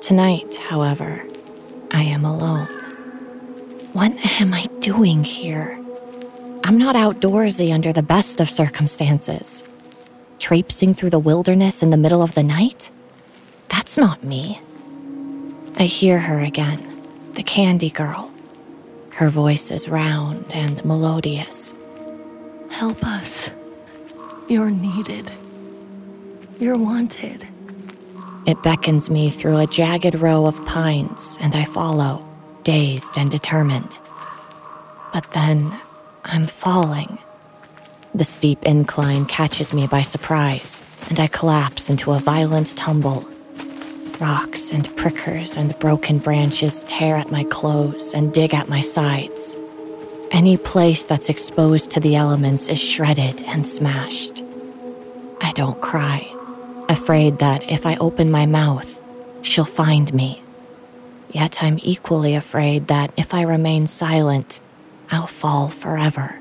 Tonight, 0.07 0.55
however, 0.55 1.21
I 1.91 2.01
am 2.01 2.23
alone. 2.23 2.67
What 3.91 4.13
am 4.39 4.53
I 4.53 4.63
doing 4.79 5.25
here? 5.25 5.77
I'm 6.63 6.77
not 6.77 6.95
outdoorsy 6.95 7.73
under 7.73 7.91
the 7.91 8.03
best 8.03 8.39
of 8.39 8.49
circumstances. 8.49 9.65
Traipsing 10.39 10.93
through 10.93 11.09
the 11.09 11.19
wilderness 11.19 11.84
in 11.84 11.89
the 11.89 11.97
middle 11.97 12.23
of 12.23 12.35
the 12.35 12.43
night? 12.43 12.89
That's 13.67 13.97
not 13.97 14.23
me. 14.23 14.61
I 15.75 15.84
hear 15.84 16.19
her 16.19 16.39
again, 16.39 17.03
the 17.34 17.43
candy 17.43 17.89
girl. 17.89 18.31
Her 19.09 19.27
voice 19.27 19.71
is 19.71 19.89
round 19.89 20.55
and 20.55 20.85
melodious. 20.85 21.75
Help 22.69 23.05
us. 23.05 23.51
You're 24.47 24.71
needed. 24.71 25.29
You're 26.61 26.77
wanted. 26.77 27.45
It 28.48 28.64
beckons 28.64 29.10
me 29.10 29.30
through 29.30 29.57
a 29.57 29.68
jagged 29.68 30.15
row 30.15 30.45
of 30.45 30.65
pines, 30.65 31.38
and 31.41 31.53
I 31.53 31.65
follow, 31.65 32.26
dazed 32.64 33.18
and 33.18 33.30
determined. 33.30 33.99
But 35.11 35.30
then 35.32 35.76
I'm 36.24 36.48
falling. 36.48 37.19
The 38.15 38.24
steep 38.24 38.64
incline 38.64 39.26
catches 39.26 39.74
me 39.74 39.86
by 39.86 40.02
surprise, 40.02 40.82
and 41.10 41.19
I 41.19 41.28
collapse 41.28 41.90
into 41.90 42.14
a 42.14 42.19
violent 42.19 42.78
tumble. 42.78 43.30
Rocks 44.22 44.72
and 44.72 44.95
prickers 44.95 45.57
and 45.57 45.78
broken 45.80 46.18
branches 46.18 46.86
tear 46.88 47.18
at 47.18 47.30
my 47.30 47.44
clothes 47.44 48.14
and 48.14 48.34
dig 48.34 48.53
at 48.53 48.69
my 48.69 48.80
sides. 48.80 49.57
Any 50.32 50.56
place 50.56 51.06
that's 51.06 51.30
exposed 51.30 51.90
to 51.91 51.99
the 51.99 52.15
elements 52.15 52.69
is 52.69 52.82
shredded 52.82 53.41
and 53.41 53.65
smashed. 53.65 54.41
I 55.41 55.52
don't 55.52 55.82
cry, 55.82 56.34
afraid 56.89 57.39
that 57.39 57.64
if 57.69 57.85
I 57.85 57.95
open 57.97 58.31
my 58.31 58.45
mouth, 58.45 59.01
she'll 59.41 59.65
find 59.65 60.14
me. 60.14 60.43
Yet 61.31 61.61
I'm 61.61 61.80
equally 61.81 62.35
afraid 62.35 62.88
that 62.88 63.11
if 63.18 63.34
I 63.34 63.41
remain 63.41 63.88
silent, 63.88 64.61
I'll 65.11 65.27
fall 65.27 65.69
forever. 65.69 66.39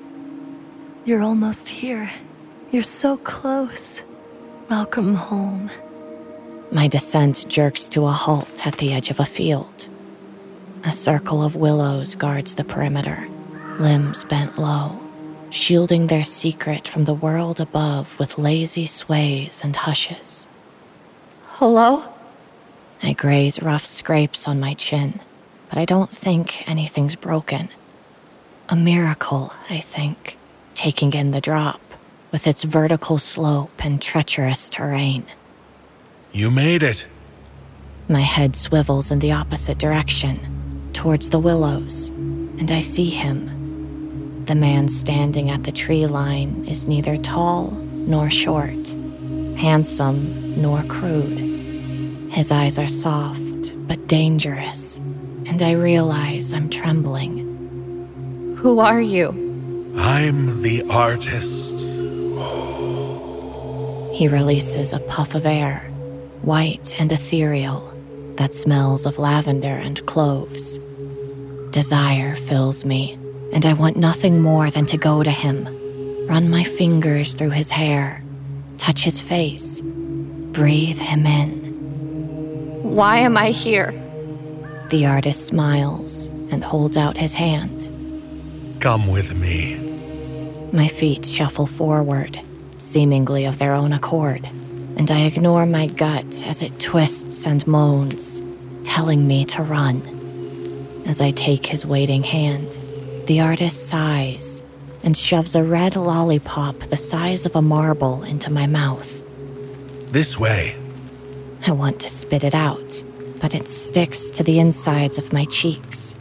You're 1.05 1.23
almost 1.23 1.69
here. 1.69 2.11
You're 2.71 2.83
so 2.83 3.17
close. 3.19 4.03
Welcome 4.69 5.15
home. 5.15 5.71
My 6.73 6.89
descent 6.89 7.47
jerks 7.49 7.89
to 7.91 8.07
a 8.07 8.13
halt 8.13 8.67
at 8.67 8.79
the 8.79 8.93
edge 8.93 9.11
of 9.11 9.21
a 9.21 9.25
field. 9.25 9.89
A 10.85 10.93
circle 10.93 11.43
of 11.43 11.57
willows 11.57 12.15
guards 12.15 12.55
the 12.55 12.65
perimeter, 12.65 13.29
limbs 13.79 14.25
bent 14.25 14.59
low, 14.59 15.01
shielding 15.51 16.07
their 16.07 16.25
secret 16.25 16.87
from 16.89 17.05
the 17.05 17.15
world 17.15 17.61
above 17.61 18.19
with 18.19 18.39
lazy 18.39 18.87
sways 18.87 19.63
and 19.63 19.77
hushes. 19.77 20.49
Hello? 21.45 22.05
I 23.03 23.13
graze 23.13 23.63
rough 23.63 23.87
scrapes 23.87 24.49
on 24.49 24.61
my 24.61 24.75
chin, 24.75 25.21
but 25.69 25.79
I 25.79 25.85
don't 25.85 26.11
think 26.11 26.69
anything's 26.69 27.15
broken. 27.15 27.69
A 28.69 28.77
miracle, 28.77 29.53
I 29.71 29.79
think, 29.79 30.37
taking 30.75 31.13
in 31.13 31.31
the 31.31 31.41
drop, 31.41 31.81
with 32.33 32.47
its 32.47 32.65
vertical 32.65 33.19
slope 33.19 33.85
and 33.85 34.03
treacherous 34.03 34.69
terrain. 34.69 35.25
You 36.33 36.51
made 36.51 36.83
it. 36.83 37.07
My 38.09 38.21
head 38.21 38.57
swivels 38.57 39.11
in 39.11 39.21
the 39.21 39.33
opposite 39.33 39.79
direction, 39.79 40.91
towards 40.93 41.31
the 41.31 41.39
willows, 41.39 42.11
and 42.11 42.71
I 42.71 42.81
see 42.81 43.09
him. 43.09 43.56
The 44.47 44.55
man 44.55 44.89
standing 44.89 45.51
at 45.51 45.65
the 45.65 45.73
tree 45.73 46.07
line 46.07 46.65
is 46.69 46.87
neither 46.87 47.17
tall 47.17 47.73
nor 47.73 48.31
short, 48.31 48.95
handsome 49.57 50.63
nor 50.63 50.85
crude. 50.85 51.41
His 52.31 52.53
eyes 52.53 52.79
are 52.79 52.87
soft 52.87 53.75
but 53.89 54.07
dangerous, 54.07 55.01
and 55.47 55.61
I 55.63 55.73
realize 55.73 56.53
I'm 56.53 56.71
trembling. 56.71 58.55
Who 58.59 58.79
are 58.79 59.01
you? 59.01 59.31
I'm 59.99 60.63
the 60.63 60.85
artist. 60.91 61.75
He 64.17 64.29
releases 64.29 64.93
a 64.93 65.01
puff 65.09 65.35
of 65.35 65.45
air, 65.45 65.91
white 66.43 66.95
and 67.01 67.11
ethereal, 67.11 67.93
that 68.37 68.55
smells 68.55 69.07
of 69.07 69.19
lavender 69.19 69.67
and 69.67 70.07
cloves. 70.07 70.79
Desire 71.71 72.37
fills 72.37 72.85
me, 72.85 73.19
and 73.53 73.65
I 73.65 73.73
want 73.73 73.97
nothing 73.97 74.41
more 74.41 74.71
than 74.71 74.87
to 74.87 74.97
go 74.97 75.23
to 75.23 75.31
him, 75.31 75.65
run 76.27 76.51
my 76.51 76.65
fingers 76.65 77.35
through 77.35 77.51
his 77.51 77.71
hair, 77.71 78.23
touch 78.79 79.05
his 79.05 79.21
face, 79.21 79.83
breathe 79.83 80.99
him 80.99 81.27
in. 81.27 82.83
Why 82.83 83.19
am 83.19 83.37
I 83.37 83.51
here? 83.51 83.93
The 84.91 85.07
artist 85.07 85.47
smiles 85.47 86.29
and 86.51 86.65
holds 86.65 86.97
out 86.97 87.17
his 87.17 87.35
hand. 87.35 87.93
Come 88.81 89.09
with 89.09 89.35
me. 89.35 89.77
My 90.73 90.89
feet 90.89 91.25
shuffle 91.25 91.67
forward, 91.67 92.41
seemingly 92.79 93.45
of 93.45 93.59
their 93.59 93.75
own 93.75 93.93
accord, 93.93 94.49
and 94.97 95.11
I 95.11 95.23
ignore 95.23 95.67
my 95.67 95.87
gut 95.87 96.45
as 96.47 96.63
it 96.63 96.79
twists 96.79 97.47
and 97.47 97.67
moans, 97.67 98.43
telling 98.85 99.27
me 99.27 99.45
to 99.47 99.63
run. 99.63 100.03
As 101.07 101.21
I 101.21 101.31
take 101.31 101.67
his 101.67 101.87
waiting 101.87 102.23
hand, 102.23 102.79
the 103.27 103.41
artist 103.41 103.89
sighs 103.89 104.63
and 105.03 105.17
shoves 105.17 105.55
a 105.55 105.65
red 105.65 105.97
lollipop 105.97 106.79
the 106.79 106.97
size 106.97 107.45
of 107.47 107.57
a 107.57 107.63
marble 107.63 108.23
into 108.23 108.51
my 108.51 108.67
mouth. 108.67 109.23
This 110.13 110.39
way. 110.39 110.77
I 111.67 111.73
want 111.73 112.01
to 112.01 112.11
spit 112.11 112.45
it 112.45 112.55
out, 112.55 113.03
but 113.41 113.55
it 113.55 113.69
sticks 113.69 114.31
to 114.31 114.43
the 114.43 114.59
insides 114.61 115.19
of 115.19 115.33
my 115.33 115.45
cheeks. 115.47 116.17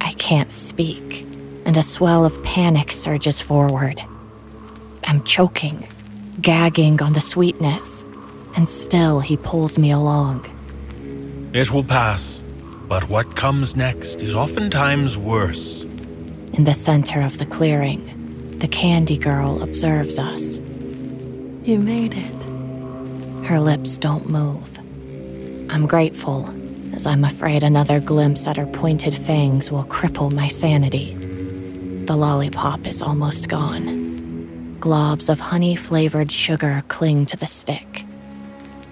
I 0.00 0.12
can't 0.12 0.52
speak, 0.52 1.22
and 1.64 1.76
a 1.76 1.82
swell 1.82 2.24
of 2.24 2.42
panic 2.42 2.90
surges 2.90 3.40
forward. 3.40 4.02
I'm 5.04 5.22
choking, 5.22 5.88
gagging 6.40 7.00
on 7.00 7.12
the 7.12 7.20
sweetness, 7.20 8.04
and 8.56 8.68
still 8.68 9.20
he 9.20 9.36
pulls 9.36 9.78
me 9.78 9.92
along. 9.92 10.46
It 11.52 11.70
will 11.70 11.84
pass, 11.84 12.42
but 12.88 13.08
what 13.08 13.36
comes 13.36 13.76
next 13.76 14.16
is 14.16 14.34
oftentimes 14.34 15.16
worse. 15.16 15.84
In 16.58 16.64
the 16.64 16.74
center 16.74 17.20
of 17.20 17.38
the 17.38 17.46
clearing, 17.46 18.58
the 18.58 18.66
candy 18.66 19.16
girl 19.16 19.62
observes 19.62 20.18
us. 20.18 20.58
You 21.62 21.78
made 21.78 22.14
it. 22.14 22.34
Her 23.46 23.60
lips 23.60 23.96
don't 23.96 24.28
move. 24.28 24.76
I'm 25.70 25.86
grateful, 25.86 26.52
as 26.92 27.06
I'm 27.06 27.22
afraid 27.22 27.62
another 27.62 28.00
glimpse 28.00 28.48
at 28.48 28.56
her 28.56 28.66
pointed 28.66 29.14
fangs 29.14 29.70
will 29.70 29.84
cripple 29.84 30.32
my 30.32 30.48
sanity. 30.48 31.14
The 32.06 32.16
lollipop 32.16 32.88
is 32.88 33.02
almost 33.02 33.48
gone. 33.48 34.76
Globs 34.80 35.28
of 35.28 35.38
honey 35.38 35.76
flavored 35.76 36.32
sugar 36.32 36.82
cling 36.88 37.26
to 37.26 37.36
the 37.36 37.46
stick. 37.46 38.04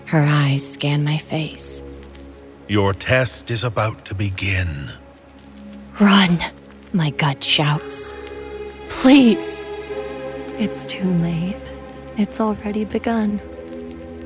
Her 0.05 0.25
eyes 0.25 0.65
scan 0.65 1.03
my 1.03 1.19
face. 1.19 1.83
Your 2.69 2.95
test 2.95 3.51
is 3.51 3.65
about 3.65 4.05
to 4.05 4.15
begin. 4.15 4.93
Run! 5.99 6.39
My 6.97 7.11
gut 7.11 7.45
shouts. 7.45 8.15
Please! 8.89 9.61
It's 10.59 10.87
too 10.87 11.09
late. 11.21 11.73
It's 12.17 12.41
already 12.41 12.87
begun. 12.87 13.41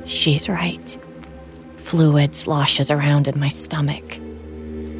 She's 0.05 0.47
right. 0.47 0.97
Fluid 1.75 2.33
sloshes 2.33 2.89
around 2.89 3.27
in 3.27 3.37
my 3.37 3.49
stomach. 3.49 4.19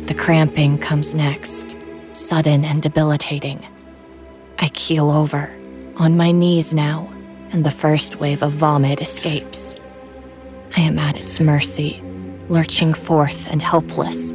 The 0.08 0.14
cramping 0.14 0.78
comes 0.78 1.16
next, 1.16 1.78
sudden 2.12 2.66
and 2.66 2.82
debilitating. 2.82 3.66
I 4.60 4.68
keel 4.70 5.10
over, 5.10 5.50
on 5.96 6.18
my 6.18 6.32
knees 6.32 6.74
now, 6.74 7.10
and 7.54 7.66
the 7.66 7.72
first 7.72 8.18
wave 8.18 8.44
of 8.44 8.52
vomit 8.52 9.02
escapes. 9.02 9.80
I 10.76 10.82
am 10.82 11.00
at 11.00 11.18
its 11.18 11.40
mercy, 11.40 12.02
lurching 12.50 12.94
forth 12.94 13.50
and 13.50 13.62
helpless. 13.62 14.32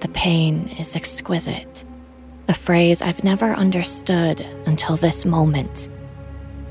The 0.00 0.10
pain 0.14 0.68
is 0.78 0.96
exquisite 0.96 1.84
a 2.50 2.54
phrase 2.54 3.00
I've 3.00 3.22
never 3.22 3.52
understood 3.52 4.40
until 4.66 4.96
this 4.96 5.24
moment. 5.24 5.88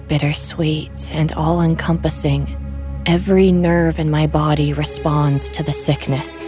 Bittersweet 0.10 1.16
and 1.16 1.32
all 1.32 1.62
encompassing, 1.62 2.58
every 3.06 3.54
nerve 3.54 3.98
in 3.98 4.12
my 4.12 4.28
body 4.28 4.74
responds 4.74 5.50
to 5.52 5.64
the 5.64 5.72
sickness. 5.72 6.44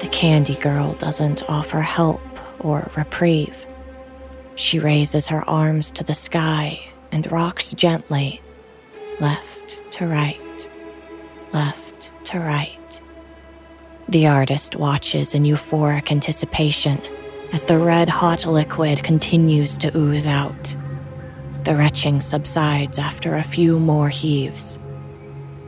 The 0.00 0.08
candy 0.10 0.54
girl 0.54 0.94
doesn't 0.94 1.42
offer 1.50 1.82
help 1.82 2.22
or 2.64 2.90
reprieve. 2.96 3.66
She 4.54 4.78
raises 4.78 5.28
her 5.28 5.46
arms 5.46 5.90
to 5.90 6.02
the 6.02 6.14
sky 6.14 6.80
and 7.10 7.30
rocks 7.30 7.74
gently, 7.74 8.40
left 9.20 9.82
to 9.92 10.06
right, 10.06 10.70
left 11.52 12.14
to 12.24 12.38
right. 12.38 13.02
The 14.08 14.26
artist 14.26 14.74
watches 14.74 15.34
in 15.34 15.42
euphoric 15.42 16.10
anticipation 16.10 16.98
as 17.52 17.64
the 17.64 17.78
red 17.78 18.08
hot 18.08 18.46
liquid 18.46 19.02
continues 19.04 19.76
to 19.78 19.96
ooze 19.96 20.26
out. 20.26 20.76
The 21.64 21.76
retching 21.76 22.20
subsides 22.20 22.98
after 22.98 23.36
a 23.36 23.42
few 23.42 23.78
more 23.78 24.08
heaves. 24.08 24.78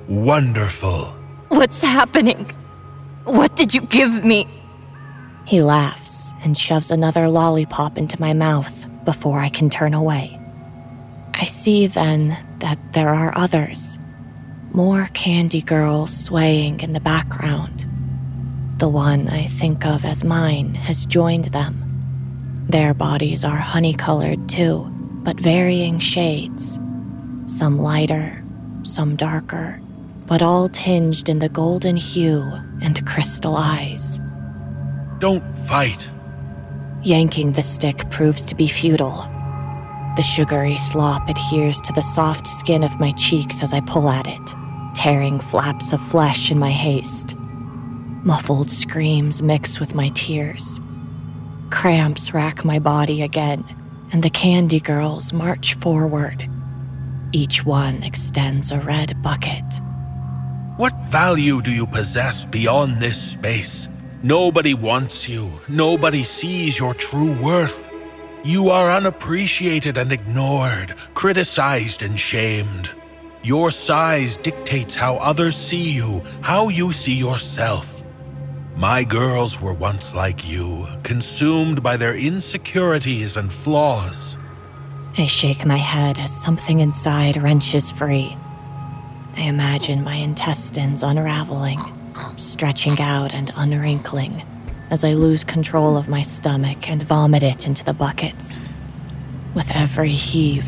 Wonderful. 0.09 1.05
What's 1.49 1.83
happening? 1.83 2.51
What 3.25 3.55
did 3.57 3.75
you 3.75 3.83
give 3.83 4.25
me? 4.25 4.49
He 5.47 5.63
laughs 5.63 6.33
and 6.43 6.57
shoves 6.57 6.91
another 6.91 7.29
lollipop 7.29 7.99
into 7.99 8.21
my 8.21 8.33
mouth 8.33 8.87
before 9.05 9.39
I 9.39 9.51
can 9.51 9.71
turn 9.71 9.95
away. 9.95 10.41
I 11.35 11.45
see 11.45 11.87
then 11.87 12.37
that 12.61 12.79
there 12.93 13.11
are 13.11 13.37
others. 13.37 13.99
More 14.73 15.09
candy 15.13 15.61
girls 15.63 16.17
swaying 16.17 16.81
in 16.81 16.93
the 16.93 17.01
background. 17.01 17.87
The 18.79 18.89
one 18.89 19.29
I 19.29 19.47
think 19.47 19.87
of 19.87 20.05
as 20.05 20.25
mine 20.25 20.75
has 20.75 21.07
joined 21.07 21.47
them. 21.47 21.81
Their 22.69 22.93
bodies 22.93 23.45
are 23.45 23.57
honey 23.57 23.95
colored 23.95 24.49
too, 24.49 24.91
but 25.23 25.39
varying 25.39 26.01
shades. 26.01 26.81
Some 27.47 27.79
lighter, 27.79 28.43
some 28.83 29.15
darker, 29.15 29.81
but 30.27 30.43
all 30.43 30.69
tinged 30.69 31.29
in 31.29 31.39
the 31.39 31.49
golden 31.49 31.97
hue 31.97 32.43
and 32.83 33.07
crystal 33.07 33.57
eyes. 33.57 34.21
Don't 35.21 35.55
fight. 35.55 36.09
Yanking 37.05 37.53
the 37.53 37.63
stick 37.63 38.11
proves 38.11 38.45
to 38.47 38.57
be 38.57 38.67
futile. 38.67 39.31
The 40.17 40.23
sugary 40.23 40.77
slop 40.79 41.29
adheres 41.29 41.81
to 41.83 41.93
the 41.93 42.03
soft 42.03 42.49
skin 42.49 42.83
of 42.83 42.99
my 42.99 43.13
cheeks 43.13 43.63
as 43.63 43.73
I 43.73 43.81
pull 43.83 44.09
at 44.09 44.27
it, 44.27 44.55
tearing 44.95 45.39
flaps 45.39 45.93
of 45.93 46.01
flesh 46.01 46.51
in 46.51 46.59
my 46.59 46.71
haste. 46.71 47.37
Muffled 48.27 48.71
screams 48.71 49.43
mix 49.43 49.79
with 49.79 49.95
my 49.95 50.09
tears. 50.15 50.81
Cramps 51.69 52.33
rack 52.33 52.65
my 52.65 52.79
body 52.79 53.21
again, 53.21 53.63
and 54.13 54.23
the 54.23 54.31
candy 54.31 54.81
girls 54.81 55.31
march 55.31 55.75
forward. 55.75 56.49
Each 57.33 57.67
one 57.67 58.03
extends 58.03 58.71
a 58.71 58.81
red 58.81 59.23
bucket. 59.23 59.63
What 60.79 60.99
value 61.03 61.61
do 61.61 61.71
you 61.71 61.87
possess 61.87 62.47
beyond 62.47 62.99
this 62.99 63.21
space? 63.21 63.89
Nobody 64.23 64.73
wants 64.73 65.29
you. 65.29 65.61
Nobody 65.69 66.23
sees 66.23 66.79
your 66.79 66.95
true 66.95 67.35
worth. 67.43 67.87
You 68.43 68.71
are 68.71 68.91
unappreciated 68.91 69.99
and 69.99 70.11
ignored, 70.11 70.95
criticized 71.13 72.01
and 72.01 72.19
shamed. 72.19 72.91
Your 73.43 73.71
size 73.71 74.39
dictates 74.39 74.95
how 74.95 75.17
others 75.17 75.57
see 75.57 75.91
you, 75.91 76.25
how 76.41 76.71
you 76.71 76.91
see 76.91 77.13
yourself. 77.13 77.94
My 78.77 79.05
girls 79.05 79.61
were 79.61 79.73
once 79.73 80.17
like 80.17 80.49
you, 80.49 80.89
consumed 81.05 81.81
by 81.81 81.97
their 81.97 82.17
insecurities 82.17 83.37
and 83.37 83.53
flaws. 83.53 84.37
I 85.17 85.27
shake 85.27 85.65
my 85.65 85.77
head 85.77 86.19
as 86.19 86.35
something 86.35 86.81
inside 86.81 87.41
wrenches 87.41 87.93
free. 87.93 88.37
I 89.37 89.43
imagine 89.43 90.03
my 90.03 90.17
intestines 90.17 91.05
unraveling, 91.05 91.81
stretching 92.37 93.01
out 93.01 93.33
and 93.33 93.53
unwrinkling 93.55 94.43
as 94.91 95.05
I 95.05 95.13
lose 95.13 95.45
control 95.45 95.97
of 95.97 96.09
my 96.09 96.23
stomach 96.23 96.91
and 96.91 97.01
vomit 97.01 97.45
it 97.45 97.69
into 97.69 97.85
the 97.85 97.95
buckets. 97.95 98.59
With 99.55 99.71
every 99.73 100.11
heave, 100.11 100.67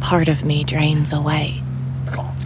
part 0.00 0.28
of 0.28 0.44
me 0.44 0.62
drains 0.62 1.12
away. 1.12 1.60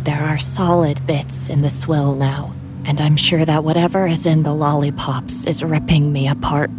There 0.01 0.22
are 0.22 0.39
solid 0.39 1.05
bits 1.06 1.51
in 1.51 1.60
the 1.60 1.70
swill 1.70 2.14
now 2.14 2.55
and 2.84 3.00
I'm 3.00 3.16
sure 3.16 3.44
that 3.44 3.64
whatever 3.64 4.06
is 4.06 4.26
in 4.26 4.42
the 4.42 4.54
lollipops 4.54 5.46
is 5.46 5.62
ripping 5.62 6.12
me 6.12 6.28
apart. 6.28 6.70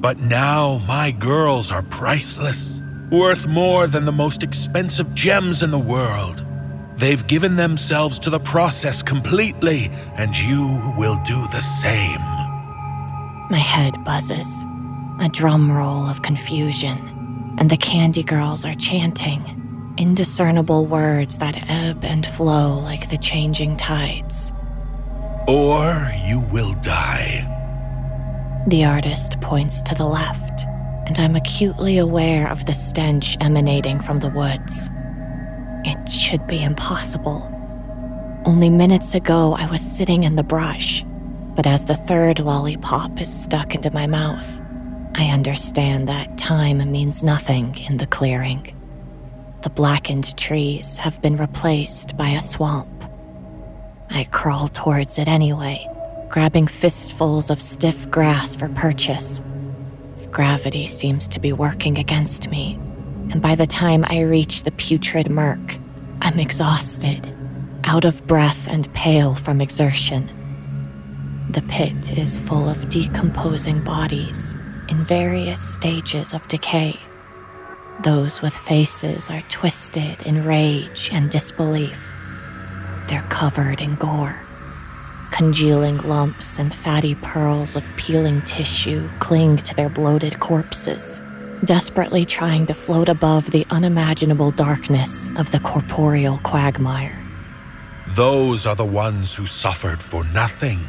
But 0.00 0.18
now 0.18 0.78
my 0.86 1.10
girls 1.10 1.70
are 1.70 1.82
priceless, 1.82 2.80
worth 3.10 3.46
more 3.46 3.86
than 3.86 4.04
the 4.04 4.12
most 4.12 4.42
expensive 4.42 5.14
gems 5.14 5.62
in 5.62 5.70
the 5.70 5.78
world. 5.78 6.44
They've 6.96 7.26
given 7.26 7.56
themselves 7.56 8.18
to 8.20 8.30
the 8.30 8.38
process 8.38 9.02
completely, 9.02 9.90
and 10.16 10.36
you 10.36 10.94
will 10.96 11.20
do 11.24 11.46
the 11.48 11.60
same. 11.60 12.20
My 13.50 13.58
head 13.58 14.02
buzzes, 14.04 14.64
a 15.20 15.28
drum 15.28 15.70
roll 15.70 16.06
of 16.08 16.22
confusion, 16.22 16.98
and 17.58 17.70
the 17.70 17.76
candy 17.76 18.22
girls 18.22 18.64
are 18.64 18.74
chanting, 18.74 19.42
indiscernible 19.98 20.86
words 20.86 21.38
that 21.38 21.64
ebb 21.68 22.04
and 22.04 22.26
flow 22.26 22.78
like 22.78 23.08
the 23.08 23.18
changing 23.18 23.76
tides. 23.76 24.52
Or 25.46 26.12
you 26.26 26.40
will 26.40 26.74
die. 26.74 27.52
The 28.66 28.84
artist 28.84 29.40
points 29.40 29.80
to 29.82 29.94
the 29.94 30.04
left, 30.04 30.66
and 31.06 31.16
I'm 31.20 31.36
acutely 31.36 31.98
aware 31.98 32.50
of 32.50 32.66
the 32.66 32.72
stench 32.72 33.36
emanating 33.40 34.00
from 34.00 34.18
the 34.18 34.28
woods. 34.28 34.90
It 35.84 36.08
should 36.08 36.48
be 36.48 36.64
impossible. 36.64 37.48
Only 38.44 38.70
minutes 38.70 39.14
ago, 39.14 39.54
I 39.56 39.70
was 39.70 39.80
sitting 39.80 40.24
in 40.24 40.34
the 40.34 40.42
brush, 40.42 41.04
but 41.54 41.66
as 41.66 41.84
the 41.84 41.94
third 41.94 42.40
lollipop 42.40 43.20
is 43.20 43.32
stuck 43.32 43.76
into 43.76 43.92
my 43.92 44.08
mouth, 44.08 44.60
I 45.14 45.26
understand 45.26 46.08
that 46.08 46.36
time 46.36 46.78
means 46.90 47.22
nothing 47.22 47.76
in 47.88 47.98
the 47.98 48.06
clearing. 48.08 48.74
The 49.62 49.70
blackened 49.70 50.36
trees 50.36 50.98
have 50.98 51.22
been 51.22 51.36
replaced 51.36 52.16
by 52.16 52.30
a 52.30 52.40
swamp. 52.40 52.95
I 54.10 54.24
crawl 54.24 54.68
towards 54.68 55.18
it 55.18 55.28
anyway, 55.28 55.88
grabbing 56.28 56.66
fistfuls 56.66 57.50
of 57.50 57.60
stiff 57.60 58.10
grass 58.10 58.54
for 58.54 58.68
purchase. 58.68 59.42
Gravity 60.30 60.86
seems 60.86 61.26
to 61.28 61.40
be 61.40 61.52
working 61.52 61.98
against 61.98 62.48
me, 62.50 62.78
and 63.30 63.42
by 63.42 63.54
the 63.54 63.66
time 63.66 64.04
I 64.08 64.20
reach 64.20 64.62
the 64.62 64.72
putrid 64.72 65.30
murk, 65.30 65.78
I'm 66.22 66.38
exhausted, 66.38 67.32
out 67.84 68.04
of 68.04 68.26
breath, 68.26 68.68
and 68.68 68.92
pale 68.94 69.34
from 69.34 69.60
exertion. 69.60 70.30
The 71.50 71.62
pit 71.62 72.18
is 72.18 72.40
full 72.40 72.68
of 72.68 72.88
decomposing 72.88 73.82
bodies 73.84 74.56
in 74.88 75.04
various 75.04 75.60
stages 75.60 76.34
of 76.34 76.46
decay. 76.48 76.96
Those 78.02 78.42
with 78.42 78.54
faces 78.54 79.30
are 79.30 79.42
twisted 79.48 80.22
in 80.22 80.44
rage 80.44 81.08
and 81.12 81.30
disbelief. 81.30 82.12
They're 83.08 83.22
covered 83.28 83.80
in 83.80 83.94
gore. 83.96 84.42
Congealing 85.30 85.98
lumps 85.98 86.58
and 86.58 86.74
fatty 86.74 87.14
pearls 87.16 87.76
of 87.76 87.84
peeling 87.96 88.42
tissue 88.42 89.08
cling 89.18 89.58
to 89.58 89.74
their 89.74 89.88
bloated 89.88 90.40
corpses, 90.40 91.20
desperately 91.64 92.24
trying 92.24 92.66
to 92.66 92.74
float 92.74 93.08
above 93.08 93.50
the 93.50 93.66
unimaginable 93.70 94.50
darkness 94.50 95.28
of 95.36 95.50
the 95.50 95.60
corporeal 95.60 96.38
quagmire. 96.38 97.18
Those 98.08 98.66
are 98.66 98.76
the 98.76 98.84
ones 98.84 99.34
who 99.34 99.46
suffered 99.46 100.02
for 100.02 100.24
nothing, 100.24 100.80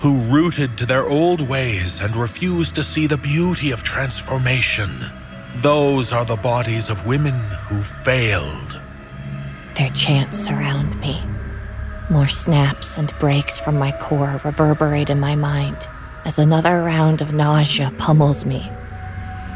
who 0.00 0.18
rooted 0.24 0.76
to 0.78 0.86
their 0.86 1.08
old 1.08 1.40
ways 1.40 2.00
and 2.00 2.14
refused 2.14 2.74
to 2.74 2.82
see 2.82 3.06
the 3.06 3.16
beauty 3.16 3.70
of 3.70 3.82
transformation. 3.82 4.90
Those 5.62 6.12
are 6.12 6.24
the 6.24 6.36
bodies 6.36 6.90
of 6.90 7.06
women 7.06 7.38
who 7.68 7.80
failed. 7.80 8.80
Their 9.76 9.90
chants 9.90 10.38
surround 10.38 11.00
me. 11.00 11.22
More 12.10 12.28
snaps 12.28 12.98
and 12.98 13.18
breaks 13.18 13.58
from 13.58 13.78
my 13.78 13.90
core 13.92 14.38
reverberate 14.44 15.08
in 15.08 15.18
my 15.18 15.36
mind 15.36 15.88
as 16.26 16.38
another 16.38 16.82
round 16.82 17.22
of 17.22 17.32
nausea 17.32 17.92
pummels 17.96 18.44
me. 18.44 18.70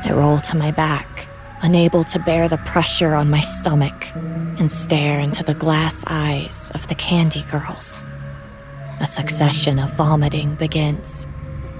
I 0.04 0.12
roll 0.12 0.38
to 0.38 0.56
my 0.56 0.70
back, 0.70 1.28
unable 1.60 2.04
to 2.04 2.18
bear 2.18 2.48
the 2.48 2.56
pressure 2.58 3.14
on 3.14 3.28
my 3.28 3.40
stomach, 3.40 4.14
and 4.14 4.70
stare 4.70 5.20
into 5.20 5.44
the 5.44 5.52
glass 5.52 6.04
eyes 6.06 6.72
of 6.74 6.86
the 6.86 6.94
candy 6.94 7.42
girls. 7.50 8.02
A 9.00 9.06
succession 9.06 9.78
of 9.78 9.92
vomiting 9.94 10.54
begins, 10.54 11.26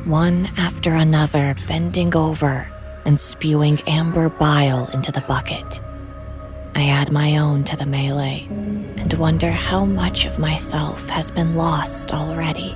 one 0.05 0.51
after 0.59 0.93
another 0.93 1.55
bending 1.67 2.15
over 2.15 2.71
and 3.07 3.19
spewing 3.19 3.81
amber 3.87 4.29
bile 4.29 4.91
into 4.93 5.13
the 5.13 5.23
bucket. 5.23 5.81
I 6.79 6.91
add 6.91 7.11
my 7.11 7.39
own 7.39 7.65
to 7.65 7.77
the 7.77 7.87
melee 7.87 8.47
and 8.99 9.13
wonder 9.15 9.51
how 9.51 9.85
much 9.85 10.25
of 10.25 10.39
myself 10.39 11.09
has 11.09 11.29
been 11.29 11.57
lost 11.57 12.13
already. 12.15 12.73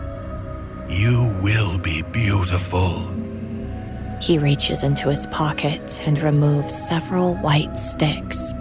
You 0.88 1.32
will 1.40 1.78
be 1.78 2.02
beautiful. 2.02 3.08
He 4.20 4.40
reaches 4.40 4.82
into 4.82 5.08
his 5.08 5.28
pocket 5.28 6.02
and 6.04 6.18
removes 6.18 6.76
several 6.76 7.36
white 7.36 7.76
sticks. 7.76 8.52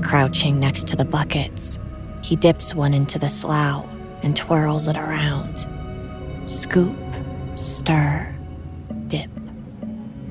Crouching 0.00 0.58
next 0.58 0.86
to 0.86 0.96
the 0.96 1.04
buckets, 1.04 1.78
he 2.22 2.34
dips 2.34 2.74
one 2.74 2.94
into 2.94 3.18
the 3.18 3.28
slough 3.28 3.86
and 4.22 4.34
twirls 4.34 4.88
it 4.88 4.96
around. 4.96 5.68
Scoop, 6.48 6.96
stir, 7.56 8.34
dip. 9.08 9.30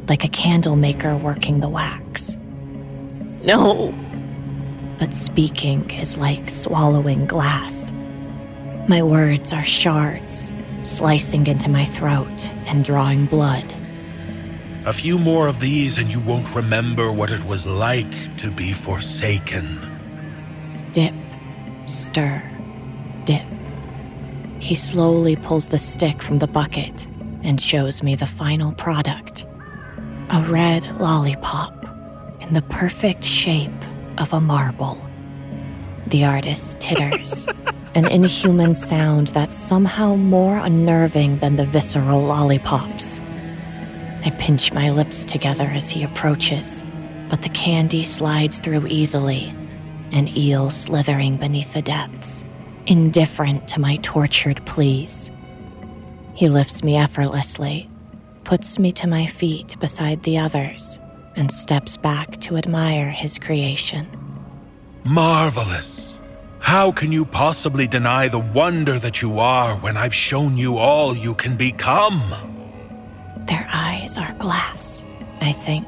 Like 0.09 0.23
a 0.23 0.29
candle 0.29 0.77
maker 0.77 1.15
working 1.15 1.59
the 1.59 1.69
wax. 1.69 2.39
No! 3.43 3.93
But 4.97 5.13
speaking 5.13 5.89
is 5.91 6.17
like 6.17 6.49
swallowing 6.49 7.25
glass. 7.25 7.91
My 8.87 9.01
words 9.01 9.51
are 9.51 9.65
shards, 9.65 10.53
slicing 10.83 11.47
into 11.47 11.69
my 11.69 11.85
throat 11.85 12.53
and 12.65 12.85
drawing 12.85 13.25
blood. 13.25 13.75
A 14.85 14.93
few 14.93 15.17
more 15.17 15.47
of 15.47 15.59
these, 15.59 15.97
and 15.97 16.11
you 16.11 16.19
won't 16.19 16.53
remember 16.53 17.11
what 17.11 17.31
it 17.31 17.43
was 17.45 17.65
like 17.65 18.37
to 18.37 18.51
be 18.51 18.71
forsaken. 18.71 19.79
Dip, 20.91 21.13
stir, 21.85 22.43
dip. 23.25 23.45
He 24.59 24.75
slowly 24.75 25.35
pulls 25.35 25.67
the 25.67 25.79
stick 25.79 26.21
from 26.21 26.39
the 26.39 26.47
bucket 26.47 27.07
and 27.43 27.59
shows 27.59 28.01
me 28.01 28.15
the 28.15 28.27
final 28.27 28.71
product 28.73 29.45
a 30.31 30.41
red 30.49 30.83
lollipop 30.99 31.85
in 32.41 32.53
the 32.55 32.61
perfect 32.63 33.23
shape 33.23 33.71
of 34.17 34.33
a 34.33 34.41
marble. 34.41 34.97
The 36.07 36.25
artist 36.25 36.79
titters, 36.79 37.47
an 37.95 38.05
inhuman 38.05 38.75
sound 38.75 39.29
that's 39.29 39.55
somehow 39.55 40.15
more 40.15 40.57
unnerving 40.57 41.39
than 41.39 41.55
the 41.55 41.65
visceral 41.65 42.21
lollipops. 42.21 43.21
I 44.23 44.31
pinch 44.37 44.73
my 44.73 44.89
lips 44.89 45.23
together 45.23 45.65
as 45.65 45.89
he 45.89 46.03
approaches, 46.03 46.83
but 47.29 47.41
the 47.41 47.49
candy 47.49 48.03
slides 48.03 48.59
through 48.59 48.87
easily, 48.87 49.53
an 50.11 50.27
eel 50.37 50.69
slithering 50.69 51.37
beneath 51.37 51.73
the 51.73 51.81
depths, 51.81 52.45
indifferent 52.87 53.67
to 53.69 53.79
my 53.79 53.97
tortured 53.97 54.65
pleas. 54.65 55.31
He 56.33 56.49
lifts 56.49 56.83
me 56.83 56.97
effortlessly, 56.97 57.89
puts 58.43 58.77
me 58.77 58.91
to 58.93 59.07
my 59.07 59.25
feet 59.25 59.75
beside 59.79 60.23
the 60.23 60.37
others, 60.37 60.99
and 61.35 61.51
steps 61.51 61.97
back 61.97 62.39
to 62.41 62.57
admire 62.57 63.09
his 63.09 63.37
creation. 63.39 64.05
Marvelous. 65.03 66.19
How 66.59 66.91
can 66.91 67.11
you 67.11 67.25
possibly 67.25 67.87
deny 67.87 68.27
the 68.27 68.39
wonder 68.39 68.97
that 68.97 69.21
you 69.21 69.39
are 69.39 69.75
when 69.77 69.97
I've 69.97 70.15
shown 70.15 70.57
you 70.57 70.77
all 70.77 71.15
you 71.15 71.35
can 71.35 71.55
become? 71.57 72.33
Their 73.45 73.67
eyes 73.71 74.17
are 74.17 74.33
glass, 74.39 75.05
I 75.41 75.51
think. 75.51 75.87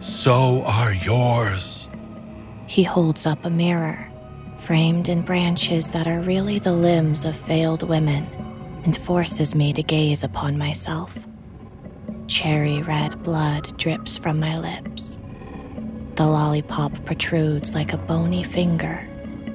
So 0.00 0.62
are 0.62 0.94
yours. 0.94 1.88
He 2.66 2.82
holds 2.82 3.26
up 3.26 3.44
a 3.44 3.50
mirror, 3.50 4.10
framed 4.58 5.08
in 5.08 5.22
branches 5.22 5.90
that 5.90 6.06
are 6.06 6.20
really 6.20 6.58
the 6.58 6.72
limbs 6.72 7.24
of 7.24 7.36
failed 7.36 7.82
women, 7.82 8.26
and 8.84 8.96
forces 8.96 9.54
me 9.54 9.72
to 9.74 9.82
gaze 9.82 10.24
upon 10.24 10.56
myself. 10.56 11.26
Cherry 12.28 12.82
red 12.82 13.22
blood 13.22 13.74
drips 13.78 14.18
from 14.18 14.38
my 14.38 14.58
lips. 14.58 15.18
The 16.16 16.26
lollipop 16.26 16.92
protrudes 17.06 17.74
like 17.74 17.94
a 17.94 17.96
bony 17.96 18.42
finger, 18.42 19.08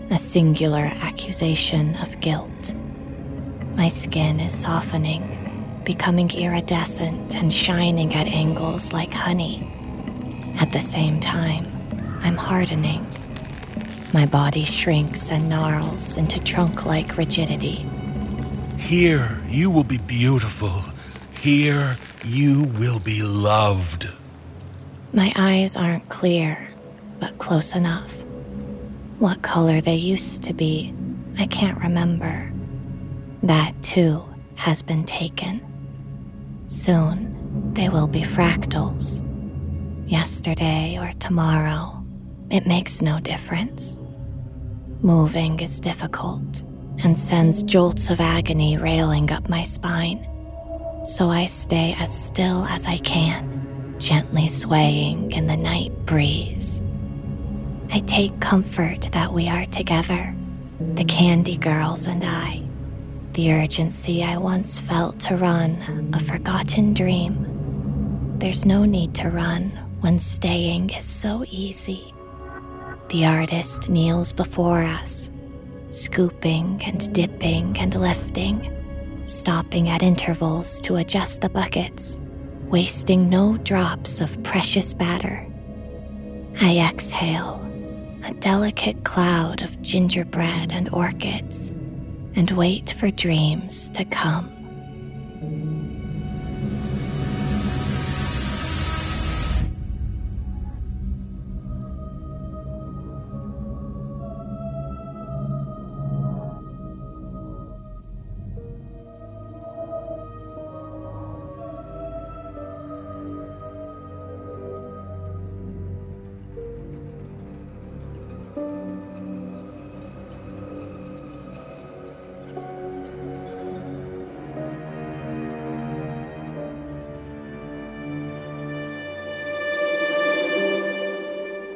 a 0.09 0.17
singular 0.17 0.89
accusation 1.01 1.95
of 1.97 2.19
guilt. 2.19 2.73
My 3.75 3.89
skin 3.89 4.39
is 4.39 4.53
softening, 4.53 5.81
becoming 5.85 6.31
iridescent 6.31 7.35
and 7.35 7.53
shining 7.53 8.15
at 8.15 8.27
angles 8.27 8.91
like 8.91 9.13
honey. 9.13 9.69
At 10.59 10.71
the 10.71 10.81
same 10.81 11.19
time, 11.19 11.67
I'm 12.23 12.37
hardening. 12.37 13.05
My 14.13 14.25
body 14.25 14.65
shrinks 14.65 15.29
and 15.29 15.47
gnarls 15.47 16.17
into 16.17 16.39
trunk 16.39 16.85
like 16.85 17.17
rigidity. 17.17 17.85
Here, 18.77 19.39
you 19.47 19.69
will 19.69 19.83
be 19.83 19.99
beautiful. 19.99 20.83
Here, 21.43 21.97
you 22.23 22.63
will 22.79 22.99
be 22.99 23.21
loved. 23.21 24.07
My 25.11 25.33
eyes 25.35 25.75
aren't 25.75 26.07
clear, 26.07 26.69
but 27.19 27.37
close 27.37 27.75
enough. 27.75 28.15
What 29.19 29.41
color 29.41 29.81
they 29.81 29.97
used 29.97 30.41
to 30.43 30.53
be, 30.53 30.93
I 31.37 31.47
can't 31.47 31.77
remember. 31.79 32.49
That, 33.43 33.73
too, 33.81 34.23
has 34.55 34.81
been 34.81 35.03
taken. 35.03 35.59
Soon, 36.67 37.73
they 37.73 37.89
will 37.89 38.07
be 38.07 38.21
fractals. 38.21 39.21
Yesterday 40.09 40.97
or 40.97 41.11
tomorrow, 41.19 42.05
it 42.51 42.65
makes 42.65 43.01
no 43.01 43.19
difference. 43.19 43.97
Moving 45.01 45.59
is 45.59 45.81
difficult 45.81 46.63
and 47.03 47.17
sends 47.17 47.63
jolts 47.63 48.09
of 48.09 48.21
agony 48.21 48.77
railing 48.77 49.29
up 49.29 49.49
my 49.49 49.63
spine. 49.63 50.25
So 51.03 51.29
I 51.29 51.45
stay 51.45 51.95
as 51.99 52.17
still 52.17 52.63
as 52.63 52.87
I 52.87 52.95
can, 52.97 53.95
gently 53.99 54.47
swaying 54.47 55.33
in 55.33 55.47
the 55.47 55.57
night 55.57 55.91
breeze. 56.05 56.81
I 57.91 57.99
take 57.99 58.39
comfort 58.39 59.09
that 59.11 59.33
we 59.33 59.49
are 59.49 59.65
together, 59.65 60.33
the 60.95 61.03
candy 61.03 61.57
girls 61.57 62.07
and 62.07 62.23
I. 62.23 62.63
The 63.33 63.51
urgency 63.51 64.23
I 64.23 64.37
once 64.37 64.79
felt 64.79 65.19
to 65.21 65.35
run, 65.35 66.11
a 66.13 66.19
forgotten 66.21 66.93
dream. 66.93 68.37
There's 68.39 68.65
no 68.65 68.85
need 68.85 69.13
to 69.15 69.29
run 69.29 69.71
when 69.99 70.19
staying 70.19 70.91
is 70.91 71.05
so 71.05 71.43
easy. 71.49 72.13
The 73.09 73.25
artist 73.25 73.89
kneels 73.89 74.31
before 74.31 74.83
us, 74.83 75.29
scooping 75.89 76.81
and 76.85 77.13
dipping 77.13 77.77
and 77.77 77.93
lifting, 77.93 78.72
stopping 79.25 79.89
at 79.89 80.03
intervals 80.03 80.79
to 80.81 80.95
adjust 80.95 81.41
the 81.41 81.49
buckets, 81.49 82.19
wasting 82.65 83.29
no 83.29 83.57
drops 83.57 84.21
of 84.21 84.41
precious 84.43 84.93
batter. 84.93 85.47
I 86.61 86.77
exhale, 86.89 87.61
a 88.25 88.33
delicate 88.35 89.03
cloud 89.03 89.61
of 89.61 89.81
gingerbread 89.81 90.71
and 90.71 90.89
orchids, 90.93 91.71
and 92.35 92.49
wait 92.51 92.91
for 92.91 93.11
dreams 93.11 93.89
to 93.91 94.05
come. 94.05 94.62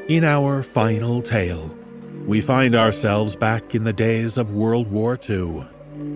In 0.07 0.23
our 0.23 0.63
final 0.63 1.21
tale, 1.21 1.75
we 2.25 2.39
find 2.39 2.75
ourselves 2.75 3.35
back 3.35 3.75
in 3.75 3.83
the 3.83 3.91
days 3.91 4.37
of 4.37 4.53
World 4.53 4.89
War 4.89 5.19
II. 5.29 5.65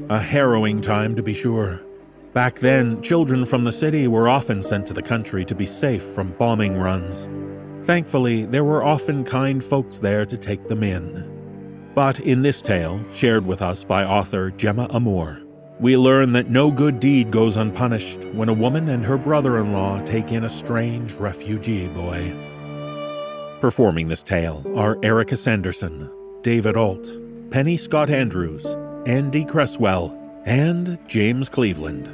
A 0.10 0.18
harrowing 0.18 0.80
time, 0.80 1.14
to 1.18 1.22
be 1.22 1.34
sure. 1.34 1.82
Back 2.32 2.60
then, 2.60 3.02
children 3.02 3.44
from 3.44 3.66
the 3.66 3.72
city 3.74 4.08
were 4.08 4.30
often 4.30 4.62
sent 4.62 4.88
to 4.88 4.94
the 4.94 5.02
country 5.02 5.44
to 5.44 5.54
be 5.54 5.66
safe 5.66 6.04
from 6.04 6.32
bombing 6.38 6.78
runs. 6.78 7.28
Thankfully, 7.86 8.46
there 8.46 8.64
were 8.64 8.82
often 8.82 9.26
kind 9.26 9.62
folks 9.62 10.00
there 10.00 10.26
to 10.26 10.38
take 10.38 10.70
them 10.70 10.84
in. 10.84 11.92
But 11.94 12.22
in 12.22 12.44
this 12.44 12.62
tale, 12.62 13.04
shared 13.12 13.46
with 13.46 13.62
us 13.62 13.84
by 13.84 14.06
author 14.06 14.52
Gemma 14.52 14.88
Amor, 14.92 15.42
we 15.82 15.98
learn 15.98 16.32
that 16.32 16.50
no 16.50 16.72
good 16.72 17.02
deed 17.02 17.30
goes 17.30 17.58
unpunished 17.58 18.24
when 18.32 18.48
a 18.48 18.54
woman 18.54 18.88
and 18.88 19.04
her 19.04 19.18
brother 19.18 19.60
in 19.60 19.74
law 19.74 20.02
take 20.06 20.32
in 20.32 20.46
a 20.46 20.50
strange 20.50 21.12
refugee 21.16 21.90
boy. 21.90 22.51
Performing 23.62 24.08
this 24.08 24.24
tale 24.24 24.64
are 24.76 24.98
Erika 25.04 25.38
Sanderson, 25.38 26.10
David 26.42 26.76
Ault, 26.76 27.08
Penny 27.52 27.78
Scott 27.78 28.10
Andrews, 28.10 28.66
Andy 29.06 29.46
Cresswell, 29.46 30.18
and 30.46 30.98
James 31.08 31.48
Cleveland. 31.48 32.10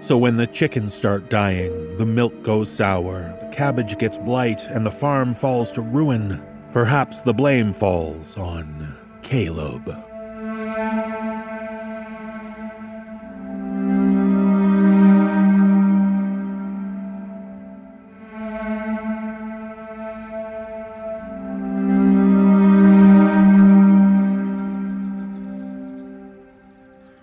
So 0.00 0.16
when 0.16 0.38
the 0.38 0.46
chickens 0.46 0.94
start 0.94 1.28
dying, 1.28 1.98
the 1.98 2.06
milk 2.06 2.42
goes 2.42 2.70
sour, 2.70 3.36
the 3.38 3.48
cabbage 3.48 3.98
gets 3.98 4.16
blight, 4.16 4.64
and 4.68 4.86
the 4.86 4.90
farm 4.90 5.34
falls 5.34 5.70
to 5.72 5.82
ruin, 5.82 6.42
perhaps 6.72 7.20
the 7.20 7.34
blame 7.34 7.70
falls 7.70 8.38
on 8.38 8.96
Caleb. 9.20 9.86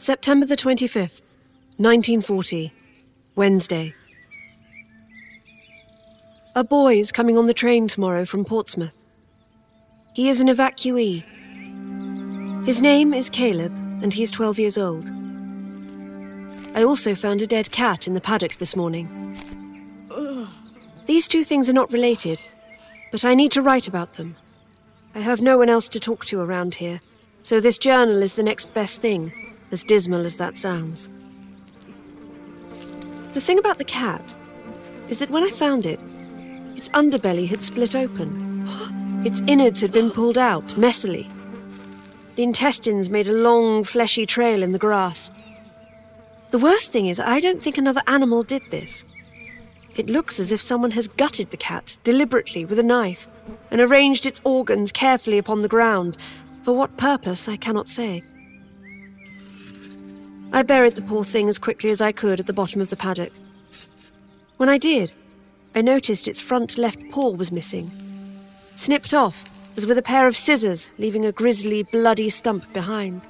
September 0.04 0.46
the 0.46 0.58
25th, 0.58 1.22
1940, 1.78 2.74
Wednesday. 3.38 3.96
A 6.58 6.64
boy 6.66 6.96
is 6.96 7.14
coming 7.14 7.38
on 7.38 7.46
the 7.46 7.54
train 7.54 7.88
tomorrow 7.88 8.26
from 8.26 8.44
Portsmouth. 8.44 9.06
He 10.14 10.28
is 10.28 10.42
an 10.42 10.50
evacuee. 10.50 11.24
His 12.66 12.82
name 12.82 13.14
is 13.14 13.30
Caleb, 13.30 13.72
and 14.04 14.14
he 14.14 14.24
is 14.24 14.32
12 14.32 14.60
years 14.60 14.78
old. 14.78 15.10
I 16.76 16.84
also 16.84 17.16
found 17.16 17.42
a 17.42 17.48
dead 17.48 17.72
cat 17.72 18.06
in 18.06 18.14
the 18.14 18.20
paddock 18.20 18.56
this 18.56 18.76
morning. 18.76 19.08
These 21.06 21.30
two 21.30 21.46
things 21.46 21.70
are 21.70 21.80
not 21.82 21.94
related, 21.94 22.42
but 23.10 23.24
I 23.24 23.36
need 23.36 23.54
to 23.54 23.62
write 23.62 23.88
about 23.88 24.16
them. 24.16 24.36
I 25.16 25.20
have 25.20 25.42
no 25.42 25.58
one 25.58 25.70
else 25.70 25.88
to 25.88 26.00
talk 26.02 26.26
to 26.26 26.42
around 26.42 26.76
here, 26.76 27.00
so 27.42 27.62
this 27.62 27.78
journal 27.78 28.22
is 28.22 28.36
the 28.36 28.44
next 28.44 28.74
best 28.74 29.02
thing 29.02 29.32
as 29.74 29.84
dismal 29.84 30.26
as 30.26 30.38
that 30.38 30.58
sounds. 30.58 31.10
The 33.34 33.42
thing 33.42 33.60
about 33.60 33.80
the 33.80 33.84
cat 33.84 34.36
is 35.10 35.20
that 35.20 35.32
when 35.32 35.44
I 35.44 35.50
found 35.50 35.86
it, 35.86 36.02
its 36.76 36.90
underbelly 36.90 37.48
had 37.48 37.64
split 37.64 37.96
open. 37.96 38.68
Its 39.26 39.42
innards 39.48 39.80
had 39.80 39.94
been 39.94 40.12
pulled 40.12 40.38
out, 40.38 40.68
messily. 40.76 41.32
The 42.36 42.44
intestines 42.44 43.10
made 43.10 43.28
a 43.28 43.32
long, 43.32 43.86
fleshy 43.86 44.26
trail 44.26 44.62
in 44.62 44.74
the 44.74 44.80
grass. 44.80 45.32
The 46.52 46.60
worst 46.60 46.92
thing 46.92 47.08
is, 47.08 47.20
I 47.20 47.40
don't 47.40 47.64
think 47.64 47.78
another 47.78 48.02
animal 48.06 48.44
did 48.44 48.64
this. 48.70 49.06
It 49.96 50.10
looks 50.10 50.40
as 50.40 50.52
if 50.52 50.62
someone 50.62 50.92
has 50.92 51.08
gutted 51.08 51.52
the 51.52 51.58
cat 51.58 51.98
deliberately 52.04 52.66
with 52.66 52.80
a 52.80 52.84
knife 52.84 53.28
and 53.72 53.80
arranged 53.80 54.26
its 54.26 54.42
organs 54.44 54.92
carefully 54.92 55.38
upon 55.38 55.62
the 55.62 55.68
ground. 55.68 56.18
For 56.64 56.76
what 56.76 56.98
purpose, 56.98 57.48
I 57.48 57.56
cannot 57.56 57.88
say. 57.88 58.24
I 60.54 60.62
buried 60.62 60.96
the 60.96 61.02
poor 61.02 61.24
thing 61.24 61.50
as 61.50 61.58
quickly 61.58 61.90
as 61.90 62.00
I 62.00 62.12
could 62.12 62.40
at 62.40 62.46
the 62.46 62.54
bottom 62.54 62.80
of 62.80 62.92
the 62.92 62.96
paddock. 62.96 63.34
When 64.58 64.70
I 64.70 64.78
did, 64.78 65.12
I 65.74 65.82
noticed 65.82 66.28
its 66.28 66.40
front 66.40 66.78
left 66.78 67.10
paw 67.10 67.32
was 67.32 67.52
missing. 67.52 67.92
Snipped 68.76 69.16
off, 69.16 69.46
as 69.76 69.88
with 69.88 69.98
a 69.98 70.04
pair 70.04 70.28
of 70.28 70.38
scissors, 70.38 70.92
leaving 71.00 71.26
a 71.26 71.32
grisly, 71.32 71.82
bloody 71.82 72.30
stump 72.30 72.72
behind. 72.72 73.28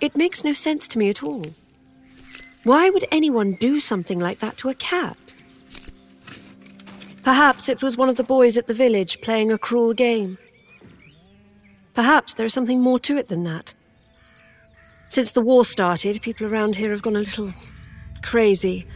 It 0.00 0.16
makes 0.16 0.42
no 0.42 0.52
sense 0.52 0.88
to 0.88 0.98
me 0.98 1.08
at 1.08 1.22
all. 1.22 1.46
Why 2.64 2.90
would 2.90 3.06
anyone 3.12 3.52
do 3.52 3.78
something 3.78 4.18
like 4.18 4.40
that 4.40 4.56
to 4.58 4.70
a 4.70 4.74
cat? 4.74 5.36
Perhaps 7.22 7.68
it 7.68 7.80
was 7.80 7.96
one 7.96 8.08
of 8.08 8.16
the 8.16 8.24
boys 8.24 8.58
at 8.58 8.66
the 8.66 8.74
village 8.74 9.20
playing 9.20 9.52
a 9.52 9.58
cruel 9.58 9.94
game. 9.94 10.36
Perhaps 11.94 12.34
there 12.34 12.46
is 12.46 12.54
something 12.54 12.80
more 12.80 12.98
to 12.98 13.16
it 13.16 13.28
than 13.28 13.44
that. 13.44 13.74
Since 15.10 15.32
the 15.32 15.40
war 15.40 15.64
started, 15.64 16.22
people 16.22 16.46
around 16.46 16.76
here 16.76 16.92
have 16.92 17.02
gone 17.02 17.16
a 17.16 17.18
little 17.18 17.52
crazy. 18.22 18.86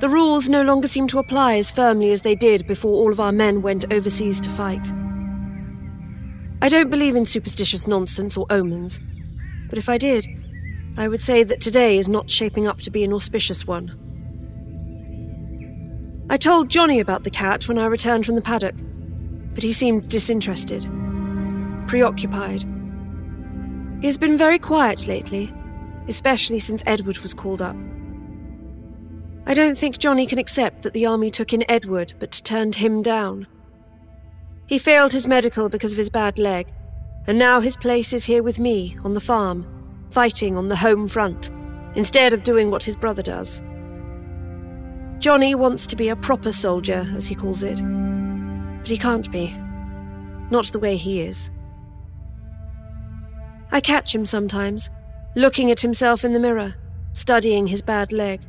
The 0.00 0.08
rules 0.10 0.50
no 0.50 0.62
longer 0.62 0.86
seem 0.86 1.08
to 1.08 1.18
apply 1.18 1.56
as 1.56 1.70
firmly 1.70 2.12
as 2.12 2.20
they 2.20 2.34
did 2.34 2.66
before 2.66 2.92
all 2.92 3.10
of 3.10 3.18
our 3.18 3.32
men 3.32 3.62
went 3.62 3.90
overseas 3.90 4.38
to 4.42 4.50
fight. 4.50 4.92
I 6.60 6.68
don't 6.68 6.90
believe 6.90 7.16
in 7.16 7.24
superstitious 7.24 7.86
nonsense 7.86 8.36
or 8.36 8.44
omens, 8.50 9.00
but 9.70 9.78
if 9.78 9.88
I 9.88 9.96
did, 9.96 10.26
I 10.98 11.08
would 11.08 11.22
say 11.22 11.42
that 11.42 11.58
today 11.58 11.96
is 11.96 12.06
not 12.06 12.28
shaping 12.28 12.66
up 12.66 12.82
to 12.82 12.90
be 12.90 13.02
an 13.02 13.14
auspicious 13.14 13.66
one. 13.66 13.98
I 16.28 16.36
told 16.36 16.68
Johnny 16.68 17.00
about 17.00 17.24
the 17.24 17.30
cat 17.30 17.66
when 17.66 17.78
I 17.78 17.86
returned 17.86 18.26
from 18.26 18.34
the 18.34 18.42
paddock, 18.42 18.74
but 19.54 19.64
he 19.64 19.72
seemed 19.72 20.10
disinterested, 20.10 20.86
preoccupied. 21.86 22.73
He 24.04 24.08
has 24.08 24.18
been 24.18 24.36
very 24.36 24.58
quiet 24.58 25.06
lately, 25.06 25.50
especially 26.08 26.58
since 26.58 26.82
Edward 26.84 27.16
was 27.20 27.32
called 27.32 27.62
up. 27.62 27.74
I 29.46 29.54
don't 29.54 29.78
think 29.78 29.96
Johnny 29.96 30.26
can 30.26 30.38
accept 30.38 30.82
that 30.82 30.92
the 30.92 31.06
army 31.06 31.30
took 31.30 31.54
in 31.54 31.64
Edward 31.70 32.12
but 32.18 32.42
turned 32.44 32.74
him 32.74 33.00
down. 33.00 33.46
He 34.66 34.78
failed 34.78 35.14
his 35.14 35.26
medical 35.26 35.70
because 35.70 35.92
of 35.92 35.96
his 35.96 36.10
bad 36.10 36.38
leg, 36.38 36.68
and 37.26 37.38
now 37.38 37.60
his 37.60 37.78
place 37.78 38.12
is 38.12 38.26
here 38.26 38.42
with 38.42 38.58
me 38.58 38.94
on 39.04 39.14
the 39.14 39.22
farm, 39.22 39.66
fighting 40.10 40.54
on 40.54 40.68
the 40.68 40.76
home 40.76 41.08
front, 41.08 41.50
instead 41.94 42.34
of 42.34 42.42
doing 42.42 42.70
what 42.70 42.84
his 42.84 42.96
brother 42.96 43.22
does. 43.22 43.62
Johnny 45.18 45.54
wants 45.54 45.86
to 45.86 45.96
be 45.96 46.10
a 46.10 46.16
proper 46.16 46.52
soldier, 46.52 47.08
as 47.14 47.26
he 47.26 47.34
calls 47.34 47.62
it, 47.62 47.80
but 48.82 48.90
he 48.90 48.98
can't 48.98 49.32
be. 49.32 49.56
Not 50.50 50.66
the 50.66 50.78
way 50.78 50.98
he 50.98 51.22
is. 51.22 51.50
I 53.74 53.80
catch 53.80 54.14
him 54.14 54.24
sometimes, 54.24 54.88
looking 55.34 55.72
at 55.72 55.80
himself 55.80 56.24
in 56.24 56.32
the 56.32 56.38
mirror, 56.38 56.76
studying 57.12 57.66
his 57.66 57.82
bad 57.82 58.12
leg. 58.12 58.40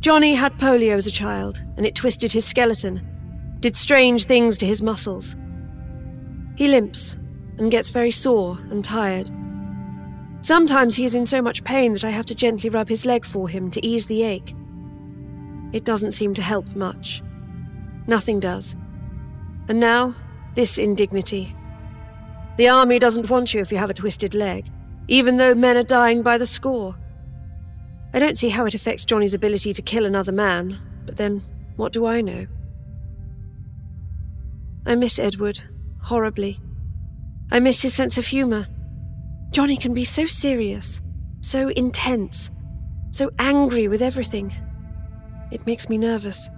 Johnny 0.00 0.34
had 0.34 0.58
polio 0.58 0.96
as 0.96 1.06
a 1.06 1.10
child, 1.10 1.64
and 1.78 1.86
it 1.86 1.94
twisted 1.94 2.30
his 2.30 2.44
skeleton, 2.44 3.00
did 3.60 3.74
strange 3.74 4.24
things 4.24 4.58
to 4.58 4.66
his 4.66 4.82
muscles. 4.82 5.34
He 6.56 6.68
limps 6.68 7.16
and 7.56 7.70
gets 7.70 7.88
very 7.88 8.10
sore 8.10 8.58
and 8.70 8.84
tired. 8.84 9.30
Sometimes 10.42 10.96
he 10.96 11.06
is 11.06 11.14
in 11.14 11.24
so 11.24 11.40
much 11.40 11.64
pain 11.64 11.94
that 11.94 12.04
I 12.04 12.10
have 12.10 12.26
to 12.26 12.34
gently 12.34 12.68
rub 12.68 12.90
his 12.90 13.06
leg 13.06 13.24
for 13.24 13.48
him 13.48 13.70
to 13.70 13.86
ease 13.86 14.04
the 14.04 14.24
ache. 14.24 14.54
It 15.72 15.86
doesn't 15.86 16.12
seem 16.12 16.34
to 16.34 16.42
help 16.42 16.76
much. 16.76 17.22
Nothing 18.06 18.40
does. 18.40 18.76
And 19.68 19.80
now, 19.80 20.14
this 20.54 20.76
indignity. 20.76 21.56
The 22.60 22.68
army 22.68 22.98
doesn't 22.98 23.30
want 23.30 23.54
you 23.54 23.62
if 23.62 23.72
you 23.72 23.78
have 23.78 23.88
a 23.88 23.94
twisted 23.94 24.34
leg, 24.34 24.70
even 25.08 25.38
though 25.38 25.54
men 25.54 25.78
are 25.78 25.82
dying 25.82 26.20
by 26.22 26.36
the 26.36 26.44
score. 26.44 26.94
I 28.12 28.18
don't 28.18 28.36
see 28.36 28.50
how 28.50 28.66
it 28.66 28.74
affects 28.74 29.06
Johnny's 29.06 29.32
ability 29.32 29.72
to 29.72 29.80
kill 29.80 30.04
another 30.04 30.30
man, 30.30 30.78
but 31.06 31.16
then 31.16 31.40
what 31.76 31.94
do 31.94 32.04
I 32.04 32.20
know? 32.20 32.46
I 34.84 34.94
miss 34.94 35.18
Edward, 35.18 35.62
horribly. 36.02 36.60
I 37.50 37.60
miss 37.60 37.80
his 37.80 37.94
sense 37.94 38.18
of 38.18 38.26
humour. 38.26 38.66
Johnny 39.52 39.78
can 39.78 39.94
be 39.94 40.04
so 40.04 40.26
serious, 40.26 41.00
so 41.40 41.68
intense, 41.68 42.50
so 43.10 43.30
angry 43.38 43.88
with 43.88 44.02
everything. 44.02 44.54
It 45.50 45.66
makes 45.66 45.88
me 45.88 45.96
nervous. 45.96 46.50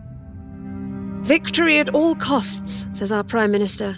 Victory 1.20 1.78
at 1.78 1.94
all 1.94 2.16
costs, 2.16 2.86
says 2.90 3.12
our 3.12 3.22
Prime 3.22 3.52
Minister, 3.52 3.96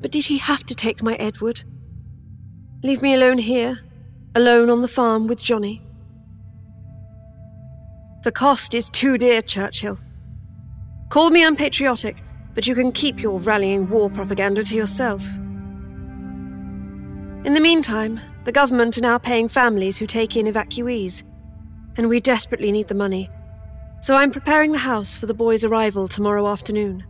but 0.00 0.10
did 0.10 0.26
he 0.26 0.38
have 0.38 0.64
to 0.64 0.74
take 0.74 1.02
my 1.02 1.14
Edward? 1.14 1.62
Leave 2.82 3.02
me 3.02 3.14
alone 3.14 3.38
here, 3.38 3.78
alone 4.34 4.70
on 4.70 4.82
the 4.82 4.88
farm 4.88 5.26
with 5.26 5.42
Johnny? 5.42 5.82
The 8.22 8.32
cost 8.32 8.74
is 8.74 8.90
too 8.90 9.18
dear, 9.18 9.42
Churchill. 9.42 9.98
Call 11.10 11.30
me 11.30 11.44
unpatriotic, 11.44 12.22
but 12.54 12.66
you 12.66 12.74
can 12.74 12.92
keep 12.92 13.20
your 13.20 13.38
rallying 13.38 13.88
war 13.88 14.10
propaganda 14.10 14.62
to 14.64 14.76
yourself. 14.76 15.24
In 17.42 17.54
the 17.54 17.60
meantime, 17.60 18.20
the 18.44 18.52
government 18.52 18.98
are 18.98 19.02
now 19.02 19.18
paying 19.18 19.48
families 19.48 19.98
who 19.98 20.06
take 20.06 20.36
in 20.36 20.46
evacuees, 20.46 21.22
and 21.96 22.08
we 22.08 22.20
desperately 22.20 22.70
need 22.70 22.88
the 22.88 22.94
money. 22.94 23.28
So 24.02 24.14
I'm 24.14 24.30
preparing 24.30 24.72
the 24.72 24.78
house 24.78 25.16
for 25.16 25.26
the 25.26 25.34
boy's 25.34 25.64
arrival 25.64 26.08
tomorrow 26.08 26.46
afternoon. 26.48 27.04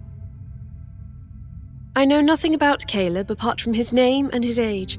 I 1.97 2.05
know 2.05 2.21
nothing 2.21 2.55
about 2.55 2.87
Caleb 2.87 3.33
apart 3.33 3.61
from 3.61 3.75
his 3.75 3.93
name 3.93 4.31
and 4.33 4.45
his 4.45 4.61
age. 4.61 4.99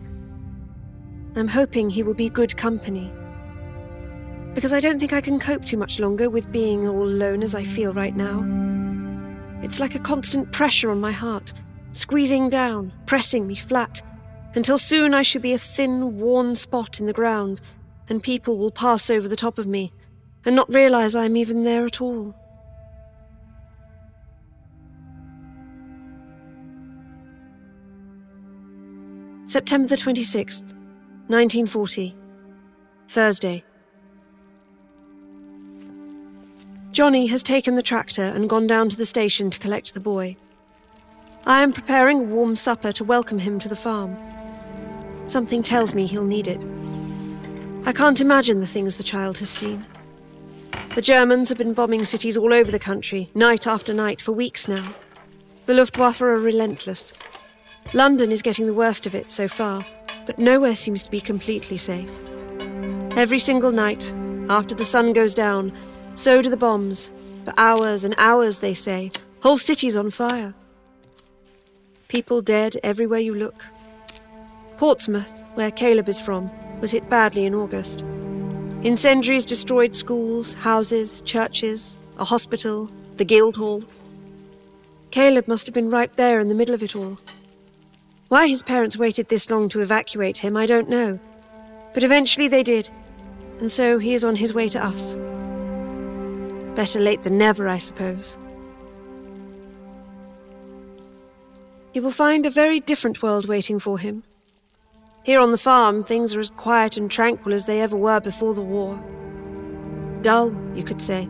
I'm 1.38 1.48
hoping 1.48 1.90
he 1.90 2.04
will 2.04 2.14
be 2.14 2.30
good 2.30 2.58
company. 2.58 3.10
Because 4.54 4.74
I 4.74 4.82
don't 4.82 5.00
think 5.00 5.14
I 5.14 5.22
can 5.22 5.40
cope 5.40 5.64
too 5.64 5.78
much 5.78 6.00
longer 6.00 6.30
with 6.30 6.52
being 6.52 6.86
all 6.90 7.04
alone 7.04 7.44
as 7.44 7.56
I 7.56 7.64
feel 7.64 7.94
right 7.94 8.16
now. 8.16 8.46
It's 9.64 9.80
like 9.80 9.96
a 9.96 10.00
constant 10.00 10.52
pressure 10.52 10.92
on 10.92 11.00
my 11.00 11.14
heart, 11.14 11.54
squeezing 11.94 12.50
down, 12.50 12.92
pressing 13.06 13.48
me 13.48 13.56
flat, 13.56 14.02
until 14.56 14.78
soon 14.78 15.14
I 15.14 15.22
shall 15.22 15.42
be 15.42 15.54
a 15.54 15.58
thin, 15.58 16.18
worn 16.18 16.56
spot 16.56 17.00
in 17.00 17.06
the 17.06 17.14
ground, 17.14 17.62
and 18.10 18.22
people 18.22 18.58
will 18.58 18.72
pass 18.72 19.10
over 19.10 19.30
the 19.30 19.38
top 19.38 19.58
of 19.58 19.66
me 19.66 19.94
and 20.44 20.58
not 20.58 20.74
realize 20.74 21.16
I'm 21.16 21.38
even 21.38 21.64
there 21.64 21.86
at 21.86 22.02
all. 22.02 22.36
September 29.52 29.90
the 29.90 29.98
26th, 29.98 30.64
1940. 31.28 32.16
Thursday. 33.10 33.66
Johnny 36.94 37.28
has 37.28 37.44
taken 37.44 37.76
the 37.76 37.84
tractor 37.84 38.24
and 38.24 38.50
gone 38.50 38.66
down 38.66 38.88
to 38.88 38.96
the 38.96 39.06
station 39.06 39.50
to 39.50 39.60
collect 39.60 39.94
the 39.94 40.00
boy. 40.00 40.38
I 41.46 41.64
am 41.64 41.74
preparing 41.74 42.20
a 42.20 42.24
warm 42.24 42.56
supper 42.56 42.94
to 42.94 43.04
welcome 43.04 43.40
him 43.40 43.60
to 43.60 43.68
the 43.68 43.76
farm. 43.76 44.16
Something 45.28 45.64
tells 45.64 45.94
me 45.94 46.08
he'll 46.08 46.24
need 46.24 46.48
it. 46.48 46.66
I 47.86 47.92
can't 47.92 48.22
imagine 48.22 48.60
the 48.60 48.66
things 48.66 48.96
the 48.96 49.04
child 49.04 49.40
has 49.40 49.50
seen. 49.50 49.86
The 50.96 51.02
Germans 51.02 51.50
have 51.50 51.58
been 51.58 51.74
bombing 51.74 52.06
cities 52.06 52.38
all 52.38 52.54
over 52.54 52.72
the 52.72 52.80
country, 52.80 53.30
night 53.36 53.68
after 53.68 53.94
night, 53.94 54.22
for 54.22 54.32
weeks 54.32 54.70
now. 54.70 54.96
The 55.66 55.74
Luftwaffe 55.74 56.22
are 56.22 56.40
relentless. 56.40 57.12
London 57.94 58.32
is 58.32 58.42
getting 58.42 58.66
the 58.66 58.74
worst 58.74 59.06
of 59.06 59.14
it 59.14 59.32
so 59.32 59.48
far, 59.48 59.86
but 60.26 60.40
nowhere 60.40 60.76
seems 60.76 61.04
to 61.04 61.12
be 61.12 61.20
completely 61.20 61.78
safe. 61.78 62.10
Every 63.18 63.40
single 63.40 63.72
night, 63.72 64.14
after 64.50 64.74
the 64.74 64.86
sun 64.86 65.14
goes 65.14 65.36
down, 65.36 65.74
so 66.16 66.42
do 66.42 66.50
the 66.50 66.58
bombs. 66.58 67.12
For 67.46 67.54
hours 67.58 68.04
and 68.04 68.16
hours, 68.18 68.60
they 68.60 68.74
say. 68.74 69.12
Whole 69.42 69.58
cities 69.58 69.98
on 69.98 70.12
fire. 70.12 70.54
People 72.08 72.42
dead 72.42 72.78
everywhere 72.84 73.20
you 73.20 73.34
look. 73.34 73.66
Portsmouth, 74.78 75.44
where 75.56 75.72
Caleb 75.72 76.08
is 76.08 76.22
from, 76.22 76.50
was 76.80 76.92
hit 76.92 77.10
badly 77.10 77.46
in 77.46 77.56
August. 77.56 78.02
Incendiaries 78.84 79.46
destroyed 79.46 79.96
schools, 79.96 80.54
houses, 80.56 81.22
churches, 81.22 81.96
a 82.18 82.26
hospital, 82.26 82.90
the 83.18 83.26
Guildhall. 83.26 83.84
Caleb 85.12 85.48
must 85.48 85.66
have 85.68 85.74
been 85.74 85.90
right 85.90 86.16
there 86.16 86.40
in 86.40 86.50
the 86.50 86.56
middle 86.56 86.74
of 86.74 86.84
it 86.84 86.96
all. 86.96 87.20
Why 88.32 88.48
his 88.48 88.64
parents 88.64 88.96
waited 88.96 89.28
this 89.28 89.50
long 89.50 89.68
to 89.68 89.82
evacuate 89.82 90.38
him, 90.38 90.56
I 90.56 90.66
don't 90.66 90.88
know. 90.88 91.20
But 91.94 92.04
eventually 92.04 92.48
they 92.48 92.64
did, 92.64 92.90
and 93.60 93.70
so 93.70 94.00
he 94.00 94.14
is 94.14 94.24
on 94.24 94.38
his 94.38 94.54
way 94.54 94.70
to 94.70 94.82
us. 94.82 95.16
Better 96.78 97.02
late 97.02 97.24
than 97.24 97.38
never, 97.38 97.68
I 97.68 97.78
suppose. 97.78 98.38
He 101.92 102.00
will 102.00 102.12
find 102.12 102.46
a 102.46 102.50
very 102.50 102.80
different 102.80 103.22
world 103.22 103.50
waiting 103.50 103.80
for 103.80 104.00
him. 104.00 104.24
Here 105.26 105.42
on 105.42 105.52
the 105.52 105.58
farm, 105.58 106.02
things 106.02 106.34
are 106.34 106.40
as 106.40 106.52
quiet 106.52 106.96
and 106.96 107.12
tranquil 107.12 107.54
as 107.54 107.66
they 107.66 107.82
ever 107.82 107.98
were 107.98 108.22
before 108.22 108.54
the 108.54 108.62
war. 108.62 108.98
Dull, 110.22 110.54
you 110.74 110.86
could 110.86 111.02
say. 111.02 111.28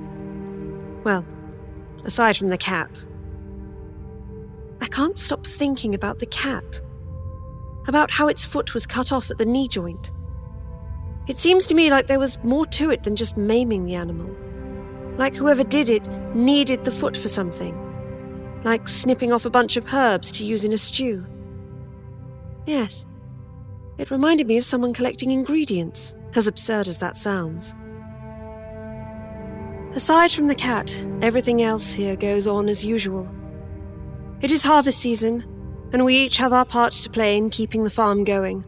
Well, 1.03 1.26
aside 2.06 2.38
from 2.38 2.49
the 2.49 2.60
cat. 2.60 3.07
I 4.82 4.86
can't 4.86 5.18
stop 5.18 5.48
thinking 5.48 5.95
about 5.95 6.19
the 6.19 6.28
cat 6.28 6.80
about 7.88 8.12
how 8.12 8.28
its 8.28 8.45
foot 8.45 8.74
was 8.74 8.86
cut 8.86 9.12
off 9.12 9.30
at 9.32 9.38
the 9.38 9.45
knee 9.45 9.68
joint. 9.68 10.12
It 11.28 11.40
seems 11.40 11.68
to 11.68 11.76
me 11.76 11.90
like 11.90 12.08
there 12.08 12.20
was 12.20 12.44
more 12.44 12.66
to 12.68 12.90
it 12.90 13.03
than 13.03 13.16
just 13.16 13.38
maiming 13.38 13.84
the 13.84 13.95
animal. 13.95 14.36
Like 15.18 15.36
whoever 15.36 15.64
did 15.64 15.90
it 15.90 16.08
needed 16.36 16.84
the 16.84 16.91
foot 16.91 17.16
for 17.16 17.28
something. 17.28 17.78
Like 18.64 18.88
snipping 18.88 19.32
off 19.32 19.45
a 19.45 19.49
bunch 19.49 19.78
of 19.78 19.94
herbs 19.94 20.32
to 20.34 20.45
use 20.45 20.66
in 20.66 20.74
a 20.74 20.78
stew. 20.78 21.26
Yes, 22.66 23.06
it 23.98 24.12
reminded 24.12 24.48
me 24.48 24.58
of 24.58 24.66
someone 24.66 24.94
collecting 24.94 25.32
ingredients, 25.32 26.16
as 26.36 26.48
absurd 26.48 26.88
as 26.88 26.99
that 26.99 27.18
sounds. 27.18 27.74
Aside 29.95 30.32
from 30.32 30.48
the 30.48 30.56
cat, 30.56 31.06
everything 31.22 31.62
else 31.62 31.91
here 31.91 32.16
goes 32.16 32.48
on 32.48 32.70
as 32.70 32.86
usual. 32.86 33.30
It 34.41 34.52
is 34.52 34.64
harvest 34.64 34.99
season, 34.99 35.45
and 35.94 36.06
we 36.06 36.16
each 36.16 36.38
have 36.38 36.54
our 36.54 36.66
part 36.66 36.94
to 36.94 37.10
play 37.10 37.38
in 37.38 37.50
keeping 37.50 37.84
the 37.84 37.90
farm 37.90 38.24
going. 38.24 38.66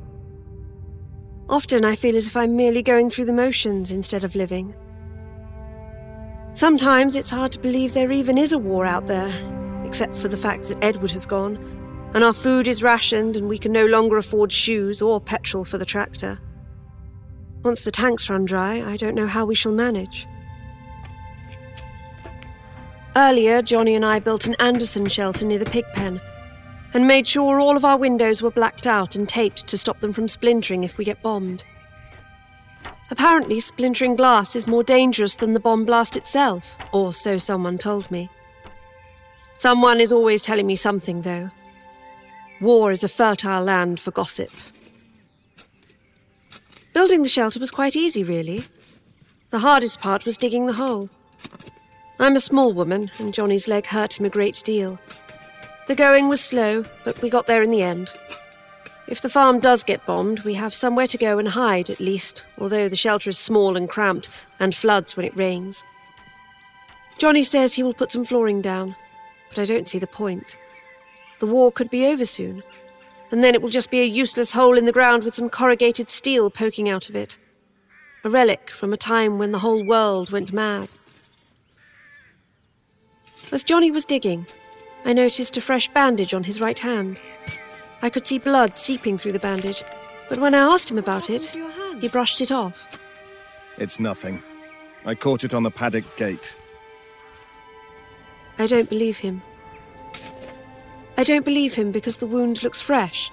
Often 1.50 1.86
I 1.86 1.96
feel 1.96 2.16
as 2.16 2.28
if 2.28 2.36
I'm 2.36 2.56
merely 2.56 2.82
going 2.82 3.10
through 3.10 3.26
the 3.26 3.34
motions 3.34 3.92
instead 3.92 4.24
of 4.24 4.36
living. 4.36 4.76
Sometimes 6.54 7.16
it's 7.16 7.30
hard 7.30 7.52
to 7.54 7.60
believe 7.60 7.94
there 7.94 8.12
even 8.12 8.38
is 8.38 8.54
a 8.54 8.58
war 8.58 8.86
out 8.86 9.08
there, 9.08 9.32
except 9.86 10.18
for 10.18 10.28
the 10.28 10.38
fact 10.38 10.68
that 10.68 10.84
Edward 10.84 11.12
has 11.12 11.26
gone, 11.26 11.58
and 12.14 12.24
our 12.24 12.34
food 12.34 12.68
is 12.68 12.84
rationed 12.84 13.36
and 13.36 13.48
we 13.48 13.58
can 13.58 13.72
no 13.72 13.86
longer 13.86 14.18
afford 14.18 14.52
shoes 14.52 15.02
or 15.02 15.20
petrol 15.20 15.66
for 15.66 15.78
the 15.78 15.86
tractor. 15.86 16.40
Once 17.64 17.84
the 17.84 17.92
tanks 17.92 18.30
run 18.30 18.46
dry, 18.46 18.82
I 18.82 18.98
don't 18.98 19.16
know 19.16 19.28
how 19.28 19.46
we 19.46 19.56
shall 19.56 19.72
manage. 19.72 20.28
Earlier, 23.16 23.62
Johnny 23.62 23.96
and 23.96 24.06
I 24.06 24.20
built 24.20 24.48
an 24.48 24.56
Anderson 24.56 25.06
shelter 25.08 25.46
near 25.46 25.60
the 25.60 25.66
pig 25.66 25.86
pen 25.94 26.20
and 26.94 27.08
made 27.08 27.28
sure 27.28 27.60
all 27.60 27.76
of 27.76 27.86
our 27.86 27.98
windows 27.98 28.42
were 28.42 28.52
blacked 28.52 28.86
out 28.86 29.16
and 29.16 29.28
taped 29.28 29.68
to 29.68 29.78
stop 29.78 30.00
them 30.00 30.14
from 30.14 30.28
splintering 30.28 30.84
if 30.84 30.98
we 30.98 31.06
get 31.06 31.22
bombed. 31.22 31.64
Apparently, 33.10 33.60
splintering 33.60 34.16
glass 34.16 34.56
is 34.56 34.68
more 34.68 34.84
dangerous 34.84 35.36
than 35.36 35.54
the 35.54 35.60
bomb 35.60 35.86
blast 35.86 36.18
itself, 36.18 36.76
or 36.92 37.14
so 37.14 37.38
someone 37.38 37.78
told 37.78 38.10
me. 38.10 38.30
Someone 39.58 40.00
is 40.00 40.12
always 40.12 40.42
telling 40.42 40.68
me 40.68 40.76
something, 40.76 41.22
though. 41.22 41.50
War 42.60 42.92
is 42.92 43.04
a 43.04 43.10
fertile 43.10 43.64
land 43.64 44.00
for 44.00 44.12
gossip. 44.12 44.50
Building 46.94 47.24
the 47.24 47.30
shelter 47.30 47.60
was 47.60 47.72
quite 47.72 47.96
easy, 47.96 48.24
really. 48.24 48.66
The 49.50 49.60
hardest 49.60 50.00
part 50.00 50.26
was 50.26 50.38
digging 50.38 50.66
the 50.66 50.74
hole. 50.74 51.10
I'm 52.20 52.36
a 52.36 52.40
small 52.40 52.74
woman, 52.74 53.12
and 53.20 53.34
Johnny's 53.34 53.68
leg 53.68 53.88
hurt 53.88 54.20
him 54.20 54.26
a 54.26 54.30
great 54.30 54.62
deal. 54.64 55.00
The 55.88 55.96
going 55.96 56.30
was 56.30 56.42
slow, 56.42 56.86
but 57.04 57.22
we 57.22 57.30
got 57.30 57.48
there 57.48 57.62
in 57.62 57.72
the 57.72 57.82
end. 57.82 58.14
If 59.06 59.22
the 59.22 59.30
farm 59.30 59.60
does 59.60 59.84
get 59.84 60.06
bombed, 60.06 60.40
we 60.42 60.54
have 60.54 60.74
somewhere 60.74 61.08
to 61.08 61.18
go 61.18 61.38
and 61.38 61.50
hide 61.50 61.90
at 61.90 62.00
least, 62.00 62.46
although 62.58 62.88
the 62.88 62.96
shelter 62.96 63.30
is 63.30 63.38
small 63.38 63.76
and 63.76 63.90
cramped 63.90 64.30
and 64.60 64.74
floods 64.74 65.18
when 65.18 65.26
it 65.26 65.36
rains. 65.36 65.84
Johnny 67.18 67.44
says 67.44 67.74
he 67.74 67.84
will 67.84 67.94
put 67.94 68.12
some 68.12 68.24
flooring 68.24 68.62
down, 68.62 68.96
but 69.50 69.60
I 69.60 69.66
don't 69.66 69.88
see 69.88 70.00
the 70.00 70.08
point. 70.08 70.58
The 71.40 71.48
war 71.48 71.70
could 71.72 71.90
be 71.90 72.06
over 72.06 72.24
soon, 72.24 72.64
and 73.30 73.44
then 73.44 73.54
it 73.54 73.62
will 73.62 73.70
just 73.70 73.92
be 73.92 74.00
a 74.00 74.06
useless 74.06 74.54
hole 74.54 74.78
in 74.78 74.86
the 74.86 74.92
ground 74.94 75.24
with 75.24 75.36
some 75.36 75.50
corrugated 75.50 76.10
steel 76.10 76.50
poking 76.50 76.88
out 76.90 77.10
of 77.10 77.16
it. 77.16 77.38
A 78.24 78.30
relic 78.30 78.70
from 78.70 78.94
a 78.94 78.98
time 78.98 79.38
when 79.38 79.52
the 79.52 79.60
whole 79.60 79.84
world 79.84 80.32
went 80.32 80.54
mad. 80.54 80.88
As 83.52 83.66
Johnny 83.66 83.92
was 83.92 84.06
digging, 84.06 84.48
I 85.06 85.12
noticed 85.12 85.58
a 85.58 85.62
fresh 85.62 85.90
bandage 85.90 86.34
on 86.34 86.46
his 86.46 86.62
right 86.62 86.80
hand. 86.80 87.20
I 88.02 88.10
could 88.10 88.26
see 88.26 88.38
blood 88.38 88.78
seeping 88.78 89.18
through 89.18 89.34
the 89.34 89.40
bandage, 89.40 89.84
but 90.30 90.40
when 90.40 90.56
I 90.56 90.60
asked 90.60 90.90
him 90.90 90.98
about 90.98 91.30
it, 91.30 91.56
he 92.00 92.08
brushed 92.08 92.40
it 92.40 92.52
off. 92.52 93.00
It's 93.78 94.00
nothing. 94.00 94.42
I 95.06 95.16
caught 95.16 95.44
it 95.44 95.54
on 95.54 95.64
the 95.64 95.72
paddock 95.72 96.06
gate. 96.16 96.56
I 98.58 98.68
don't 98.68 98.90
believe 98.90 99.18
him. 99.18 99.42
I 101.18 101.24
don't 101.24 101.46
believe 101.46 101.74
him 101.74 101.92
because 101.92 102.18
the 102.18 102.28
wound 102.28 102.64
looks 102.64 102.80
fresh, 102.80 103.30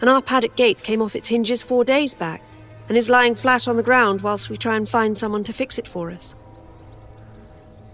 and 0.00 0.08
our 0.08 0.22
paddock 0.22 0.54
gate 0.54 0.82
came 0.82 1.02
off 1.02 1.16
its 1.16 1.28
hinges 1.28 1.60
four 1.60 1.84
days 1.84 2.14
back 2.14 2.42
and 2.88 2.96
is 2.96 3.08
lying 3.08 3.34
flat 3.34 3.66
on 3.66 3.76
the 3.76 3.82
ground 3.82 4.20
whilst 4.20 4.48
we 4.48 4.56
try 4.56 4.76
and 4.76 4.88
find 4.88 5.18
someone 5.18 5.44
to 5.44 5.52
fix 5.52 5.78
it 5.78 5.88
for 5.88 6.10
us. 6.10 6.36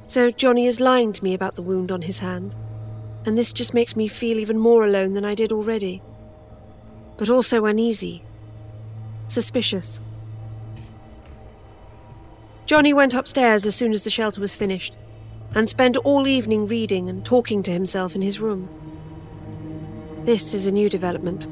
So 0.06 0.30
Johnny 0.30 0.66
is 0.66 0.80
lying 0.80 1.12
to 1.14 1.24
me 1.24 1.34
about 1.34 1.54
the 1.54 1.62
wound 1.62 1.90
on 1.90 2.02
his 2.02 2.18
hand 2.18 2.54
and 3.26 3.36
this 3.36 3.52
just 3.52 3.74
makes 3.74 3.96
me 3.96 4.08
feel 4.08 4.38
even 4.38 4.56
more 4.56 4.84
alone 4.84 5.12
than 5.14 5.24
I 5.24 5.34
did 5.34 5.52
already. 5.52 6.00
But 7.18 7.28
also 7.28 7.66
uneasy, 7.66 8.22
suspicious. 9.26 10.00
Johnny 12.66 12.94
went 12.94 13.14
upstairs 13.14 13.66
as 13.66 13.74
soon 13.74 13.90
as 13.90 14.04
the 14.04 14.10
shelter 14.10 14.40
was 14.40 14.56
finished 14.56 14.96
and 15.54 15.68
spent 15.68 15.96
all 15.98 16.26
evening 16.26 16.66
reading 16.66 17.08
and 17.08 17.24
talking 17.24 17.62
to 17.64 17.70
himself 17.72 18.14
in 18.14 18.22
his 18.22 18.40
room. 18.40 18.68
This 20.24 20.54
is 20.54 20.66
a 20.66 20.72
new 20.72 20.88
development. 20.88 21.46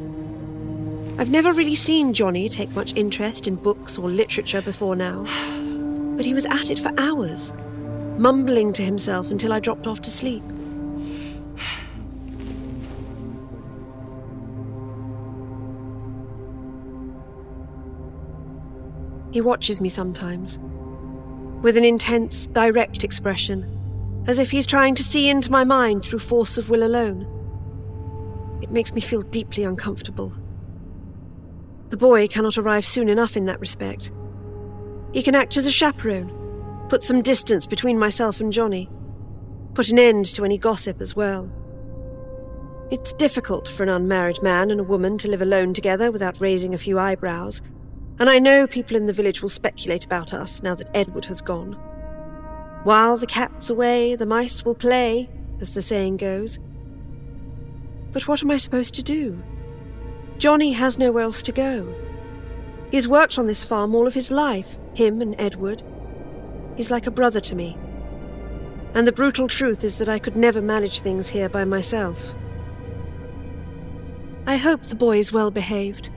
I've 1.18 1.30
never 1.30 1.52
really 1.52 1.76
seen 1.76 2.12
Johnny 2.12 2.48
take 2.48 2.70
much 2.70 2.94
interest 2.96 3.46
in 3.46 3.54
books 3.54 3.96
or 3.96 4.08
literature 4.08 4.62
before 4.62 4.96
now, 4.96 5.22
but 6.16 6.26
he 6.26 6.34
was 6.34 6.46
at 6.46 6.70
it 6.70 6.78
for 6.78 6.92
hours. 6.98 7.52
mumbling 8.18 8.72
to 8.72 8.82
himself 8.84 9.30
until 9.30 9.52
I 9.52 9.58
dropped 9.60 9.86
off 9.88 10.00
to 10.02 10.10
sleep. 10.10 10.42
He 19.34 19.40
watches 19.40 19.80
me 19.80 19.88
sometimes, 19.88 20.60
with 21.60 21.76
an 21.76 21.82
intense, 21.82 22.46
direct 22.46 23.02
expression, 23.02 24.22
as 24.28 24.38
if 24.38 24.52
he's 24.52 24.64
trying 24.64 24.94
to 24.94 25.02
see 25.02 25.28
into 25.28 25.50
my 25.50 25.64
mind 25.64 26.04
through 26.04 26.20
force 26.20 26.56
of 26.56 26.68
will 26.68 26.84
alone. 26.84 27.26
It 28.62 28.70
makes 28.70 28.94
me 28.94 29.00
feel 29.00 29.22
deeply 29.22 29.64
uncomfortable. 29.64 30.32
The 31.88 31.96
boy 31.96 32.28
cannot 32.28 32.56
arrive 32.56 32.86
soon 32.86 33.08
enough 33.08 33.36
in 33.36 33.46
that 33.46 33.58
respect. 33.58 34.12
He 35.12 35.20
can 35.20 35.34
act 35.34 35.56
as 35.56 35.66
a 35.66 35.72
chaperone, 35.72 36.86
put 36.88 37.02
some 37.02 37.20
distance 37.20 37.66
between 37.66 37.98
myself 37.98 38.40
and 38.40 38.52
Johnny, 38.52 38.88
put 39.74 39.88
an 39.88 39.98
end 39.98 40.26
to 40.26 40.44
any 40.44 40.58
gossip 40.58 41.00
as 41.00 41.16
well. 41.16 41.52
It's 42.92 43.12
difficult 43.14 43.66
for 43.66 43.82
an 43.82 43.88
unmarried 43.88 44.44
man 44.44 44.70
and 44.70 44.78
a 44.78 44.84
woman 44.84 45.18
to 45.18 45.28
live 45.28 45.42
alone 45.42 45.74
together 45.74 46.12
without 46.12 46.40
raising 46.40 46.72
a 46.72 46.78
few 46.78 47.00
eyebrows, 47.00 47.62
and 48.18 48.30
I 48.30 48.38
know 48.38 48.66
people 48.66 48.96
in 48.96 49.06
the 49.06 49.12
village 49.12 49.42
will 49.42 49.48
speculate 49.48 50.04
about 50.04 50.32
us 50.32 50.62
now 50.62 50.74
that 50.74 50.90
Edward 50.94 51.24
has 51.26 51.42
gone. 51.42 51.72
While 52.84 53.16
the 53.16 53.26
cat's 53.26 53.70
away, 53.70 54.14
the 54.14 54.26
mice 54.26 54.64
will 54.64 54.74
play, 54.74 55.30
as 55.60 55.74
the 55.74 55.82
saying 55.82 56.18
goes. 56.18 56.58
But 58.12 58.28
what 58.28 58.42
am 58.42 58.50
I 58.50 58.58
supposed 58.58 58.94
to 58.94 59.02
do? 59.02 59.42
Johnny 60.38 60.72
has 60.72 60.98
nowhere 60.98 61.24
else 61.24 61.42
to 61.42 61.52
go. 61.52 61.94
He's 62.90 63.08
worked 63.08 63.38
on 63.38 63.46
this 63.46 63.64
farm 63.64 63.94
all 63.94 64.06
of 64.06 64.14
his 64.14 64.30
life, 64.30 64.78
him 64.94 65.20
and 65.20 65.34
Edward. 65.38 65.82
He's 66.76 66.90
like 66.90 67.06
a 67.06 67.10
brother 67.10 67.40
to 67.40 67.54
me. 67.56 67.76
And 68.94 69.06
the 69.06 69.12
brutal 69.12 69.48
truth 69.48 69.82
is 69.82 69.98
that 69.98 70.08
I 70.08 70.20
could 70.20 70.36
never 70.36 70.62
manage 70.62 71.00
things 71.00 71.28
here 71.28 71.48
by 71.48 71.64
myself. 71.64 72.34
I 74.46 74.56
hope 74.56 74.82
the 74.82 74.94
boy 74.94 75.18
is 75.18 75.32
well 75.32 75.50
behaved. 75.50 76.10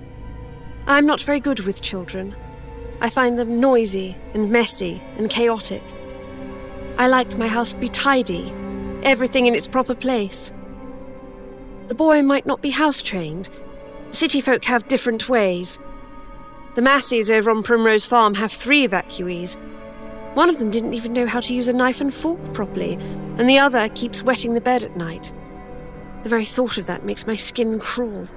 I'm 0.89 1.05
not 1.05 1.19
very 1.19 1.41
good 1.41 1.59
with 1.59 1.81
children. 1.81 2.33
I 3.01 3.09
find 3.09 3.37
them 3.37 3.59
noisy 3.59 4.15
and 4.33 4.49
messy 4.49 5.01
and 5.17 5.29
chaotic. 5.29 5.83
I 6.97 7.07
like 7.07 7.37
my 7.37 7.49
house 7.49 7.73
to 7.73 7.79
be 7.79 7.89
tidy, 7.89 8.53
everything 9.03 9.47
in 9.47 9.53
its 9.53 9.67
proper 9.67 9.93
place. 9.93 10.53
The 11.87 11.95
boy 11.95 12.23
might 12.23 12.45
not 12.45 12.61
be 12.61 12.69
house 12.69 13.01
trained. 13.01 13.49
City 14.11 14.39
folk 14.39 14.63
have 14.63 14.87
different 14.87 15.27
ways. 15.27 15.77
The 16.75 16.81
Masseys 16.81 17.29
over 17.29 17.51
on 17.51 17.63
Primrose 17.63 18.05
Farm 18.05 18.35
have 18.35 18.53
three 18.53 18.87
evacuees. 18.87 19.57
One 20.35 20.49
of 20.49 20.57
them 20.57 20.71
didn't 20.71 20.93
even 20.93 21.11
know 21.11 21.27
how 21.27 21.41
to 21.41 21.53
use 21.53 21.67
a 21.67 21.73
knife 21.73 21.99
and 21.99 22.13
fork 22.13 22.53
properly, 22.53 22.93
and 23.37 23.49
the 23.49 23.59
other 23.59 23.89
keeps 23.89 24.23
wetting 24.23 24.53
the 24.53 24.61
bed 24.61 24.85
at 24.85 24.95
night. 24.95 25.33
The 26.23 26.29
very 26.29 26.45
thought 26.45 26.77
of 26.77 26.87
that 26.87 27.03
makes 27.03 27.27
my 27.27 27.35
skin 27.35 27.77
crawl. 27.77 28.27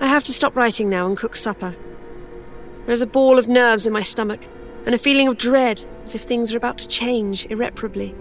I 0.00 0.06
have 0.06 0.22
to 0.24 0.32
stop 0.32 0.56
writing 0.56 0.88
now 0.88 1.06
and 1.06 1.16
cook 1.16 1.36
supper. 1.36 1.76
There's 2.84 3.02
a 3.02 3.06
ball 3.06 3.38
of 3.38 3.48
nerves 3.48 3.86
in 3.86 3.92
my 3.92 4.02
stomach, 4.02 4.46
and 4.84 4.94
a 4.94 4.98
feeling 4.98 5.28
of 5.28 5.38
dread 5.38 5.84
as 6.04 6.14
if 6.14 6.22
things 6.22 6.52
are 6.52 6.56
about 6.56 6.78
to 6.78 6.88
change 6.88 7.46
irreparably. 7.46 8.14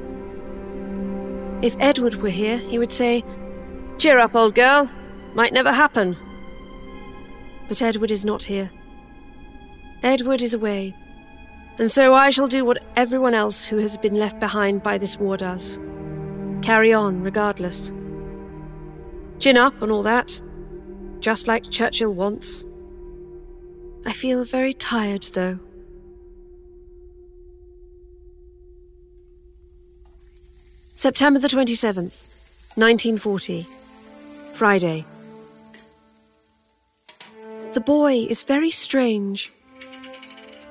If 1.61 1.76
Edward 1.80 2.15
were 2.15 2.30
here, 2.30 2.57
he 2.57 2.80
would 2.80 2.91
say, 2.91 3.23
Cheer 3.97 4.19
up, 4.19 4.35
old 4.35 4.56
girl. 4.56 4.89
Might 5.34 5.53
never 5.53 5.72
happen. 5.72 6.18
But 7.68 7.81
Edward 7.81 8.11
is 8.11 8.26
not 8.26 8.43
here. 8.43 8.72
Edward 10.03 10.41
is 10.41 10.53
away, 10.53 10.95
and 11.77 11.91
so 11.91 12.14
I 12.14 12.30
shall 12.30 12.47
do 12.47 12.64
what 12.64 12.84
everyone 12.95 13.34
else 13.34 13.65
who 13.65 13.77
has 13.77 13.97
been 13.97 14.15
left 14.15 14.39
behind 14.39 14.84
by 14.84 14.97
this 14.97 15.18
war 15.18 15.38
does 15.38 15.80
carry 16.61 16.91
on 16.91 17.22
regardless. 17.22 17.91
Chin 19.39 19.56
up 19.56 19.80
and 19.81 19.91
all 19.91 20.02
that, 20.02 20.41
just 21.26 21.47
like 21.47 21.72
Churchill 21.72 22.14
wants. 22.14 22.65
I 24.06 24.11
feel 24.11 24.45
very 24.45 24.73
tired, 24.73 25.23
though. 25.34 25.57
September 30.93 31.39
the 31.39 31.47
27th, 31.47 32.27
1940. 32.76 33.65
Friday. 34.53 35.03
The 37.73 37.81
boy 37.81 38.27
is 38.30 38.43
very 38.43 38.69
strange. 38.69 39.52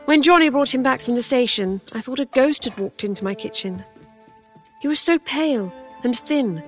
When 0.05 0.23
Johnny 0.23 0.51
brought 0.51 0.73
him 0.73 0.85
back 0.85 1.01
from 1.01 1.17
the 1.17 1.23
station, 1.23 1.81
I 1.93 2.01
thought 2.01 2.21
a 2.21 2.27
ghost 2.27 2.67
had 2.67 2.79
walked 2.79 3.03
into 3.03 3.25
my 3.25 3.35
kitchen. 3.35 3.85
He 4.81 4.87
was 4.87 5.01
so 5.01 5.19
pale 5.19 5.73
and 6.05 6.17
thin, 6.17 6.63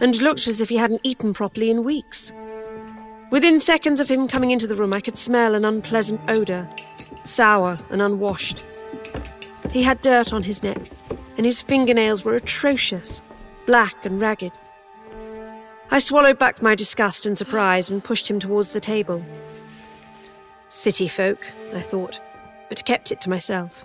and 0.00 0.22
looked 0.22 0.46
as 0.46 0.60
if 0.60 0.68
he 0.68 0.76
hadn't 0.76 1.00
eaten 1.02 1.34
properly 1.34 1.72
in 1.72 1.82
weeks. 1.82 2.32
Within 3.30 3.58
seconds 3.58 4.00
of 4.00 4.08
him 4.08 4.28
coming 4.28 4.50
into 4.50 4.66
the 4.66 4.76
room, 4.76 4.92
I 4.92 5.00
could 5.00 5.18
smell 5.18 5.54
an 5.54 5.64
unpleasant 5.64 6.20
odour, 6.28 6.68
sour 7.24 7.78
and 7.90 8.00
unwashed. 8.00 8.64
He 9.70 9.82
had 9.82 10.02
dirt 10.02 10.32
on 10.32 10.44
his 10.44 10.62
neck, 10.62 10.90
and 11.36 11.44
his 11.44 11.62
fingernails 11.62 12.24
were 12.24 12.36
atrocious, 12.36 13.22
black 13.66 14.04
and 14.04 14.20
ragged. 14.20 14.52
I 15.90 15.98
swallowed 15.98 16.38
back 16.38 16.62
my 16.62 16.74
disgust 16.74 17.26
and 17.26 17.36
surprise 17.36 17.90
and 17.90 18.02
pushed 18.02 18.28
him 18.28 18.38
towards 18.38 18.72
the 18.72 18.80
table. 18.80 19.24
City 20.68 21.08
folk, 21.08 21.44
I 21.74 21.80
thought, 21.80 22.20
but 22.68 22.84
kept 22.84 23.12
it 23.12 23.20
to 23.22 23.30
myself. 23.30 23.84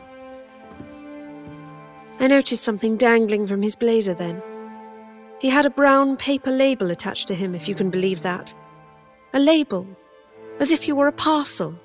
I 2.20 2.28
noticed 2.28 2.64
something 2.64 2.98
dangling 2.98 3.48
from 3.48 3.62
his 3.62 3.76
blazer 3.76 4.14
then. 4.14 4.42
He 5.40 5.50
had 5.50 5.66
a 5.66 5.70
brown 5.70 6.18
paper 6.18 6.52
label 6.52 6.92
attached 6.92 7.28
to 7.30 7.36
him, 7.36 7.56
if 7.56 7.68
you 7.68 7.76
can 7.76 7.90
believe 7.90 8.24
that. 8.24 8.54
A 9.34 9.40
label, 9.40 9.88
as 10.60 10.72
if 10.72 10.84
he 10.84 10.92
were 10.92 11.08
a 11.08 11.12
parcel. 11.12 11.80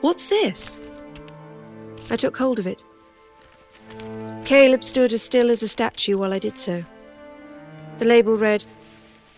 What's 0.00 0.28
this? 0.28 0.78
I 2.10 2.16
took 2.16 2.36
hold 2.36 2.58
of 2.58 2.66
it. 2.66 2.84
Caleb 4.44 4.84
stood 4.84 5.12
as 5.12 5.20
still 5.20 5.50
as 5.50 5.62
a 5.62 5.68
statue 5.68 6.16
while 6.16 6.32
I 6.32 6.38
did 6.38 6.56
so. 6.56 6.84
The 7.98 8.04
label 8.04 8.38
read 8.38 8.64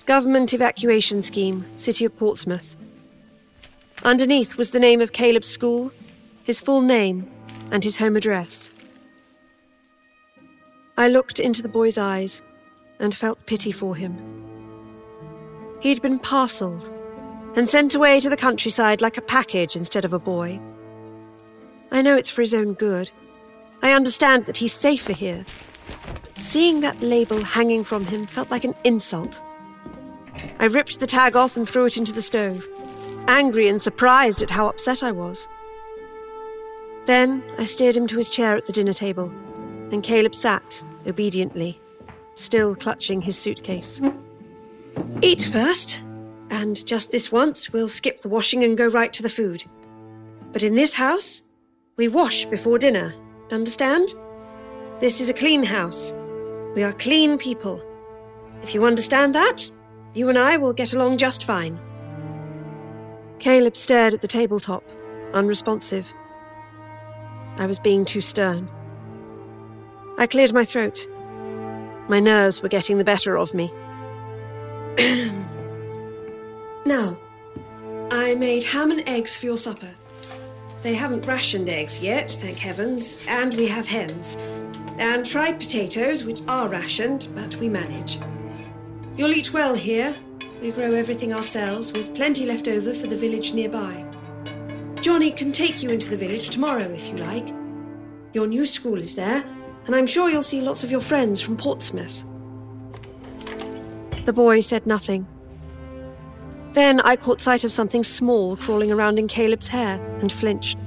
Government 0.05 0.53
Evacuation 0.53 1.23
Scheme, 1.23 1.65
City 1.77 2.05
of 2.05 2.17
Portsmouth. 2.17 2.77
Underneath 4.05 4.59
was 4.59 4.71
the 4.71 4.81
name 4.81 5.01
of 5.01 5.13
Caleb's 5.13 5.49
school, 5.49 5.93
his 6.45 6.61
full 6.61 6.83
name, 6.83 7.31
and 7.71 7.83
his 7.83 7.97
home 7.97 8.17
address. 8.17 8.71
I 10.99 11.09
looked 11.09 11.41
into 11.41 11.63
the 11.63 11.69
boy's 11.69 11.97
eyes 11.97 12.43
and 12.99 13.15
felt 13.15 13.47
pity 13.47 13.73
for 13.73 13.97
him. 13.97 14.50
He'd 15.81 16.03
been 16.03 16.19
parcelled 16.19 16.91
and 17.57 17.69
sent 17.69 17.95
away 17.95 18.21
to 18.21 18.29
the 18.29 18.37
countryside 18.37 19.01
like 19.01 19.17
a 19.17 19.23
package 19.23 19.77
instead 19.77 20.05
of 20.05 20.13
a 20.13 20.19
boy. 20.19 20.61
I 21.91 22.03
know 22.03 22.17
it's 22.17 22.31
for 22.31 22.43
his 22.43 22.55
own 22.55 22.75
good. 22.75 23.11
I 23.83 23.93
understand 23.93 24.45
that 24.45 24.59
he's 24.59 24.75
safer 24.75 25.15
here. 25.15 25.45
But 26.23 26.39
seeing 26.39 26.81
that 26.81 27.01
label 27.01 27.43
hanging 27.43 27.83
from 27.83 28.05
him 28.05 28.27
felt 28.27 28.51
like 28.51 28.65
an 28.65 28.75
insult. 28.85 29.43
I 30.59 30.67
ripped 30.67 31.01
the 31.01 31.07
tag 31.07 31.35
off 31.35 31.57
and 31.57 31.69
threw 31.69 31.87
it 31.87 31.97
into 31.97 32.13
the 32.13 32.23
stove, 32.23 32.69
angry 33.27 33.69
and 33.69 33.81
surprised 33.81 34.43
at 34.43 34.51
how 34.51 34.69
upset 34.69 35.03
I 35.03 35.13
was. 35.13 35.49
Then 37.07 37.43
I 37.59 37.65
steered 37.65 37.97
him 37.97 38.07
to 38.09 38.19
his 38.19 38.31
chair 38.31 38.57
at 38.57 38.67
the 38.67 38.73
dinner 38.73 38.93
table, 38.93 39.33
and 39.91 40.03
Caleb 40.03 40.35
sat, 40.35 40.85
obediently, 41.07 41.81
still 42.35 42.77
clutching 42.77 43.23
his 43.23 43.39
suitcase. 43.39 44.01
Eat 45.23 45.49
first, 45.53 46.03
and 46.51 46.85
just 46.87 47.11
this 47.11 47.31
once 47.31 47.73
we'll 47.73 47.89
skip 47.89 48.21
the 48.21 48.29
washing 48.29 48.65
and 48.65 48.77
go 48.77 48.87
right 48.87 49.13
to 49.13 49.23
the 49.23 49.29
food. 49.29 49.65
But 50.53 50.63
in 50.63 50.75
this 50.75 50.95
house, 50.95 51.43
we 51.97 52.09
wash 52.09 52.45
before 52.47 52.79
dinner, 52.79 53.13
understand? 53.51 54.15
This 55.01 55.21
is 55.21 55.29
a 55.29 55.35
clean 55.35 55.63
house. 55.63 56.13
We 56.75 56.83
are 56.83 56.93
clean 56.93 57.39
people. 57.39 57.85
If 58.63 58.75
you 58.75 58.85
understand 58.85 59.35
that, 59.35 59.69
you 60.15 60.29
and 60.29 60.39
I 60.39 60.57
will 60.57 60.73
get 60.73 60.93
along 60.93 61.19
just 61.19 61.45
fine. 61.45 61.79
Caleb 63.39 63.77
stared 63.77 64.15
at 64.15 64.21
the 64.21 64.29
tabletop, 64.29 64.85
unresponsive. 65.33 66.07
I 67.57 67.67
was 67.67 67.79
being 67.79 68.05
too 68.05 68.21
stern. 68.21 68.71
I 70.19 70.27
cleared 70.27 70.53
my 70.53 70.65
throat. 70.65 71.07
My 72.09 72.21
nerves 72.21 72.63
were 72.63 72.69
getting 72.69 72.99
the 72.99 73.05
better 73.05 73.39
of 73.39 73.55
me. 73.55 73.73
now, 76.87 77.19
I 78.11 78.35
made 78.35 78.65
ham 78.65 78.91
and 78.91 79.09
eggs 79.09 79.37
for 79.37 79.47
your 79.47 79.57
supper. 79.57 79.91
They 80.83 80.95
haven't 80.95 81.27
rationed 81.27 81.69
eggs 81.69 82.01
yet, 82.01 82.31
thank 82.41 82.59
heavens, 82.59 83.19
and 83.29 83.55
we 83.55 83.67
have 83.67 83.87
hens. 83.87 84.37
And 84.99 85.29
fried 85.29 85.61
potatoes, 85.61 86.25
which 86.25 86.41
are 86.49 86.69
rationed, 86.69 87.29
but 87.35 87.55
we 87.57 87.69
manage. 87.69 88.19
You'll 89.17 89.33
eat 89.33 89.53
well 89.53 89.75
here. 89.75 90.15
We 90.63 90.71
grow 90.71 90.93
everything 90.95 91.33
ourselves, 91.35 91.93
with 91.93 92.15
plenty 92.15 92.47
left 92.47 92.69
over 92.69 92.95
for 92.95 93.07
the 93.07 93.17
village 93.17 93.53
nearby. 93.53 94.05
Johnny 95.01 95.31
can 95.31 95.53
take 95.53 95.83
you 95.83 95.91
into 95.91 96.11
the 96.11 96.17
village 96.17 96.51
tomorrow 96.51 96.91
if 96.91 97.09
you 97.09 97.17
like. 97.17 97.55
Your 98.33 98.47
new 98.47 98.67
school 98.67 99.01
is 99.01 99.15
there, 99.15 99.45
and 99.87 99.95
I'm 99.95 100.07
sure 100.07 100.31
you'll 100.31 100.43
see 100.43 100.61
lots 100.61 100.85
of 100.85 100.91
your 100.91 101.01
friends 101.01 101.41
from 101.41 101.57
Portsmouth. 101.57 102.25
The 104.25 104.33
boy 104.33 104.61
said 104.61 104.87
nothing. 104.87 105.27
Then 106.73 107.01
I 107.01 107.17
caught 107.17 107.41
sight 107.41 107.65
of 107.65 107.73
something 107.73 108.05
small 108.05 108.57
crawling 108.57 108.93
around 108.93 109.19
in 109.19 109.29
Caleb's 109.29 109.69
hair 109.69 110.01
and 110.21 110.31
flinched. 110.31 110.79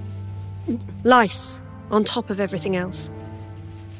Lice 1.03 1.60
on 1.91 2.03
top 2.03 2.30
of 2.30 2.39
everything 2.39 2.76
else. 2.76 3.11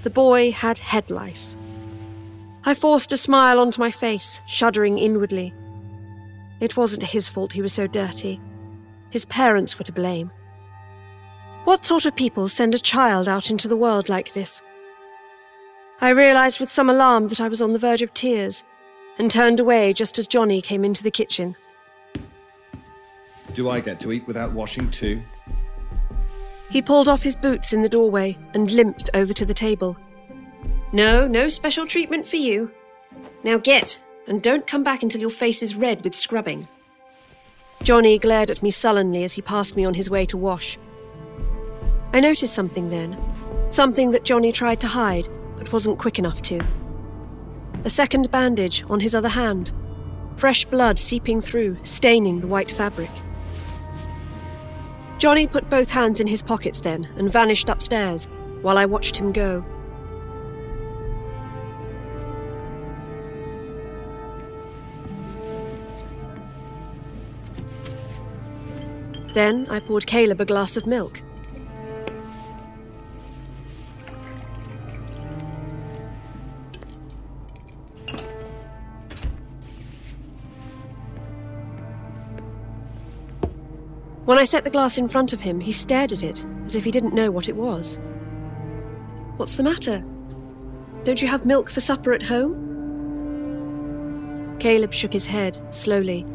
The 0.04 0.10
boy 0.10 0.52
had 0.52 0.78
head 0.78 1.10
lice. 1.10 1.58
I 2.66 2.74
forced 2.74 3.12
a 3.12 3.18
smile 3.18 3.60
onto 3.60 3.82
my 3.82 3.92
face, 3.92 4.42
shuddering 4.48 4.98
inwardly. 4.98 5.54
It 6.62 6.78
wasn't 6.78 7.04
his 7.04 7.28
fault 7.28 7.54
he 7.54 7.62
was 7.62 7.74
so 7.74 7.88
dirty. 7.88 8.40
His 9.10 9.26
parents 9.26 9.78
were 9.78 9.86
to 9.86 9.92
blame. 9.92 10.32
What 11.66 11.86
sort 11.86 12.06
of 12.06 12.16
people 12.16 12.48
send 12.48 12.74
a 12.74 12.80
child 12.80 13.28
out 13.28 13.52
into 13.52 13.68
the 13.68 13.76
world 13.76 14.08
like 14.08 14.34
this? 14.34 14.62
I 16.00 16.10
realized 16.10 16.60
with 16.60 16.70
some 16.70 16.90
alarm 16.90 17.28
that 17.28 17.42
I 17.42 17.48
was 17.48 17.62
on 17.62 17.74
the 17.74 17.80
verge 17.80 18.02
of 18.02 18.14
tears 18.14 18.64
and 19.18 19.30
turned 19.30 19.60
away 19.60 19.94
just 19.94 20.18
as 20.18 20.28
Johnny 20.28 20.62
came 20.62 20.84
into 20.84 21.04
the 21.04 21.12
kitchen. 21.12 21.56
Do 23.54 23.70
I 23.70 23.80
get 23.82 24.00
to 24.02 24.12
eat 24.12 24.26
without 24.26 24.52
washing 24.52 24.90
too? 24.90 25.22
He 26.70 26.82
pulled 26.82 27.08
off 27.08 27.22
his 27.22 27.36
boots 27.36 27.72
in 27.72 27.82
the 27.82 27.90
doorway 27.90 28.38
and 28.54 28.72
limped 28.72 29.10
over 29.14 29.34
to 29.34 29.46
the 29.46 29.54
table. 29.54 29.96
No, 30.92 31.28
no 31.28 31.48
special 31.48 31.86
treatment 31.86 32.28
for 32.28 32.38
you. 32.38 32.72
Now 33.44 33.58
get, 33.58 34.02
and 34.28 34.42
don't 34.42 34.66
come 34.66 34.84
back 34.84 35.04
until 35.04 35.22
your 35.22 35.30
face 35.30 35.62
is 35.62 35.76
red 35.76 36.04
with 36.04 36.16
scrubbing. 36.16 36.68
Johnny 37.84 38.18
glared 38.18 38.50
at 38.50 38.64
me 38.64 38.72
sullenly 38.72 39.24
as 39.24 39.34
he 39.34 39.42
passed 39.42 39.76
me 39.76 39.86
on 39.86 39.94
his 39.94 40.10
way 40.10 40.26
to 40.26 40.38
wash. 40.38 40.80
I 42.14 42.20
noticed 42.20 42.56
something 42.56 42.90
then. 42.90 43.18
Something 43.70 44.12
that 44.12 44.24
Johnny 44.24 44.52
tried 44.52 44.80
to 44.82 44.88
hide, 44.88 45.28
but 45.58 45.72
wasn't 45.74 46.00
quick 46.00 46.18
enough 46.18 46.42
to. 46.44 46.60
A 47.86 47.90
second 47.90 48.32
bandage 48.32 48.82
on 48.90 49.02
his 49.02 49.14
other 49.14 49.30
hand. 49.30 49.74
Fresh 50.38 50.66
blood 50.66 50.98
seeping 50.98 51.42
through, 51.42 51.78
staining 51.84 52.40
the 52.40 52.48
white 52.48 52.72
fabric. 52.72 53.10
Johnny 55.18 55.48
put 55.48 55.70
both 55.70 55.90
hands 55.90 56.22
in 56.22 56.28
his 56.28 56.42
pockets 56.42 56.80
then 56.80 57.10
and 57.18 57.32
vanished 57.32 57.68
upstairs 57.68 58.30
while 58.62 58.78
I 58.78 58.86
watched 58.86 59.18
him 59.18 59.34
go. 59.34 59.66
Then 69.34 69.68
I 69.70 69.80
poured 69.82 70.06
Caleb 70.06 70.40
a 70.40 70.46
glass 70.46 70.78
of 70.78 70.88
milk. 70.88 71.22
When 84.26 84.38
I 84.38 84.46
set 84.46 84.64
the 84.64 84.70
glass 84.70 84.98
in 84.98 85.10
front 85.10 85.34
of 85.34 85.42
him, 85.42 85.60
he 85.60 85.74
stared 85.74 86.14
at 86.14 86.24
it 86.24 86.46
as 86.66 86.78
if 86.78 86.86
he 86.86 86.92
didn't 86.92 87.14
know 87.14 87.30
what 87.30 87.50
it 87.50 87.58
was. 87.58 88.00
What's 89.36 89.58
the 89.58 89.64
matter? 89.64 90.02
Don't 91.04 91.22
you 91.22 91.28
have 91.28 91.46
milk 91.46 91.70
for 91.70 91.82
supper 91.82 92.14
at 92.14 92.24
home? 92.24 92.56
Caleb 94.60 94.94
shook 94.94 95.12
his 95.12 95.26
head 95.26 95.62
slowly. 95.74 96.26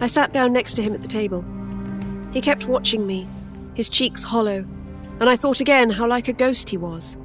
I 0.00 0.08
sat 0.08 0.32
down 0.32 0.52
next 0.52 0.74
to 0.74 0.82
him 0.82 0.92
at 0.92 1.02
the 1.02 1.06
table. 1.06 1.44
He 2.32 2.40
kept 2.40 2.66
watching 2.66 3.06
me, 3.06 3.28
his 3.74 3.88
cheeks 3.88 4.24
hollow, 4.24 4.66
and 5.20 5.30
I 5.30 5.36
thought 5.36 5.60
again 5.60 5.90
how 5.90 6.08
like 6.08 6.26
a 6.26 6.32
ghost 6.32 6.68
he 6.68 6.76
was. 6.76 7.16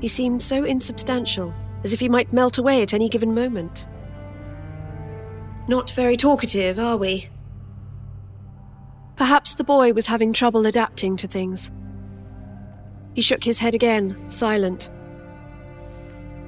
He 0.00 0.08
seemed 0.08 0.40
so 0.42 0.64
insubstantial, 0.64 1.52
as 1.82 1.92
if 1.92 2.00
he 2.00 2.08
might 2.08 2.32
melt 2.32 2.56
away 2.56 2.80
at 2.80 2.94
any 2.94 3.10
given 3.10 3.34
moment. 3.34 3.86
Not 5.66 5.90
very 5.92 6.16
talkative, 6.16 6.78
are 6.78 6.96
we? 6.96 7.28
Perhaps 9.16 9.54
the 9.54 9.64
boy 9.64 9.92
was 9.92 10.06
having 10.06 10.32
trouble 10.32 10.66
adapting 10.66 11.16
to 11.16 11.26
things. 11.26 11.70
He 13.14 13.22
shook 13.22 13.44
his 13.44 13.60
head 13.60 13.74
again, 13.74 14.30
silent. 14.30 14.90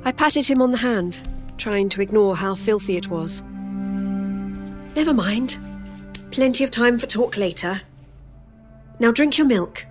I 0.04 0.12
patted 0.12 0.46
him 0.46 0.60
on 0.60 0.72
the 0.72 0.78
hand, 0.78 1.26
trying 1.56 1.88
to 1.90 2.02
ignore 2.02 2.36
how 2.36 2.54
filthy 2.54 2.96
it 2.96 3.08
was. 3.08 3.42
Never 4.94 5.14
mind. 5.14 5.58
Plenty 6.30 6.64
of 6.64 6.70
time 6.70 6.98
for 6.98 7.06
talk 7.06 7.36
later. 7.36 7.80
Now 8.98 9.12
drink 9.12 9.38
your 9.38 9.46
milk. 9.46 9.86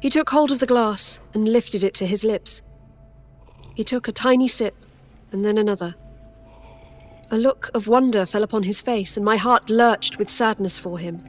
He 0.00 0.10
took 0.10 0.30
hold 0.30 0.50
of 0.50 0.60
the 0.60 0.66
glass 0.66 1.20
and 1.32 1.48
lifted 1.48 1.84
it 1.84 1.94
to 1.94 2.06
his 2.06 2.24
lips. 2.24 2.62
He 3.74 3.84
took 3.84 4.08
a 4.08 4.12
tiny 4.12 4.48
sip 4.48 4.74
and 5.30 5.44
then 5.44 5.58
another. 5.58 5.94
A 7.34 7.36
look 7.36 7.68
of 7.74 7.88
wonder 7.88 8.26
fell 8.26 8.44
upon 8.44 8.62
his 8.62 8.80
face, 8.80 9.16
and 9.16 9.26
my 9.26 9.36
heart 9.36 9.68
lurched 9.68 10.20
with 10.20 10.30
sadness 10.30 10.78
for 10.78 11.00
him. 11.00 11.20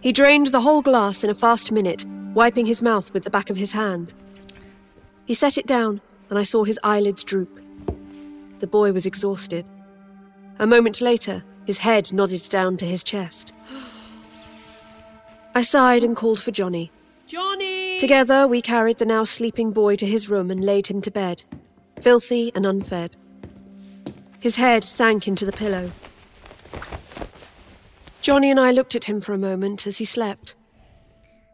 He 0.00 0.12
drained 0.12 0.46
the 0.46 0.60
whole 0.60 0.80
glass 0.80 1.24
in 1.24 1.28
a 1.28 1.34
fast 1.34 1.72
minute, 1.72 2.06
wiping 2.34 2.66
his 2.66 2.82
mouth 2.82 3.12
with 3.12 3.24
the 3.24 3.30
back 3.30 3.50
of 3.50 3.56
his 3.56 3.72
hand. 3.72 4.14
He 5.24 5.34
set 5.34 5.58
it 5.58 5.66
down, 5.66 6.00
and 6.30 6.38
I 6.38 6.44
saw 6.44 6.62
his 6.62 6.78
eyelids 6.84 7.24
droop. 7.24 7.60
The 8.60 8.68
boy 8.68 8.92
was 8.92 9.06
exhausted. 9.06 9.66
A 10.60 10.68
moment 10.68 11.00
later, 11.00 11.42
his 11.66 11.78
head 11.78 12.12
nodded 12.12 12.48
down 12.48 12.76
to 12.76 12.86
his 12.86 13.02
chest. 13.02 13.52
I 15.52 15.62
sighed 15.62 16.04
and 16.04 16.14
called 16.14 16.40
for 16.40 16.52
Johnny. 16.52 16.92
Johnny! 17.26 17.98
Together, 17.98 18.46
we 18.46 18.62
carried 18.62 18.98
the 18.98 19.04
now 19.04 19.24
sleeping 19.24 19.72
boy 19.72 19.96
to 19.96 20.06
his 20.06 20.28
room 20.28 20.48
and 20.48 20.64
laid 20.64 20.86
him 20.86 21.00
to 21.00 21.10
bed, 21.10 21.42
filthy 22.00 22.52
and 22.54 22.64
unfed. 22.64 23.16
His 24.40 24.56
head 24.56 24.84
sank 24.84 25.26
into 25.26 25.44
the 25.44 25.52
pillow. 25.52 25.90
Johnny 28.20 28.50
and 28.50 28.60
I 28.60 28.70
looked 28.70 28.94
at 28.94 29.04
him 29.04 29.20
for 29.20 29.32
a 29.32 29.38
moment 29.38 29.86
as 29.86 29.98
he 29.98 30.04
slept. 30.04 30.54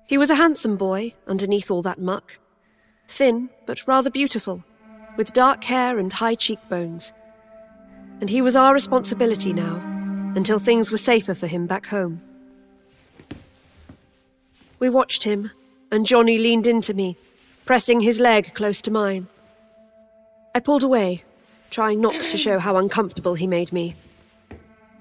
He 0.06 0.18
was 0.18 0.28
a 0.28 0.34
handsome 0.34 0.76
boy 0.76 1.14
underneath 1.26 1.70
all 1.70 1.82
that 1.82 1.98
muck. 1.98 2.38
Thin, 3.08 3.48
but 3.66 3.86
rather 3.86 4.10
beautiful, 4.10 4.64
with 5.16 5.32
dark 5.32 5.64
hair 5.64 5.98
and 5.98 6.12
high 6.12 6.34
cheekbones. 6.34 7.12
And 8.20 8.28
he 8.28 8.42
was 8.42 8.56
our 8.56 8.74
responsibility 8.74 9.52
now, 9.52 9.76
until 10.36 10.58
things 10.58 10.90
were 10.90 10.98
safer 10.98 11.34
for 11.34 11.46
him 11.46 11.66
back 11.66 11.86
home. 11.86 12.20
We 14.78 14.90
watched 14.90 15.24
him, 15.24 15.50
and 15.90 16.04
Johnny 16.04 16.38
leaned 16.38 16.66
into 16.66 16.92
me, 16.92 17.16
pressing 17.64 18.00
his 18.00 18.20
leg 18.20 18.52
close 18.54 18.82
to 18.82 18.90
mine. 18.90 19.28
I 20.54 20.60
pulled 20.60 20.82
away, 20.82 21.24
trying 21.74 22.00
not 22.00 22.20
to 22.20 22.38
show 22.38 22.60
how 22.60 22.76
uncomfortable 22.76 23.34
he 23.34 23.48
made 23.48 23.72
me. 23.72 23.96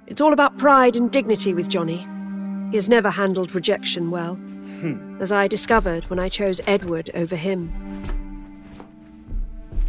It's 0.08 0.22
all 0.22 0.34
about 0.34 0.58
pride 0.58 0.95
and 0.95 1.12
dignity 1.12 1.54
with 1.54 1.70
Johnny. 1.70 2.08
He 2.72 2.78
has 2.78 2.90
never 2.90 3.12
handled 3.12 3.54
rejection 3.54 4.10
well, 4.10 4.41
as 5.20 5.32
I 5.32 5.48
discovered 5.48 6.04
when 6.06 6.18
I 6.18 6.30
chose 6.30 6.62
Edward 6.66 7.12
over 7.14 7.36
him. 7.36 7.68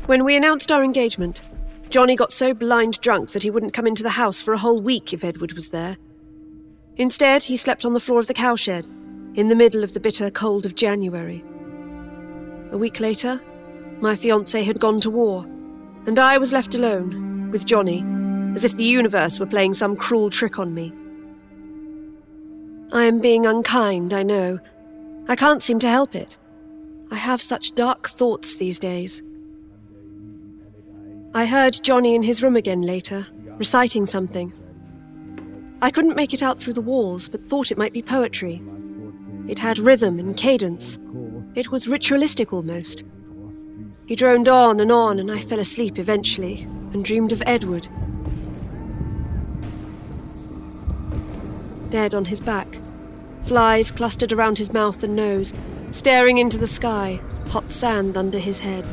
When 0.05 0.25
we 0.25 0.37
announced 0.37 0.71
our 0.71 0.85
engagement, 0.85 1.43
Johnny 1.89 2.17
got 2.17 2.33
so 2.33 2.53
blind 2.53 3.01
drunk 3.01 3.31
that 3.31 3.45
he 3.45 3.51
wouldn't 3.51 3.73
come 3.73 3.87
into 3.87 4.03
the 4.03 4.11
house 4.11 4.43
for 4.43 4.53
a 4.53 4.59
whole 4.59 4.83
week 4.83 5.15
if 5.15 5.25
Edward 5.25 5.55
was 5.55 5.71
there. 5.71 5.97
Instead, 6.99 7.45
he 7.45 7.57
slept 7.57 7.87
on 7.87 7.95
the 7.95 8.01
floor 8.01 8.21
of 8.21 8.27
the 8.27 8.35
cowshed, 8.35 8.85
in 9.37 9.49
the 9.49 9.57
middle 9.57 9.85
of 9.85 9.95
the 9.95 10.01
bitter 10.01 10.31
cold 10.31 10.67
of 10.67 10.75
January. 10.75 11.43
A 12.73 12.77
week 12.77 13.01
later, 13.01 13.41
my 14.01 14.17
fiance 14.17 14.63
had 14.63 14.79
gone 14.81 15.01
to 15.01 15.09
war, 15.09 15.47
and 16.07 16.19
I 16.19 16.39
was 16.39 16.53
left 16.53 16.75
alone, 16.75 17.51
with 17.51 17.67
Johnny, 17.67 18.05
as 18.55 18.65
if 18.65 18.77
the 18.77 18.85
universe 18.85 19.41
were 19.41 19.47
playing 19.47 19.75
some 19.75 19.97
cruel 19.97 20.31
trick 20.31 20.59
on 20.59 20.75
me. 20.75 20.93
I 22.93 23.05
am 23.05 23.21
being 23.21 23.47
unkind, 23.47 24.13
I 24.13 24.23
know. 24.23 24.59
I 25.29 25.37
can't 25.37 25.63
seem 25.63 25.79
to 25.81 25.89
help 25.89 26.15
it. 26.15 26.39
I 27.11 27.17
have 27.17 27.41
such 27.41 27.75
dark 27.75 28.09
thoughts 28.09 28.57
these 28.57 28.79
days. 28.79 29.23
I 31.35 31.47
heard 31.47 31.83
Johnny 31.83 32.15
in 32.15 32.23
his 32.23 32.43
room 32.43 32.57
again 32.57 32.83
later, 32.83 33.27
reciting 33.59 34.07
something. 34.07 34.53
I 35.83 35.91
couldn't 35.91 36.17
make 36.17 36.33
it 36.33 36.43
out 36.43 36.61
through 36.61 36.75
the 36.75 36.81
walls, 36.81 37.29
but 37.29 37.45
thought 37.45 37.73
it 37.73 37.79
might 37.79 37.93
be 37.93 38.03
poetry. 38.03 38.63
It 39.49 39.59
had 39.59 39.79
rhythm 39.79 40.19
and 40.19 40.37
cadence. 40.37 40.99
It 41.55 41.71
was 41.71 41.89
ritualistic 41.89 42.53
almost. 42.53 43.05
He 44.07 44.15
droned 44.15 44.49
on 44.49 44.81
and 44.81 44.93
on, 44.93 45.19
and 45.19 45.31
I 45.33 45.39
fell 45.39 45.59
asleep 45.59 45.99
eventually 45.99 46.69
and 46.93 47.03
dreamed 47.05 47.33
of 47.33 47.43
Edward. 47.47 47.89
Dead 51.89 52.15
on 52.15 52.27
his 52.27 52.43
back, 52.43 52.79
flies 53.43 53.91
clustered 53.91 54.31
around 54.33 54.59
his 54.59 54.75
mouth 54.75 55.03
and 55.03 55.17
nose, 55.17 55.55
staring 55.93 56.37
into 56.37 56.59
the 56.59 56.67
sky, 56.67 57.19
hot 57.49 57.73
sand 57.73 58.17
under 58.17 58.39
his 58.39 58.59
head. 58.61 58.85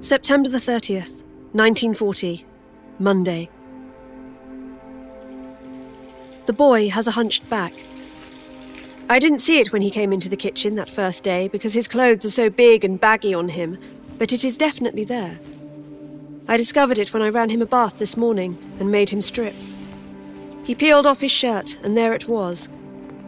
September 0.00 0.48
the 0.48 0.58
30th. 0.58 1.23
1940, 1.54 2.44
Monday. 2.98 3.48
The 6.46 6.52
boy 6.52 6.90
has 6.90 7.06
a 7.06 7.12
hunched 7.12 7.48
back. 7.48 7.72
I 9.08 9.20
didn't 9.20 9.38
see 9.38 9.60
it 9.60 9.72
when 9.72 9.80
he 9.80 9.88
came 9.88 10.12
into 10.12 10.28
the 10.28 10.36
kitchen 10.36 10.74
that 10.74 10.90
first 10.90 11.22
day 11.22 11.46
because 11.46 11.72
his 11.72 11.86
clothes 11.86 12.24
are 12.24 12.30
so 12.30 12.50
big 12.50 12.84
and 12.84 13.00
baggy 13.00 13.32
on 13.32 13.50
him, 13.50 13.78
but 14.18 14.32
it 14.32 14.44
is 14.44 14.58
definitely 14.58 15.04
there. 15.04 15.38
I 16.48 16.56
discovered 16.56 16.98
it 16.98 17.12
when 17.12 17.22
I 17.22 17.28
ran 17.28 17.50
him 17.50 17.62
a 17.62 17.66
bath 17.66 17.98
this 17.98 18.16
morning 18.16 18.58
and 18.80 18.90
made 18.90 19.10
him 19.10 19.22
strip. 19.22 19.54
He 20.64 20.74
peeled 20.74 21.06
off 21.06 21.20
his 21.20 21.30
shirt, 21.30 21.78
and 21.84 21.96
there 21.96 22.14
it 22.14 22.26
was 22.26 22.68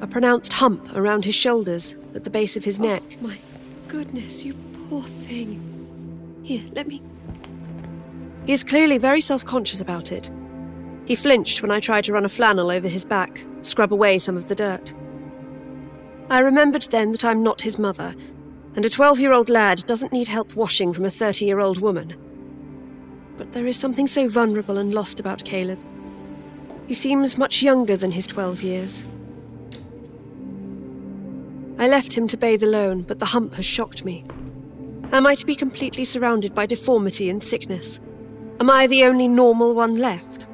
a 0.01 0.09
pronounced 0.09 0.55
hump 0.55 0.97
around 0.97 1.24
his 1.27 1.36
shoulders 1.36 1.94
at 2.16 2.24
the 2.24 2.31
base 2.31 2.57
of 2.57 2.65
his 2.65 2.81
neck. 2.81 3.05
My 3.23 3.39
goodness, 3.86 4.44
you 4.44 4.55
poor 4.89 5.05
thing. 5.05 6.43
Here, 6.43 6.65
let 6.74 6.89
me. 6.89 7.03
He 8.47 8.52
is 8.52 8.62
clearly 8.62 8.97
very 8.97 9.20
self 9.20 9.44
conscious 9.44 9.81
about 9.81 10.12
it. 10.12 10.31
He 11.05 11.16
flinched 11.16 11.62
when 11.62 11.73
I 11.73 11.81
tried 11.81 12.05
to 12.05 12.12
run 12.12 12.24
a 12.24 12.28
flannel 12.28 12.70
over 12.70 12.86
his 12.86 13.05
back, 13.05 13.44
scrub 13.60 13.93
away 13.93 14.18
some 14.18 14.36
of 14.36 14.47
the 14.47 14.55
dirt. 14.55 14.94
I 16.31 16.39
remembered 16.39 16.82
then 16.82 17.12
that 17.12 17.24
I'm 17.24 17.43
not 17.43 17.62
his 17.62 17.78
mother, 17.78 18.14
and 18.77 18.85
a 18.85 18.90
12 18.90 19.18
year 19.18 19.32
old 19.32 19.48
lad 19.48 19.85
doesn't 19.86 20.12
need 20.12 20.28
help 20.28 20.55
washing 20.55 20.93
from 20.93 21.05
a 21.05 21.10
30 21.10 21.44
year 21.44 21.59
old 21.59 21.81
woman. 21.81 22.14
But 23.36 23.52
there 23.52 23.66
is 23.66 23.77
something 23.77 24.06
so 24.06 24.28
vulnerable 24.28 24.78
and 24.78 24.94
lost 24.94 25.18
about 25.18 25.44
Caleb. 25.44 25.81
He 26.86 26.94
seems 26.94 27.36
much 27.36 27.62
younger 27.62 27.97
than 27.97 28.12
his 28.12 28.28
12 28.28 28.62
years. 28.62 29.05
I 31.78 31.89
left 31.89 32.16
him 32.16 32.28
to 32.28 32.36
bathe 32.36 32.62
alone, 32.62 33.02
but 33.02 33.18
the 33.18 33.27
hump 33.27 33.55
has 33.55 33.66
shocked 33.66 34.05
me. 34.05 34.24
Am 35.12 35.27
I 35.27 35.35
to 35.35 35.47
be 35.47 35.55
completely 35.55 36.05
surrounded 36.05 36.55
by 36.55 36.66
deformity 36.66 37.28
and 37.28 37.43
sickness? 37.43 38.01
Am 38.59 38.70
I 38.70 38.87
the 38.87 39.05
only 39.05 39.28
normal 39.28 39.74
one 39.74 39.97
left? 39.97 40.47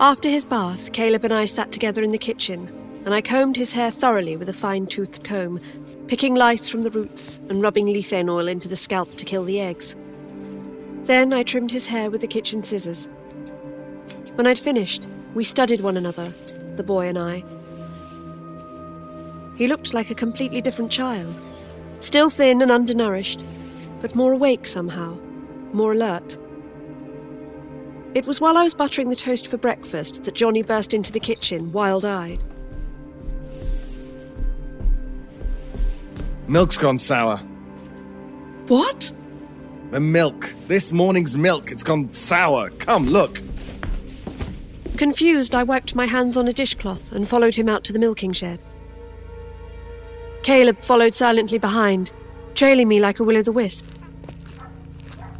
After 0.00 0.30
his 0.30 0.46
bath, 0.46 0.92
Caleb 0.92 1.24
and 1.24 1.32
I 1.32 1.44
sat 1.44 1.72
together 1.72 2.02
in 2.02 2.10
the 2.10 2.18
kitchen, 2.18 2.68
and 3.04 3.12
I 3.12 3.20
combed 3.20 3.58
his 3.58 3.74
hair 3.74 3.90
thoroughly 3.90 4.36
with 4.36 4.48
a 4.48 4.54
fine 4.54 4.86
toothed 4.86 5.24
comb, 5.24 5.60
picking 6.06 6.34
lice 6.34 6.70
from 6.70 6.82
the 6.82 6.90
roots 6.90 7.38
and 7.50 7.60
rubbing 7.60 7.86
lethane 7.86 8.30
oil 8.30 8.48
into 8.48 8.66
the 8.66 8.76
scalp 8.76 9.14
to 9.16 9.26
kill 9.26 9.44
the 9.44 9.60
eggs. 9.60 9.94
Then 11.04 11.34
I 11.34 11.42
trimmed 11.42 11.70
his 11.70 11.88
hair 11.88 12.10
with 12.10 12.22
the 12.22 12.26
kitchen 12.26 12.62
scissors. 12.62 13.10
When 14.36 14.46
I'd 14.46 14.58
finished, 14.58 15.06
we 15.34 15.44
studied 15.44 15.82
one 15.82 15.98
another, 15.98 16.32
the 16.76 16.82
boy 16.82 17.08
and 17.08 17.18
I. 17.18 17.44
He 19.56 19.68
looked 19.68 19.92
like 19.92 20.10
a 20.10 20.14
completely 20.14 20.62
different 20.62 20.90
child. 20.90 21.34
Still 22.00 22.30
thin 22.30 22.62
and 22.62 22.70
undernourished, 22.70 23.42
but 24.00 24.14
more 24.14 24.32
awake 24.32 24.66
somehow, 24.66 25.16
more 25.72 25.92
alert. 25.92 26.38
It 28.14 28.26
was 28.26 28.40
while 28.40 28.56
I 28.56 28.62
was 28.62 28.74
buttering 28.74 29.10
the 29.10 29.16
toast 29.16 29.48
for 29.48 29.58
breakfast 29.58 30.24
that 30.24 30.34
Johnny 30.34 30.62
burst 30.62 30.94
into 30.94 31.12
the 31.12 31.20
kitchen, 31.20 31.72
wild 31.72 32.04
eyed. 32.04 32.42
Milk's 36.48 36.78
gone 36.78 36.96
sour. 36.96 37.38
What? 38.68 39.12
The 39.90 40.00
milk. 40.00 40.52
This 40.66 40.92
morning's 40.92 41.36
milk. 41.36 41.70
It's 41.70 41.82
gone 41.82 42.12
sour. 42.12 42.70
Come, 42.70 43.08
look. 43.08 43.40
Confused, 44.96 45.54
I 45.54 45.62
wiped 45.62 45.94
my 45.94 46.06
hands 46.06 46.36
on 46.36 46.48
a 46.48 46.52
dishcloth 46.52 47.12
and 47.12 47.28
followed 47.28 47.54
him 47.54 47.68
out 47.68 47.84
to 47.84 47.92
the 47.92 47.98
milking 47.98 48.32
shed. 48.32 48.62
Caleb 50.42 50.82
followed 50.82 51.12
silently 51.12 51.58
behind, 51.58 52.12
trailing 52.56 52.88
me 52.88 52.98
like 52.98 53.20
a 53.20 53.24
will 53.24 53.36
o' 53.36 53.42
the 53.42 53.52
wisp. 53.52 53.86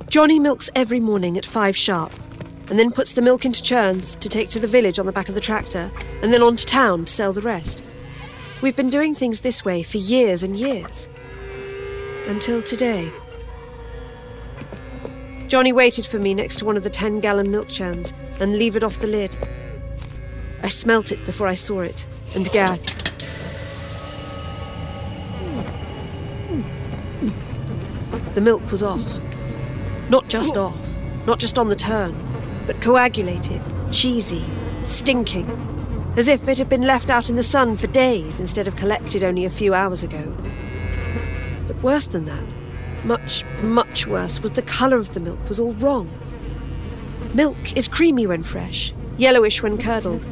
Johnny 0.09 0.39
milks 0.39 0.69
every 0.75 1.01
morning 1.01 1.39
at 1.39 1.47
five 1.47 1.75
sharp, 1.75 2.13
and 2.69 2.79
then 2.79 2.93
puts 2.93 3.15
the 3.15 3.23
milk 3.23 3.47
into 3.47 3.63
churns 3.63 4.15
to 4.17 4.29
take 4.29 4.51
to 4.51 4.61
the 4.61 4.69
village 4.69 4.99
on 4.99 5.07
the 5.07 5.13
back 5.13 5.31
of 5.31 5.35
the 5.35 5.41
tractor, 5.41 5.91
and 6.23 6.33
then 6.33 6.43
on 6.43 6.57
to 6.57 6.67
town 6.67 7.07
to 7.07 7.13
sell 7.13 7.33
the 7.33 7.41
rest. 7.41 7.83
We've 8.61 8.77
been 8.77 8.91
doing 8.91 9.15
things 9.15 9.41
this 9.41 9.65
way 9.65 9.83
for 9.83 9.97
years 9.97 10.43
and 10.43 10.57
years. 10.57 11.09
Until 12.27 12.63
today. 12.63 13.11
Johnny 15.47 15.73
waited 15.73 16.07
for 16.07 16.19
me 16.19 16.35
next 16.35 16.57
to 16.57 16.65
one 16.67 16.77
of 16.77 16.83
the 16.83 16.91
10 16.91 17.21
gallon 17.21 17.51
milk 17.51 17.69
churns 17.69 18.13
and 18.41 18.59
levered 18.59 18.85
off 18.85 18.99
the 18.99 19.07
lid. 19.07 19.35
I 20.63 20.69
smelt 20.69 21.13
it 21.13 21.25
before 21.25 21.47
I 21.47 21.55
saw 21.55 21.81
it 21.81 22.07
and 22.35 22.51
gagged. 22.51 23.13
The 28.37 28.43
milk 28.43 28.71
was 28.71 28.83
off. 28.83 29.19
Not 30.11 30.29
just 30.29 30.59
off, 30.59 30.77
not 31.25 31.39
just 31.39 31.59
on 31.59 31.69
the 31.69 31.75
turn, 31.75 32.15
but 32.67 32.83
coagulated, 32.83 33.63
cheesy, 33.91 34.45
stinking, 34.83 35.49
as 36.19 36.29
if 36.29 36.47
it 36.47 36.59
had 36.59 36.69
been 36.69 36.83
left 36.83 37.09
out 37.09 37.31
in 37.31 37.37
the 37.37 37.43
sun 37.43 37.77
for 37.77 37.87
days 37.87 38.39
instead 38.39 38.69
of 38.69 38.77
collected 38.77 39.25
only 39.25 39.47
a 39.47 39.51
few 39.51 39.73
hours 39.73 40.05
ago. 40.05 40.37
But 41.67 41.83
worse 41.83 42.09
than 42.09 42.27
that, 42.27 42.55
much, 43.05 43.43
much 43.63 44.07
worse, 44.07 44.39
was 44.39 44.53
the 44.53 44.61
colour 44.61 44.99
of 44.99 45.15
the 45.15 45.21
milk 45.21 45.49
was 45.49 45.59
all 45.59 45.73
wrong. 45.73 46.11
Milk 47.33 47.75
is 47.75 47.89
creamy 47.89 48.27
when 48.27 48.43
fresh, 48.43 48.93
yellowish 49.17 49.63
when 49.63 49.79
curdled. 49.79 50.27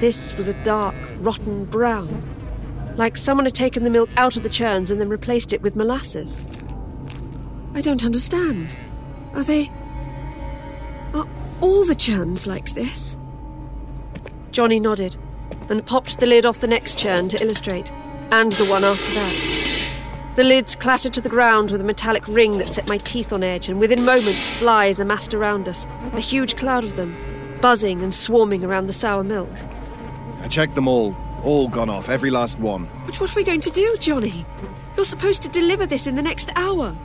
This 0.00 0.34
was 0.36 0.48
a 0.48 0.64
dark, 0.64 0.96
rotten 1.18 1.66
brown, 1.66 2.22
like 2.96 3.18
someone 3.18 3.44
had 3.44 3.54
taken 3.54 3.84
the 3.84 3.90
milk 3.90 4.08
out 4.16 4.36
of 4.36 4.42
the 4.42 4.48
churns 4.48 4.90
and 4.90 4.98
then 4.98 5.10
replaced 5.10 5.52
it 5.52 5.60
with 5.60 5.76
molasses. 5.76 6.46
I 7.76 7.82
don't 7.82 8.04
understand. 8.04 8.74
Are 9.34 9.42
they. 9.42 9.70
Are 11.12 11.28
all 11.60 11.84
the 11.84 11.94
churns 11.94 12.46
like 12.46 12.72
this? 12.72 13.18
Johnny 14.50 14.80
nodded 14.80 15.18
and 15.68 15.84
popped 15.84 16.18
the 16.18 16.24
lid 16.24 16.46
off 16.46 16.60
the 16.60 16.66
next 16.66 16.98
churn 16.98 17.28
to 17.28 17.42
illustrate, 17.42 17.92
and 18.32 18.52
the 18.52 18.64
one 18.64 18.82
after 18.82 19.12
that. 19.12 20.32
The 20.36 20.44
lids 20.44 20.74
clattered 20.74 21.12
to 21.14 21.20
the 21.20 21.28
ground 21.28 21.70
with 21.70 21.82
a 21.82 21.84
metallic 21.84 22.26
ring 22.26 22.56
that 22.56 22.72
set 22.72 22.88
my 22.88 22.96
teeth 22.96 23.30
on 23.30 23.42
edge, 23.42 23.68
and 23.68 23.78
within 23.78 24.06
moments, 24.06 24.48
flies 24.48 24.98
amassed 24.98 25.34
around 25.34 25.68
us, 25.68 25.86
a 26.14 26.20
huge 26.20 26.56
cloud 26.56 26.82
of 26.82 26.96
them, 26.96 27.14
buzzing 27.60 28.00
and 28.00 28.14
swarming 28.14 28.64
around 28.64 28.86
the 28.86 28.94
sour 28.94 29.22
milk. 29.22 29.52
I 30.40 30.48
checked 30.48 30.76
them 30.76 30.88
all. 30.88 31.14
All 31.44 31.68
gone 31.68 31.90
off, 31.90 32.08
every 32.08 32.30
last 32.30 32.58
one. 32.58 32.88
But 33.04 33.20
what 33.20 33.30
are 33.30 33.36
we 33.36 33.44
going 33.44 33.60
to 33.60 33.70
do, 33.70 33.96
Johnny? 33.98 34.46
You're 34.96 35.04
supposed 35.04 35.42
to 35.42 35.48
deliver 35.50 35.84
this 35.84 36.06
in 36.06 36.16
the 36.16 36.22
next 36.22 36.50
hour. 36.56 36.96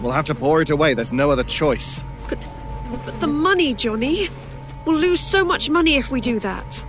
We'll 0.00 0.12
have 0.12 0.24
to 0.26 0.34
pour 0.34 0.62
it 0.62 0.70
away, 0.70 0.94
there's 0.94 1.12
no 1.12 1.30
other 1.30 1.44
choice. 1.44 2.02
But, 2.28 2.38
but 3.04 3.20
the 3.20 3.26
money, 3.26 3.74
Johnny. 3.74 4.28
We'll 4.84 4.96
lose 4.96 5.20
so 5.20 5.44
much 5.44 5.68
money 5.68 5.96
if 5.96 6.10
we 6.10 6.20
do 6.20 6.38
that. 6.40 6.86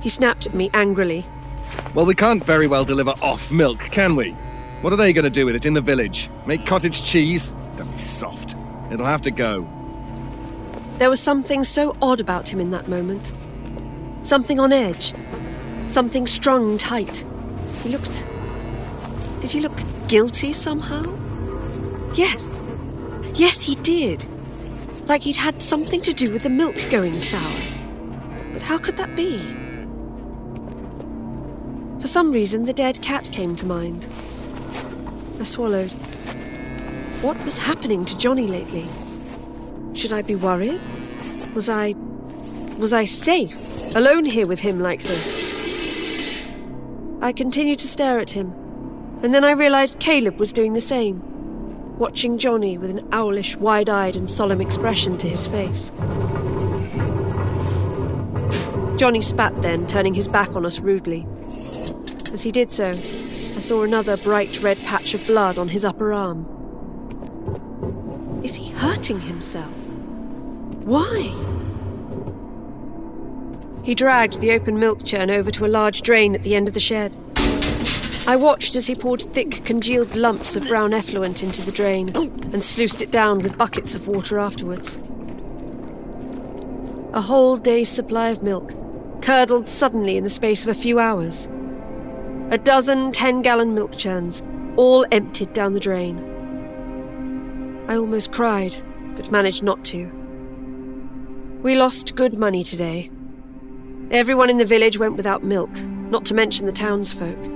He 0.00 0.08
snapped 0.08 0.46
at 0.46 0.54
me 0.54 0.70
angrily. 0.72 1.26
Well, 1.94 2.06
we 2.06 2.14
can't 2.14 2.44
very 2.44 2.68
well 2.68 2.84
deliver 2.84 3.14
off 3.20 3.50
milk, 3.50 3.80
can 3.80 4.14
we? 4.14 4.30
What 4.82 4.92
are 4.92 4.96
they 4.96 5.12
going 5.12 5.24
to 5.24 5.30
do 5.30 5.46
with 5.46 5.56
it 5.56 5.66
in 5.66 5.74
the 5.74 5.80
village? 5.80 6.30
Make 6.46 6.64
cottage 6.64 7.02
cheese? 7.02 7.52
Don't 7.76 7.90
be 7.90 7.98
soft. 7.98 8.54
It'll 8.92 9.06
have 9.06 9.22
to 9.22 9.30
go. 9.30 9.68
There 10.98 11.10
was 11.10 11.20
something 11.20 11.64
so 11.64 11.96
odd 12.00 12.20
about 12.20 12.48
him 12.48 12.60
in 12.60 12.70
that 12.70 12.88
moment. 12.88 13.34
Something 14.22 14.60
on 14.60 14.72
edge. 14.72 15.12
Something 15.88 16.26
strung 16.26 16.78
tight. 16.78 17.24
He 17.82 17.88
looked. 17.88 18.26
Did 19.40 19.50
he 19.50 19.60
look 19.60 19.78
guilty 20.08 20.52
somehow? 20.52 21.04
Yes. 22.16 22.54
Yes, 23.34 23.60
he 23.60 23.74
did. 23.76 24.26
Like 25.06 25.22
he'd 25.22 25.36
had 25.36 25.60
something 25.60 26.00
to 26.00 26.14
do 26.14 26.32
with 26.32 26.42
the 26.42 26.48
milk 26.48 26.76
going 26.90 27.18
sour. 27.18 27.60
But 28.54 28.62
how 28.62 28.78
could 28.78 28.96
that 28.96 29.14
be? 29.14 29.36
For 32.00 32.06
some 32.06 32.32
reason, 32.32 32.64
the 32.64 32.72
dead 32.72 33.02
cat 33.02 33.30
came 33.32 33.54
to 33.56 33.66
mind. 33.66 34.08
I 35.38 35.44
swallowed. 35.44 35.92
What 37.20 37.42
was 37.44 37.58
happening 37.58 38.06
to 38.06 38.16
Johnny 38.16 38.46
lately? 38.46 38.88
Should 39.92 40.12
I 40.12 40.22
be 40.22 40.36
worried? 40.36 40.86
Was 41.54 41.68
I. 41.68 41.94
was 42.78 42.94
I 42.94 43.04
safe, 43.04 43.54
alone 43.94 44.24
here 44.24 44.46
with 44.46 44.60
him 44.60 44.80
like 44.80 45.02
this? 45.02 45.44
I 47.20 47.32
continued 47.32 47.78
to 47.80 47.88
stare 47.88 48.20
at 48.20 48.30
him, 48.30 48.52
and 49.22 49.34
then 49.34 49.44
I 49.44 49.50
realized 49.50 50.00
Caleb 50.00 50.40
was 50.40 50.52
doing 50.52 50.72
the 50.72 50.80
same 50.80 51.35
watching 51.96 52.38
Johnny 52.38 52.78
with 52.78 52.90
an 52.90 53.08
owlish, 53.12 53.56
wide 53.56 53.88
eyed, 53.88 54.16
and 54.16 54.30
solemn 54.30 54.60
expression 54.60 55.16
to 55.18 55.28
his 55.28 55.46
face. 55.46 55.90
Johnny 58.96 59.20
spat 59.20 59.60
then, 59.62 59.86
turning 59.86 60.14
his 60.14 60.28
back 60.28 60.50
on 60.50 60.64
us 60.64 60.80
rudely. 60.80 61.26
As 62.32 62.42
he 62.42 62.50
did 62.50 62.70
so, 62.70 62.92
I 62.92 63.60
saw 63.60 63.82
another 63.82 64.16
bright 64.16 64.60
red 64.62 64.78
patch 64.78 65.14
of 65.14 65.26
blood 65.26 65.58
on 65.58 65.68
his 65.68 65.84
upper 65.84 66.12
arm. 66.12 66.46
Is 68.42 68.56
he 68.56 68.70
hurting 68.70 69.20
himself? 69.20 69.72
Why? 70.84 71.34
He 73.84 73.94
dragged 73.94 74.40
the 74.40 74.52
open 74.52 74.78
milk 74.78 75.04
churn 75.04 75.30
over 75.30 75.50
to 75.50 75.64
a 75.64 75.68
large 75.68 76.02
drain 76.02 76.34
at 76.34 76.42
the 76.42 76.54
end 76.54 76.68
of 76.68 76.74
the 76.74 76.80
shed. 76.80 77.16
I 78.26 78.34
watched 78.34 78.74
as 78.74 78.88
he 78.88 78.96
poured 78.96 79.22
thick, 79.22 79.64
congealed 79.64 80.16
lumps 80.16 80.56
of 80.56 80.66
brown 80.66 80.92
effluent 80.92 81.44
into 81.44 81.62
the 81.62 81.70
drain 81.70 82.08
and 82.52 82.64
sluiced 82.64 83.00
it 83.00 83.12
down 83.12 83.38
with 83.38 83.56
buckets 83.56 83.94
of 83.94 84.08
water 84.08 84.40
afterwards. 84.40 84.98
A 87.12 87.20
whole 87.20 87.56
day's 87.56 87.88
supply 87.88 88.30
of 88.30 88.42
milk, 88.42 88.74
curdled 89.22 89.68
suddenly 89.68 90.16
in 90.16 90.24
the 90.24 90.28
space 90.28 90.64
of 90.64 90.68
a 90.70 90.74
few 90.74 90.98
hours. 90.98 91.46
A 92.50 92.58
dozen 92.58 93.12
10 93.12 93.42
gallon 93.42 93.76
milk 93.76 93.96
churns, 93.96 94.42
all 94.76 95.06
emptied 95.12 95.52
down 95.52 95.72
the 95.72 95.80
drain. 95.80 96.18
I 97.88 97.96
almost 97.96 98.32
cried, 98.32 98.74
but 99.14 99.30
managed 99.30 99.62
not 99.62 99.84
to. 99.84 100.10
We 101.62 101.76
lost 101.76 102.16
good 102.16 102.36
money 102.36 102.64
today. 102.64 103.08
Everyone 104.10 104.50
in 104.50 104.58
the 104.58 104.64
village 104.64 104.98
went 104.98 105.16
without 105.16 105.44
milk, 105.44 105.72
not 106.10 106.24
to 106.26 106.34
mention 106.34 106.66
the 106.66 106.72
townsfolk. 106.72 107.55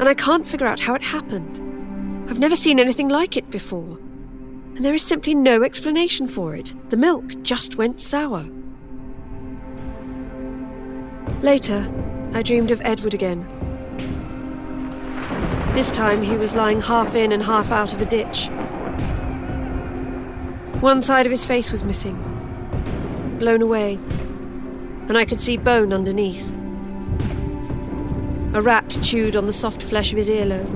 And 0.00 0.08
I 0.08 0.14
can't 0.14 0.48
figure 0.48 0.66
out 0.66 0.80
how 0.80 0.94
it 0.94 1.02
happened. 1.02 1.58
I've 2.30 2.38
never 2.38 2.56
seen 2.56 2.80
anything 2.80 3.10
like 3.10 3.36
it 3.36 3.50
before. 3.50 3.98
And 4.74 4.82
there 4.82 4.94
is 4.94 5.02
simply 5.02 5.34
no 5.34 5.62
explanation 5.62 6.26
for 6.26 6.56
it. 6.56 6.74
The 6.88 6.96
milk 6.96 7.42
just 7.42 7.76
went 7.76 8.00
sour. 8.00 8.46
Later, 11.42 11.92
I 12.32 12.42
dreamed 12.42 12.70
of 12.70 12.80
Edward 12.82 13.12
again. 13.12 13.46
This 15.74 15.90
time 15.90 16.22
he 16.22 16.36
was 16.36 16.54
lying 16.54 16.80
half 16.80 17.14
in 17.14 17.30
and 17.30 17.42
half 17.42 17.70
out 17.70 17.92
of 17.92 18.00
a 18.00 18.06
ditch. 18.06 18.48
One 20.80 21.02
side 21.02 21.26
of 21.26 21.32
his 21.32 21.44
face 21.44 21.70
was 21.70 21.84
missing, 21.84 22.16
blown 23.38 23.60
away, 23.60 23.94
and 25.08 25.18
I 25.18 25.26
could 25.26 25.40
see 25.40 25.58
bone 25.58 25.92
underneath. 25.92 26.56
A 28.52 28.60
rat 28.60 28.98
chewed 29.00 29.36
on 29.36 29.46
the 29.46 29.52
soft 29.52 29.80
flesh 29.80 30.10
of 30.10 30.16
his 30.16 30.28
earlobe. 30.28 30.68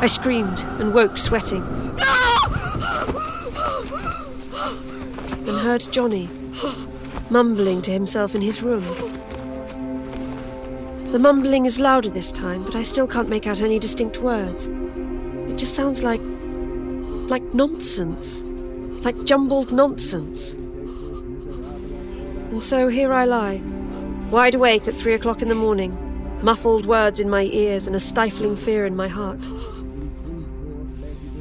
I 0.00 0.06
screamed 0.06 0.60
and 0.78 0.94
woke 0.94 1.18
sweating. 1.18 1.62
And 5.46 5.58
heard 5.58 5.86
Johnny 5.90 6.28
mumbling 7.30 7.82
to 7.82 7.90
himself 7.90 8.36
in 8.36 8.42
his 8.42 8.62
room. 8.62 8.84
The 11.10 11.18
mumbling 11.18 11.66
is 11.66 11.80
louder 11.80 12.10
this 12.10 12.30
time, 12.30 12.62
but 12.62 12.76
I 12.76 12.82
still 12.82 13.06
can't 13.08 13.28
make 13.28 13.46
out 13.48 13.60
any 13.60 13.80
distinct 13.80 14.18
words. 14.18 14.68
It 15.48 15.56
just 15.56 15.74
sounds 15.74 16.02
like. 16.04 16.20
like 17.28 17.42
nonsense. 17.52 18.44
Like 19.04 19.24
jumbled 19.24 19.72
nonsense. 19.72 20.54
And 22.52 22.62
so 22.62 22.86
here 22.86 23.12
I 23.12 23.24
lie, 23.24 23.60
wide 24.30 24.54
awake 24.54 24.88
at 24.88 24.96
three 24.96 25.14
o'clock 25.14 25.42
in 25.42 25.48
the 25.48 25.54
morning, 25.54 25.96
muffled 26.42 26.86
words 26.86 27.20
in 27.20 27.30
my 27.30 27.42
ears 27.42 27.86
and 27.86 27.94
a 27.94 28.00
stifling 28.00 28.56
fear 28.56 28.86
in 28.86 28.96
my 28.96 29.08
heart. 29.08 29.46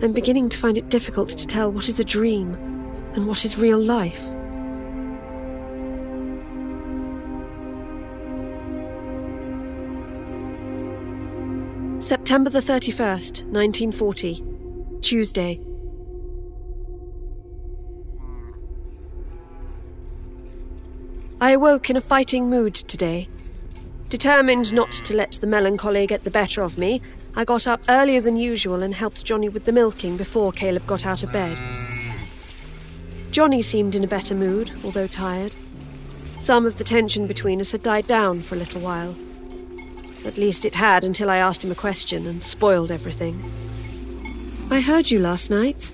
I'm 0.02 0.12
beginning 0.14 0.50
to 0.50 0.58
find 0.58 0.78
it 0.78 0.90
difficult 0.90 1.30
to 1.30 1.48
tell 1.48 1.72
what 1.72 1.88
is 1.88 2.00
a 2.00 2.04
dream 2.04 2.56
and 3.14 3.26
what 3.26 3.46
is 3.46 3.58
real 3.58 3.80
life. 3.80 4.22
September 12.04 12.50
the 12.50 12.60
31st, 12.60 13.44
1940. 13.46 14.44
Tuesday. 15.02 15.73
I 21.44 21.52
awoke 21.52 21.90
in 21.90 21.98
a 21.98 22.02
fighting 22.02 22.50
mood 22.50 22.74
today. 22.74 23.28
Determined 24.08 24.72
not 24.72 24.92
to 24.92 25.14
let 25.14 25.34
the 25.34 25.46
melancholy 25.46 26.08
get 26.08 26.24
the 26.24 26.32
better 26.32 26.62
of 26.62 26.78
me, 26.78 27.02
I 27.36 27.44
got 27.44 27.68
up 27.68 27.82
earlier 27.90 28.22
than 28.22 28.38
usual 28.38 28.82
and 28.82 28.94
helped 28.96 29.26
Johnny 29.26 29.50
with 29.50 29.66
the 29.66 29.74
milking 29.74 30.16
before 30.16 30.54
Caleb 30.54 30.88
got 30.88 31.06
out 31.06 31.22
of 31.22 31.34
bed. 31.34 31.60
Johnny 33.32 33.62
seemed 33.62 33.94
in 33.94 34.06
a 34.06 34.08
better 34.08 34.34
mood, 34.34 34.72
although 34.86 35.06
tired. 35.06 35.54
Some 36.40 36.66
of 36.66 36.78
the 36.78 36.86
tension 36.86 37.28
between 37.28 37.60
us 37.60 37.74
had 37.74 37.84
died 37.84 38.08
down 38.08 38.40
for 38.40 38.56
a 38.56 38.60
little 38.60 38.80
while. 38.80 39.14
At 40.26 40.38
least 40.38 40.64
it 40.64 40.76
had 40.76 41.04
until 41.04 41.30
I 41.30 41.40
asked 41.40 41.62
him 41.62 41.72
a 41.72 41.76
question 41.76 42.26
and 42.26 42.42
spoiled 42.42 42.90
everything. 42.90 43.44
I 44.72 44.80
heard 44.80 45.12
you 45.12 45.20
last 45.20 45.50
night. 45.50 45.92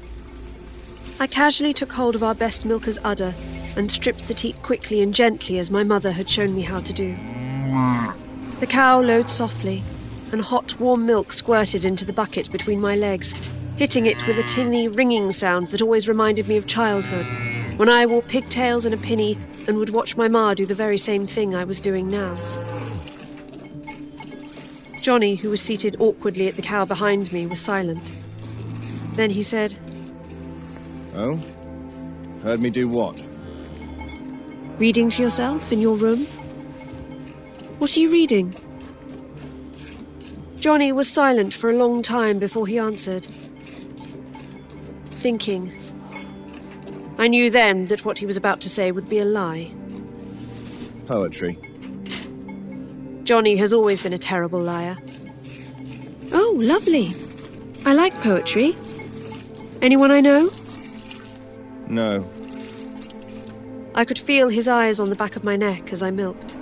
I 1.22 1.28
casually 1.28 1.74
took 1.74 1.92
hold 1.92 2.16
of 2.16 2.24
our 2.24 2.34
best 2.34 2.66
milker's 2.66 2.98
udder 3.04 3.36
and 3.76 3.92
stripped 3.92 4.30
the 4.30 4.34
teat 4.34 4.62
quickly 4.64 5.02
and 5.02 5.14
gently 5.14 5.60
as 5.60 5.70
my 5.70 5.84
mother 5.84 6.14
had 6.14 6.30
shown 6.30 6.56
me 6.56 6.62
how 6.62 6.80
to 6.80 6.94
do. 6.94 7.14
The 8.62 8.68
cow 8.68 9.02
lowed 9.02 9.30
softly, 9.30 9.84
and 10.32 10.42
hot, 10.42 10.80
warm 10.80 11.06
milk 11.06 11.34
squirted 11.34 11.84
into 11.84 12.06
the 12.06 12.14
bucket 12.14 12.50
between 12.52 12.80
my 12.80 12.96
legs, 12.96 13.34
hitting 13.76 14.06
it 14.06 14.26
with 14.28 14.40
a 14.40 14.44
tinny, 14.44 14.88
ringing 14.88 15.32
sound 15.32 15.68
that 15.70 15.82
always 15.82 16.08
reminded 16.08 16.48
me 16.48 16.56
of 16.56 16.68
childhood, 16.68 17.26
when 17.78 17.90
I 17.90 18.06
wore 18.06 18.22
pigtails 18.22 18.86
and 18.86 18.94
a 18.94 18.98
pinny 18.98 19.38
and 19.68 19.78
would 19.78 19.90
watch 19.90 20.16
my 20.16 20.30
ma 20.30 20.54
do 20.54 20.66
the 20.66 20.74
very 20.74 20.98
same 20.98 21.26
thing 21.26 21.54
I 21.54 21.66
was 21.66 21.82
doing 21.82 22.10
now. 22.10 22.38
Johnny, 25.02 25.36
who 25.36 25.50
was 25.50 25.62
seated 25.62 25.98
awkwardly 26.00 26.48
at 26.48 26.56
the 26.56 26.62
cow 26.62 26.86
behind 26.86 27.34
me, 27.34 27.46
was 27.46 27.60
silent. 27.60 28.14
Then 29.16 29.32
he 29.32 29.44
said, 29.44 29.76
Oh? 31.16 31.40
Heard 32.44 32.60
me 32.60 32.70
do 32.70 32.88
what? 32.88 33.22
Reading 34.78 35.10
to 35.10 35.22
yourself 35.22 35.72
in 35.72 35.82
your 35.82 35.96
room? 35.96 36.26
What 37.80 37.96
are 37.96 38.00
you 38.00 38.10
reading? 38.10 38.56
Johnny 40.60 40.92
was 40.92 41.10
silent 41.10 41.54
for 41.54 41.70
a 41.70 41.76
long 41.76 42.02
time 42.02 42.40
before 42.40 42.68
he 42.68 42.78
answered. 42.78 43.28
Thinking. 45.20 45.74
I 47.18 47.28
knew 47.28 47.50
then 47.50 47.88
that 47.88 48.06
what 48.06 48.18
he 48.18 48.26
was 48.26 48.38
about 48.38 48.62
to 48.62 48.70
say 48.70 48.92
would 48.92 49.10
be 49.10 49.20
a 49.20 49.26
lie. 49.26 49.72
Poetry. 51.08 51.58
Johnny 53.24 53.58
has 53.58 53.74
always 53.74 54.02
been 54.02 54.14
a 54.14 54.18
terrible 54.18 54.62
liar. 54.62 54.98
Oh, 56.32 56.54
lovely. 56.58 57.16
I 57.86 57.94
like 57.94 58.14
poetry. 58.22 58.78
Anyone 59.82 60.12
I 60.12 60.22
know? 60.22 60.50
No. 61.90 62.30
I 63.96 64.06
could 64.06 64.20
feel 64.20 64.50
his 64.50 64.68
eyes 64.68 65.00
on 65.00 65.10
the 65.10 65.16
back 65.16 65.36
of 65.36 65.44
my 65.44 65.56
neck 65.56 65.92
as 65.92 66.04
I 66.04 66.12
milked. 66.12 66.58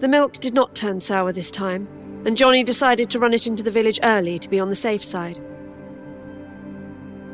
The 0.00 0.08
milk 0.08 0.34
did 0.34 0.54
not 0.54 0.74
turn 0.74 1.00
sour 1.00 1.32
this 1.32 1.50
time, 1.50 1.88
and 2.24 2.36
Johnny 2.36 2.62
decided 2.64 3.08
to 3.10 3.18
run 3.18 3.34
it 3.34 3.46
into 3.46 3.62
the 3.62 3.70
village 3.70 4.00
early 4.02 4.38
to 4.38 4.48
be 4.48 4.60
on 4.60 4.68
the 4.68 4.76
safe 4.76 5.04
side. 5.04 5.40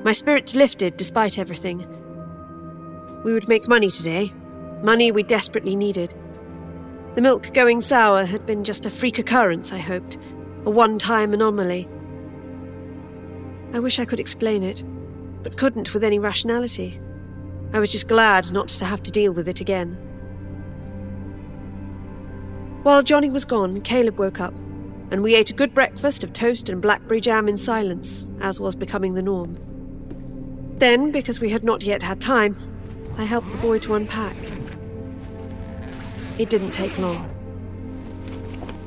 My 0.04 0.12
spirits 0.12 0.54
lifted 0.54 0.96
despite 0.96 1.38
everything. 1.38 1.86
We 3.24 3.32
would 3.32 3.48
make 3.48 3.66
money 3.66 3.90
today, 3.90 4.32
money 4.82 5.10
we 5.12 5.22
desperately 5.22 5.76
needed. 5.76 6.14
The 7.14 7.22
milk 7.22 7.54
going 7.54 7.80
sour 7.80 8.24
had 8.24 8.44
been 8.44 8.64
just 8.64 8.86
a 8.86 8.90
freak 8.90 9.18
occurrence, 9.18 9.72
I 9.72 9.78
hoped, 9.78 10.18
a 10.64 10.70
one 10.70 10.98
time 10.98 11.34
anomaly. 11.34 11.88
I 13.74 13.80
wish 13.80 13.98
I 13.98 14.04
could 14.04 14.20
explain 14.20 14.62
it, 14.62 14.82
but 15.42 15.58
couldn't 15.58 15.92
with 15.92 16.04
any 16.04 16.18
rationality. 16.18 17.00
I 17.72 17.80
was 17.80 17.92
just 17.92 18.08
glad 18.08 18.52
not 18.52 18.68
to 18.68 18.84
have 18.84 19.02
to 19.02 19.10
deal 19.10 19.32
with 19.32 19.48
it 19.48 19.60
again. 19.60 19.98
While 22.82 23.02
Johnny 23.02 23.30
was 23.30 23.44
gone, 23.44 23.80
Caleb 23.80 24.18
woke 24.18 24.40
up, 24.40 24.54
and 25.10 25.22
we 25.22 25.34
ate 25.34 25.50
a 25.50 25.54
good 25.54 25.74
breakfast 25.74 26.22
of 26.22 26.32
toast 26.32 26.68
and 26.68 26.80
blackberry 26.80 27.20
jam 27.20 27.48
in 27.48 27.58
silence, 27.58 28.28
as 28.40 28.60
was 28.60 28.74
becoming 28.74 29.14
the 29.14 29.22
norm. 29.22 29.58
Then, 30.78 31.10
because 31.10 31.40
we 31.40 31.50
had 31.50 31.64
not 31.64 31.82
yet 31.82 32.02
had 32.02 32.20
time, 32.20 32.56
I 33.18 33.24
helped 33.24 33.50
the 33.52 33.58
boy 33.58 33.80
to 33.80 33.94
unpack. 33.94 34.36
It 36.38 36.48
didn't 36.50 36.72
take 36.72 36.96
long. 36.98 37.33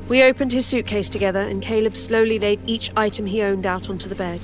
We 0.08 0.22
opened 0.22 0.52
his 0.52 0.64
suitcase 0.64 1.10
together, 1.10 1.40
and 1.40 1.60
Caleb 1.60 1.94
slowly 1.94 2.38
laid 2.38 2.62
each 2.66 2.90
item 2.96 3.26
he 3.26 3.42
owned 3.42 3.66
out 3.66 3.90
onto 3.90 4.08
the 4.08 4.14
bed. 4.14 4.42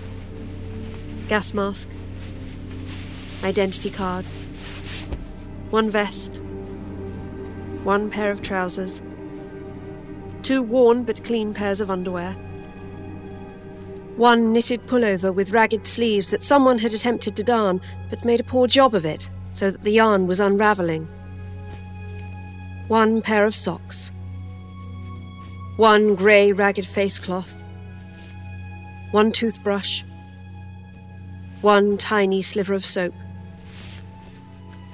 Gas 1.27 1.55
mask, 1.55 1.89
identity 3.43 3.89
card, 3.89 4.27
one 5.71 5.91
vest, 5.91 6.43
one 7.83 8.11
pair 8.11 8.31
of 8.31 8.43
trousers, 8.43 9.03
two 10.43 10.61
worn 10.63 11.03
but 11.03 11.25
clean 11.25 11.55
pairs 11.55 11.81
of 11.81 11.91
underwear, 11.91 12.35
one 14.17 14.53
knitted 14.53 14.87
pullover 14.87 15.35
with 15.35 15.51
ragged 15.51 15.87
sleeves 15.87 16.29
that 16.31 16.43
someone 16.43 16.79
had 16.79 16.93
attempted 16.93 17.35
to 17.37 17.43
darn 17.43 17.81
but 18.11 18.23
made 18.23 18.41
a 18.41 18.45
poor 18.45 18.67
job 18.67 18.95
of 18.95 19.07
it 19.07 19.31
so 19.53 19.71
that 19.71 19.83
the 19.83 19.93
yarn 19.93 20.27
was 20.27 20.41
unravelling, 20.41 21.09
one 22.89 23.23
pair 23.23 23.47
of 23.47 23.57
socks, 23.57 24.13
one 25.77 26.15
grey 26.15 26.53
ragged 26.53 26.87
face 26.87 27.19
cloth, 27.19 27.65
one 29.11 29.33
toothbrush, 29.33 30.05
one 31.63 31.99
tiny 31.99 32.43
sliver 32.43 32.75
of 32.75 32.87
soap, 32.87 33.13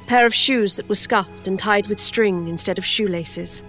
a 0.01 0.05
pair 0.07 0.25
of 0.25 0.35
shoes 0.35 0.77
that 0.77 0.89
were 0.89 0.95
scuffed 0.95 1.47
and 1.47 1.59
tied 1.59 1.87
with 1.87 2.01
string 2.01 2.49
instead 2.49 2.79
of 2.79 2.87
shoelaces. 2.87 3.63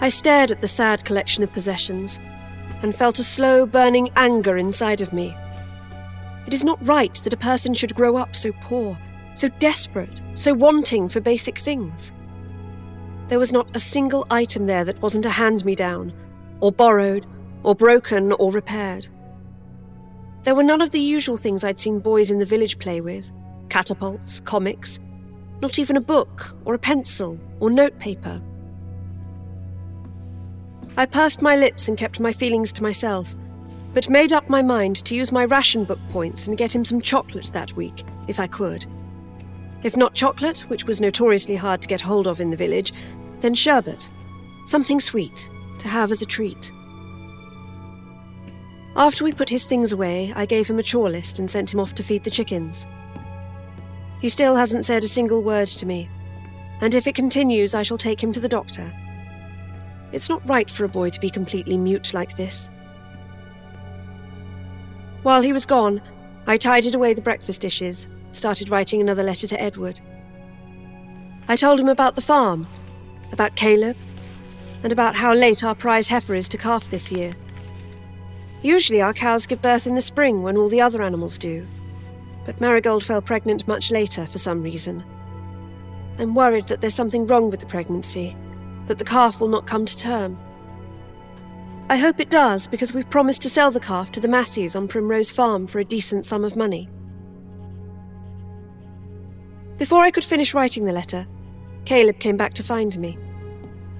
I 0.00 0.08
stared 0.08 0.50
at 0.50 0.60
the 0.60 0.68
sad 0.68 1.04
collection 1.04 1.44
of 1.44 1.52
possessions 1.52 2.18
and 2.82 2.94
felt 2.94 3.20
a 3.20 3.24
slow 3.24 3.66
burning 3.66 4.10
anger 4.16 4.58
inside 4.58 5.00
of 5.00 5.12
me. 5.12 5.36
It 6.48 6.54
is 6.54 6.64
not 6.64 6.84
right 6.84 7.14
that 7.22 7.32
a 7.32 7.38
person 7.38 7.72
should 7.72 7.94
grow 7.94 8.16
up 8.16 8.34
so 8.34 8.50
poor, 8.62 8.98
so 9.34 9.48
desperate, 9.60 10.22
so 10.34 10.52
wanting 10.52 11.08
for 11.08 11.20
basic 11.20 11.56
things. 11.58 12.12
There 13.28 13.38
was 13.38 13.52
not 13.52 13.74
a 13.74 13.80
single 13.80 14.26
item 14.30 14.66
there 14.66 14.84
that 14.84 15.02
wasn't 15.02 15.26
a 15.26 15.30
hand 15.30 15.64
me 15.64 15.74
down, 15.74 16.12
or 16.60 16.70
borrowed, 16.70 17.26
or 17.64 17.74
broken, 17.74 18.32
or 18.32 18.52
repaired. 18.52 19.08
There 20.44 20.54
were 20.54 20.62
none 20.62 20.80
of 20.80 20.92
the 20.92 21.00
usual 21.00 21.36
things 21.36 21.64
I'd 21.64 21.80
seen 21.80 21.98
boys 21.98 22.30
in 22.30 22.38
the 22.38 22.46
village 22.46 22.78
play 22.78 23.00
with 23.00 23.32
catapults, 23.68 24.38
comics, 24.40 25.00
not 25.60 25.80
even 25.80 25.96
a 25.96 26.00
book, 26.00 26.56
or 26.64 26.74
a 26.74 26.78
pencil, 26.78 27.38
or 27.58 27.68
notepaper. 27.68 28.40
I 30.96 31.04
pursed 31.04 31.42
my 31.42 31.56
lips 31.56 31.88
and 31.88 31.98
kept 31.98 32.20
my 32.20 32.32
feelings 32.32 32.72
to 32.74 32.82
myself, 32.82 33.34
but 33.92 34.08
made 34.08 34.32
up 34.32 34.48
my 34.48 34.62
mind 34.62 35.04
to 35.04 35.16
use 35.16 35.32
my 35.32 35.44
ration 35.46 35.84
book 35.84 35.98
points 36.10 36.46
and 36.46 36.56
get 36.56 36.74
him 36.74 36.84
some 36.84 37.00
chocolate 37.00 37.50
that 37.52 37.72
week, 37.72 38.04
if 38.28 38.38
I 38.38 38.46
could. 38.46 38.86
If 39.82 39.96
not 39.96 40.14
chocolate, 40.14 40.60
which 40.68 40.84
was 40.84 41.00
notoriously 41.00 41.56
hard 41.56 41.82
to 41.82 41.88
get 41.88 42.00
hold 42.00 42.26
of 42.26 42.40
in 42.40 42.50
the 42.50 42.56
village, 42.56 42.92
then 43.40 43.54
sherbet, 43.54 44.10
something 44.66 45.00
sweet, 45.00 45.50
to 45.78 45.88
have 45.88 46.10
as 46.10 46.22
a 46.22 46.26
treat. 46.26 46.72
After 48.96 49.24
we 49.24 49.32
put 49.32 49.50
his 49.50 49.66
things 49.66 49.92
away, 49.92 50.32
I 50.34 50.46
gave 50.46 50.66
him 50.66 50.78
a 50.78 50.82
chore 50.82 51.10
list 51.10 51.38
and 51.38 51.50
sent 51.50 51.72
him 51.72 51.80
off 51.80 51.94
to 51.96 52.02
feed 52.02 52.24
the 52.24 52.30
chickens. 52.30 52.86
He 54.20 54.30
still 54.30 54.56
hasn't 54.56 54.86
said 54.86 55.04
a 55.04 55.08
single 55.08 55.42
word 55.42 55.68
to 55.68 55.86
me, 55.86 56.08
and 56.80 56.94
if 56.94 57.06
it 57.06 57.14
continues, 57.14 57.74
I 57.74 57.82
shall 57.82 57.98
take 57.98 58.22
him 58.22 58.32
to 58.32 58.40
the 58.40 58.48
doctor. 58.48 58.92
It's 60.12 60.28
not 60.28 60.48
right 60.48 60.70
for 60.70 60.84
a 60.84 60.88
boy 60.88 61.10
to 61.10 61.20
be 61.20 61.28
completely 61.30 61.76
mute 61.76 62.14
like 62.14 62.36
this. 62.36 62.70
While 65.22 65.42
he 65.42 65.52
was 65.52 65.66
gone, 65.66 66.00
I 66.46 66.56
tidied 66.56 66.94
away 66.94 67.12
the 67.12 67.20
breakfast 67.20 67.60
dishes, 67.60 68.08
started 68.32 68.70
writing 68.70 69.00
another 69.00 69.22
letter 69.22 69.46
to 69.48 69.60
Edward. 69.60 70.00
I 71.48 71.56
told 71.56 71.80
him 71.80 71.88
about 71.88 72.14
the 72.14 72.22
farm, 72.22 72.66
about 73.32 73.56
Caleb, 73.56 73.96
and 74.82 74.92
about 74.92 75.16
how 75.16 75.34
late 75.34 75.64
our 75.64 75.74
prize 75.74 76.08
heifer 76.08 76.34
is 76.34 76.48
to 76.48 76.58
calf 76.58 76.88
this 76.90 77.10
year. 77.10 77.32
Usually 78.62 79.00
our 79.00 79.12
cows 79.12 79.46
give 79.46 79.62
birth 79.62 79.86
in 79.86 79.94
the 79.94 80.00
spring 80.00 80.42
when 80.42 80.56
all 80.56 80.68
the 80.68 80.80
other 80.80 81.02
animals 81.02 81.38
do, 81.38 81.66
but 82.44 82.60
Marigold 82.60 83.04
fell 83.04 83.20
pregnant 83.20 83.66
much 83.66 83.90
later 83.90 84.26
for 84.26 84.38
some 84.38 84.62
reason. 84.62 85.04
I'm 86.18 86.34
worried 86.34 86.66
that 86.68 86.80
there's 86.80 86.94
something 86.94 87.26
wrong 87.26 87.50
with 87.50 87.60
the 87.60 87.66
pregnancy, 87.66 88.36
that 88.86 88.98
the 88.98 89.04
calf 89.04 89.40
will 89.40 89.48
not 89.48 89.66
come 89.66 89.84
to 89.84 89.98
term. 89.98 90.38
I 91.88 91.98
hope 91.98 92.18
it 92.18 92.30
does 92.30 92.66
because 92.66 92.92
we've 92.92 93.08
promised 93.08 93.42
to 93.42 93.50
sell 93.50 93.70
the 93.70 93.80
calf 93.80 94.10
to 94.12 94.20
the 94.20 94.28
Masseys 94.28 94.74
on 94.74 94.88
Primrose 94.88 95.30
Farm 95.30 95.66
for 95.66 95.78
a 95.78 95.84
decent 95.84 96.26
sum 96.26 96.44
of 96.44 96.56
money. 96.56 96.88
Before 99.78 100.02
I 100.02 100.10
could 100.10 100.24
finish 100.24 100.54
writing 100.54 100.84
the 100.84 100.92
letter, 100.92 101.26
Caleb 101.86 102.18
came 102.18 102.36
back 102.36 102.52
to 102.54 102.64
find 102.64 102.98
me. 102.98 103.16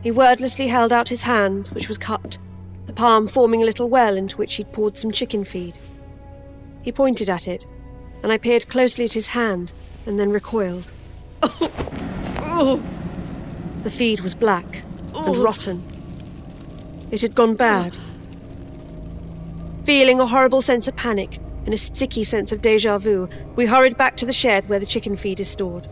He 0.02 0.10
wordlessly 0.10 0.66
held 0.66 0.92
out 0.92 1.08
his 1.08 1.22
hand, 1.22 1.68
which 1.68 1.88
was 1.88 1.96
cupped, 1.96 2.38
the 2.86 2.92
palm 2.92 3.28
forming 3.28 3.62
a 3.62 3.64
little 3.64 3.88
well 3.88 4.16
into 4.16 4.36
which 4.36 4.56
he'd 4.56 4.72
poured 4.72 4.98
some 4.98 5.12
chicken 5.12 5.44
feed. 5.44 5.78
He 6.82 6.92
pointed 6.92 7.30
at 7.30 7.48
it, 7.48 7.64
and 8.22 8.32
I 8.32 8.38
peered 8.38 8.68
closely 8.68 9.04
at 9.04 9.12
his 9.12 9.28
hand 9.28 9.72
and 10.04 10.18
then 10.18 10.30
recoiled. 10.30 10.90
Oh! 11.42 11.70
Oh! 12.42 12.82
The 13.82 13.90
feed 13.90 14.20
was 14.20 14.34
black 14.34 14.82
and 15.14 15.36
rotten. 15.36 15.84
It 17.12 17.22
had 17.22 17.34
gone 17.36 17.54
bad. 17.54 17.98
Feeling 19.84 20.18
a 20.18 20.26
horrible 20.26 20.62
sense 20.62 20.88
of 20.88 20.96
panic 20.96 21.38
and 21.64 21.72
a 21.72 21.78
sticky 21.78 22.24
sense 22.24 22.50
of 22.50 22.62
deja 22.62 22.98
vu, 22.98 23.28
we 23.54 23.66
hurried 23.66 23.96
back 23.96 24.16
to 24.16 24.26
the 24.26 24.32
shed 24.32 24.68
where 24.68 24.80
the 24.80 24.86
chicken 24.86 25.16
feed 25.16 25.38
is 25.38 25.48
stored. 25.48 25.88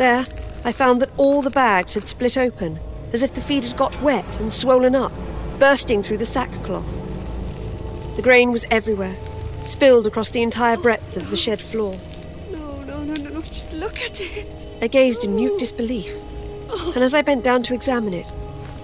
There, 0.00 0.24
I 0.64 0.72
found 0.72 1.02
that 1.02 1.10
all 1.18 1.42
the 1.42 1.50
bags 1.50 1.92
had 1.92 2.08
split 2.08 2.38
open, 2.38 2.80
as 3.12 3.22
if 3.22 3.34
the 3.34 3.42
feed 3.42 3.66
had 3.66 3.76
got 3.76 4.00
wet 4.00 4.40
and 4.40 4.50
swollen 4.50 4.94
up, 4.94 5.12
bursting 5.58 6.02
through 6.02 6.16
the 6.16 6.24
sackcloth. 6.24 7.02
The 8.16 8.22
grain 8.22 8.50
was 8.50 8.64
everywhere, 8.70 9.14
spilled 9.62 10.06
across 10.06 10.30
the 10.30 10.40
entire 10.40 10.78
breadth 10.78 11.18
of 11.18 11.28
the 11.28 11.36
shed 11.36 11.60
floor. 11.60 12.00
No, 12.50 12.80
no, 12.84 13.04
no, 13.04 13.12
no, 13.12 13.28
no, 13.28 13.42
just 13.42 13.70
look 13.74 14.00
at 14.00 14.22
it. 14.22 14.70
I 14.80 14.86
gazed 14.86 15.26
in 15.26 15.36
mute 15.36 15.58
disbelief, 15.58 16.10
oh. 16.70 16.92
and 16.94 17.04
as 17.04 17.14
I 17.14 17.20
bent 17.20 17.44
down 17.44 17.62
to 17.64 17.74
examine 17.74 18.14
it, 18.14 18.32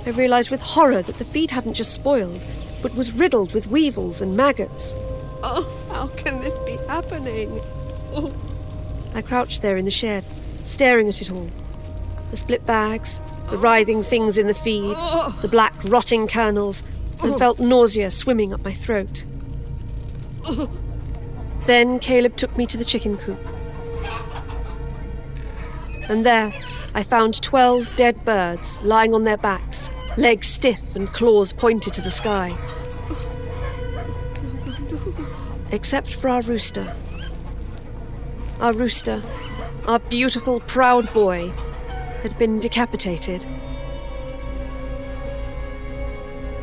I 0.04 0.10
realized 0.10 0.50
with 0.50 0.60
horror 0.60 1.00
that 1.00 1.16
the 1.16 1.24
feed 1.24 1.50
hadn't 1.50 1.72
just 1.72 1.94
spoiled, 1.94 2.44
but 2.82 2.94
was 2.94 3.14
riddled 3.14 3.54
with 3.54 3.68
weevils 3.68 4.20
and 4.20 4.36
maggots. 4.36 4.94
Oh, 5.42 5.66
how 5.90 6.08
can 6.08 6.42
this 6.42 6.58
be 6.60 6.76
happening? 6.88 7.62
Oh. 8.12 8.34
I 9.14 9.22
crouched 9.22 9.62
there 9.62 9.78
in 9.78 9.86
the 9.86 9.90
shed, 9.90 10.22
staring 10.66 11.08
at 11.08 11.22
it 11.22 11.30
all. 11.30 11.50
The 12.30 12.36
split 12.36 12.66
bags, 12.66 13.20
the 13.50 13.58
writhing 13.58 14.02
things 14.02 14.36
in 14.36 14.46
the 14.46 14.54
feed, 14.54 14.96
the 15.40 15.48
black, 15.50 15.72
rotting 15.84 16.26
kernels, 16.26 16.82
and 17.22 17.38
felt 17.38 17.58
nausea 17.58 18.10
swimming 18.10 18.52
up 18.52 18.64
my 18.64 18.72
throat. 18.72 19.24
Then 21.66 21.98
Caleb 21.98 22.36
took 22.36 22.56
me 22.56 22.66
to 22.66 22.76
the 22.76 22.84
chicken 22.84 23.16
coop. 23.16 23.38
And 26.08 26.24
there, 26.24 26.52
I 26.94 27.02
found 27.02 27.42
twelve 27.42 27.94
dead 27.96 28.24
birds 28.24 28.80
lying 28.82 29.14
on 29.14 29.24
their 29.24 29.36
backs, 29.36 29.90
legs 30.16 30.46
stiff 30.46 30.94
and 30.94 31.12
claws 31.12 31.52
pointed 31.52 31.92
to 31.94 32.00
the 32.00 32.10
sky. 32.10 32.56
Except 35.72 36.14
for 36.14 36.28
our 36.28 36.42
rooster. 36.42 36.94
Our 38.60 38.72
rooster, 38.72 39.22
our 39.86 39.98
beautiful, 40.00 40.60
proud 40.60 41.12
boy, 41.12 41.52
had 42.22 42.36
been 42.38 42.58
decapitated. 42.58 43.46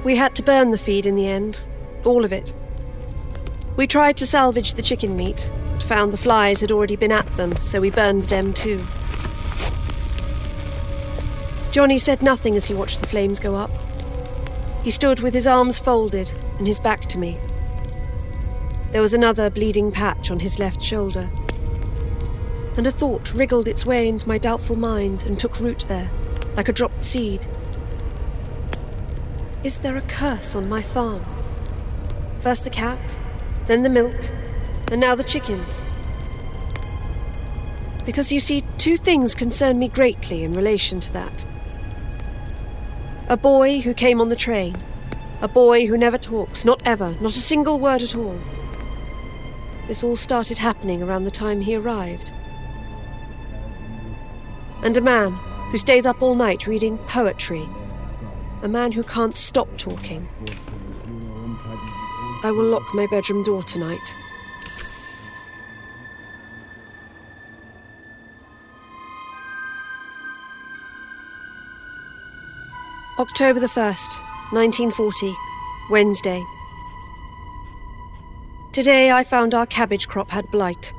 We 0.04 0.18
had 0.18 0.36
to 0.36 0.44
burn 0.44 0.72
the 0.72 0.78
feed 0.78 1.06
in 1.06 1.16
the 1.16 1.28
end, 1.28 1.64
all 2.04 2.26
of 2.26 2.34
it. 2.34 2.54
We 3.78 3.88
tried 3.88 4.18
to 4.18 4.28
salvage 4.28 4.74
the 4.74 4.82
chicken 4.82 5.16
meat, 5.16 5.50
but 5.70 5.82
found 5.82 6.12
the 6.12 6.18
flies 6.18 6.60
had 6.60 6.72
already 6.72 6.98
been 6.98 7.14
at 7.14 7.26
them, 7.38 7.56
so 7.56 7.80
we 7.80 7.90
burned 7.90 8.26
them 8.26 8.54
too. 8.54 8.84
Johnny 11.72 11.98
said 11.98 12.22
nothing 12.22 12.56
as 12.56 12.66
he 12.66 12.74
watched 12.74 13.00
the 13.00 13.08
flames 13.08 13.40
go 13.40 13.56
up. 13.56 13.72
He 14.84 14.92
stood 14.92 15.22
with 15.22 15.34
his 15.34 15.48
arms 15.48 15.80
folded 15.80 16.32
and 16.58 16.68
his 16.68 16.80
back 16.80 17.06
to 17.08 17.18
me. 17.18 17.38
There 18.92 19.02
was 19.02 19.14
another 19.14 19.50
bleeding 19.50 19.92
patch 19.92 20.30
on 20.30 20.40
his 20.40 20.60
left 20.60 20.82
shoulder. 20.82 21.30
And 22.76 22.88
a 22.88 22.92
thought 22.92 23.34
wriggled 23.34 23.68
its 23.68 23.86
way 23.86 24.08
into 24.08 24.28
my 24.28 24.38
doubtful 24.38 24.76
mind 24.76 25.24
and 25.24 25.38
took 25.38 25.60
root 25.60 25.86
there, 25.88 26.10
like 26.56 26.70
a 26.70 26.74
dropped 26.74 27.04
seed. 27.04 27.46
Is 29.64 29.80
there 29.80 29.96
a 29.96 30.02
curse 30.02 30.56
on 30.56 30.68
my 30.68 30.82
farm? 30.82 31.24
First 32.40 32.64
the 32.64 32.70
cat, 32.70 33.20
then 33.68 33.84
the 33.84 33.90
milk, 33.90 34.20
and 34.92 35.00
now 35.00 35.16
the 35.16 35.24
chickens. 35.24 35.84
Because 38.06 38.34
you 38.34 38.40
see, 38.40 38.62
two 38.78 38.98
things 38.98 39.36
concern 39.36 39.80
me 39.80 39.88
greatly 39.88 40.44
in 40.44 40.54
relation 40.54 41.00
to 41.00 41.14
that. 41.14 41.46
A 43.30 43.38
boy 43.38 43.80
who 43.80 43.94
came 43.94 44.20
on 44.20 44.28
the 44.28 44.36
train. 44.36 44.76
A 45.42 45.48
boy 45.48 45.88
who 45.88 45.98
never 45.98 46.18
talks, 46.18 46.66
not 46.66 46.82
ever, 46.86 47.16
not 47.22 47.36
a 47.36 47.40
single 47.40 47.80
word 47.80 48.02
at 48.02 48.16
all. 48.16 48.42
This 49.88 50.04
all 50.04 50.18
started 50.18 50.58
happening 50.58 51.02
around 51.02 51.24
the 51.24 51.32
time 51.32 51.62
he 51.62 51.76
arrived. 51.76 52.34
And 54.84 54.98
a 54.98 55.02
man 55.02 55.32
who 55.72 55.78
stays 55.78 56.06
up 56.06 56.22
all 56.22 56.36
night 56.36 56.68
reading 56.68 56.98
poetry. 56.98 57.70
A 58.64 58.68
man 58.68 58.92
who 58.92 59.02
can't 59.02 59.38
stop 59.38 59.70
talking. 59.78 60.28
I 62.44 62.52
will 62.52 62.66
lock 62.66 62.94
my 62.94 63.08
bedroom 63.08 63.44
door 63.44 63.64
tonight. 63.64 64.16
October 73.18 73.62
the 73.62 73.68
1st, 73.68 74.22
1940, 74.52 75.34
Wednesday. 75.90 76.44
Today 78.74 79.12
I 79.12 79.24
found 79.24 79.54
our 79.54 79.66
cabbage 79.66 80.10
crop 80.10 80.32
had 80.32 80.52
blight. 80.52 80.94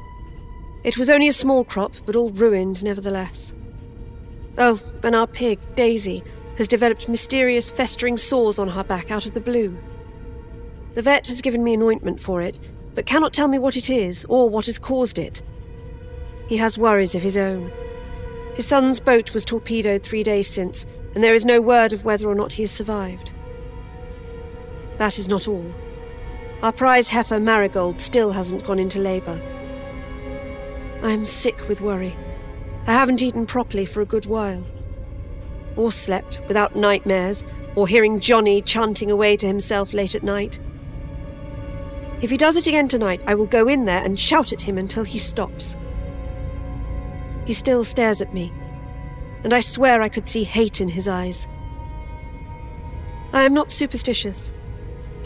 It 0.85 0.97
was 0.97 1.11
only 1.11 1.29
a 1.29 1.33
small 1.33 1.65
crop, 1.65 1.93
but 2.07 2.17
all 2.17 2.31
ruined 2.31 2.83
nevertheless. 2.83 3.53
Oh, 4.57 4.81
and 5.03 5.15
our 5.15 5.27
pig, 5.27 5.59
Daisy, 5.75 6.23
has 6.57 6.69
developed 6.69 7.09
mysterious 7.09 7.71
festering 7.71 8.17
sores 8.17 8.59
on 8.59 8.69
her 8.69 8.85
back 8.85 9.11
out 9.11 9.27
of 9.27 9.33
the 9.33 9.41
blue. 9.41 9.77
The 10.95 11.03
vet 11.03 11.27
has 11.27 11.43
given 11.43 11.65
me 11.65 11.75
an 11.75 11.83
ointment 11.83 12.21
for 12.21 12.41
it, 12.41 12.61
but 12.95 13.07
cannot 13.07 13.33
tell 13.33 13.49
me 13.49 13.59
what 13.59 13.77
it 13.77 13.91
is 13.91 14.25
or 14.29 14.49
what 14.49 14.67
has 14.67 14.79
caused 14.79 15.19
it. 15.19 15.43
He 16.49 16.59
has 16.59 16.79
worries 16.79 17.15
of 17.15 17.23
his 17.23 17.37
own. 17.37 17.73
His 18.55 18.67
son's 18.67 19.01
boat 19.01 19.35
was 19.35 19.45
torpedoed 19.45 20.05
three 20.05 20.23
days 20.23 20.49
since, 20.49 20.87
and 21.15 21.25
there 21.25 21.35
is 21.35 21.45
no 21.45 21.61
word 21.61 21.93
of 21.93 22.05
whether 22.05 22.29
or 22.29 22.37
not 22.37 22.53
he 22.53 22.63
has 22.63 22.71
survived. 22.71 23.33
That 24.99 25.19
is 25.19 25.29
not 25.29 25.49
all. 25.49 25.69
Our 26.63 26.73
prize 26.73 27.09
heifer, 27.09 27.41
Marigold, 27.41 28.01
still 28.01 28.31
hasn't 28.31 28.65
gone 28.65 28.79
into 28.79 29.01
labour. 29.01 29.41
I 31.03 31.11
am 31.11 31.27
sick 31.27 31.69
with 31.69 31.81
worry. 31.81 32.17
I 32.87 32.93
haven't 32.93 33.23
eaten 33.23 33.47
properly 33.47 33.87
for 33.87 34.03
a 34.03 34.07
good 34.07 34.27
while. 34.27 34.65
Or 35.77 35.91
slept 35.91 36.41
without 36.49 36.77
nightmares, 36.77 37.45
or 37.75 37.89
hearing 37.89 38.21
Johnny 38.21 38.61
chanting 38.61 39.11
away 39.11 39.37
to 39.39 39.47
himself 39.47 39.95
late 39.95 40.15
at 40.15 40.23
night. 40.23 40.61
If 42.21 42.31
he 42.31 42.37
does 42.37 42.57
it 42.57 42.67
again 42.67 42.89
tonight, 42.89 43.25
I 43.27 43.35
will 43.35 43.47
go 43.47 43.69
in 43.69 43.87
there 43.87 44.05
and 44.05 44.21
shout 44.21 44.53
at 44.53 44.61
him 44.61 44.79
until 44.79 45.05
he 45.05 45.19
stops. 45.19 45.77
He 47.47 47.53
still 47.53 47.85
stares 47.85 48.21
at 48.21 48.35
me, 48.35 48.53
and 49.43 49.53
I 49.53 49.61
swear 49.61 50.01
I 50.01 50.09
could 50.09 50.27
see 50.27 50.45
hate 50.45 50.81
in 50.81 50.89
his 50.89 51.09
eyes. 51.09 51.49
I 53.33 53.43
am 53.43 53.55
not 53.55 53.71
superstitious. 53.71 54.53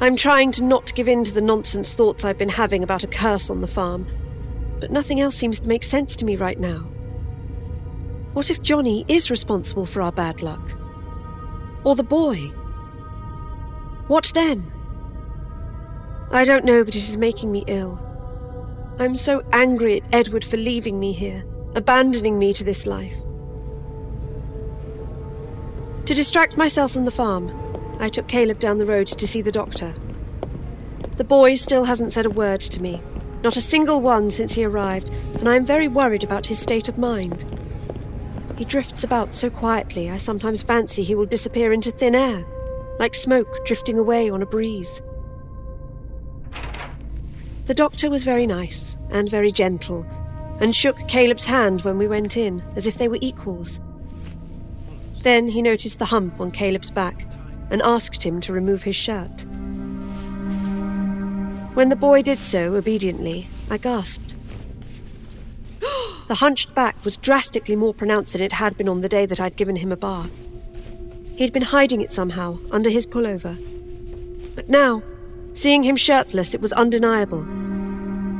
I'm 0.00 0.16
trying 0.16 0.52
to 0.52 0.64
not 0.64 0.94
give 0.94 1.08
in 1.08 1.24
to 1.24 1.34
the 1.34 1.40
nonsense 1.40 1.92
thoughts 1.92 2.24
I've 2.24 2.38
been 2.38 2.48
having 2.48 2.84
about 2.84 3.04
a 3.04 3.08
curse 3.08 3.50
on 3.50 3.60
the 3.60 3.66
farm, 3.66 4.06
but 4.80 4.92
nothing 4.92 5.20
else 5.20 5.34
seems 5.34 5.58
to 5.60 5.68
make 5.68 5.82
sense 5.82 6.14
to 6.16 6.24
me 6.24 6.36
right 6.36 6.58
now. 6.58 6.88
What 8.38 8.50
if 8.50 8.62
Johnny 8.62 9.04
is 9.08 9.32
responsible 9.32 9.84
for 9.84 10.00
our 10.00 10.12
bad 10.12 10.42
luck? 10.42 10.62
Or 11.82 11.96
the 11.96 12.04
boy? 12.04 12.36
What 14.06 14.30
then? 14.32 14.72
I 16.30 16.44
don't 16.44 16.64
know, 16.64 16.84
but 16.84 16.94
it 16.94 17.02
is 17.02 17.18
making 17.18 17.50
me 17.50 17.64
ill. 17.66 17.98
I'm 19.00 19.16
so 19.16 19.42
angry 19.52 19.96
at 19.96 20.14
Edward 20.14 20.44
for 20.44 20.56
leaving 20.56 21.00
me 21.00 21.12
here, 21.12 21.44
abandoning 21.74 22.38
me 22.38 22.52
to 22.52 22.62
this 22.62 22.86
life. 22.86 23.16
To 26.06 26.14
distract 26.14 26.56
myself 26.56 26.92
from 26.92 27.06
the 27.06 27.10
farm, 27.10 27.50
I 27.98 28.08
took 28.08 28.28
Caleb 28.28 28.60
down 28.60 28.78
the 28.78 28.86
road 28.86 29.08
to 29.08 29.26
see 29.26 29.42
the 29.42 29.50
doctor. 29.50 29.96
The 31.16 31.24
boy 31.24 31.56
still 31.56 31.86
hasn't 31.86 32.12
said 32.12 32.24
a 32.24 32.30
word 32.30 32.60
to 32.60 32.80
me, 32.80 33.02
not 33.42 33.56
a 33.56 33.60
single 33.60 34.00
one 34.00 34.30
since 34.30 34.52
he 34.52 34.64
arrived, 34.64 35.10
and 35.40 35.48
I 35.48 35.56
am 35.56 35.66
very 35.66 35.88
worried 35.88 36.22
about 36.22 36.46
his 36.46 36.60
state 36.60 36.88
of 36.88 36.98
mind. 36.98 37.57
He 38.58 38.64
drifts 38.64 39.04
about 39.04 39.36
so 39.36 39.50
quietly, 39.50 40.10
I 40.10 40.16
sometimes 40.16 40.64
fancy 40.64 41.04
he 41.04 41.14
will 41.14 41.26
disappear 41.26 41.72
into 41.72 41.92
thin 41.92 42.16
air, 42.16 42.44
like 42.98 43.14
smoke 43.14 43.64
drifting 43.64 43.96
away 43.96 44.28
on 44.28 44.42
a 44.42 44.46
breeze. 44.46 45.00
The 47.66 47.74
doctor 47.74 48.10
was 48.10 48.24
very 48.24 48.48
nice 48.48 48.98
and 49.10 49.30
very 49.30 49.52
gentle, 49.52 50.04
and 50.60 50.74
shook 50.74 51.06
Caleb's 51.06 51.46
hand 51.46 51.82
when 51.82 51.98
we 51.98 52.08
went 52.08 52.36
in, 52.36 52.60
as 52.74 52.88
if 52.88 52.98
they 52.98 53.06
were 53.06 53.18
equals. 53.20 53.78
Then 55.22 55.48
he 55.48 55.62
noticed 55.62 56.00
the 56.00 56.06
hump 56.06 56.40
on 56.40 56.50
Caleb's 56.50 56.90
back 56.90 57.30
and 57.70 57.80
asked 57.82 58.24
him 58.24 58.40
to 58.40 58.52
remove 58.52 58.82
his 58.82 58.96
shirt. 58.96 59.44
When 61.74 61.90
the 61.90 61.96
boy 61.96 62.22
did 62.22 62.42
so 62.42 62.74
obediently, 62.74 63.48
I 63.70 63.76
gasped. 63.76 64.34
the 66.28 66.36
hunched 66.36 66.74
back 66.74 67.02
was 67.04 67.16
drastically 67.16 67.76
more 67.76 67.94
pronounced 67.94 68.32
than 68.32 68.42
it 68.42 68.52
had 68.52 68.76
been 68.76 68.88
on 68.88 69.00
the 69.00 69.08
day 69.08 69.26
that 69.26 69.40
I'd 69.40 69.56
given 69.56 69.76
him 69.76 69.92
a 69.92 69.96
bath. 69.96 70.30
He'd 71.36 71.52
been 71.52 71.62
hiding 71.62 72.00
it 72.00 72.12
somehow 72.12 72.58
under 72.72 72.90
his 72.90 73.06
pullover. 73.06 73.56
But 74.54 74.68
now, 74.68 75.02
seeing 75.52 75.84
him 75.84 75.94
shirtless, 75.94 76.54
it 76.54 76.60
was 76.60 76.72
undeniable. 76.72 77.44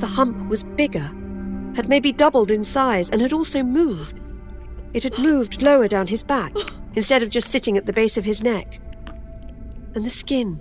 The 0.00 0.06
hump 0.06 0.48
was 0.48 0.64
bigger, 0.64 1.10
had 1.76 1.88
maybe 1.88 2.12
doubled 2.12 2.50
in 2.50 2.64
size, 2.64 3.10
and 3.10 3.20
had 3.20 3.32
also 3.32 3.62
moved. 3.62 4.20
It 4.94 5.04
had 5.04 5.18
moved 5.18 5.62
lower 5.62 5.86
down 5.86 6.08
his 6.08 6.24
back, 6.24 6.52
instead 6.94 7.22
of 7.22 7.30
just 7.30 7.50
sitting 7.50 7.76
at 7.76 7.86
the 7.86 7.92
base 7.92 8.18
of 8.18 8.24
his 8.24 8.42
neck. 8.42 8.80
And 9.94 10.04
the 10.04 10.10
skin. 10.10 10.60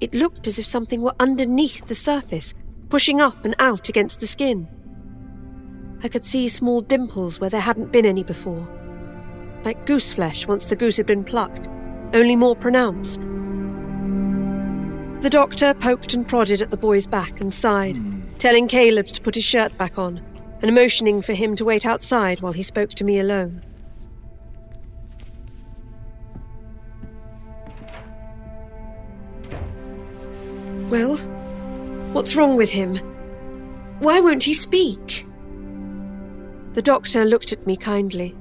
It 0.00 0.14
looked 0.14 0.46
as 0.46 0.58
if 0.58 0.66
something 0.66 1.02
were 1.02 1.14
underneath 1.20 1.86
the 1.86 1.94
surface, 1.94 2.54
pushing 2.88 3.20
up 3.20 3.44
and 3.44 3.54
out 3.58 3.88
against 3.88 4.20
the 4.20 4.26
skin. 4.26 4.68
I 6.04 6.08
could 6.08 6.24
see 6.24 6.48
small 6.48 6.80
dimples 6.80 7.38
where 7.38 7.50
there 7.50 7.60
hadn't 7.60 7.92
been 7.92 8.06
any 8.06 8.24
before. 8.24 8.68
Like 9.64 9.86
goose 9.86 10.14
flesh 10.14 10.48
once 10.48 10.66
the 10.66 10.74
goose 10.74 10.96
had 10.96 11.06
been 11.06 11.22
plucked, 11.22 11.68
only 12.12 12.34
more 12.34 12.56
pronounced. 12.56 13.20
The 15.20 15.30
doctor 15.30 15.72
poked 15.74 16.14
and 16.14 16.26
prodded 16.26 16.60
at 16.60 16.72
the 16.72 16.76
boy's 16.76 17.06
back 17.06 17.40
and 17.40 17.54
sighed, 17.54 17.98
hmm. 17.98 18.22
telling 18.38 18.66
Caleb 18.66 19.06
to 19.06 19.22
put 19.22 19.36
his 19.36 19.44
shirt 19.44 19.78
back 19.78 19.96
on 19.96 20.20
and 20.60 20.74
motioning 20.74 21.22
for 21.22 21.34
him 21.34 21.54
to 21.56 21.64
wait 21.64 21.86
outside 21.86 22.40
while 22.40 22.52
he 22.52 22.64
spoke 22.64 22.90
to 22.90 23.04
me 23.04 23.20
alone. 23.20 23.62
Well, 30.90 31.16
what's 32.12 32.34
wrong 32.34 32.56
with 32.56 32.70
him? 32.70 32.96
Why 34.00 34.20
won't 34.20 34.42
he 34.42 34.52
speak? 34.52 35.26
The 36.74 36.82
doctor 36.82 37.24
looked 37.24 37.52
at 37.52 37.66
me 37.66 37.76
kindly. 37.76 38.34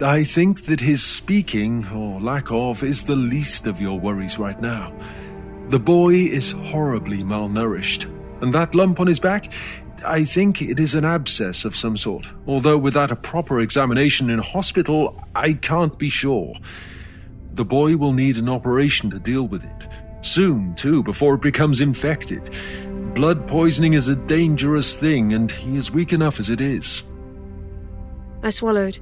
I 0.00 0.24
think 0.24 0.66
that 0.66 0.80
his 0.80 1.02
speaking, 1.02 1.86
or 1.88 2.20
lack 2.20 2.50
of, 2.50 2.82
is 2.82 3.04
the 3.04 3.16
least 3.16 3.66
of 3.66 3.80
your 3.80 3.98
worries 3.98 4.38
right 4.38 4.60
now. 4.60 4.92
The 5.68 5.78
boy 5.78 6.14
is 6.14 6.52
horribly 6.52 7.22
malnourished, 7.22 8.04
and 8.42 8.54
that 8.54 8.74
lump 8.74 9.00
on 9.00 9.06
his 9.06 9.20
back, 9.20 9.52
I 10.04 10.24
think 10.24 10.60
it 10.60 10.80
is 10.80 10.94
an 10.94 11.04
abscess 11.04 11.64
of 11.64 11.76
some 11.76 11.96
sort. 11.96 12.26
Although 12.46 12.78
without 12.78 13.10
a 13.12 13.16
proper 13.16 13.60
examination 13.60 14.28
in 14.28 14.40
hospital, 14.40 15.22
I 15.34 15.54
can't 15.54 15.96
be 15.98 16.08
sure. 16.08 16.54
The 17.54 17.64
boy 17.64 17.96
will 17.96 18.12
need 18.12 18.36
an 18.36 18.48
operation 18.48 19.10
to 19.10 19.18
deal 19.18 19.46
with 19.46 19.64
it. 19.64 19.88
Soon, 20.20 20.74
too, 20.74 21.02
before 21.02 21.34
it 21.34 21.42
becomes 21.42 21.80
infected. 21.80 22.50
Blood 23.14 23.46
poisoning 23.46 23.92
is 23.92 24.08
a 24.08 24.16
dangerous 24.16 24.96
thing, 24.96 25.34
and 25.34 25.52
he 25.52 25.76
is 25.76 25.90
weak 25.90 26.14
enough 26.14 26.40
as 26.40 26.48
it 26.48 26.62
is. 26.62 27.02
I 28.42 28.48
swallowed. 28.48 29.00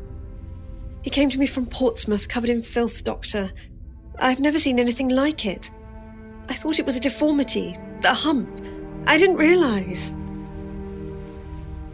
He 1.03 1.11
came 1.11 1.31
to 1.31 1.39
me 1.39 1.47
from 1.47 1.67
Portsmouth, 1.67 2.29
covered 2.29 2.51
in 2.51 2.63
filth, 2.63 3.05
Doctor. 3.05 3.53
I've 4.19 4.41
never 4.41 4.59
seen 4.59 4.81
anything 4.81 5.09
like 5.09 5.47
it. 5.47 5.71
I 6.49 6.55
thought 6.55 6.81
it 6.81 6.87
was 6.87 6.97
a 6.97 7.01
deformity, 7.01 7.79
a 8.05 8.13
hump. 8.13 8.51
I 9.07 9.17
didn't 9.17 9.37
realize. 9.37 10.15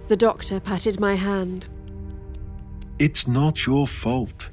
The 0.09 0.17
doctor 0.17 0.59
patted 0.59 0.99
my 0.99 1.17
hand. 1.17 1.69
It's 2.99 3.29
not 3.29 3.67
your 3.67 3.87
fault. 3.87 4.49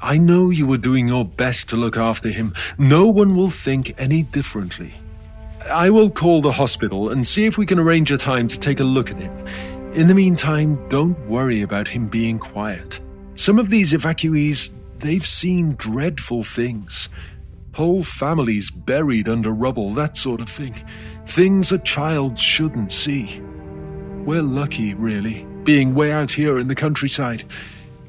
I 0.00 0.18
know 0.18 0.50
you 0.50 0.68
were 0.68 0.78
doing 0.78 1.08
your 1.08 1.24
best 1.24 1.68
to 1.70 1.76
look 1.76 1.96
after 1.96 2.28
him. 2.28 2.54
No 2.78 3.08
one 3.08 3.34
will 3.34 3.50
think 3.50 3.92
any 4.00 4.22
differently. 4.22 4.94
I 5.70 5.90
will 5.90 6.10
call 6.10 6.40
the 6.40 6.52
hospital 6.52 7.10
and 7.10 7.26
see 7.26 7.46
if 7.46 7.58
we 7.58 7.66
can 7.66 7.78
arrange 7.78 8.12
a 8.12 8.18
time 8.18 8.48
to 8.48 8.58
take 8.58 8.80
a 8.80 8.84
look 8.84 9.10
at 9.10 9.18
him. 9.18 9.32
In 9.92 10.08
the 10.08 10.14
meantime, 10.14 10.88
don't 10.88 11.18
worry 11.26 11.62
about 11.62 11.88
him 11.88 12.08
being 12.08 12.38
quiet. 12.38 13.00
Some 13.34 13.58
of 13.58 13.70
these 13.70 13.92
evacuees, 13.92 14.70
they've 14.98 15.26
seen 15.26 15.74
dreadful 15.76 16.42
things. 16.42 17.08
Whole 17.74 18.04
families 18.04 18.70
buried 18.70 19.28
under 19.28 19.50
rubble, 19.50 19.92
that 19.94 20.16
sort 20.16 20.40
of 20.40 20.48
thing. 20.48 20.74
Things 21.26 21.72
a 21.72 21.78
child 21.78 22.38
shouldn't 22.38 22.92
see. 22.92 23.40
We're 24.24 24.42
lucky, 24.42 24.94
really, 24.94 25.46
being 25.64 25.94
way 25.94 26.12
out 26.12 26.30
here 26.32 26.58
in 26.58 26.68
the 26.68 26.74
countryside. 26.74 27.44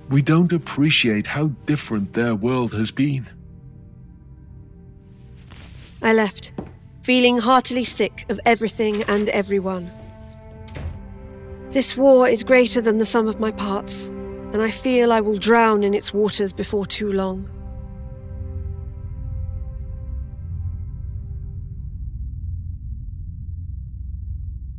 We 0.09 0.21
don't 0.21 0.53
appreciate 0.53 1.27
how 1.27 1.47
different 1.65 2.13
their 2.13 2.33
world 2.35 2.73
has 2.73 2.91
been. 2.91 3.29
I 6.01 6.13
left, 6.13 6.53
feeling 7.07 7.37
heartily 7.37 7.85
sick 7.85 8.25
of 8.27 8.37
everything 8.45 9.01
and 9.03 9.29
everyone. 9.29 9.89
This 11.69 11.95
war 11.95 12.27
is 12.27 12.43
greater 12.43 12.81
than 12.81 12.97
the 12.97 13.05
sum 13.05 13.29
of 13.29 13.39
my 13.39 13.49
parts, 13.49 14.07
and 14.51 14.61
I 14.61 14.69
feel 14.69 15.13
I 15.13 15.21
will 15.21 15.37
drown 15.37 15.83
in 15.85 15.93
its 15.93 16.13
waters 16.13 16.51
before 16.51 16.85
too 16.85 17.13
long. 17.13 17.49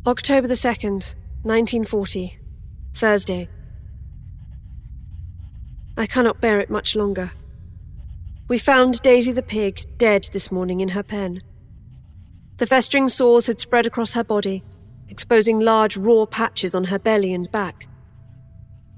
October 0.07 0.47
the 0.47 0.53
2nd, 0.53 1.15
1940, 1.45 2.39
Thursday. 2.93 3.49
I 5.97 6.05
cannot 6.05 6.43
bear 6.43 6.61
it 6.61 6.69
much 6.69 6.95
longer. 6.95 7.31
We 8.49 8.59
found 8.59 9.01
Daisy 9.01 9.33
the 9.33 9.43
pig 9.43 9.87
dead 9.97 10.29
this 10.35 10.53
morning 10.53 10.81
in 10.81 10.91
her 10.91 11.03
pen. 11.03 11.41
The 12.59 12.67
festering 12.67 13.09
sores 13.09 13.47
had 13.47 13.61
spread 13.61 13.87
across 13.87 14.15
her 14.15 14.25
body, 14.25 14.65
exposing 15.09 15.61
large 15.61 15.97
raw 15.97 16.27
patches 16.27 16.75
on 16.75 16.85
her 16.85 16.99
belly 16.99 17.33
and 17.33 17.51
back. 17.53 17.87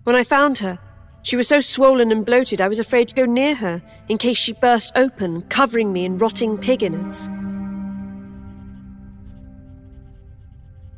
When 0.05 0.17
I 0.17 0.25
found 0.25 0.59
her, 0.59 0.79
she 1.23 1.37
was 1.37 1.47
so 1.47 1.61
swollen 1.61 2.11
and 2.11 2.25
bloated 2.25 2.63
I 2.63 2.69
was 2.69 2.81
afraid 2.81 3.09
to 3.09 3.15
go 3.15 3.27
near 3.27 3.55
her 3.57 3.83
in 4.09 4.17
case 4.17 4.39
she 4.39 4.55
burst 4.55 4.93
open, 4.97 5.43
covering 5.43 5.93
me 5.93 6.07
in 6.07 6.17
rotting 6.17 6.57
pig 6.57 6.83
innards. 6.83 7.29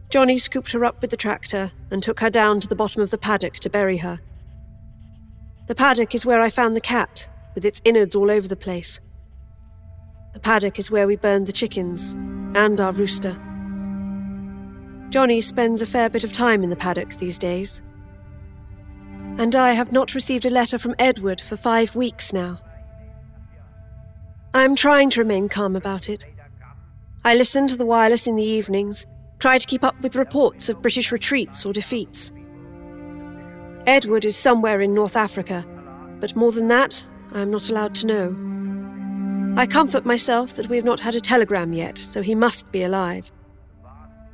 Johnny 0.08 0.38
scooped 0.38 0.70
her 0.70 0.84
up 0.84 1.00
with 1.00 1.10
the 1.10 1.16
tractor 1.16 1.72
and 1.90 2.00
took 2.00 2.20
her 2.20 2.30
down 2.30 2.60
to 2.60 2.68
the 2.68 2.76
bottom 2.76 3.02
of 3.02 3.10
the 3.10 3.18
paddock 3.18 3.54
to 3.54 3.70
bury 3.70 3.96
her. 3.98 4.20
The 5.66 5.74
paddock 5.74 6.14
is 6.14 6.24
where 6.24 6.40
I 6.40 6.50
found 6.50 6.76
the 6.76 6.80
cat, 6.80 7.28
with 7.56 7.64
its 7.64 7.80
innards 7.84 8.14
all 8.14 8.30
over 8.30 8.46
the 8.46 8.54
place. 8.54 9.00
The 10.32 10.40
paddock 10.40 10.78
is 10.78 10.90
where 10.90 11.06
we 11.06 11.16
burned 11.16 11.46
the 11.46 11.52
chickens 11.52 12.12
and 12.54 12.80
our 12.80 12.92
rooster. 12.92 13.38
Johnny 15.10 15.42
spends 15.42 15.82
a 15.82 15.86
fair 15.86 16.08
bit 16.08 16.24
of 16.24 16.32
time 16.32 16.62
in 16.62 16.70
the 16.70 16.76
paddock 16.76 17.16
these 17.16 17.38
days. 17.38 17.82
And 19.38 19.54
I 19.54 19.72
have 19.72 19.92
not 19.92 20.14
received 20.14 20.46
a 20.46 20.50
letter 20.50 20.78
from 20.78 20.94
Edward 20.98 21.40
for 21.40 21.56
five 21.56 21.94
weeks 21.94 22.32
now. 22.32 22.58
I 24.54 24.62
am 24.62 24.74
trying 24.74 25.10
to 25.10 25.20
remain 25.20 25.48
calm 25.48 25.76
about 25.76 26.08
it. 26.08 26.26
I 27.24 27.34
listen 27.34 27.66
to 27.68 27.76
the 27.76 27.86
wireless 27.86 28.26
in 28.26 28.36
the 28.36 28.42
evenings, 28.42 29.06
try 29.38 29.58
to 29.58 29.66
keep 29.66 29.84
up 29.84 30.00
with 30.00 30.16
reports 30.16 30.68
of 30.68 30.82
British 30.82 31.12
retreats 31.12 31.64
or 31.64 31.72
defeats. 31.72 32.32
Edward 33.86 34.24
is 34.24 34.36
somewhere 34.36 34.80
in 34.80 34.94
North 34.94 35.16
Africa, 35.16 35.64
but 36.20 36.36
more 36.36 36.52
than 36.52 36.68
that, 36.68 37.06
I 37.32 37.40
am 37.40 37.50
not 37.50 37.68
allowed 37.68 37.94
to 37.96 38.06
know. 38.06 38.28
I 39.54 39.66
comfort 39.66 40.06
myself 40.06 40.56
that 40.56 40.68
we 40.68 40.76
have 40.76 40.84
not 40.84 41.00
had 41.00 41.14
a 41.14 41.20
telegram 41.20 41.74
yet, 41.74 41.98
so 41.98 42.22
he 42.22 42.34
must 42.34 42.72
be 42.72 42.82
alive. 42.82 43.30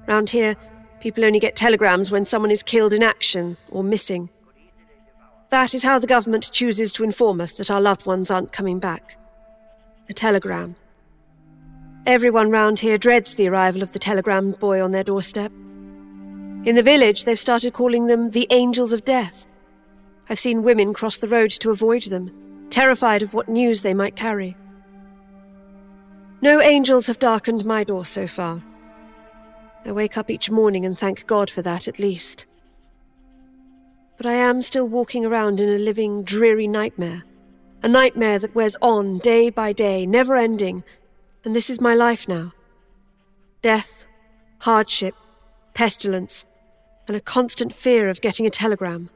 Round 0.07 0.31
here, 0.31 0.55
people 1.01 1.25
only 1.25 1.41
get 1.41 1.57
telegrams 1.57 2.13
when 2.13 2.25
someone 2.25 2.53
is 2.53 2.63
killed 2.63 2.93
in 2.93 3.03
action 3.03 3.57
or 3.69 3.83
missing. 3.83 4.31
That 5.51 5.75
is 5.75 5.83
how 5.83 5.99
the 5.99 6.07
government 6.07 6.53
chooses 6.53 6.93
to 6.93 7.05
inform 7.05 7.41
us 7.41 7.55
that 7.55 7.71
our 7.71 7.81
loved 7.81 8.07
ones 8.07 8.31
aren't 8.31 8.53
coming 8.53 8.79
back. 8.79 9.19
A 10.09 10.15
telegram. 10.15 10.77
Everyone 12.07 12.53
round 12.53 12.79
here 12.79 12.97
dreads 12.97 13.35
the 13.35 13.49
arrival 13.49 13.83
of 13.83 13.93
the 13.93 13.99
telegram 13.99 14.53
boy 14.53 14.81
on 14.81 14.93
their 14.93 15.05
doorstep. 15.05 15.51
In 16.65 16.77
the 16.77 16.83
village, 16.83 17.25
they've 17.25 17.39
started 17.39 17.73
calling 17.73 18.07
them 18.07 18.31
the 18.31 18.47
Angels 18.51 18.93
of 18.93 19.05
Death. 19.05 19.49
I've 20.31 20.39
seen 20.39 20.63
women 20.63 20.95
cross 20.95 21.19
the 21.19 21.29
road 21.29 21.51
to 21.51 21.71
avoid 21.71 22.05
them, 22.05 22.31
terrified 22.71 23.23
of 23.23 23.35
what 23.35 23.49
news 23.49 23.83
they 23.83 23.95
might 23.95 24.15
carry. 24.15 24.57
No 26.41 26.61
angels 26.61 27.09
have 27.09 27.19
darkened 27.19 27.65
my 27.65 27.83
door 27.83 28.05
so 28.05 28.27
far. 28.29 28.63
I 29.85 29.93
wake 29.93 30.17
up 30.17 30.31
each 30.31 30.51
morning 30.51 30.85
and 30.85 30.97
thank 30.97 31.27
God 31.27 31.51
for 31.51 31.63
that 31.63 31.89
at 31.89 31.99
least. 31.99 32.47
But 34.17 34.27
I 34.27 34.33
am 34.33 34.63
still 34.63 34.87
walking 34.87 35.25
around 35.25 35.61
in 35.61 35.69
a 35.69 35.79
living, 35.79 36.23
dreary 36.23 36.67
nightmare. 36.67 37.23
A 37.83 37.89
nightmare 37.89 38.39
that 38.39 38.55
wears 38.55 38.77
on 38.83 39.19
day 39.19 39.51
by 39.51 39.73
day, 39.73 40.05
never 40.07 40.37
ending, 40.37 40.85
and 41.45 41.57
this 41.57 41.71
is 41.71 41.81
my 41.81 41.95
life 41.95 42.29
now. 42.29 42.53
Death, 43.63 44.07
hardship, 44.61 45.15
pestilence, 45.75 46.45
and 47.07 47.17
a 47.17 47.21
constant 47.21 47.73
fear 47.73 48.09
of 48.09 48.21
getting 48.21 48.47
a 48.47 48.51
telegram. 48.51 49.11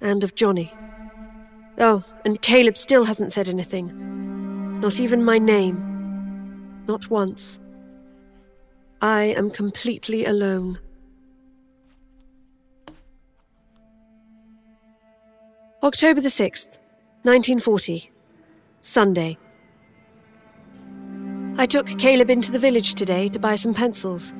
And 0.00 0.22
of 0.22 0.34
Johnny. 0.34 0.72
Oh, 1.78 2.04
and 2.24 2.42
Caleb 2.42 2.76
still 2.76 3.04
hasn't 3.04 3.32
said 3.32 3.48
anything. 3.48 4.80
Not 4.80 5.00
even 5.00 5.24
my 5.24 5.38
name. 5.38 5.87
Not 6.88 7.10
once. 7.10 7.60
I 9.02 9.24
am 9.24 9.50
completely 9.50 10.24
alone. 10.24 10.78
October 15.82 16.22
the 16.22 16.30
6th, 16.30 16.78
1940. 17.24 18.10
Sunday. 18.80 19.36
I 21.58 21.66
took 21.66 21.86
Caleb 21.98 22.30
into 22.30 22.50
the 22.50 22.58
village 22.58 22.94
today 22.94 23.28
to 23.28 23.38
buy 23.38 23.56
some 23.56 23.74
pencils. 23.74 24.32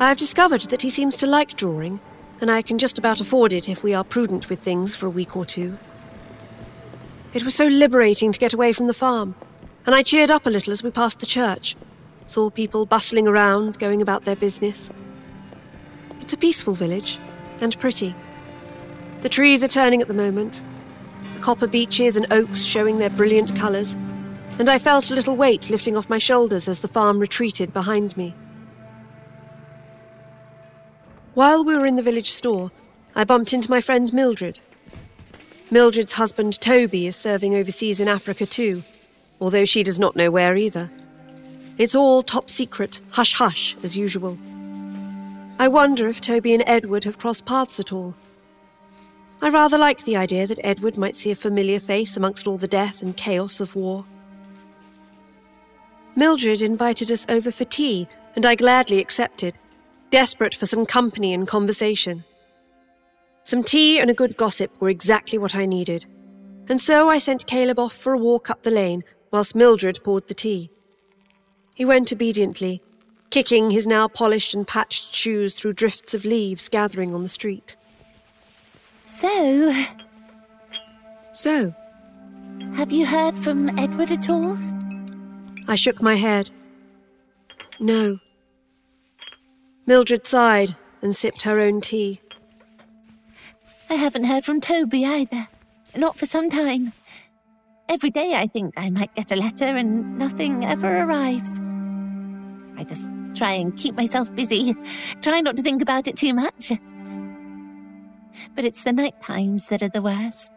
I 0.00 0.08
have 0.08 0.18
discovered 0.18 0.62
that 0.62 0.82
he 0.82 0.90
seems 0.90 1.16
to 1.16 1.26
like 1.26 1.56
drawing, 1.56 1.98
and 2.42 2.50
I 2.50 2.60
can 2.60 2.76
just 2.76 2.98
about 2.98 3.22
afford 3.22 3.54
it 3.54 3.70
if 3.70 3.82
we 3.82 3.94
are 3.94 4.04
prudent 4.04 4.50
with 4.50 4.60
things 4.60 4.94
for 4.94 5.06
a 5.06 5.10
week 5.10 5.34
or 5.34 5.46
two. 5.46 5.78
It 7.32 7.42
was 7.42 7.54
so 7.54 7.66
liberating 7.66 8.32
to 8.32 8.38
get 8.38 8.52
away 8.52 8.74
from 8.74 8.86
the 8.86 8.92
farm, 8.92 9.34
and 9.88 9.94
I 9.94 10.02
cheered 10.02 10.30
up 10.30 10.44
a 10.44 10.50
little 10.50 10.70
as 10.70 10.82
we 10.82 10.90
passed 10.90 11.20
the 11.20 11.24
church, 11.24 11.74
saw 12.26 12.50
people 12.50 12.84
bustling 12.84 13.26
around, 13.26 13.78
going 13.78 14.02
about 14.02 14.26
their 14.26 14.36
business. 14.36 14.90
It's 16.20 16.34
a 16.34 16.36
peaceful 16.36 16.74
village, 16.74 17.18
and 17.62 17.78
pretty. 17.78 18.14
The 19.22 19.30
trees 19.30 19.64
are 19.64 19.68
turning 19.68 20.02
at 20.02 20.08
the 20.08 20.12
moment, 20.12 20.62
the 21.32 21.40
copper 21.40 21.66
beeches 21.66 22.18
and 22.18 22.30
oaks 22.30 22.64
showing 22.64 22.98
their 22.98 23.08
brilliant 23.08 23.56
colours, 23.56 23.94
and 24.58 24.68
I 24.68 24.78
felt 24.78 25.10
a 25.10 25.14
little 25.14 25.36
weight 25.36 25.70
lifting 25.70 25.96
off 25.96 26.10
my 26.10 26.18
shoulders 26.18 26.68
as 26.68 26.80
the 26.80 26.88
farm 26.88 27.18
retreated 27.18 27.72
behind 27.72 28.14
me. 28.14 28.34
While 31.32 31.64
we 31.64 31.74
were 31.74 31.86
in 31.86 31.96
the 31.96 32.02
village 32.02 32.30
store, 32.30 32.72
I 33.16 33.24
bumped 33.24 33.54
into 33.54 33.70
my 33.70 33.80
friend 33.80 34.12
Mildred. 34.12 34.60
Mildred's 35.70 36.12
husband 36.12 36.60
Toby 36.60 37.06
is 37.06 37.16
serving 37.16 37.54
overseas 37.54 38.00
in 38.00 38.08
Africa 38.08 38.44
too, 38.44 38.82
although 39.40 39.64
she 39.64 39.82
does 39.82 39.98
not 39.98 40.16
know 40.16 40.30
where 40.30 40.56
either. 40.56 40.90
It's 41.76 41.94
all 41.94 42.22
top 42.22 42.50
secret, 42.50 43.00
hush 43.10 43.34
hush, 43.34 43.76
as 43.82 43.96
usual. 43.96 44.38
I 45.58 45.68
wonder 45.68 46.08
if 46.08 46.20
Toby 46.20 46.54
and 46.54 46.64
Edward 46.66 47.04
have 47.04 47.18
crossed 47.18 47.46
paths 47.46 47.78
at 47.78 47.92
all. 47.92 48.16
I 49.40 49.50
rather 49.50 49.78
like 49.78 50.04
the 50.04 50.16
idea 50.16 50.46
that 50.46 50.60
Edward 50.64 50.96
might 50.96 51.14
see 51.14 51.30
a 51.30 51.36
familiar 51.36 51.78
face 51.78 52.16
amongst 52.16 52.46
all 52.46 52.56
the 52.56 52.66
death 52.66 53.02
and 53.02 53.16
chaos 53.16 53.60
of 53.60 53.74
war. 53.76 54.04
Mildred 56.16 56.62
invited 56.62 57.12
us 57.12 57.26
over 57.28 57.52
for 57.52 57.64
tea, 57.64 58.08
and 58.34 58.44
I 58.44 58.56
gladly 58.56 58.98
accepted 58.98 59.54
desperate 60.10 60.54
for 60.54 60.66
some 60.66 60.86
company 60.86 61.32
and 61.34 61.46
conversation. 61.46 62.24
Some 63.44 63.62
tea 63.62 64.00
and 64.00 64.10
a 64.10 64.14
good 64.14 64.36
gossip 64.36 64.72
were 64.80 64.88
exactly 64.88 65.38
what 65.38 65.54
I 65.54 65.66
needed, 65.66 66.06
and 66.68 66.80
so 66.80 67.08
I 67.08 67.18
sent 67.18 67.46
Caleb 67.46 67.78
off 67.78 67.94
for 67.94 68.14
a 68.14 68.18
walk 68.18 68.50
up 68.50 68.62
the 68.62 68.70
lane 68.70 69.04
whilst 69.30 69.54
Mildred 69.54 70.00
poured 70.02 70.28
the 70.28 70.34
tea. 70.34 70.70
He 71.74 71.84
went 71.84 72.12
obediently, 72.12 72.82
kicking 73.30 73.70
his 73.70 73.86
now 73.86 74.08
polished 74.08 74.54
and 74.54 74.66
patched 74.66 75.14
shoes 75.14 75.58
through 75.58 75.74
drifts 75.74 76.14
of 76.14 76.24
leaves 76.24 76.68
gathering 76.68 77.14
on 77.14 77.22
the 77.22 77.28
street. 77.28 77.76
So. 79.06 79.72
So? 81.32 81.74
Have 82.74 82.90
you 82.90 83.06
heard 83.06 83.36
from 83.38 83.78
Edward 83.78 84.10
at 84.10 84.28
all? 84.28 84.58
I 85.68 85.74
shook 85.74 86.00
my 86.00 86.14
head. 86.14 86.50
No. 87.78 88.18
Mildred 89.86 90.26
sighed 90.26 90.76
and 91.02 91.14
sipped 91.14 91.42
her 91.42 91.60
own 91.60 91.80
tea. 91.80 92.20
I 93.90 93.94
haven't 93.94 94.24
heard 94.24 94.44
from 94.44 94.60
Toby 94.60 95.04
either. 95.04 95.48
Not 95.96 96.18
for 96.18 96.26
some 96.26 96.50
time. 96.50 96.92
Every 97.88 98.10
day 98.10 98.34
I 98.34 98.46
think 98.46 98.74
I 98.76 98.90
might 98.90 99.14
get 99.14 99.32
a 99.32 99.36
letter 99.36 99.64
and 99.64 100.18
nothing 100.18 100.62
ever 100.64 101.04
arrives. 101.04 101.50
I 102.76 102.84
just 102.84 103.08
try 103.34 103.52
and 103.52 103.74
keep 103.76 103.94
myself 103.94 104.34
busy, 104.34 104.74
try 105.22 105.40
not 105.40 105.56
to 105.56 105.62
think 105.62 105.80
about 105.80 106.06
it 106.06 106.16
too 106.16 106.34
much. 106.34 106.72
But 108.54 108.66
it's 108.66 108.84
the 108.84 108.92
night 108.92 109.20
times 109.22 109.66
that 109.68 109.82
are 109.82 109.88
the 109.88 110.02
worst. 110.02 110.52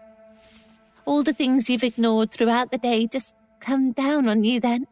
All 1.05 1.23
the 1.23 1.33
things 1.33 1.69
you've 1.69 1.83
ignored 1.83 2.31
throughout 2.31 2.71
the 2.71 2.77
day 2.77 3.07
just 3.07 3.33
come 3.61 3.93
down 3.93 4.27
on 4.27 4.43
you 4.43 4.59
then, 4.59 4.85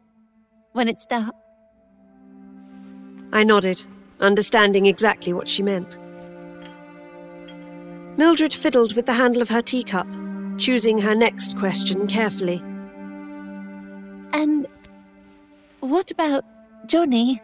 when 0.72 0.88
it's 0.88 1.04
dark. 1.04 1.34
I 3.32 3.44
nodded 3.44 3.84
understanding 4.18 4.86
exactly 4.86 5.32
what 5.32 5.46
she 5.48 5.62
meant. 5.62 5.98
Mildred 8.16 8.52
fiddled 8.52 8.94
with 8.96 9.06
the 9.06 9.14
handle 9.14 9.42
of 9.42 9.50
her 9.50 9.62
teacup, 9.62 10.06
choosing 10.60 10.98
her 10.98 11.14
next 11.14 11.58
question 11.58 12.06
carefully. 12.06 12.62
And 14.32 14.66
what 15.80 16.10
about 16.10 16.44
Johnny? 16.86 17.40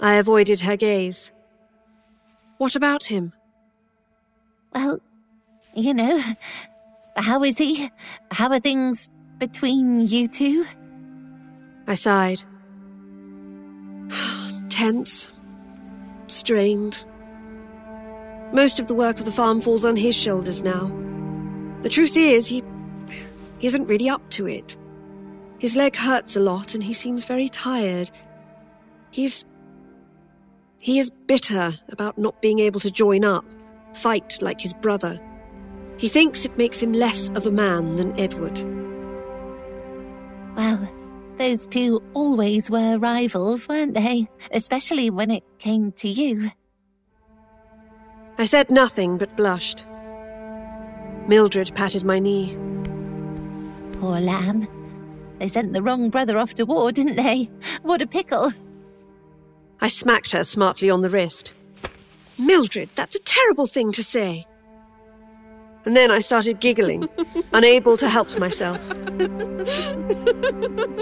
I 0.00 0.14
avoided 0.16 0.60
her 0.60 0.76
gaze. 0.76 1.32
What 2.58 2.76
about 2.76 3.04
him? 3.04 3.32
Well, 4.74 5.00
you 5.74 5.94
know, 5.94 6.20
how 7.16 7.42
is 7.42 7.56
he? 7.56 7.90
How 8.30 8.50
are 8.50 8.60
things 8.60 9.08
between 9.38 10.06
you 10.06 10.28
two? 10.28 10.66
I 11.86 11.94
sighed 11.94 12.42
tense, 14.68 15.32
strained. 16.26 17.04
Most 18.52 18.78
of 18.78 18.86
the 18.86 18.94
work 18.94 19.18
of 19.18 19.24
the 19.24 19.32
farm 19.32 19.62
falls 19.62 19.84
on 19.84 19.96
his 19.96 20.14
shoulders 20.14 20.60
now. 20.62 21.05
The 21.82 21.88
truth 21.88 22.16
is, 22.16 22.46
he, 22.46 22.62
he 23.58 23.66
isn't 23.66 23.86
really 23.86 24.08
up 24.08 24.28
to 24.30 24.46
it. 24.46 24.76
His 25.58 25.76
leg 25.76 25.96
hurts 25.96 26.36
a 26.36 26.40
lot 26.40 26.74
and 26.74 26.82
he 26.82 26.92
seems 26.92 27.24
very 27.24 27.48
tired. 27.48 28.10
He's. 29.10 29.44
He 30.78 30.98
is 30.98 31.10
bitter 31.10 31.74
about 31.88 32.18
not 32.18 32.40
being 32.42 32.58
able 32.58 32.80
to 32.80 32.90
join 32.90 33.24
up, 33.24 33.44
fight 33.94 34.38
like 34.40 34.60
his 34.60 34.74
brother. 34.74 35.20
He 35.96 36.08
thinks 36.08 36.44
it 36.44 36.58
makes 36.58 36.80
him 36.82 36.92
less 36.92 37.30
of 37.30 37.46
a 37.46 37.50
man 37.50 37.96
than 37.96 38.18
Edward. 38.20 38.58
Well, 40.54 40.88
Those 41.38 41.66
two 41.66 42.02
always 42.14 42.70
were 42.70 42.98
rivals, 42.98 43.68
weren't 43.68 43.94
they? 43.94 44.28
Especially 44.52 45.10
when 45.10 45.30
it 45.30 45.44
came 45.58 45.92
to 45.92 46.08
you. 46.08 46.50
I 48.38 48.46
said 48.46 48.70
nothing 48.70 49.18
but 49.18 49.36
blushed. 49.36 49.86
Mildred 51.28 51.74
patted 51.74 52.04
my 52.04 52.18
knee. 52.18 52.56
Poor 54.00 54.20
lamb. 54.20 54.68
They 55.38 55.48
sent 55.48 55.72
the 55.72 55.82
wrong 55.82 56.08
brother 56.08 56.38
off 56.38 56.54
to 56.54 56.64
war, 56.64 56.92
didn't 56.92 57.16
they? 57.16 57.50
What 57.82 58.00
a 58.00 58.06
pickle. 58.06 58.52
I 59.80 59.88
smacked 59.88 60.32
her 60.32 60.44
smartly 60.44 60.88
on 60.88 61.02
the 61.02 61.10
wrist. 61.10 61.52
Mildred, 62.38 62.90
that's 62.94 63.16
a 63.16 63.20
terrible 63.20 63.66
thing 63.66 63.92
to 63.92 64.04
say. 64.04 64.46
And 65.84 65.96
then 65.96 66.10
I 66.10 66.20
started 66.20 66.60
giggling, 66.60 67.08
unable 67.52 67.96
to 67.96 68.08
help 68.08 68.38
myself. 68.38 68.88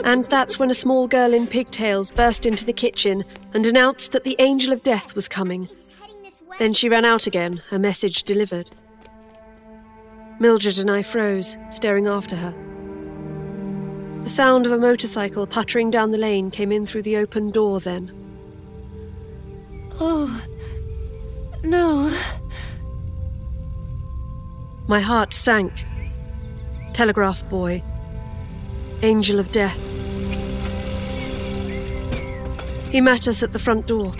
And 0.04 0.24
that's 0.24 0.58
when 0.58 0.70
a 0.70 0.74
small 0.74 1.06
girl 1.08 1.32
in 1.32 1.46
pigtails 1.46 2.12
burst 2.12 2.46
into 2.46 2.64
the 2.64 2.72
kitchen 2.72 3.24
and 3.54 3.66
announced 3.66 4.12
that 4.12 4.24
the 4.24 4.36
angel 4.38 4.72
of 4.72 4.82
death 4.82 5.14
was 5.14 5.28
coming. 5.28 5.68
Then 6.58 6.72
she 6.72 6.88
ran 6.88 7.04
out 7.04 7.26
again, 7.26 7.62
her 7.70 7.78
message 7.78 8.24
delivered. 8.24 8.70
Mildred 10.40 10.78
and 10.78 10.90
I 10.90 11.02
froze, 11.02 11.56
staring 11.70 12.06
after 12.06 12.36
her. 12.36 12.54
The 14.22 14.28
sound 14.30 14.66
of 14.66 14.72
a 14.72 14.78
motorcycle 14.78 15.46
puttering 15.46 15.90
down 15.90 16.10
the 16.10 16.18
lane 16.18 16.50
came 16.50 16.72
in 16.72 16.86
through 16.86 17.02
the 17.02 17.16
open 17.16 17.50
door 17.50 17.78
then. 17.80 18.10
Oh, 20.00 20.42
no. 21.62 22.18
My 24.88 25.00
heart 25.00 25.32
sank. 25.32 25.84
Telegraph 26.92 27.48
boy. 27.48 27.82
Angel 29.02 29.38
of 29.38 29.52
death. 29.52 29.96
He 32.90 33.00
met 33.00 33.28
us 33.28 33.42
at 33.42 33.52
the 33.52 33.58
front 33.58 33.86
door. 33.86 34.14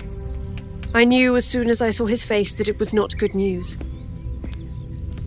I 0.93 1.03
knew 1.03 1.35
as 1.35 1.45
soon 1.45 1.69
as 1.69 1.81
I 1.81 1.89
saw 1.89 2.05
his 2.05 2.23
face 2.23 2.53
that 2.53 2.69
it 2.69 2.79
was 2.79 2.93
not 2.93 3.17
good 3.17 3.35
news. 3.35 3.77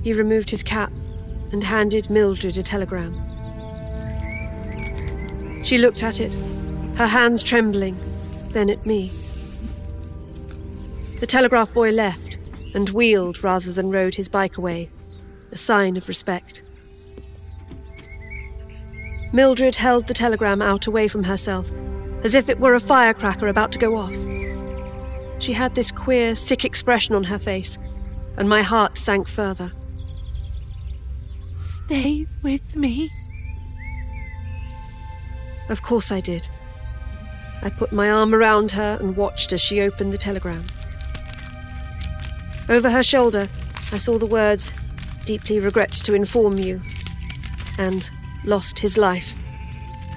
He 0.03 0.13
removed 0.13 0.51
his 0.51 0.63
cap 0.63 0.93
and 1.53 1.65
handed 1.65 2.11
Mildred 2.11 2.57
a 2.57 2.63
telegram. 2.63 3.15
She 5.65 5.79
looked 5.79 6.03
at 6.03 6.21
it, 6.21 6.35
her 6.97 7.07
hands 7.07 7.43
trembling, 7.43 7.99
then 8.51 8.71
at 8.71 8.87
me. 8.87 9.13
The 11.21 11.27
telegraph 11.27 11.73
boy 11.73 11.91
left 11.91 12.39
and 12.75 12.91
wheeled 12.91 13.43
rather 13.43 13.73
than 13.73 13.91
rode 13.91 14.15
his 14.15 14.29
bike 14.29 14.57
away, 14.57 14.91
a 15.51 15.57
sign 15.57 15.97
of 15.97 16.09
respect. 16.09 16.63
Mildred 19.33 19.77
held 19.77 20.07
the 20.07 20.15
telegram 20.15 20.63
out 20.63 20.87
away 20.87 21.09
from 21.09 21.25
herself, 21.25 21.71
as 22.25 22.35
if 22.35 22.49
it 22.49 22.61
were 22.61 22.75
a 22.75 22.81
firecracker 22.81 23.49
about 23.49 23.73
to 23.73 23.79
go 23.79 23.97
off. 23.97 24.15
She 25.39 25.53
had 25.53 25.75
this 25.75 25.93
queer, 25.93 26.35
sick 26.35 26.65
expression 26.65 27.15
on 27.15 27.25
her 27.25 27.39
face, 27.39 27.79
and 28.37 28.49
my 28.49 28.63
heart 28.63 28.97
sank 28.97 29.29
further. 29.29 29.73
Stay 31.89 32.27
with 32.43 32.77
me. 32.77 33.11
Of 35.71 35.81
course 35.81 36.13
I 36.13 36.21
did. 36.21 36.47
I 37.63 37.71
put 37.71 37.93
my 37.93 38.11
arm 38.11 38.35
around 38.35 38.73
her 38.73 38.99
and 39.01 39.17
watched 39.17 39.55
as 39.55 39.63
she 39.63 39.81
opened 39.81 40.13
the 40.13 40.19
telegram. 40.19 40.67
Over 42.69 42.91
her 42.91 43.03
shoulder, 43.03 43.47
I 43.91 43.97
saw 43.97 44.19
the 44.19 44.27
words, 44.27 44.71
deeply 45.25 45.61
regret 45.61 45.93
to 46.05 46.13
inform 46.13 46.59
you, 46.59 46.83
and 47.79 48.11
lost 48.45 48.81
his 48.81 48.99
life. 48.99 49.35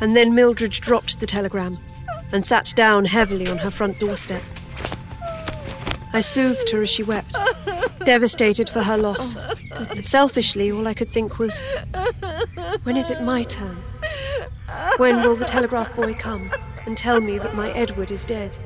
And 0.01 0.13
then 0.13 0.35
Mildred 0.35 0.71
dropped 0.71 1.21
the 1.21 1.25
telegram 1.25 1.79
and 2.33 2.45
sat 2.45 2.73
down 2.75 3.05
heavily 3.05 3.47
on 3.47 3.59
her 3.59 3.71
front 3.71 3.97
doorstep. 3.97 4.43
I 6.11 6.19
soothed 6.19 6.69
her 6.71 6.81
as 6.81 6.89
she 6.89 7.03
wept, 7.03 7.37
devastated 8.05 8.69
for 8.69 8.83
her 8.83 8.97
loss. 8.97 9.35
Selfishly, 10.01 10.71
all 10.71 10.87
I 10.87 10.93
could 10.93 11.09
think 11.09 11.39
was, 11.39 11.61
when 12.83 12.97
is 12.97 13.11
it 13.11 13.21
my 13.21 13.43
turn? 13.43 13.77
When 14.97 15.23
will 15.23 15.35
the 15.35 15.45
telegraph 15.45 15.95
boy 15.95 16.13
come 16.13 16.51
and 16.85 16.97
tell 16.97 17.21
me 17.21 17.37
that 17.37 17.55
my 17.55 17.71
Edward 17.71 18.11
is 18.11 18.25
dead? 18.25 18.57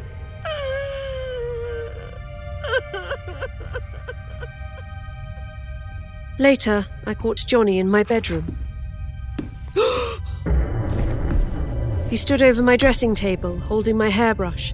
Later, 6.37 6.85
I 7.05 7.13
caught 7.13 7.45
Johnny 7.47 7.79
in 7.79 7.89
my 7.89 8.03
bedroom. 8.03 8.57
he 12.09 12.17
stood 12.17 12.41
over 12.41 12.61
my 12.61 12.75
dressing 12.75 13.15
table, 13.15 13.59
holding 13.59 13.97
my 13.97 14.09
hairbrush. 14.09 14.73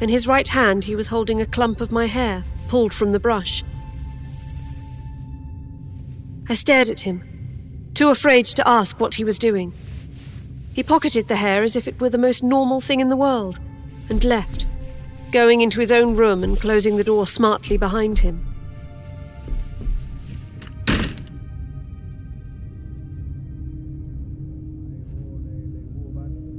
In 0.00 0.08
his 0.08 0.28
right 0.28 0.46
hand, 0.46 0.84
he 0.84 0.94
was 0.94 1.08
holding 1.08 1.40
a 1.40 1.46
clump 1.46 1.80
of 1.80 1.90
my 1.90 2.06
hair, 2.06 2.44
pulled 2.68 2.94
from 2.94 3.12
the 3.12 3.20
brush. 3.20 3.64
I 6.48 6.54
stared 6.54 6.88
at 6.88 7.00
him, 7.00 7.90
too 7.94 8.10
afraid 8.10 8.44
to 8.46 8.68
ask 8.68 9.00
what 9.00 9.14
he 9.14 9.24
was 9.24 9.38
doing. 9.38 9.72
He 10.72 10.82
pocketed 10.82 11.28
the 11.28 11.36
hair 11.36 11.62
as 11.62 11.74
if 11.74 11.88
it 11.88 12.00
were 12.00 12.10
the 12.10 12.18
most 12.18 12.42
normal 12.42 12.80
thing 12.80 13.00
in 13.00 13.08
the 13.08 13.16
world, 13.16 13.58
and 14.08 14.22
left, 14.22 14.66
going 15.32 15.60
into 15.60 15.80
his 15.80 15.90
own 15.90 16.14
room 16.14 16.44
and 16.44 16.60
closing 16.60 16.96
the 16.96 17.04
door 17.04 17.26
smartly 17.26 17.76
behind 17.76 18.20
him. 18.20 18.44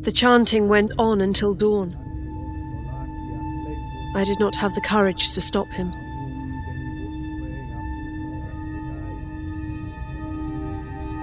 The 0.02 0.12
chanting 0.12 0.68
went 0.68 0.92
on 0.98 1.22
until 1.22 1.54
dawn. 1.54 2.09
I 4.16 4.24
did 4.24 4.40
not 4.40 4.56
have 4.56 4.74
the 4.74 4.82
courage 4.82 5.34
to 5.34 5.42
stop 5.42 5.72
him. 5.72 5.94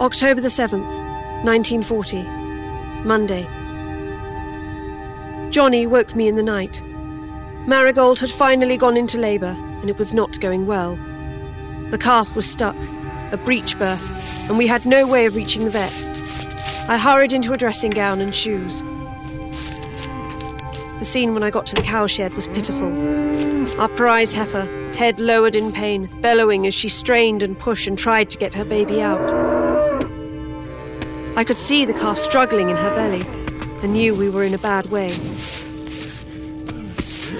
October 0.00 0.40
the 0.40 0.48
7th, 0.48 0.92
1940. 1.44 2.22
Monday. 3.04 3.44
Johnny 5.50 5.86
woke 5.86 6.14
me 6.14 6.28
in 6.28 6.36
the 6.36 6.42
night. 6.42 6.82
Marigold 7.66 8.20
had 8.20 8.30
finally 8.30 8.76
gone 8.76 8.96
into 8.96 9.18
labour, 9.18 9.56
and 9.80 9.88
it 9.88 9.98
was 9.98 10.12
not 10.12 10.40
going 10.40 10.66
well. 10.66 10.96
The 11.90 11.98
calf 11.98 12.36
was 12.36 12.50
stuck, 12.50 12.76
a 13.32 13.40
breech 13.44 13.78
birth, 13.78 14.10
and 14.48 14.58
we 14.58 14.66
had 14.66 14.86
no 14.86 15.06
way 15.06 15.26
of 15.26 15.34
reaching 15.34 15.64
the 15.64 15.70
vet. 15.70 16.04
I 16.88 16.98
hurried 16.98 17.32
into 17.32 17.52
a 17.52 17.56
dressing 17.56 17.90
gown 17.90 18.20
and 18.20 18.34
shoes. 18.34 18.82
The 20.98 21.04
scene 21.04 21.34
when 21.34 21.42
I 21.42 21.50
got 21.50 21.66
to 21.66 21.74
the 21.74 21.82
cowshed 21.82 22.32
was 22.34 22.48
pitiful. 22.48 23.80
Our 23.80 23.88
prize 23.88 24.32
heifer, 24.32 24.64
head 24.94 25.20
lowered 25.20 25.54
in 25.54 25.70
pain, 25.70 26.08
bellowing 26.22 26.66
as 26.66 26.72
she 26.72 26.88
strained 26.88 27.42
and 27.42 27.58
pushed 27.58 27.86
and 27.86 27.98
tried 27.98 28.30
to 28.30 28.38
get 28.38 28.54
her 28.54 28.64
baby 28.64 29.02
out. 29.02 29.32
I 31.36 31.44
could 31.44 31.58
see 31.58 31.84
the 31.84 31.92
calf 31.92 32.16
struggling 32.16 32.70
in 32.70 32.76
her 32.76 32.94
belly 32.94 33.26
and 33.82 33.92
knew 33.92 34.14
we 34.14 34.30
were 34.30 34.42
in 34.42 34.54
a 34.54 34.58
bad 34.58 34.86
way. 34.86 35.10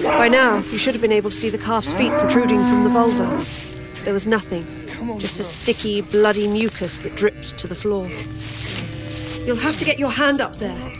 By 0.03 0.27
now, 0.27 0.59
you 0.71 0.77
should 0.77 0.93
have 0.93 1.01
been 1.01 1.11
able 1.11 1.31
to 1.31 1.35
see 1.35 1.49
the 1.49 1.57
calf's 1.57 1.93
feet 1.93 2.11
protruding 2.11 2.59
from 2.59 2.83
the 2.83 2.89
vulva. 2.91 3.43
There 4.03 4.13
was 4.13 4.27
nothing, 4.27 4.65
just 5.17 5.39
a 5.39 5.43
sticky, 5.43 6.01
bloody 6.01 6.47
mucus 6.47 6.99
that 6.99 7.15
dripped 7.15 7.57
to 7.57 7.65
the 7.65 7.75
floor. 7.75 8.07
You'll 9.47 9.55
have 9.55 9.79
to 9.79 9.85
get 9.85 9.97
your 9.97 10.11
hand 10.11 10.41
up 10.41 10.57
there. 10.57 10.93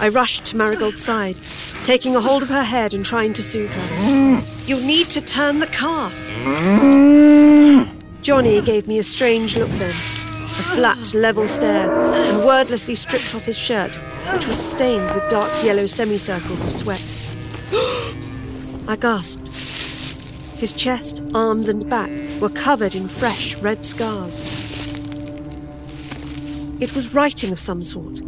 I 0.00 0.08
rushed 0.08 0.46
to 0.46 0.56
Marigold's 0.56 1.04
side, 1.04 1.38
taking 1.84 2.16
a 2.16 2.20
hold 2.22 2.42
of 2.42 2.48
her 2.48 2.62
head 2.62 2.94
and 2.94 3.04
trying 3.04 3.34
to 3.34 3.42
soothe 3.42 3.70
her. 3.70 4.42
You'll 4.64 4.80
need 4.80 5.10
to 5.10 5.20
turn 5.20 5.60
the 5.60 5.66
calf. 5.66 6.14
Johnny 8.22 8.62
gave 8.62 8.88
me 8.88 8.98
a 8.98 9.02
strange 9.02 9.58
look 9.58 9.68
then, 9.72 9.90
a 9.90 10.62
flat, 10.72 11.12
level 11.12 11.46
stare, 11.46 11.92
and 11.92 12.44
wordlessly 12.46 12.94
stripped 12.94 13.34
off 13.34 13.44
his 13.44 13.58
shirt, 13.58 13.96
which 14.32 14.46
was 14.46 14.58
stained 14.58 15.04
with 15.14 15.28
dark 15.28 15.52
yellow 15.62 15.84
semicircles 15.84 16.64
of 16.64 16.72
sweat. 16.72 17.04
I 18.88 18.96
gasped. 18.96 19.46
His 20.58 20.72
chest, 20.72 21.20
arms, 21.34 21.68
and 21.68 21.90
back 21.90 22.10
were 22.40 22.48
covered 22.48 22.94
in 22.94 23.06
fresh 23.06 23.56
red 23.56 23.84
scars. 23.84 24.40
It 26.80 26.94
was 26.94 27.12
writing 27.12 27.52
of 27.52 27.60
some 27.60 27.82
sort. 27.82 28.22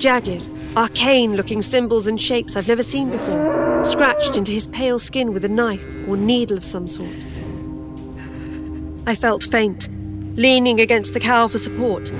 Jagged, 0.00 0.55
arcane 0.76 1.36
looking 1.36 1.62
symbols 1.62 2.06
and 2.06 2.20
shapes 2.20 2.54
I've 2.54 2.68
never 2.68 2.82
seen 2.82 3.10
before, 3.10 3.82
scratched 3.82 4.36
into 4.36 4.52
his 4.52 4.66
pale 4.68 4.98
skin 4.98 5.32
with 5.32 5.44
a 5.44 5.48
knife 5.48 5.84
or 6.06 6.16
needle 6.16 6.56
of 6.56 6.64
some 6.64 6.86
sort. 6.86 7.26
I 9.06 9.14
felt 9.14 9.44
faint, 9.44 9.88
leaning 10.36 10.80
against 10.80 11.14
the 11.14 11.20
cow 11.20 11.48
for 11.48 11.58
support. 11.58 12.12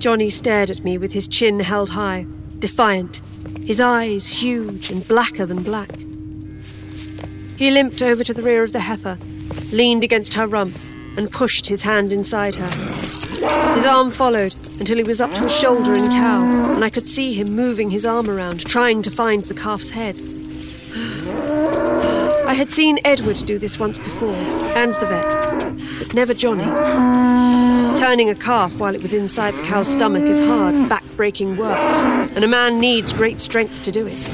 Johnny 0.00 0.30
stared 0.30 0.70
at 0.70 0.82
me 0.82 0.98
with 0.98 1.12
his 1.12 1.28
chin 1.28 1.60
held 1.60 1.90
high, 1.90 2.26
defiant, 2.58 3.22
his 3.64 3.80
eyes 3.80 4.28
huge 4.28 4.90
and 4.90 5.06
blacker 5.06 5.46
than 5.46 5.62
black. 5.62 5.90
He 7.56 7.70
limped 7.70 8.02
over 8.02 8.24
to 8.24 8.34
the 8.34 8.42
rear 8.42 8.64
of 8.64 8.72
the 8.72 8.80
heifer, 8.80 9.18
leaned 9.70 10.02
against 10.02 10.34
her 10.34 10.46
rump, 10.46 10.76
and 11.16 11.30
pushed 11.30 11.66
his 11.66 11.82
hand 11.82 12.12
inside 12.12 12.54
her. 12.54 13.74
His 13.74 13.84
arm 13.84 14.10
followed, 14.10 14.54
until 14.80 14.96
he 14.96 15.02
was 15.02 15.20
up 15.20 15.32
to 15.34 15.42
his 15.42 15.56
shoulder 15.56 15.94
in 15.94 16.08
cow, 16.08 16.42
and 16.74 16.82
I 16.82 16.90
could 16.90 17.06
see 17.06 17.34
him 17.34 17.54
moving 17.54 17.90
his 17.90 18.06
arm 18.06 18.30
around, 18.30 18.66
trying 18.66 19.02
to 19.02 19.10
find 19.10 19.44
the 19.44 19.54
calf's 19.54 19.90
head. 19.90 20.18
I 22.48 22.54
had 22.54 22.70
seen 22.70 22.98
Edward 23.04 23.36
do 23.46 23.58
this 23.58 23.78
once 23.78 23.98
before, 23.98 24.34
and 24.34 24.94
the 24.94 25.06
vet, 25.06 25.98
but 25.98 26.14
never 26.14 26.34
Johnny. 26.34 26.64
Turning 28.00 28.30
a 28.30 28.34
calf 28.34 28.78
while 28.78 28.94
it 28.94 29.02
was 29.02 29.12
inside 29.12 29.54
the 29.54 29.62
cow's 29.62 29.86
stomach 29.86 30.24
is 30.24 30.40
hard, 30.40 30.88
back 30.88 31.04
breaking 31.14 31.58
work, 31.58 31.78
and 31.78 32.42
a 32.42 32.48
man 32.48 32.80
needs 32.80 33.12
great 33.12 33.40
strength 33.40 33.82
to 33.82 33.92
do 33.92 34.06
it. 34.08 34.26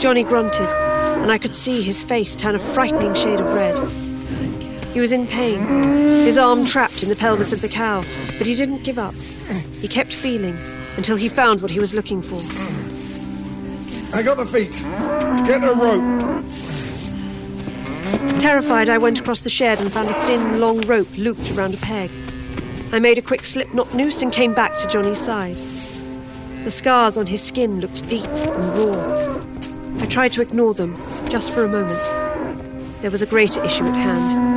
Johnny 0.00 0.24
grunted, 0.24 0.68
and 0.68 1.30
I 1.30 1.38
could 1.38 1.54
see 1.54 1.80
his 1.80 2.02
face 2.02 2.34
turn 2.34 2.56
a 2.56 2.58
frightening 2.58 3.14
shade 3.14 3.40
of 3.40 3.46
red. 3.54 4.03
He 4.94 5.00
was 5.00 5.12
in 5.12 5.26
pain, 5.26 5.60
his 6.24 6.38
arm 6.38 6.64
trapped 6.64 7.02
in 7.02 7.08
the 7.08 7.16
pelvis 7.16 7.52
of 7.52 7.60
the 7.60 7.68
cow, 7.68 8.04
but 8.38 8.46
he 8.46 8.54
didn't 8.54 8.84
give 8.84 8.96
up. 8.96 9.14
He 9.80 9.88
kept 9.88 10.14
feeling 10.14 10.56
until 10.96 11.16
he 11.16 11.28
found 11.28 11.60
what 11.60 11.72
he 11.72 11.80
was 11.80 11.94
looking 11.94 12.22
for. 12.22 12.40
I 14.16 14.22
got 14.22 14.36
the 14.36 14.46
feet. 14.46 14.70
Get 15.48 15.64
a 15.64 15.74
rope. 15.74 16.44
Terrified, 18.40 18.88
I 18.88 18.98
went 18.98 19.18
across 19.18 19.40
the 19.40 19.50
shed 19.50 19.80
and 19.80 19.92
found 19.92 20.10
a 20.10 20.14
thin, 20.26 20.60
long 20.60 20.80
rope 20.82 21.08
looped 21.16 21.50
around 21.50 21.74
a 21.74 21.78
peg. 21.78 22.12
I 22.92 23.00
made 23.00 23.18
a 23.18 23.22
quick 23.22 23.44
slip 23.44 23.74
knot 23.74 23.92
noose 23.94 24.22
and 24.22 24.32
came 24.32 24.54
back 24.54 24.76
to 24.76 24.86
Johnny's 24.86 25.18
side. 25.18 25.56
The 26.62 26.70
scars 26.70 27.16
on 27.16 27.26
his 27.26 27.42
skin 27.42 27.80
looked 27.80 28.08
deep 28.08 28.26
and 28.26 28.78
raw. 28.78 29.42
I 30.00 30.06
tried 30.06 30.32
to 30.34 30.42
ignore 30.42 30.74
them, 30.74 30.96
just 31.28 31.52
for 31.52 31.64
a 31.64 31.68
moment. 31.68 32.04
There 33.02 33.10
was 33.10 33.22
a 33.22 33.26
greater 33.26 33.60
issue 33.64 33.86
at 33.86 33.96
hand. 33.96 34.53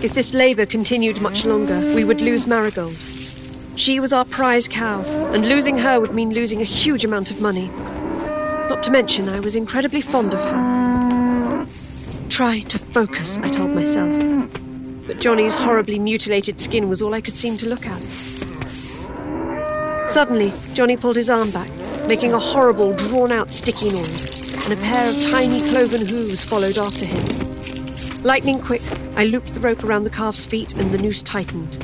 If 0.00 0.14
this 0.14 0.32
labour 0.32 0.64
continued 0.64 1.20
much 1.20 1.44
longer, 1.44 1.80
we 1.92 2.04
would 2.04 2.20
lose 2.20 2.46
Marigold. 2.46 2.96
She 3.74 3.98
was 3.98 4.12
our 4.12 4.24
prize 4.24 4.68
cow, 4.68 5.02
and 5.32 5.48
losing 5.48 5.76
her 5.76 5.98
would 5.98 6.14
mean 6.14 6.30
losing 6.30 6.60
a 6.60 6.64
huge 6.64 7.04
amount 7.04 7.32
of 7.32 7.40
money. 7.40 7.66
Not 8.68 8.80
to 8.84 8.92
mention, 8.92 9.28
I 9.28 9.40
was 9.40 9.56
incredibly 9.56 10.00
fond 10.00 10.34
of 10.34 10.40
her. 10.40 11.66
Try 12.28 12.60
to 12.60 12.78
focus, 12.78 13.38
I 13.38 13.50
told 13.50 13.72
myself. 13.72 14.14
But 15.08 15.18
Johnny's 15.20 15.56
horribly 15.56 15.98
mutilated 15.98 16.60
skin 16.60 16.88
was 16.88 17.02
all 17.02 17.12
I 17.12 17.20
could 17.20 17.34
seem 17.34 17.56
to 17.56 17.68
look 17.68 17.84
at. 17.84 18.02
Suddenly, 20.08 20.52
Johnny 20.74 20.96
pulled 20.96 21.16
his 21.16 21.28
arm 21.28 21.50
back, 21.50 21.72
making 22.06 22.32
a 22.32 22.38
horrible, 22.38 22.92
drawn 22.92 23.32
out, 23.32 23.52
sticky 23.52 23.90
noise, 23.90 24.26
and 24.52 24.72
a 24.72 24.76
pair 24.76 25.10
of 25.10 25.20
tiny 25.22 25.68
cloven 25.70 26.06
hooves 26.06 26.44
followed 26.44 26.78
after 26.78 27.04
him. 27.04 27.37
Lightning 28.24 28.60
quick, 28.60 28.82
I 29.16 29.24
looped 29.24 29.54
the 29.54 29.60
rope 29.60 29.84
around 29.84 30.02
the 30.02 30.10
calf's 30.10 30.44
feet 30.44 30.74
and 30.74 30.92
the 30.92 30.98
noose 30.98 31.22
tightened. 31.22 31.74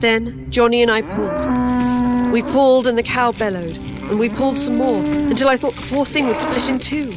Then 0.00 0.50
Johnny 0.50 0.80
and 0.80 0.90
I 0.90 1.02
pulled. 1.02 2.32
We 2.32 2.42
pulled 2.42 2.86
and 2.86 2.96
the 2.96 3.02
cow 3.02 3.32
bellowed, 3.32 3.76
and 3.76 4.18
we 4.18 4.30
pulled 4.30 4.58
some 4.58 4.78
more 4.78 5.04
until 5.04 5.50
I 5.50 5.58
thought 5.58 5.74
the 5.74 5.86
poor 5.88 6.06
thing 6.06 6.28
would 6.28 6.40
split 6.40 6.66
in 6.70 6.78
two. 6.78 7.12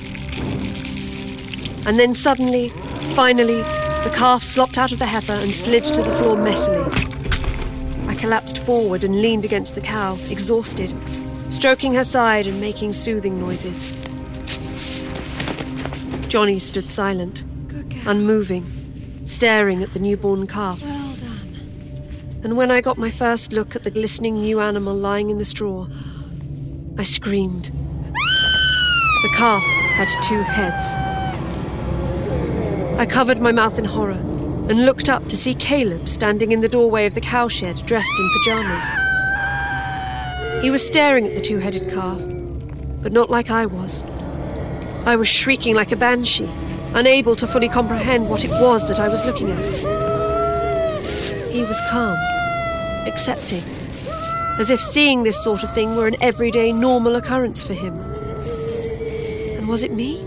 And 1.88 1.98
then 1.98 2.14
suddenly, 2.14 2.70
finally, 3.16 3.62
the 4.04 4.14
calf 4.14 4.44
slopped 4.44 4.78
out 4.78 4.92
of 4.92 5.00
the 5.00 5.06
heifer 5.06 5.32
and 5.32 5.56
slid 5.56 5.86
to 5.86 6.02
the 6.02 6.16
floor 6.16 6.36
messily. 6.36 6.86
I 8.10 8.16
collapsed 8.16 8.58
forward 8.58 9.06
and 9.06 9.22
leaned 9.22 9.46
against 9.46 9.74
the 9.74 9.82
cow, 9.82 10.18
exhausted, 10.30 10.94
stroking 11.50 11.94
her 11.94 12.04
side 12.04 12.46
and 12.46 12.60
making 12.60 12.92
soothing 12.92 13.40
noises. 13.40 13.90
Johnny 16.28 16.60
stood 16.60 16.92
silent, 16.92 17.46
unmoving, 18.06 18.66
staring 19.26 19.84
at 19.84 19.92
the 19.92 20.00
newborn 20.00 20.48
calf. 20.48 20.82
Well 20.82 21.16
done. 21.16 22.42
And 22.44 22.56
when 22.58 22.72
I 22.72 22.82
got 22.82 22.98
my 22.98 23.12
first 23.12 23.52
look 23.52 23.76
at 23.76 23.84
the 23.84 23.92
glistening 23.92 24.36
new 24.36 24.60
animal 24.60 24.94
lying 24.94 25.30
in 25.30 25.38
the 25.38 25.46
straw, 25.46 25.88
I 26.98 27.04
screamed. 27.04 27.72
The 29.24 29.34
calf 29.36 29.64
had 29.64 30.08
two 30.22 30.42
heads. 30.42 30.96
I 33.00 33.06
covered 33.06 33.40
my 33.40 33.52
mouth 33.52 33.78
in 33.80 33.86
horror 33.86 34.22
and 34.70 34.86
looked 34.86 35.10
up 35.10 35.28
to 35.28 35.36
see 35.36 35.54
Caleb 35.56 36.08
standing 36.08 36.52
in 36.52 36.62
the 36.62 36.70
doorway 36.70 37.06
of 37.06 37.14
the 37.14 37.22
cowshed 37.22 37.86
dressed 37.86 38.20
in 38.20 38.30
pajamas. 38.38 38.90
He 40.64 40.72
was 40.72 40.86
staring 40.86 41.26
at 41.26 41.36
the 41.36 41.42
two 41.42 41.60
headed 41.60 41.90
calf, 41.90 42.20
but 43.02 43.12
not 43.12 43.30
like 43.30 43.52
I 43.52 43.66
was. 43.66 44.04
I 45.06 45.16
was 45.16 45.28
shrieking 45.28 45.76
like 45.76 45.92
a 45.92 45.96
banshee, 45.96 46.50
unable 46.96 47.36
to 47.36 47.46
fully 47.46 47.68
comprehend 47.68 48.30
what 48.30 48.46
it 48.46 48.52
was 48.52 48.88
that 48.88 49.00
I 49.00 49.10
was 49.10 49.24
looking 49.26 49.52
at. 49.52 49.74
He 51.52 51.62
was 51.64 51.80
calm, 51.92 52.18
accepting, 53.06 53.64
as 54.58 54.72
if 54.72 54.82
seeing 54.82 55.24
this 55.24 55.44
sort 55.44 55.64
of 55.64 55.74
thing 55.74 55.98
were 55.98 56.08
an 56.08 56.16
everyday, 56.22 56.72
normal 56.72 57.16
occurrence 57.16 57.64
for 57.64 57.74
him. 57.74 58.00
And 59.58 59.68
was 59.68 59.84
it 59.84 59.92
me? 59.92 60.26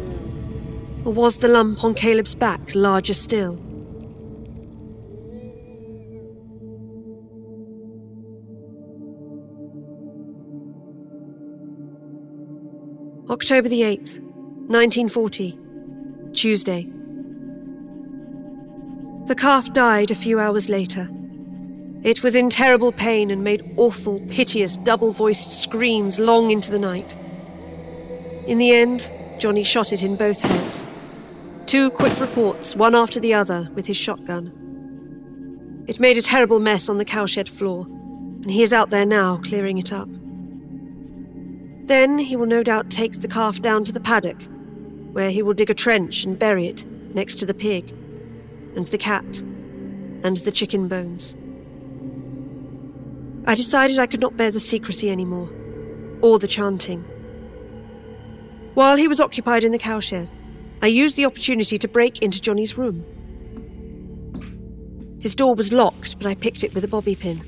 Or 1.04 1.12
was 1.12 1.38
the 1.38 1.48
lump 1.48 1.82
on 1.84 1.94
Caleb's 1.94 2.34
back 2.34 2.74
larger 2.74 3.14
still? 3.14 3.58
October 13.30 13.68
the 13.68 13.82
8th, 13.82 14.20
1940, 14.68 15.58
Tuesday. 16.38 16.88
The 19.26 19.34
calf 19.34 19.72
died 19.72 20.12
a 20.12 20.14
few 20.14 20.38
hours 20.38 20.68
later. 20.68 21.08
It 22.04 22.22
was 22.22 22.36
in 22.36 22.48
terrible 22.48 22.92
pain 22.92 23.32
and 23.32 23.42
made 23.42 23.68
awful, 23.76 24.20
piteous, 24.28 24.76
double 24.76 25.12
voiced 25.12 25.50
screams 25.50 26.20
long 26.20 26.52
into 26.52 26.70
the 26.70 26.78
night. 26.78 27.16
In 28.46 28.58
the 28.58 28.70
end, 28.70 29.10
Johnny 29.40 29.64
shot 29.64 29.92
it 29.92 30.04
in 30.04 30.14
both 30.14 30.40
heads. 30.40 30.84
Two 31.66 31.90
quick 31.90 32.20
reports, 32.20 32.76
one 32.76 32.94
after 32.94 33.18
the 33.18 33.34
other, 33.34 33.68
with 33.74 33.86
his 33.86 33.96
shotgun. 33.96 34.52
It 35.88 35.98
made 35.98 36.18
a 36.18 36.22
terrible 36.22 36.60
mess 36.60 36.88
on 36.88 36.98
the 36.98 37.04
cowshed 37.04 37.48
floor, 37.48 37.86
and 37.86 38.48
he 38.48 38.62
is 38.62 38.72
out 38.72 38.90
there 38.90 39.06
now, 39.06 39.38
clearing 39.38 39.78
it 39.78 39.92
up. 39.92 40.08
Then 41.88 42.16
he 42.16 42.36
will 42.36 42.46
no 42.46 42.62
doubt 42.62 42.90
take 42.90 43.22
the 43.22 43.28
calf 43.28 43.60
down 43.60 43.82
to 43.82 43.92
the 43.92 44.00
paddock, 44.00 44.40
where 45.18 45.32
he 45.32 45.42
will 45.42 45.52
dig 45.52 45.68
a 45.68 45.74
trench 45.74 46.22
and 46.22 46.38
bury 46.38 46.68
it 46.68 46.86
next 47.12 47.40
to 47.40 47.44
the 47.44 47.52
pig, 47.52 47.90
and 48.76 48.86
the 48.86 48.96
cat, 48.96 49.40
and 50.22 50.36
the 50.36 50.52
chicken 50.52 50.86
bones. 50.86 51.34
I 53.44 53.56
decided 53.56 53.98
I 53.98 54.06
could 54.06 54.20
not 54.20 54.36
bear 54.36 54.52
the 54.52 54.60
secrecy 54.60 55.10
anymore, 55.10 55.50
or 56.22 56.38
the 56.38 56.46
chanting. 56.46 57.00
While 58.74 58.96
he 58.96 59.08
was 59.08 59.20
occupied 59.20 59.64
in 59.64 59.72
the 59.72 59.78
cowshed, 59.78 60.28
I 60.82 60.86
used 60.86 61.16
the 61.16 61.24
opportunity 61.24 61.78
to 61.78 61.88
break 61.88 62.22
into 62.22 62.40
Johnny's 62.40 62.78
room. 62.78 63.04
His 65.20 65.34
door 65.34 65.56
was 65.56 65.72
locked, 65.72 66.16
but 66.18 66.28
I 66.28 66.36
picked 66.36 66.62
it 66.62 66.74
with 66.74 66.84
a 66.84 66.88
bobby 66.88 67.16
pin. 67.16 67.42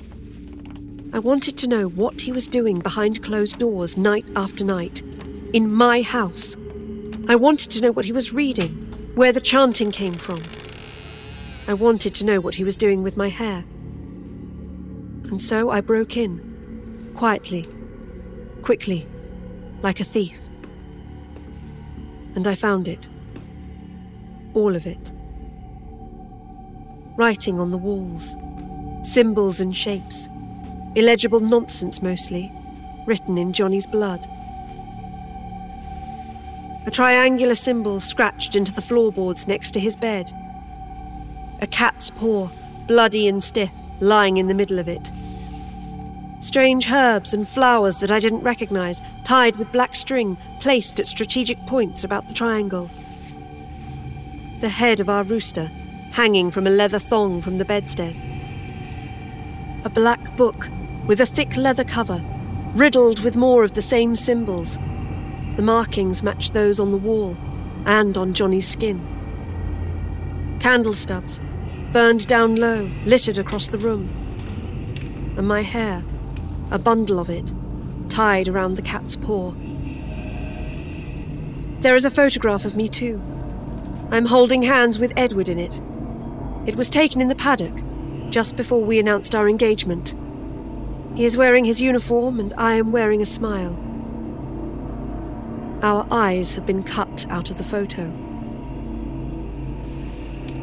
I 1.13 1.19
wanted 1.19 1.57
to 1.59 1.69
know 1.69 1.87
what 1.87 2.19
he 2.19 2.33
was 2.33 2.49
doing 2.49 2.79
behind 2.79 3.23
closed 3.23 3.59
doors 3.59 3.95
night 3.95 4.29
after 4.35 4.65
night, 4.65 5.01
in 5.53 5.71
my 5.71 6.01
house. 6.01 6.57
I 7.31 7.35
wanted 7.35 7.71
to 7.71 7.81
know 7.81 7.93
what 7.93 8.03
he 8.03 8.11
was 8.11 8.33
reading, 8.33 8.71
where 9.15 9.31
the 9.31 9.39
chanting 9.39 9.89
came 9.89 10.15
from. 10.15 10.43
I 11.65 11.73
wanted 11.73 12.13
to 12.15 12.25
know 12.25 12.41
what 12.41 12.55
he 12.55 12.65
was 12.65 12.75
doing 12.75 13.03
with 13.03 13.15
my 13.15 13.29
hair. 13.29 13.63
And 15.29 15.41
so 15.41 15.69
I 15.69 15.79
broke 15.79 16.17
in, 16.17 17.13
quietly, 17.15 17.69
quickly, 18.63 19.07
like 19.81 20.01
a 20.01 20.03
thief. 20.03 20.37
And 22.35 22.45
I 22.45 22.55
found 22.55 22.89
it. 22.89 23.07
All 24.53 24.75
of 24.75 24.85
it. 24.85 25.13
Writing 27.15 27.61
on 27.61 27.71
the 27.71 27.77
walls, 27.77 28.35
symbols 29.03 29.61
and 29.61 29.73
shapes, 29.73 30.27
illegible 30.95 31.39
nonsense 31.39 32.01
mostly, 32.01 32.51
written 33.07 33.37
in 33.37 33.53
Johnny's 33.53 33.87
blood. 33.87 34.27
A 36.83 36.91
triangular 36.91 37.53
symbol 37.53 37.99
scratched 37.99 38.55
into 38.55 38.73
the 38.73 38.81
floorboards 38.81 39.47
next 39.47 39.71
to 39.71 39.79
his 39.79 39.95
bed. 39.95 40.31
A 41.61 41.67
cat's 41.67 42.09
paw, 42.09 42.49
bloody 42.87 43.27
and 43.27 43.43
stiff, 43.43 43.71
lying 43.99 44.37
in 44.37 44.47
the 44.47 44.55
middle 44.55 44.79
of 44.79 44.87
it. 44.87 45.11
Strange 46.39 46.89
herbs 46.89 47.35
and 47.35 47.47
flowers 47.47 47.99
that 47.99 48.09
I 48.09 48.19
didn't 48.19 48.41
recognize, 48.41 48.99
tied 49.23 49.57
with 49.57 49.71
black 49.71 49.95
string, 49.95 50.37
placed 50.59 50.99
at 50.99 51.07
strategic 51.07 51.63
points 51.67 52.03
about 52.03 52.27
the 52.27 52.33
triangle. 52.33 52.89
The 54.59 54.69
head 54.69 54.99
of 54.99 55.07
our 55.07 55.23
rooster, 55.23 55.69
hanging 56.13 56.49
from 56.49 56.65
a 56.65 56.71
leather 56.71 56.97
thong 56.97 57.43
from 57.43 57.59
the 57.59 57.65
bedstead. 57.65 58.15
A 59.85 59.89
black 59.89 60.35
book 60.35 60.67
with 61.05 61.21
a 61.21 61.27
thick 61.27 61.55
leather 61.55 61.83
cover, 61.83 62.23
riddled 62.73 63.19
with 63.19 63.37
more 63.37 63.63
of 63.63 63.73
the 63.73 63.81
same 63.83 64.15
symbols. 64.15 64.79
The 65.61 65.67
markings 65.67 66.23
matched 66.23 66.55
those 66.55 66.79
on 66.79 66.89
the 66.89 66.97
wall 66.97 67.37
and 67.85 68.17
on 68.17 68.33
Johnny's 68.33 68.67
skin. 68.67 68.99
Candle 70.59 70.95
stubs, 70.95 71.39
burned 71.93 72.25
down 72.25 72.55
low, 72.55 72.89
littered 73.05 73.37
across 73.37 73.67
the 73.67 73.77
room. 73.77 74.09
and 75.37 75.47
my 75.47 75.61
hair, 75.61 76.03
a 76.71 76.79
bundle 76.79 77.19
of 77.19 77.29
it, 77.29 77.53
tied 78.09 78.47
around 78.47 78.73
the 78.73 78.81
cat's 78.81 79.15
paw. 79.15 79.53
There 81.81 81.95
is 81.95 82.05
a 82.05 82.09
photograph 82.09 82.65
of 82.65 82.75
me, 82.75 82.89
too. 82.89 83.21
I'm 84.09 84.25
holding 84.25 84.63
hands 84.63 84.97
with 84.97 85.13
Edward 85.15 85.47
in 85.47 85.59
it. 85.59 85.79
It 86.65 86.75
was 86.75 86.89
taken 86.89 87.21
in 87.21 87.27
the 87.27 87.35
paddock, 87.35 87.83
just 88.31 88.55
before 88.55 88.83
we 88.83 88.97
announced 88.97 89.35
our 89.35 89.47
engagement. 89.47 90.15
He 91.13 91.23
is 91.23 91.37
wearing 91.37 91.65
his 91.65 91.83
uniform, 91.83 92.39
and 92.39 92.51
I 92.57 92.73
am 92.73 92.91
wearing 92.91 93.21
a 93.21 93.27
smile. 93.27 93.77
Our 95.83 96.05
eyes 96.11 96.53
have 96.53 96.67
been 96.67 96.83
cut 96.83 97.25
out 97.29 97.49
of 97.49 97.57
the 97.57 97.63
photo. 97.63 98.11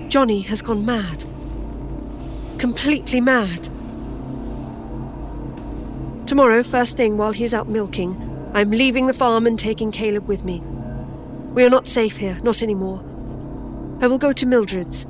Johnny 0.09 0.43
has 0.43 0.63
gone 0.63 0.87
mad. 0.87 1.25
Completely 2.59 3.21
mad. 3.21 3.65
Tomorrow, 6.27 6.63
first 6.63 6.97
thing 6.97 7.17
while 7.17 7.33
he's 7.33 7.53
out 7.53 7.69
milking, 7.69 8.51
I'm 8.55 8.71
leaving 8.71 9.09
the 9.09 9.13
farm 9.13 9.47
and 9.47 9.59
taking 9.59 9.91
Caleb 9.91 10.29
with 10.29 10.45
me. 10.45 10.61
We 11.53 11.65
are 11.65 11.71
not 11.71 11.89
safe 11.89 12.19
here, 12.19 12.39
not 12.45 12.63
anymore. 12.63 13.01
I 14.01 14.07
will 14.07 14.19
go 14.19 14.33
to 14.33 14.47
Mildred's. 14.47 15.05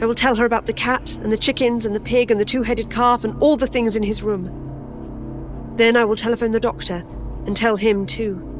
I 0.00 0.06
will 0.06 0.16
tell 0.16 0.34
her 0.34 0.44
about 0.44 0.66
the 0.66 0.72
cat 0.72 1.14
and 1.16 1.30
the 1.30 1.38
chickens 1.38 1.86
and 1.86 1.94
the 1.94 2.00
pig 2.00 2.32
and 2.32 2.40
the 2.40 2.44
two 2.44 2.62
headed 2.62 2.90
calf 2.90 3.22
and 3.22 3.40
all 3.40 3.56
the 3.56 3.68
things 3.68 3.94
in 3.94 4.02
his 4.02 4.20
room. 4.20 5.74
Then 5.76 5.96
I 5.96 6.04
will 6.04 6.16
telephone 6.16 6.50
the 6.50 6.58
doctor 6.58 7.04
and 7.46 7.56
tell 7.56 7.76
him 7.76 8.04
too. 8.04 8.53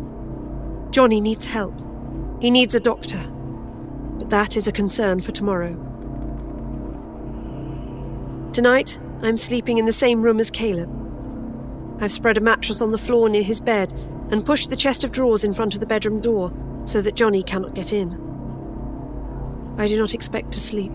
Johnny 0.95 1.21
needs 1.21 1.45
help. 1.45 1.75
He 2.41 2.53
needs 2.53 2.77
a 2.77 2.79
doctor. 2.79 3.19
But 3.19 4.31
that 4.31 4.57
is 4.57 4.69
a 4.69 4.73
concern 4.73 5.23
for 5.23 5.33
tomorrow. 5.33 5.73
Tonight, 8.53 9.01
I'm 9.21 9.37
sleeping 9.37 9.79
in 9.79 9.87
the 9.87 9.93
same 9.93 10.23
room 10.23 10.39
as 10.39 10.53
Caleb. 10.53 10.89
I've 12.01 12.13
spread 12.13 12.39
a 12.39 12.41
mattress 12.41 12.81
on 12.81 12.93
the 12.93 12.99
floor 12.99 13.29
near 13.29 13.43
his 13.43 13.61
bed 13.61 13.93
and 14.31 14.47
pushed 14.47 14.71
the 14.71 14.77
chest 14.77 15.03
of 15.03 15.11
drawers 15.11 15.43
in 15.43 15.53
front 15.53 15.75
of 15.75 15.81
the 15.81 15.87
bedroom 15.87 16.21
door 16.21 16.53
so 16.85 17.03
that 17.03 17.17
Johnny 17.17 17.43
cannot 17.43 17.75
get 17.75 17.93
in. 17.93 18.13
I 19.77 19.89
do 19.89 19.99
not 19.99 20.15
expect 20.15 20.53
to 20.53 20.61
sleep. 20.61 20.93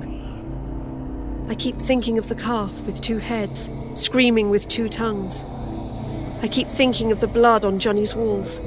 I 1.50 1.56
keep 1.56 1.78
thinking 1.78 2.18
of 2.18 2.30
the 2.30 2.36
calf 2.36 2.72
with 2.86 3.02
two 3.02 3.18
heads, 3.18 3.70
screaming 3.96 4.50
with 4.50 4.70
two 4.70 4.88
tongues. 4.88 5.44
I 6.42 6.48
keep 6.48 6.70
thinking 6.70 7.12
of 7.12 7.20
the 7.20 7.28
blood 7.28 7.66
on 7.66 7.80
Johnny's 7.80 8.16
walls. 8.16 8.62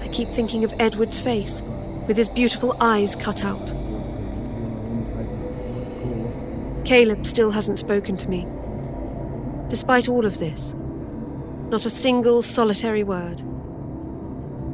I 0.00 0.08
keep 0.08 0.28
thinking 0.28 0.64
of 0.64 0.74
Edward's 0.78 1.20
face, 1.20 1.62
with 2.06 2.16
his 2.16 2.28
beautiful 2.28 2.76
eyes 2.80 3.16
cut 3.16 3.44
out. 3.44 3.74
Caleb 6.84 7.26
still 7.26 7.50
hasn't 7.50 7.78
spoken 7.78 8.16
to 8.16 8.30
me. 8.30 8.46
Despite 9.68 10.08
all 10.08 10.24
of 10.24 10.38
this, 10.38 10.74
not 11.68 11.84
a 11.84 11.90
single 11.90 12.40
solitary 12.40 13.04
word. 13.04 13.42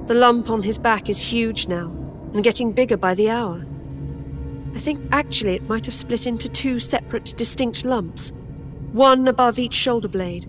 The 0.07 0.15
lump 0.15 0.51
on 0.51 0.63
his 0.63 0.79
back 0.79 1.09
is 1.09 1.33
huge 1.33 1.67
now, 1.67 1.87
and 2.33 2.45
getting 2.45 2.73
bigger 2.73 2.97
by 2.97 3.15
the 3.15 3.31
hour. 3.31 3.65
I 4.75 4.79
think 4.79 5.01
actually 5.11 5.55
it 5.55 5.69
might 5.69 5.87
have 5.87 5.95
split 5.95 6.27
into 6.27 6.49
two 6.49 6.79
separate, 6.79 7.35
distinct 7.37 7.85
lumps, 7.85 8.33
one 8.93 9.27
above 9.27 9.59
each 9.59 9.75
shoulder 9.75 10.09
blade. 10.09 10.47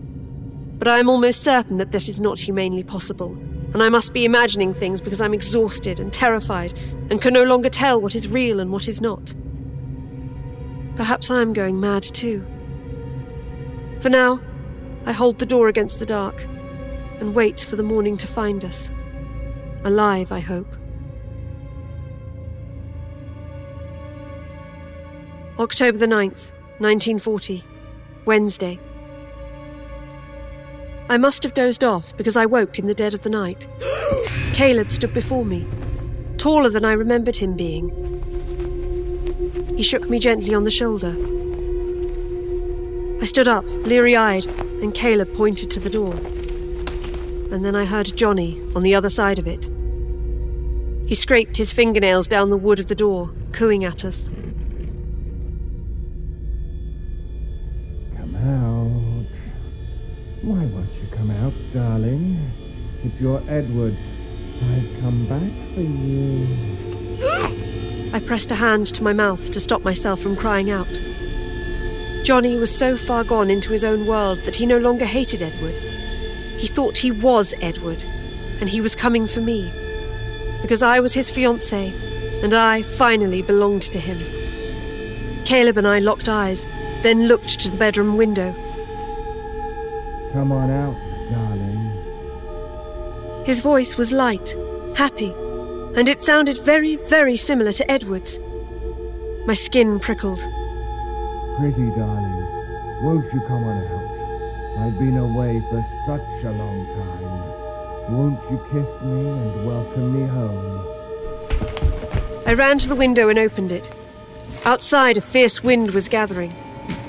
But 0.77 0.87
I 0.87 0.99
am 0.99 1.09
almost 1.09 1.41
certain 1.41 1.77
that 1.77 1.91
this 1.91 2.07
is 2.09 2.19
not 2.19 2.37
humanely 2.37 2.83
possible, 2.83 3.35
and 3.75 3.83
I 3.83 3.89
must 3.89 4.13
be 4.13 4.23
imagining 4.23 4.73
things 4.73 5.01
because 5.01 5.19
I'm 5.19 5.33
exhausted 5.33 5.99
and 5.99 6.13
terrified 6.13 6.79
and 7.09 7.21
can 7.21 7.33
no 7.33 7.43
longer 7.43 7.67
tell 7.67 7.99
what 7.99 8.15
is 8.15 8.29
real 8.29 8.61
and 8.61 8.71
what 8.71 8.87
is 8.87 9.01
not. 9.01 9.33
Perhaps 10.95 11.29
I'm 11.29 11.51
going 11.51 11.81
mad 11.81 12.01
too. 12.01 12.39
For 13.99 14.09
now, 14.09 14.39
I 15.05 15.11
hold 15.11 15.39
the 15.39 15.45
door 15.45 15.67
against 15.67 15.99
the 15.99 16.05
dark 16.05 16.45
and 17.19 17.35
wait 17.35 17.65
for 17.69 17.75
the 17.75 17.83
morning 17.83 18.15
to 18.15 18.27
find 18.27 18.63
us. 18.63 18.91
Alive, 19.83 20.31
I 20.31 20.39
hope. 20.39 20.73
October 25.59 25.97
the 25.97 26.07
9th, 26.07 26.51
1940, 26.79 27.61
Wednesday. 28.23 28.79
I 31.07 31.17
must 31.17 31.43
have 31.43 31.53
dozed 31.53 31.83
off 31.83 32.17
because 32.17 32.35
I 32.35 32.47
woke 32.47 32.79
in 32.79 32.87
the 32.87 32.95
dead 32.95 33.13
of 33.13 33.21
the 33.21 33.29
night. 33.29 33.67
Caleb 34.53 34.91
stood 34.91 35.13
before 35.13 35.45
me, 35.45 35.67
taller 36.37 36.69
than 36.69 36.83
I 36.83 36.93
remembered 36.93 37.37
him 37.37 37.55
being. 37.55 37.91
He 39.77 39.83
shook 39.83 40.09
me 40.09 40.17
gently 40.17 40.55
on 40.55 40.63
the 40.63 40.71
shoulder. 40.71 41.15
I 43.21 43.25
stood 43.25 43.47
up, 43.47 43.65
leery 43.67 44.15
eyed, 44.15 44.47
and 44.81 44.95
Caleb 44.95 45.31
pointed 45.35 45.69
to 45.71 45.79
the 45.79 45.91
door. 45.91 46.13
And 47.53 47.63
then 47.63 47.75
I 47.75 47.85
heard 47.85 48.17
Johnny 48.17 48.59
on 48.75 48.81
the 48.81 48.95
other 48.95 49.09
side 49.09 49.37
of 49.37 49.45
it. 49.45 49.69
He 51.07 51.13
scraped 51.13 51.57
his 51.57 51.71
fingernails 51.71 52.27
down 52.27 52.49
the 52.49 52.57
wood 52.57 52.79
of 52.79 52.87
the 52.87 52.95
door, 52.95 53.31
cooing 53.51 53.85
at 53.85 54.03
us. 54.03 54.31
It's 63.15 63.21
your 63.21 63.41
Edward. 63.47 63.95
I've 64.61 64.99
come 64.99 65.25
back 65.25 65.49
for 65.73 65.79
you. 65.79 66.45
I 68.13 68.19
pressed 68.19 68.51
a 68.51 68.55
hand 68.55 68.87
to 68.87 69.03
my 69.03 69.13
mouth 69.13 69.49
to 69.51 69.59
stop 69.61 69.83
myself 69.83 70.19
from 70.19 70.35
crying 70.35 70.69
out. 70.69 70.99
Johnny 72.25 72.57
was 72.57 72.77
so 72.77 72.97
far 72.97 73.23
gone 73.23 73.49
into 73.49 73.71
his 73.71 73.85
own 73.85 74.05
world 74.05 74.39
that 74.39 74.57
he 74.57 74.65
no 74.65 74.79
longer 74.79 75.05
hated 75.05 75.41
Edward. 75.41 75.77
He 76.57 76.67
thought 76.67 76.97
he 76.97 77.09
was 77.09 77.55
Edward, 77.61 78.03
and 78.03 78.67
he 78.67 78.81
was 78.81 78.97
coming 78.97 79.29
for 79.29 79.39
me. 79.39 79.71
Because 80.61 80.83
I 80.83 80.99
was 80.99 81.13
his 81.13 81.31
fiancée, 81.31 81.93
and 82.43 82.53
I 82.53 82.81
finally 82.81 83.41
belonged 83.41 83.83
to 83.93 83.99
him. 84.01 84.19
Caleb 85.45 85.77
and 85.77 85.87
I 85.87 85.99
locked 85.99 86.27
eyes, 86.27 86.65
then 87.01 87.29
looked 87.29 87.61
to 87.61 87.71
the 87.71 87.77
bedroom 87.77 88.17
window. 88.17 88.51
Come 90.33 90.51
on 90.51 90.69
out. 90.69 91.04
His 93.45 93.61
voice 93.61 93.95
was 93.95 94.11
light, 94.11 94.57
happy, 94.95 95.31
and 95.95 96.09
it 96.09 96.23
sounded 96.23 96.57
very, 96.57 96.95
very 96.95 97.37
similar 97.37 97.71
to 97.73 97.91
Edward's. 97.91 98.39
My 99.45 99.53
skin 99.53 99.99
prickled. 99.99 100.39
Pretty 101.59 101.91
darling, 101.91 103.03
won't 103.03 103.31
you 103.31 103.39
come 103.41 103.63
on 103.63 103.83
out? 103.83 104.15
I've 104.79 104.97
been 104.97 105.17
away 105.17 105.61
for 105.69 105.85
such 106.07 106.43
a 106.43 106.51
long 106.53 106.87
time. 106.97 108.15
Won't 108.15 108.41
you 108.49 108.57
kiss 108.71 109.01
me 109.03 109.27
and 109.27 109.67
welcome 109.67 110.19
me 110.19 110.27
home? 110.27 110.83
I 112.47 112.55
ran 112.55 112.79
to 112.79 112.89
the 112.89 112.95
window 112.95 113.29
and 113.29 113.37
opened 113.37 113.71
it. 113.71 113.93
Outside, 114.65 115.17
a 115.17 115.21
fierce 115.21 115.63
wind 115.63 115.91
was 115.91 116.09
gathering. 116.09 116.51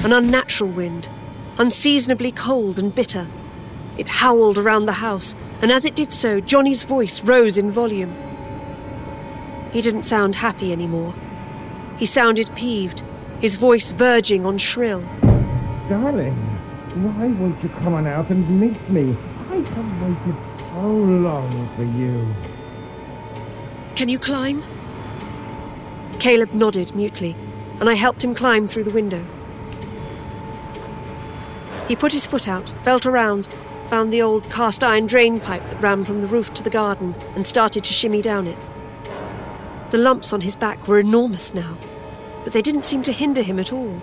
An 0.00 0.12
unnatural 0.12 0.70
wind, 0.70 1.08
unseasonably 1.56 2.30
cold 2.30 2.78
and 2.78 2.94
bitter. 2.94 3.26
It 3.96 4.10
howled 4.10 4.58
around 4.58 4.84
the 4.84 4.92
house, 4.92 5.34
and 5.60 5.72
as 5.72 5.84
it 5.84 5.94
did 5.94 6.12
so, 6.12 6.40
Johnny's 6.40 6.84
voice 6.84 7.22
rose 7.22 7.58
in 7.58 7.70
volume. 7.70 8.14
He 9.72 9.80
didn't 9.80 10.04
sound 10.04 10.36
happy 10.36 10.72
anymore. 10.72 11.14
He 11.98 12.06
sounded 12.06 12.54
peeved, 12.56 13.02
his 13.40 13.56
voice 13.56 13.92
verging 13.92 14.46
on 14.46 14.58
shrill. 14.58 15.00
Darling, 15.88 16.34
why 17.02 17.26
won't 17.26 17.62
you 17.62 17.68
come 17.68 17.94
on 17.94 18.06
out 18.06 18.30
and 18.30 18.60
meet 18.60 18.90
me? 18.90 19.16
I 19.50 19.56
have 19.56 20.02
waited 20.02 20.36
so 20.58 20.88
long 20.88 21.74
for 21.76 21.84
you. 21.84 22.34
Can 23.94 24.08
you 24.08 24.18
climb? 24.18 24.62
Caleb 26.18 26.52
nodded 26.52 26.94
mutely, 26.94 27.36
and 27.80 27.88
I 27.88 27.94
helped 27.94 28.24
him 28.24 28.34
climb 28.34 28.66
through 28.66 28.84
the 28.84 28.90
window. 28.90 29.26
He 31.88 31.96
put 31.96 32.12
his 32.12 32.26
foot 32.26 32.48
out, 32.48 32.74
felt 32.82 33.06
around, 33.06 33.48
found 33.88 34.12
the 34.12 34.22
old 34.22 34.50
cast 34.50 34.82
iron 34.82 35.06
drain 35.06 35.40
pipe 35.40 35.66
that 35.68 35.80
ran 35.80 36.04
from 36.04 36.20
the 36.20 36.28
roof 36.28 36.52
to 36.54 36.62
the 36.62 36.70
garden, 36.70 37.14
and 37.34 37.46
started 37.46 37.84
to 37.84 37.92
shimmy 37.92 38.22
down 38.22 38.46
it. 38.46 38.66
The 39.90 39.98
lumps 39.98 40.32
on 40.32 40.40
his 40.40 40.56
back 40.56 40.88
were 40.88 40.98
enormous 40.98 41.54
now, 41.54 41.78
but 42.44 42.52
they 42.52 42.62
didn't 42.62 42.84
seem 42.84 43.02
to 43.02 43.12
hinder 43.12 43.42
him 43.42 43.58
at 43.58 43.72
all. 43.72 44.00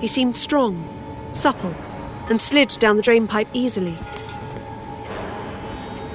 He 0.00 0.06
seemed 0.06 0.36
strong, 0.36 0.88
supple, 1.32 1.74
and 2.28 2.40
slid 2.40 2.68
down 2.78 2.96
the 2.96 3.02
drain 3.02 3.26
pipe 3.26 3.48
easily. 3.52 3.98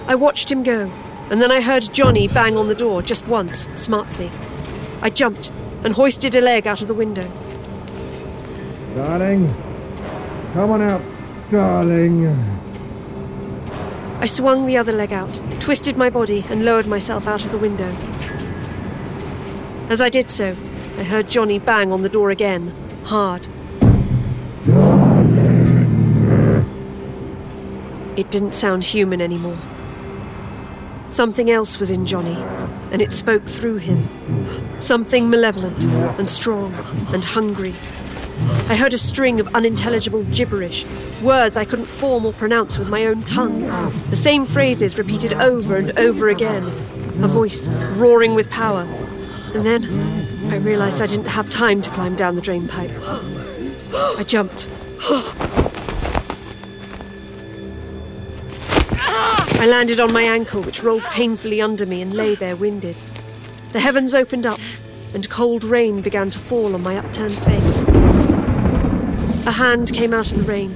I 0.08 0.16
watched 0.16 0.52
him 0.52 0.64
go, 0.64 0.92
and 1.30 1.42
then 1.42 1.52
I 1.52 1.62
heard 1.62 1.94
Johnny 1.94 2.28
bang 2.28 2.58
on 2.58 2.68
the 2.68 2.76
door 2.76 3.02
just 3.02 3.28
once, 3.28 3.68
smartly. 3.74 4.32
I 5.02 5.10
jumped 5.10 5.52
and 5.84 5.94
hoisted 5.94 6.36
a 6.36 6.42
leg 6.42 6.68
out 6.68 6.82
of 6.82 6.88
the 6.88 6.94
window. 6.94 7.30
Darling, 8.96 9.54
come 10.54 10.72
on 10.72 10.82
out, 10.82 11.02
darling. 11.54 12.26
I 14.20 14.26
swung 14.26 14.66
the 14.66 14.76
other 14.76 14.92
leg 14.92 15.14
out, 15.14 15.40
twisted 15.60 15.96
my 15.96 16.10
body, 16.10 16.44
and 16.50 16.66
lowered 16.66 16.88
myself 16.88 17.28
out 17.28 17.46
of 17.46 17.52
the 17.52 17.60
window. 17.60 17.96
As 19.88 20.02
I 20.02 20.10
did 20.10 20.32
so, 20.32 20.56
I 20.98 21.04
heard 21.04 21.30
Johnny 21.30 21.60
bang 21.60 21.92
on 21.92 22.02
the 22.02 22.10
door 22.10 22.32
again, 22.32 22.74
hard. 23.04 23.46
It 28.18 28.32
didn't 28.32 28.56
sound 28.56 28.84
human 28.84 29.22
anymore. 29.22 29.60
Something 31.10 31.52
else 31.52 31.78
was 31.78 31.92
in 31.92 32.08
Johnny, 32.08 32.38
and 32.92 33.00
it 33.00 33.12
spoke 33.12 33.46
through 33.46 33.78
him. 33.78 34.10
Something 34.80 35.30
malevolent 35.30 35.86
and 36.18 36.28
strong 36.28 36.74
and 37.14 37.24
hungry. 37.24 37.76
I 38.70 38.76
heard 38.76 38.94
a 38.94 38.98
string 38.98 39.40
of 39.40 39.54
unintelligible 39.56 40.24
gibberish, 40.26 40.86
words 41.22 41.58
I 41.58 41.66
couldn't 41.66 41.86
form 41.86 42.26
or 42.26 42.34
pronounce 42.34 42.78
with 42.78 42.90
my 42.90 43.06
own 43.06 43.24
tongue. 43.24 43.62
The 44.10 44.16
same 44.16 44.46
phrases 44.46 44.98
repeated 44.98 45.34
over 45.34 45.78
and 45.78 45.98
over 46.00 46.30
again, 46.30 46.66
a 47.24 47.28
voice 47.28 47.68
roaring 47.68 48.36
with 48.36 48.50
power. 48.50 48.88
And 49.54 49.66
then 49.66 49.86
I 50.52 50.58
realized 50.58 51.02
I 51.02 51.08
didn't 51.08 51.28
have 51.28 51.50
time 51.50 51.82
to 51.84 51.90
climb 51.92 52.16
down 52.16 52.36
the 52.36 52.42
drain 52.42 52.68
pipe. 52.68 52.92
I 53.94 54.24
jumped. 54.26 54.68
I 59.64 59.68
landed 59.68 60.00
on 60.00 60.12
my 60.12 60.24
ankle, 60.24 60.64
which 60.64 60.84
rolled 60.84 61.04
painfully 61.04 61.62
under 61.62 61.86
me 61.86 62.02
and 62.02 62.14
lay 62.14 62.36
there 62.36 62.56
winded. 62.56 62.96
The 63.72 63.80
heavens 63.80 64.16
opened 64.16 64.46
up, 64.46 64.60
and 65.14 65.30
cold 65.30 65.64
rain 65.64 66.02
began 66.02 66.30
to 66.32 66.40
fall 66.40 66.74
on 66.74 66.82
my 66.82 66.98
upturned 66.98 67.38
face. 67.38 67.93
A 69.46 69.52
hand 69.52 69.94
came 69.94 70.14
out 70.14 70.32
of 70.32 70.38
the 70.38 70.44
rain 70.44 70.76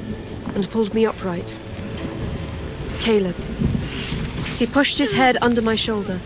and 0.56 0.70
pulled 0.70 0.94
me 0.94 1.06
upright. 1.06 1.58
Caleb. 3.00 3.36
He 4.58 4.66
pushed 4.66 4.98
his 4.98 5.14
head 5.14 5.38
under 5.42 5.62
my 5.62 5.76
shoulder, 5.76 6.20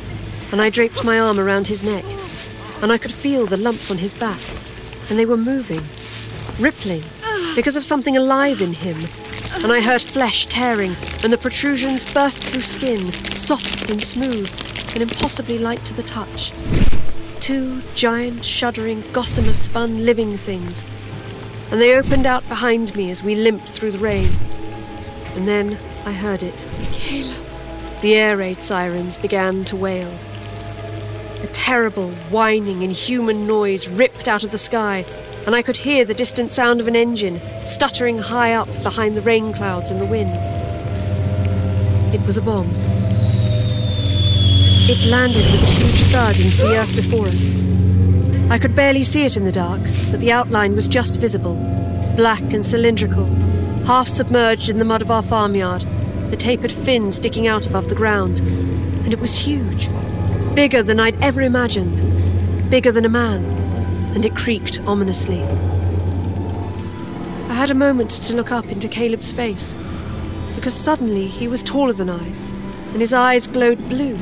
and 0.52 0.61
I 0.61 0.70
draped 0.70 1.03
my 1.03 1.20
arm 1.20 1.40
around 1.40 1.68
his 1.68 1.84
neck, 1.84 2.06
and 2.82 2.92
I 2.92 2.98
could 2.98 3.11
feel 3.11 3.45
the 3.45 3.58
lumps 3.58 3.92
on 3.92 3.98
his 3.98 4.14
back, 4.14 4.42
and 5.10 5.20
they 5.20 5.26
were 5.26 5.38
moving, 5.38 5.84
rippling, 6.60 7.03
because 7.56 7.76
of 7.76 7.86
something 7.86 8.18
alive 8.18 8.61
in 8.61 8.74
him 8.74 9.08
and 9.64 9.72
I 9.72 9.82
heard 9.82 10.02
flesh 10.02 10.48
tearing, 10.48 10.95
and 11.24 11.32
the 11.32 11.38
protrusions 11.38 12.03
burst 12.11 12.44
through 12.44 12.61
skin, 12.61 13.11
soft 13.40 13.90
and 13.92 14.03
smooth, 14.03 14.50
and 14.94 15.03
impossibly 15.03 15.60
light 15.60 15.86
to 15.86 15.94
the 15.94 16.03
touch. 16.03 16.52
Two 17.40 17.82
giant, 17.94 18.44
shuddering, 18.44 19.03
gossamer 19.11 19.53
spun 19.53 20.03
living 20.03 20.36
things, 20.36 20.84
and 21.72 21.80
they 21.80 21.95
opened 21.95 22.27
out 22.27 22.48
behind 22.48 22.95
me 22.95 23.09
as 23.09 23.24
we 23.24 23.33
limped 23.35 23.69
through 23.69 23.91
the 23.91 23.98
rain. 23.98 24.38
And 25.35 25.48
then 25.48 25.80
I 26.06 26.11
heard 26.11 26.43
it. 26.43 26.66
Caleb. 26.91 27.45
The 28.01 28.16
air 28.16 28.38
raid 28.38 28.61
sirens 28.61 29.17
began 29.17 29.64
to 29.66 29.75
wail. 29.75 30.11
A 31.41 31.48
terrible, 31.53 32.11
whining, 32.30 32.82
inhuman 32.82 33.48
noise 33.48 33.90
ripped 33.90 34.27
out 34.27 34.43
of 34.43 34.51
the 34.51 34.58
sky 34.58 35.06
and 35.45 35.56
I 35.56 35.61
could 35.61 35.77
hear 35.77 36.06
the 36.06 36.14
distant 36.14 36.51
sound 36.51 36.82
of 36.82 36.88
an 36.88 36.95
engine 36.95 37.41
stuttering 37.66 38.19
high 38.19 38.53
up 38.53 38.67
behind 38.83 39.17
the 39.17 39.22
rain 39.22 39.53
clouds 39.53 39.90
and 39.90 40.00
the 40.00 40.06
wind. 40.06 40.32
It 42.14 42.22
was 42.25 42.38
a 42.38 42.41
bomb. 42.41 42.69
It 44.88 45.06
landed 45.06 45.45
with 45.51 45.64
a 45.64 45.66
huge 45.66 46.03
thud 46.11 46.40
into 46.40 46.58
the 46.58 46.77
earth 46.77 46.95
before 46.95 47.27
us. 47.27 47.50
I 48.52 48.60
could 48.60 48.76
barely 48.76 49.04
see 49.04 49.26
it 49.26 49.38
in 49.38 49.46
the 49.46 49.52
dark, 49.52 49.82
but 50.12 50.20
the 50.20 50.32
outline 50.32 50.76
was 50.76 50.88
just 50.88 51.16
visible 51.16 51.56
black 52.16 52.42
and 52.54 52.66
cylindrical, 52.66 53.26
half 53.86 54.08
submerged 54.08 54.70
in 54.70 54.78
the 54.78 54.86
mud 54.86 55.02
of 55.02 55.10
our 55.10 55.24
farmyard, 55.24 55.82
the 56.30 56.36
tapered 56.38 56.72
fin 56.72 57.12
sticking 57.12 57.48
out 57.48 57.66
above 57.66 57.90
the 57.90 57.96
ground. 57.96 58.40
And 58.40 59.14
it 59.14 59.20
was 59.20 59.40
huge, 59.40 59.90
bigger 60.54 60.84
than 60.84 61.00
I'd 61.00 61.20
ever 61.24 61.42
imagined, 61.42 62.70
bigger 62.70 62.92
than 62.92 63.06
a 63.06 63.10
man 63.10 63.62
and 64.14 64.26
it 64.26 64.36
creaked 64.36 64.80
ominously. 64.82 65.42
I 67.50 67.54
had 67.54 67.72
a 67.72 67.76
moment 67.76 68.12
to 68.12 68.36
look 68.36 68.52
up 68.52 68.66
into 68.66 68.90
Caleb's 68.90 69.32
face, 69.32 69.74
because 70.56 70.74
suddenly 70.74 71.28
he 71.28 71.48
was 71.48 71.64
taller 71.64 71.94
than 71.94 72.10
I, 72.10 72.26
and 72.92 73.00
his 73.00 73.14
eyes 73.14 73.48
glowed 73.48 73.80
blue, 73.88 74.18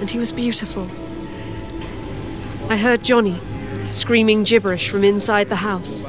and 0.00 0.10
he 0.10 0.18
was 0.18 0.32
beautiful. 0.32 0.88
I 2.68 2.76
heard 2.76 3.02
Johnny 3.02 3.38
screaming 3.90 4.44
gibberish 4.44 4.88
from 4.90 5.04
inside 5.04 5.48
the 5.48 5.56
house. 5.56 6.02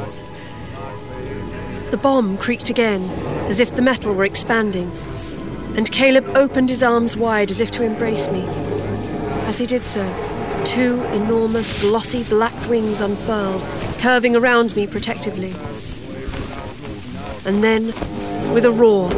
The 1.91 1.99
bomb 2.01 2.38
creaked 2.38 2.69
again, 2.69 3.03
as 3.47 3.59
if 3.59 3.75
the 3.75 3.81
metal 3.81 4.13
were 4.13 4.25
expanding, 4.25 4.91
and 5.75 5.91
Caleb 5.91 6.29
opened 6.35 6.69
his 6.69 6.83
arms 6.83 7.15
wide 7.15 7.49
as 7.49 7.61
if 7.61 7.71
to 7.71 7.83
embrace 7.83 8.29
me. 8.29 8.43
As 9.47 9.57
he 9.57 9.65
did 9.65 9.85
so, 9.85 10.05
Two 10.65 11.01
enormous, 11.13 11.81
glossy 11.81 12.23
black 12.23 12.53
wings 12.69 13.01
unfurled, 13.01 13.63
curving 13.99 14.35
around 14.35 14.75
me 14.75 14.85
protectively. 14.85 15.53
And 17.45 17.63
then, 17.63 17.88
with 18.53 18.65
a 18.65 18.71
roar, 18.71 19.09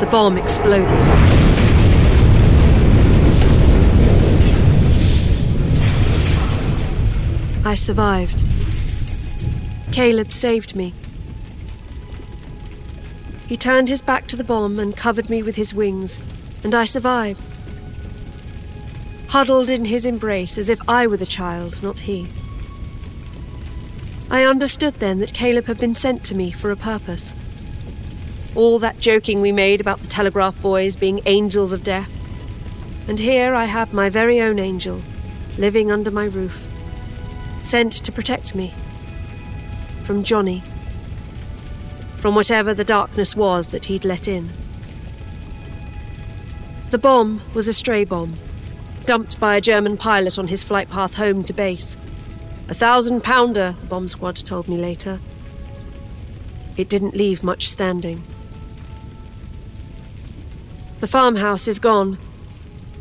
the 0.00 0.08
bomb 0.10 0.38
exploded. 0.38 1.43
I 7.64 7.74
survived. 7.74 8.44
Caleb 9.92 10.32
saved 10.32 10.76
me. 10.76 10.94
He 13.46 13.56
turned 13.56 13.88
his 13.88 14.02
back 14.02 14.26
to 14.28 14.36
the 14.36 14.44
bomb 14.44 14.78
and 14.78 14.96
covered 14.96 15.30
me 15.30 15.42
with 15.42 15.56
his 15.56 15.74
wings, 15.74 16.20
and 16.62 16.74
I 16.74 16.84
survived 16.84 17.40
huddled 19.34 19.68
in 19.68 19.86
his 19.86 20.06
embrace 20.06 20.56
as 20.56 20.68
if 20.68 20.78
I 20.88 21.08
were 21.08 21.16
the 21.16 21.26
child, 21.26 21.82
not 21.82 21.98
he. 21.98 22.28
I 24.30 24.44
understood 24.44 24.94
then 25.00 25.18
that 25.18 25.34
Caleb 25.34 25.66
had 25.66 25.76
been 25.76 25.96
sent 25.96 26.22
to 26.26 26.36
me 26.36 26.52
for 26.52 26.70
a 26.70 26.76
purpose. 26.76 27.34
All 28.54 28.78
that 28.78 29.00
joking 29.00 29.40
we 29.40 29.50
made 29.50 29.80
about 29.80 29.98
the 29.98 30.06
telegraph 30.06 30.62
boys 30.62 30.94
being 30.94 31.20
angels 31.26 31.72
of 31.72 31.82
death. 31.82 32.14
And 33.08 33.18
here 33.18 33.54
I 33.54 33.64
had 33.64 33.92
my 33.92 34.08
very 34.08 34.40
own 34.40 34.60
angel, 34.60 35.02
living 35.58 35.90
under 35.90 36.12
my 36.12 36.26
roof, 36.26 36.68
sent 37.64 37.92
to 37.92 38.12
protect 38.12 38.54
me. 38.54 38.72
From 40.04 40.22
Johnny. 40.22 40.62
From 42.20 42.36
whatever 42.36 42.72
the 42.72 42.84
darkness 42.84 43.34
was 43.34 43.68
that 43.68 43.86
he'd 43.86 44.04
let 44.04 44.28
in. 44.28 44.50
The 46.90 46.98
bomb 46.98 47.40
was 47.54 47.66
a 47.66 47.74
stray 47.74 48.04
bomb 48.04 48.36
dumped 49.04 49.38
by 49.38 49.56
a 49.56 49.60
German 49.60 49.96
pilot 49.96 50.38
on 50.38 50.48
his 50.48 50.64
flight 50.64 50.88
path 50.88 51.14
home 51.14 51.44
to 51.44 51.52
base. 51.52 51.96
A 52.68 52.74
thousand 52.74 53.22
pounder, 53.22 53.72
the 53.72 53.86
bomb 53.86 54.08
squad 54.08 54.36
told 54.36 54.68
me 54.68 54.76
later. 54.78 55.20
It 56.76 56.88
didn't 56.88 57.14
leave 57.14 57.42
much 57.42 57.68
standing. 57.68 58.22
The 61.00 61.06
farmhouse 61.06 61.68
is 61.68 61.78
gone. 61.78 62.18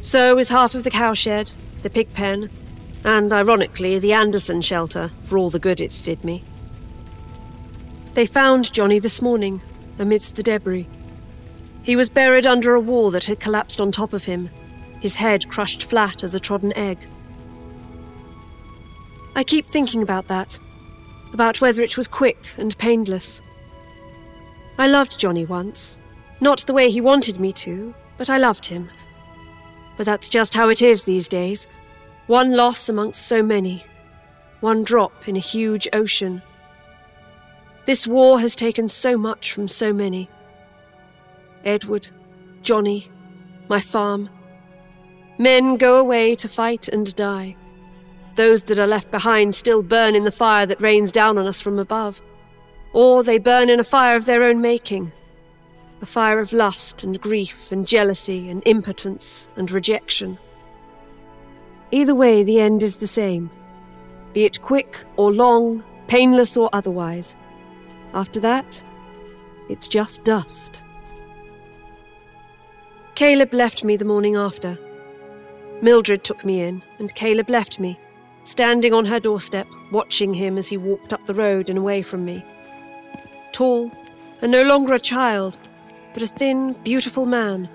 So 0.01 0.37
is 0.37 0.49
half 0.49 0.75
of 0.75 0.83
the 0.83 0.91
cowshed, 0.91 1.53
the 1.81 1.89
pig 1.89 2.13
pen, 2.13 2.49
and, 3.03 3.31
ironically, 3.33 3.99
the 3.99 4.13
Anderson 4.13 4.61
shelter, 4.61 5.11
for 5.25 5.37
all 5.37 5.49
the 5.49 5.59
good 5.59 5.81
it 5.81 6.01
did 6.03 6.23
me. 6.23 6.43
They 8.13 8.25
found 8.25 8.71
Johnny 8.71 8.99
this 8.99 9.21
morning, 9.21 9.61
amidst 9.99 10.35
the 10.35 10.43
debris. 10.43 10.87
He 11.83 11.95
was 11.95 12.09
buried 12.09 12.45
under 12.45 12.73
a 12.73 12.79
wall 12.79 13.11
that 13.11 13.25
had 13.25 13.39
collapsed 13.39 13.81
on 13.81 13.91
top 13.91 14.13
of 14.13 14.25
him, 14.25 14.49
his 14.99 15.15
head 15.15 15.49
crushed 15.49 15.83
flat 15.83 16.23
as 16.23 16.33
a 16.33 16.39
trodden 16.39 16.71
egg. 16.77 16.97
I 19.35 19.43
keep 19.43 19.67
thinking 19.67 20.01
about 20.01 20.27
that, 20.27 20.59
about 21.33 21.59
whether 21.59 21.81
it 21.81 21.97
was 21.97 22.07
quick 22.07 22.45
and 22.57 22.77
painless. 22.77 23.41
I 24.77 24.87
loved 24.87 25.19
Johnny 25.19 25.45
once. 25.45 25.97
Not 26.39 26.59
the 26.59 26.73
way 26.73 26.89
he 26.89 27.01
wanted 27.01 27.39
me 27.39 27.51
to, 27.53 27.93
but 28.17 28.29
I 28.29 28.37
loved 28.37 28.65
him. 28.65 28.89
But 29.97 30.05
that's 30.05 30.29
just 30.29 30.53
how 30.53 30.69
it 30.69 30.81
is 30.81 31.03
these 31.03 31.27
days. 31.27 31.67
One 32.27 32.55
loss 32.55 32.89
amongst 32.89 33.27
so 33.27 33.43
many. 33.43 33.85
One 34.61 34.83
drop 34.83 35.27
in 35.27 35.35
a 35.35 35.39
huge 35.39 35.87
ocean. 35.91 36.41
This 37.85 38.07
war 38.07 38.39
has 38.39 38.55
taken 38.55 38.87
so 38.87 39.17
much 39.17 39.51
from 39.51 39.67
so 39.67 39.91
many. 39.91 40.29
Edward, 41.65 42.07
Johnny, 42.61 43.09
my 43.67 43.81
farm, 43.81 44.29
Men 45.37 45.77
go 45.77 45.97
away 45.97 46.35
to 46.35 46.47
fight 46.47 46.87
and 46.87 47.13
die. 47.15 47.55
Those 48.35 48.65
that 48.65 48.79
are 48.79 48.87
left 48.87 49.09
behind 49.09 49.55
still 49.55 49.81
burn 49.81 50.15
in 50.15 50.23
the 50.23 50.31
fire 50.31 50.65
that 50.65 50.81
rains 50.81 51.11
down 51.11 51.37
on 51.37 51.47
us 51.47 51.61
from 51.61 51.79
above. 51.79 52.21
Or 52.93 53.23
they 53.23 53.39
burn 53.39 53.69
in 53.69 53.79
a 53.79 53.83
fire 53.83 54.15
of 54.15 54.25
their 54.25 54.43
own 54.43 54.61
making. 54.61 55.11
A 56.01 56.05
fire 56.05 56.39
of 56.39 56.53
lust 56.53 57.03
and 57.03 57.19
grief 57.19 57.71
and 57.71 57.87
jealousy 57.87 58.49
and 58.49 58.61
impotence 58.65 59.47
and 59.55 59.71
rejection. 59.71 60.37
Either 61.93 62.15
way, 62.15 62.41
the 62.41 62.59
end 62.59 62.81
is 62.81 62.97
the 62.97 63.05
same. 63.05 63.51
Be 64.33 64.45
it 64.45 64.63
quick 64.63 65.05
or 65.15 65.31
long, 65.31 65.83
painless 66.07 66.57
or 66.57 66.67
otherwise. 66.73 67.35
After 68.15 68.39
that, 68.39 68.81
it's 69.69 69.87
just 69.87 70.23
dust. 70.23 70.81
Caleb 73.13 73.53
left 73.53 73.83
me 73.83 73.95
the 73.95 74.05
morning 74.05 74.35
after. 74.35 74.75
Mildred 75.83 76.23
took 76.23 76.43
me 76.43 76.61
in, 76.61 76.81
and 76.97 77.13
Caleb 77.13 77.47
left 77.47 77.79
me, 77.79 77.99
standing 78.43 78.91
on 78.91 79.05
her 79.05 79.19
doorstep, 79.19 79.67
watching 79.91 80.33
him 80.33 80.57
as 80.57 80.69
he 80.69 80.77
walked 80.77 81.13
up 81.13 81.23
the 81.27 81.35
road 81.35 81.69
and 81.69 81.77
away 81.77 82.01
from 82.01 82.25
me. 82.25 82.43
Tall, 83.51 83.91
and 84.41 84.51
no 84.51 84.63
longer 84.63 84.95
a 84.95 84.99
child, 84.99 85.55
but 86.15 86.23
a 86.23 86.27
thin, 86.27 86.73
beautiful 86.83 87.27
man 87.27 87.69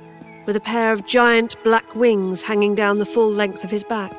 with 0.48 0.56
a 0.56 0.60
pair 0.60 0.94
of 0.94 1.04
giant 1.04 1.62
black 1.62 1.94
wings 1.94 2.40
hanging 2.40 2.74
down 2.74 2.98
the 2.98 3.04
full 3.04 3.30
length 3.30 3.64
of 3.64 3.70
his 3.70 3.84
back. 3.84 4.14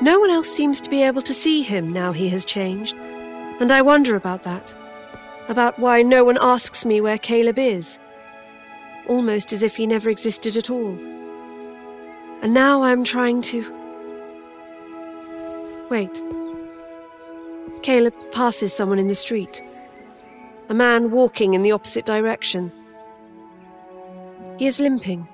No 0.00 0.18
one 0.18 0.30
else 0.30 0.48
seems 0.48 0.80
to 0.80 0.88
be 0.88 1.02
able 1.02 1.20
to 1.20 1.34
see 1.34 1.60
him 1.60 1.92
now 1.92 2.10
he 2.10 2.30
has 2.30 2.46
changed, 2.46 2.96
and 2.96 3.70
I 3.70 3.82
wonder 3.82 4.16
about 4.16 4.42
that. 4.44 4.74
About 5.50 5.78
why 5.78 6.00
no 6.00 6.24
one 6.24 6.38
asks 6.40 6.86
me 6.86 7.02
where 7.02 7.18
Caleb 7.18 7.58
is. 7.58 7.98
Almost 9.08 9.52
as 9.52 9.62
if 9.62 9.76
he 9.76 9.86
never 9.86 10.08
existed 10.08 10.56
at 10.56 10.70
all. 10.70 10.98
And 12.40 12.54
now 12.54 12.82
I'm 12.82 13.04
trying 13.04 13.42
to. 13.42 13.60
Wait. 15.90 16.22
Caleb 17.82 18.14
passes 18.32 18.72
someone 18.72 18.98
in 18.98 19.08
the 19.08 19.14
street. 19.14 19.62
A 20.70 20.74
man 20.74 21.10
walking 21.10 21.52
in 21.52 21.60
the 21.60 21.72
opposite 21.72 22.06
direction. 22.06 22.72
He 24.58 24.66
is 24.66 24.78
limping, 24.78 25.26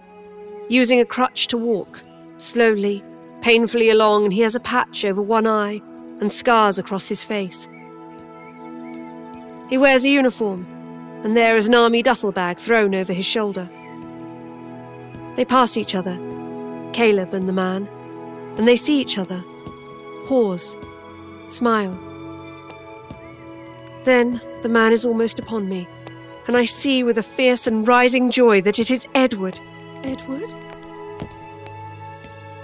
using 0.69 1.01
a 1.01 1.05
crutch 1.05 1.47
to 1.49 1.59
walk, 1.59 2.03
slowly, 2.39 3.05
painfully 3.43 3.91
along, 3.91 4.25
and 4.25 4.33
he 4.33 4.41
has 4.41 4.55
a 4.55 4.61
patch 4.61 5.05
over 5.05 5.21
one 5.21 5.47
eye 5.47 5.83
and 6.21 6.33
scars 6.33 6.79
across 6.79 7.09
his 7.09 7.23
face. 7.25 7.69
He 9.69 9.79
wears 9.79 10.05
a 10.05 10.11
uniform, 10.11 10.67
and 11.23 11.37
there 11.37 11.57
is 11.57 11.69
an 11.69 11.75
army 11.75 12.03
duffel 12.03 12.33
bag 12.33 12.59
thrown 12.59 12.95
over 12.95 13.13
his 13.13 13.27
shoulder. 13.27 13.69
They 15.37 15.45
pass 15.45 15.77
each 15.77 15.95
other, 15.95 16.17
Caleb 16.93 17.35
and 17.35 17.49
the 17.49 17.53
man, 17.53 17.89
and 18.57 18.67
they 18.67 18.77
see 18.77 19.01
each 19.01 19.19
other, 19.19 19.45
pause, 20.27 20.77
smile. 21.47 21.99
Then 24.05 24.41
the 24.63 24.69
man 24.69 24.93
is 24.93 25.05
almost 25.05 25.39
upon 25.39 25.69
me, 25.69 25.87
and 26.47 26.57
I 26.57 26.65
see 26.65 27.03
with 27.03 27.19
a 27.19 27.23
fierce 27.23 27.67
and 27.67 27.87
rising 27.87 28.31
joy 28.31 28.61
that 28.63 28.79
it 28.79 28.91
is 28.91 29.07
Edward. 29.15 29.61
Edward? 30.03 30.51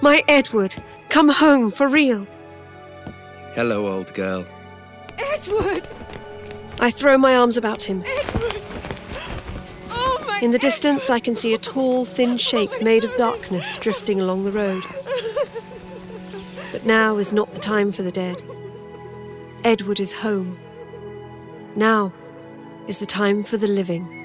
My 0.02 0.22
Edward, 0.28 0.76
come 1.08 1.28
home 1.28 1.70
for 1.70 1.88
real. 1.88 2.26
Hello, 3.54 3.86
old 3.86 4.12
girl. 4.14 4.46
Edward! 5.18 5.88
I 6.78 6.90
throw 6.90 7.16
my 7.16 7.34
arms 7.34 7.56
about 7.56 7.82
him. 7.82 8.04
Edward! 8.06 8.62
Oh, 9.90 10.24
my 10.26 10.40
In 10.40 10.50
the 10.50 10.58
distance, 10.58 11.08
I 11.08 11.20
can 11.20 11.34
see 11.34 11.54
a 11.54 11.58
tall, 11.58 12.04
thin 12.04 12.36
shape 12.36 12.70
oh, 12.74 12.84
made 12.84 13.04
of 13.04 13.16
darkness 13.16 13.76
drifting 13.78 14.20
along 14.20 14.44
the 14.44 14.52
road. 14.52 14.82
But 16.72 16.84
now 16.84 17.16
is 17.16 17.32
not 17.32 17.54
the 17.54 17.58
time 17.58 17.92
for 17.92 18.02
the 18.02 18.12
dead. 18.12 18.42
Edward 19.64 19.98
is 19.98 20.12
home. 20.12 20.58
Now 21.74 22.12
is 22.88 22.98
the 22.98 23.06
time 23.06 23.42
for 23.42 23.56
the 23.56 23.66
living. 23.66 24.15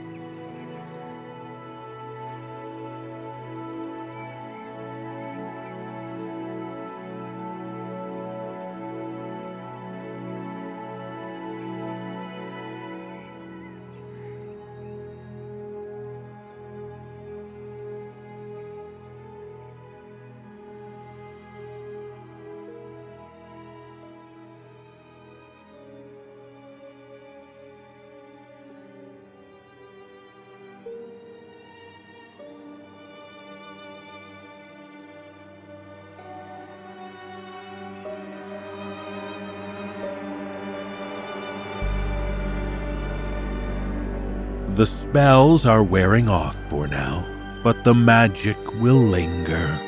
The 44.81 44.87
spells 44.87 45.67
are 45.67 45.83
wearing 45.83 46.27
off 46.27 46.55
for 46.67 46.87
now, 46.87 47.23
but 47.63 47.83
the 47.83 47.93
magic 47.93 48.57
will 48.81 48.97
linger. 48.97 49.79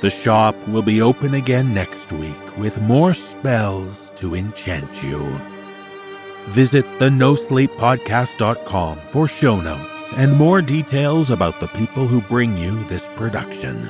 The 0.00 0.10
shop 0.10 0.56
will 0.66 0.82
be 0.82 1.00
open 1.00 1.34
again 1.34 1.72
next 1.72 2.12
week 2.12 2.58
with 2.58 2.80
more 2.80 3.14
spells 3.14 4.10
to 4.16 4.34
enchant 4.34 5.04
you. 5.04 5.38
Visit 6.46 6.84
the 6.98 7.10
nosleeppodcast.com 7.10 8.98
for 9.10 9.28
show 9.28 9.60
notes 9.60 10.12
and 10.16 10.34
more 10.34 10.60
details 10.60 11.30
about 11.30 11.60
the 11.60 11.68
people 11.68 12.08
who 12.08 12.20
bring 12.22 12.58
you 12.58 12.82
this 12.86 13.08
production. 13.14 13.88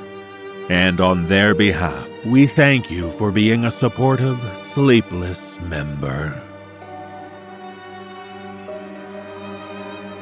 And 0.68 1.00
on 1.00 1.24
their 1.24 1.54
behalf, 1.54 2.06
we 2.26 2.46
thank 2.46 2.90
you 2.90 3.10
for 3.12 3.32
being 3.32 3.64
a 3.64 3.70
supportive, 3.70 4.38
sleepless 4.74 5.58
member. 5.62 6.38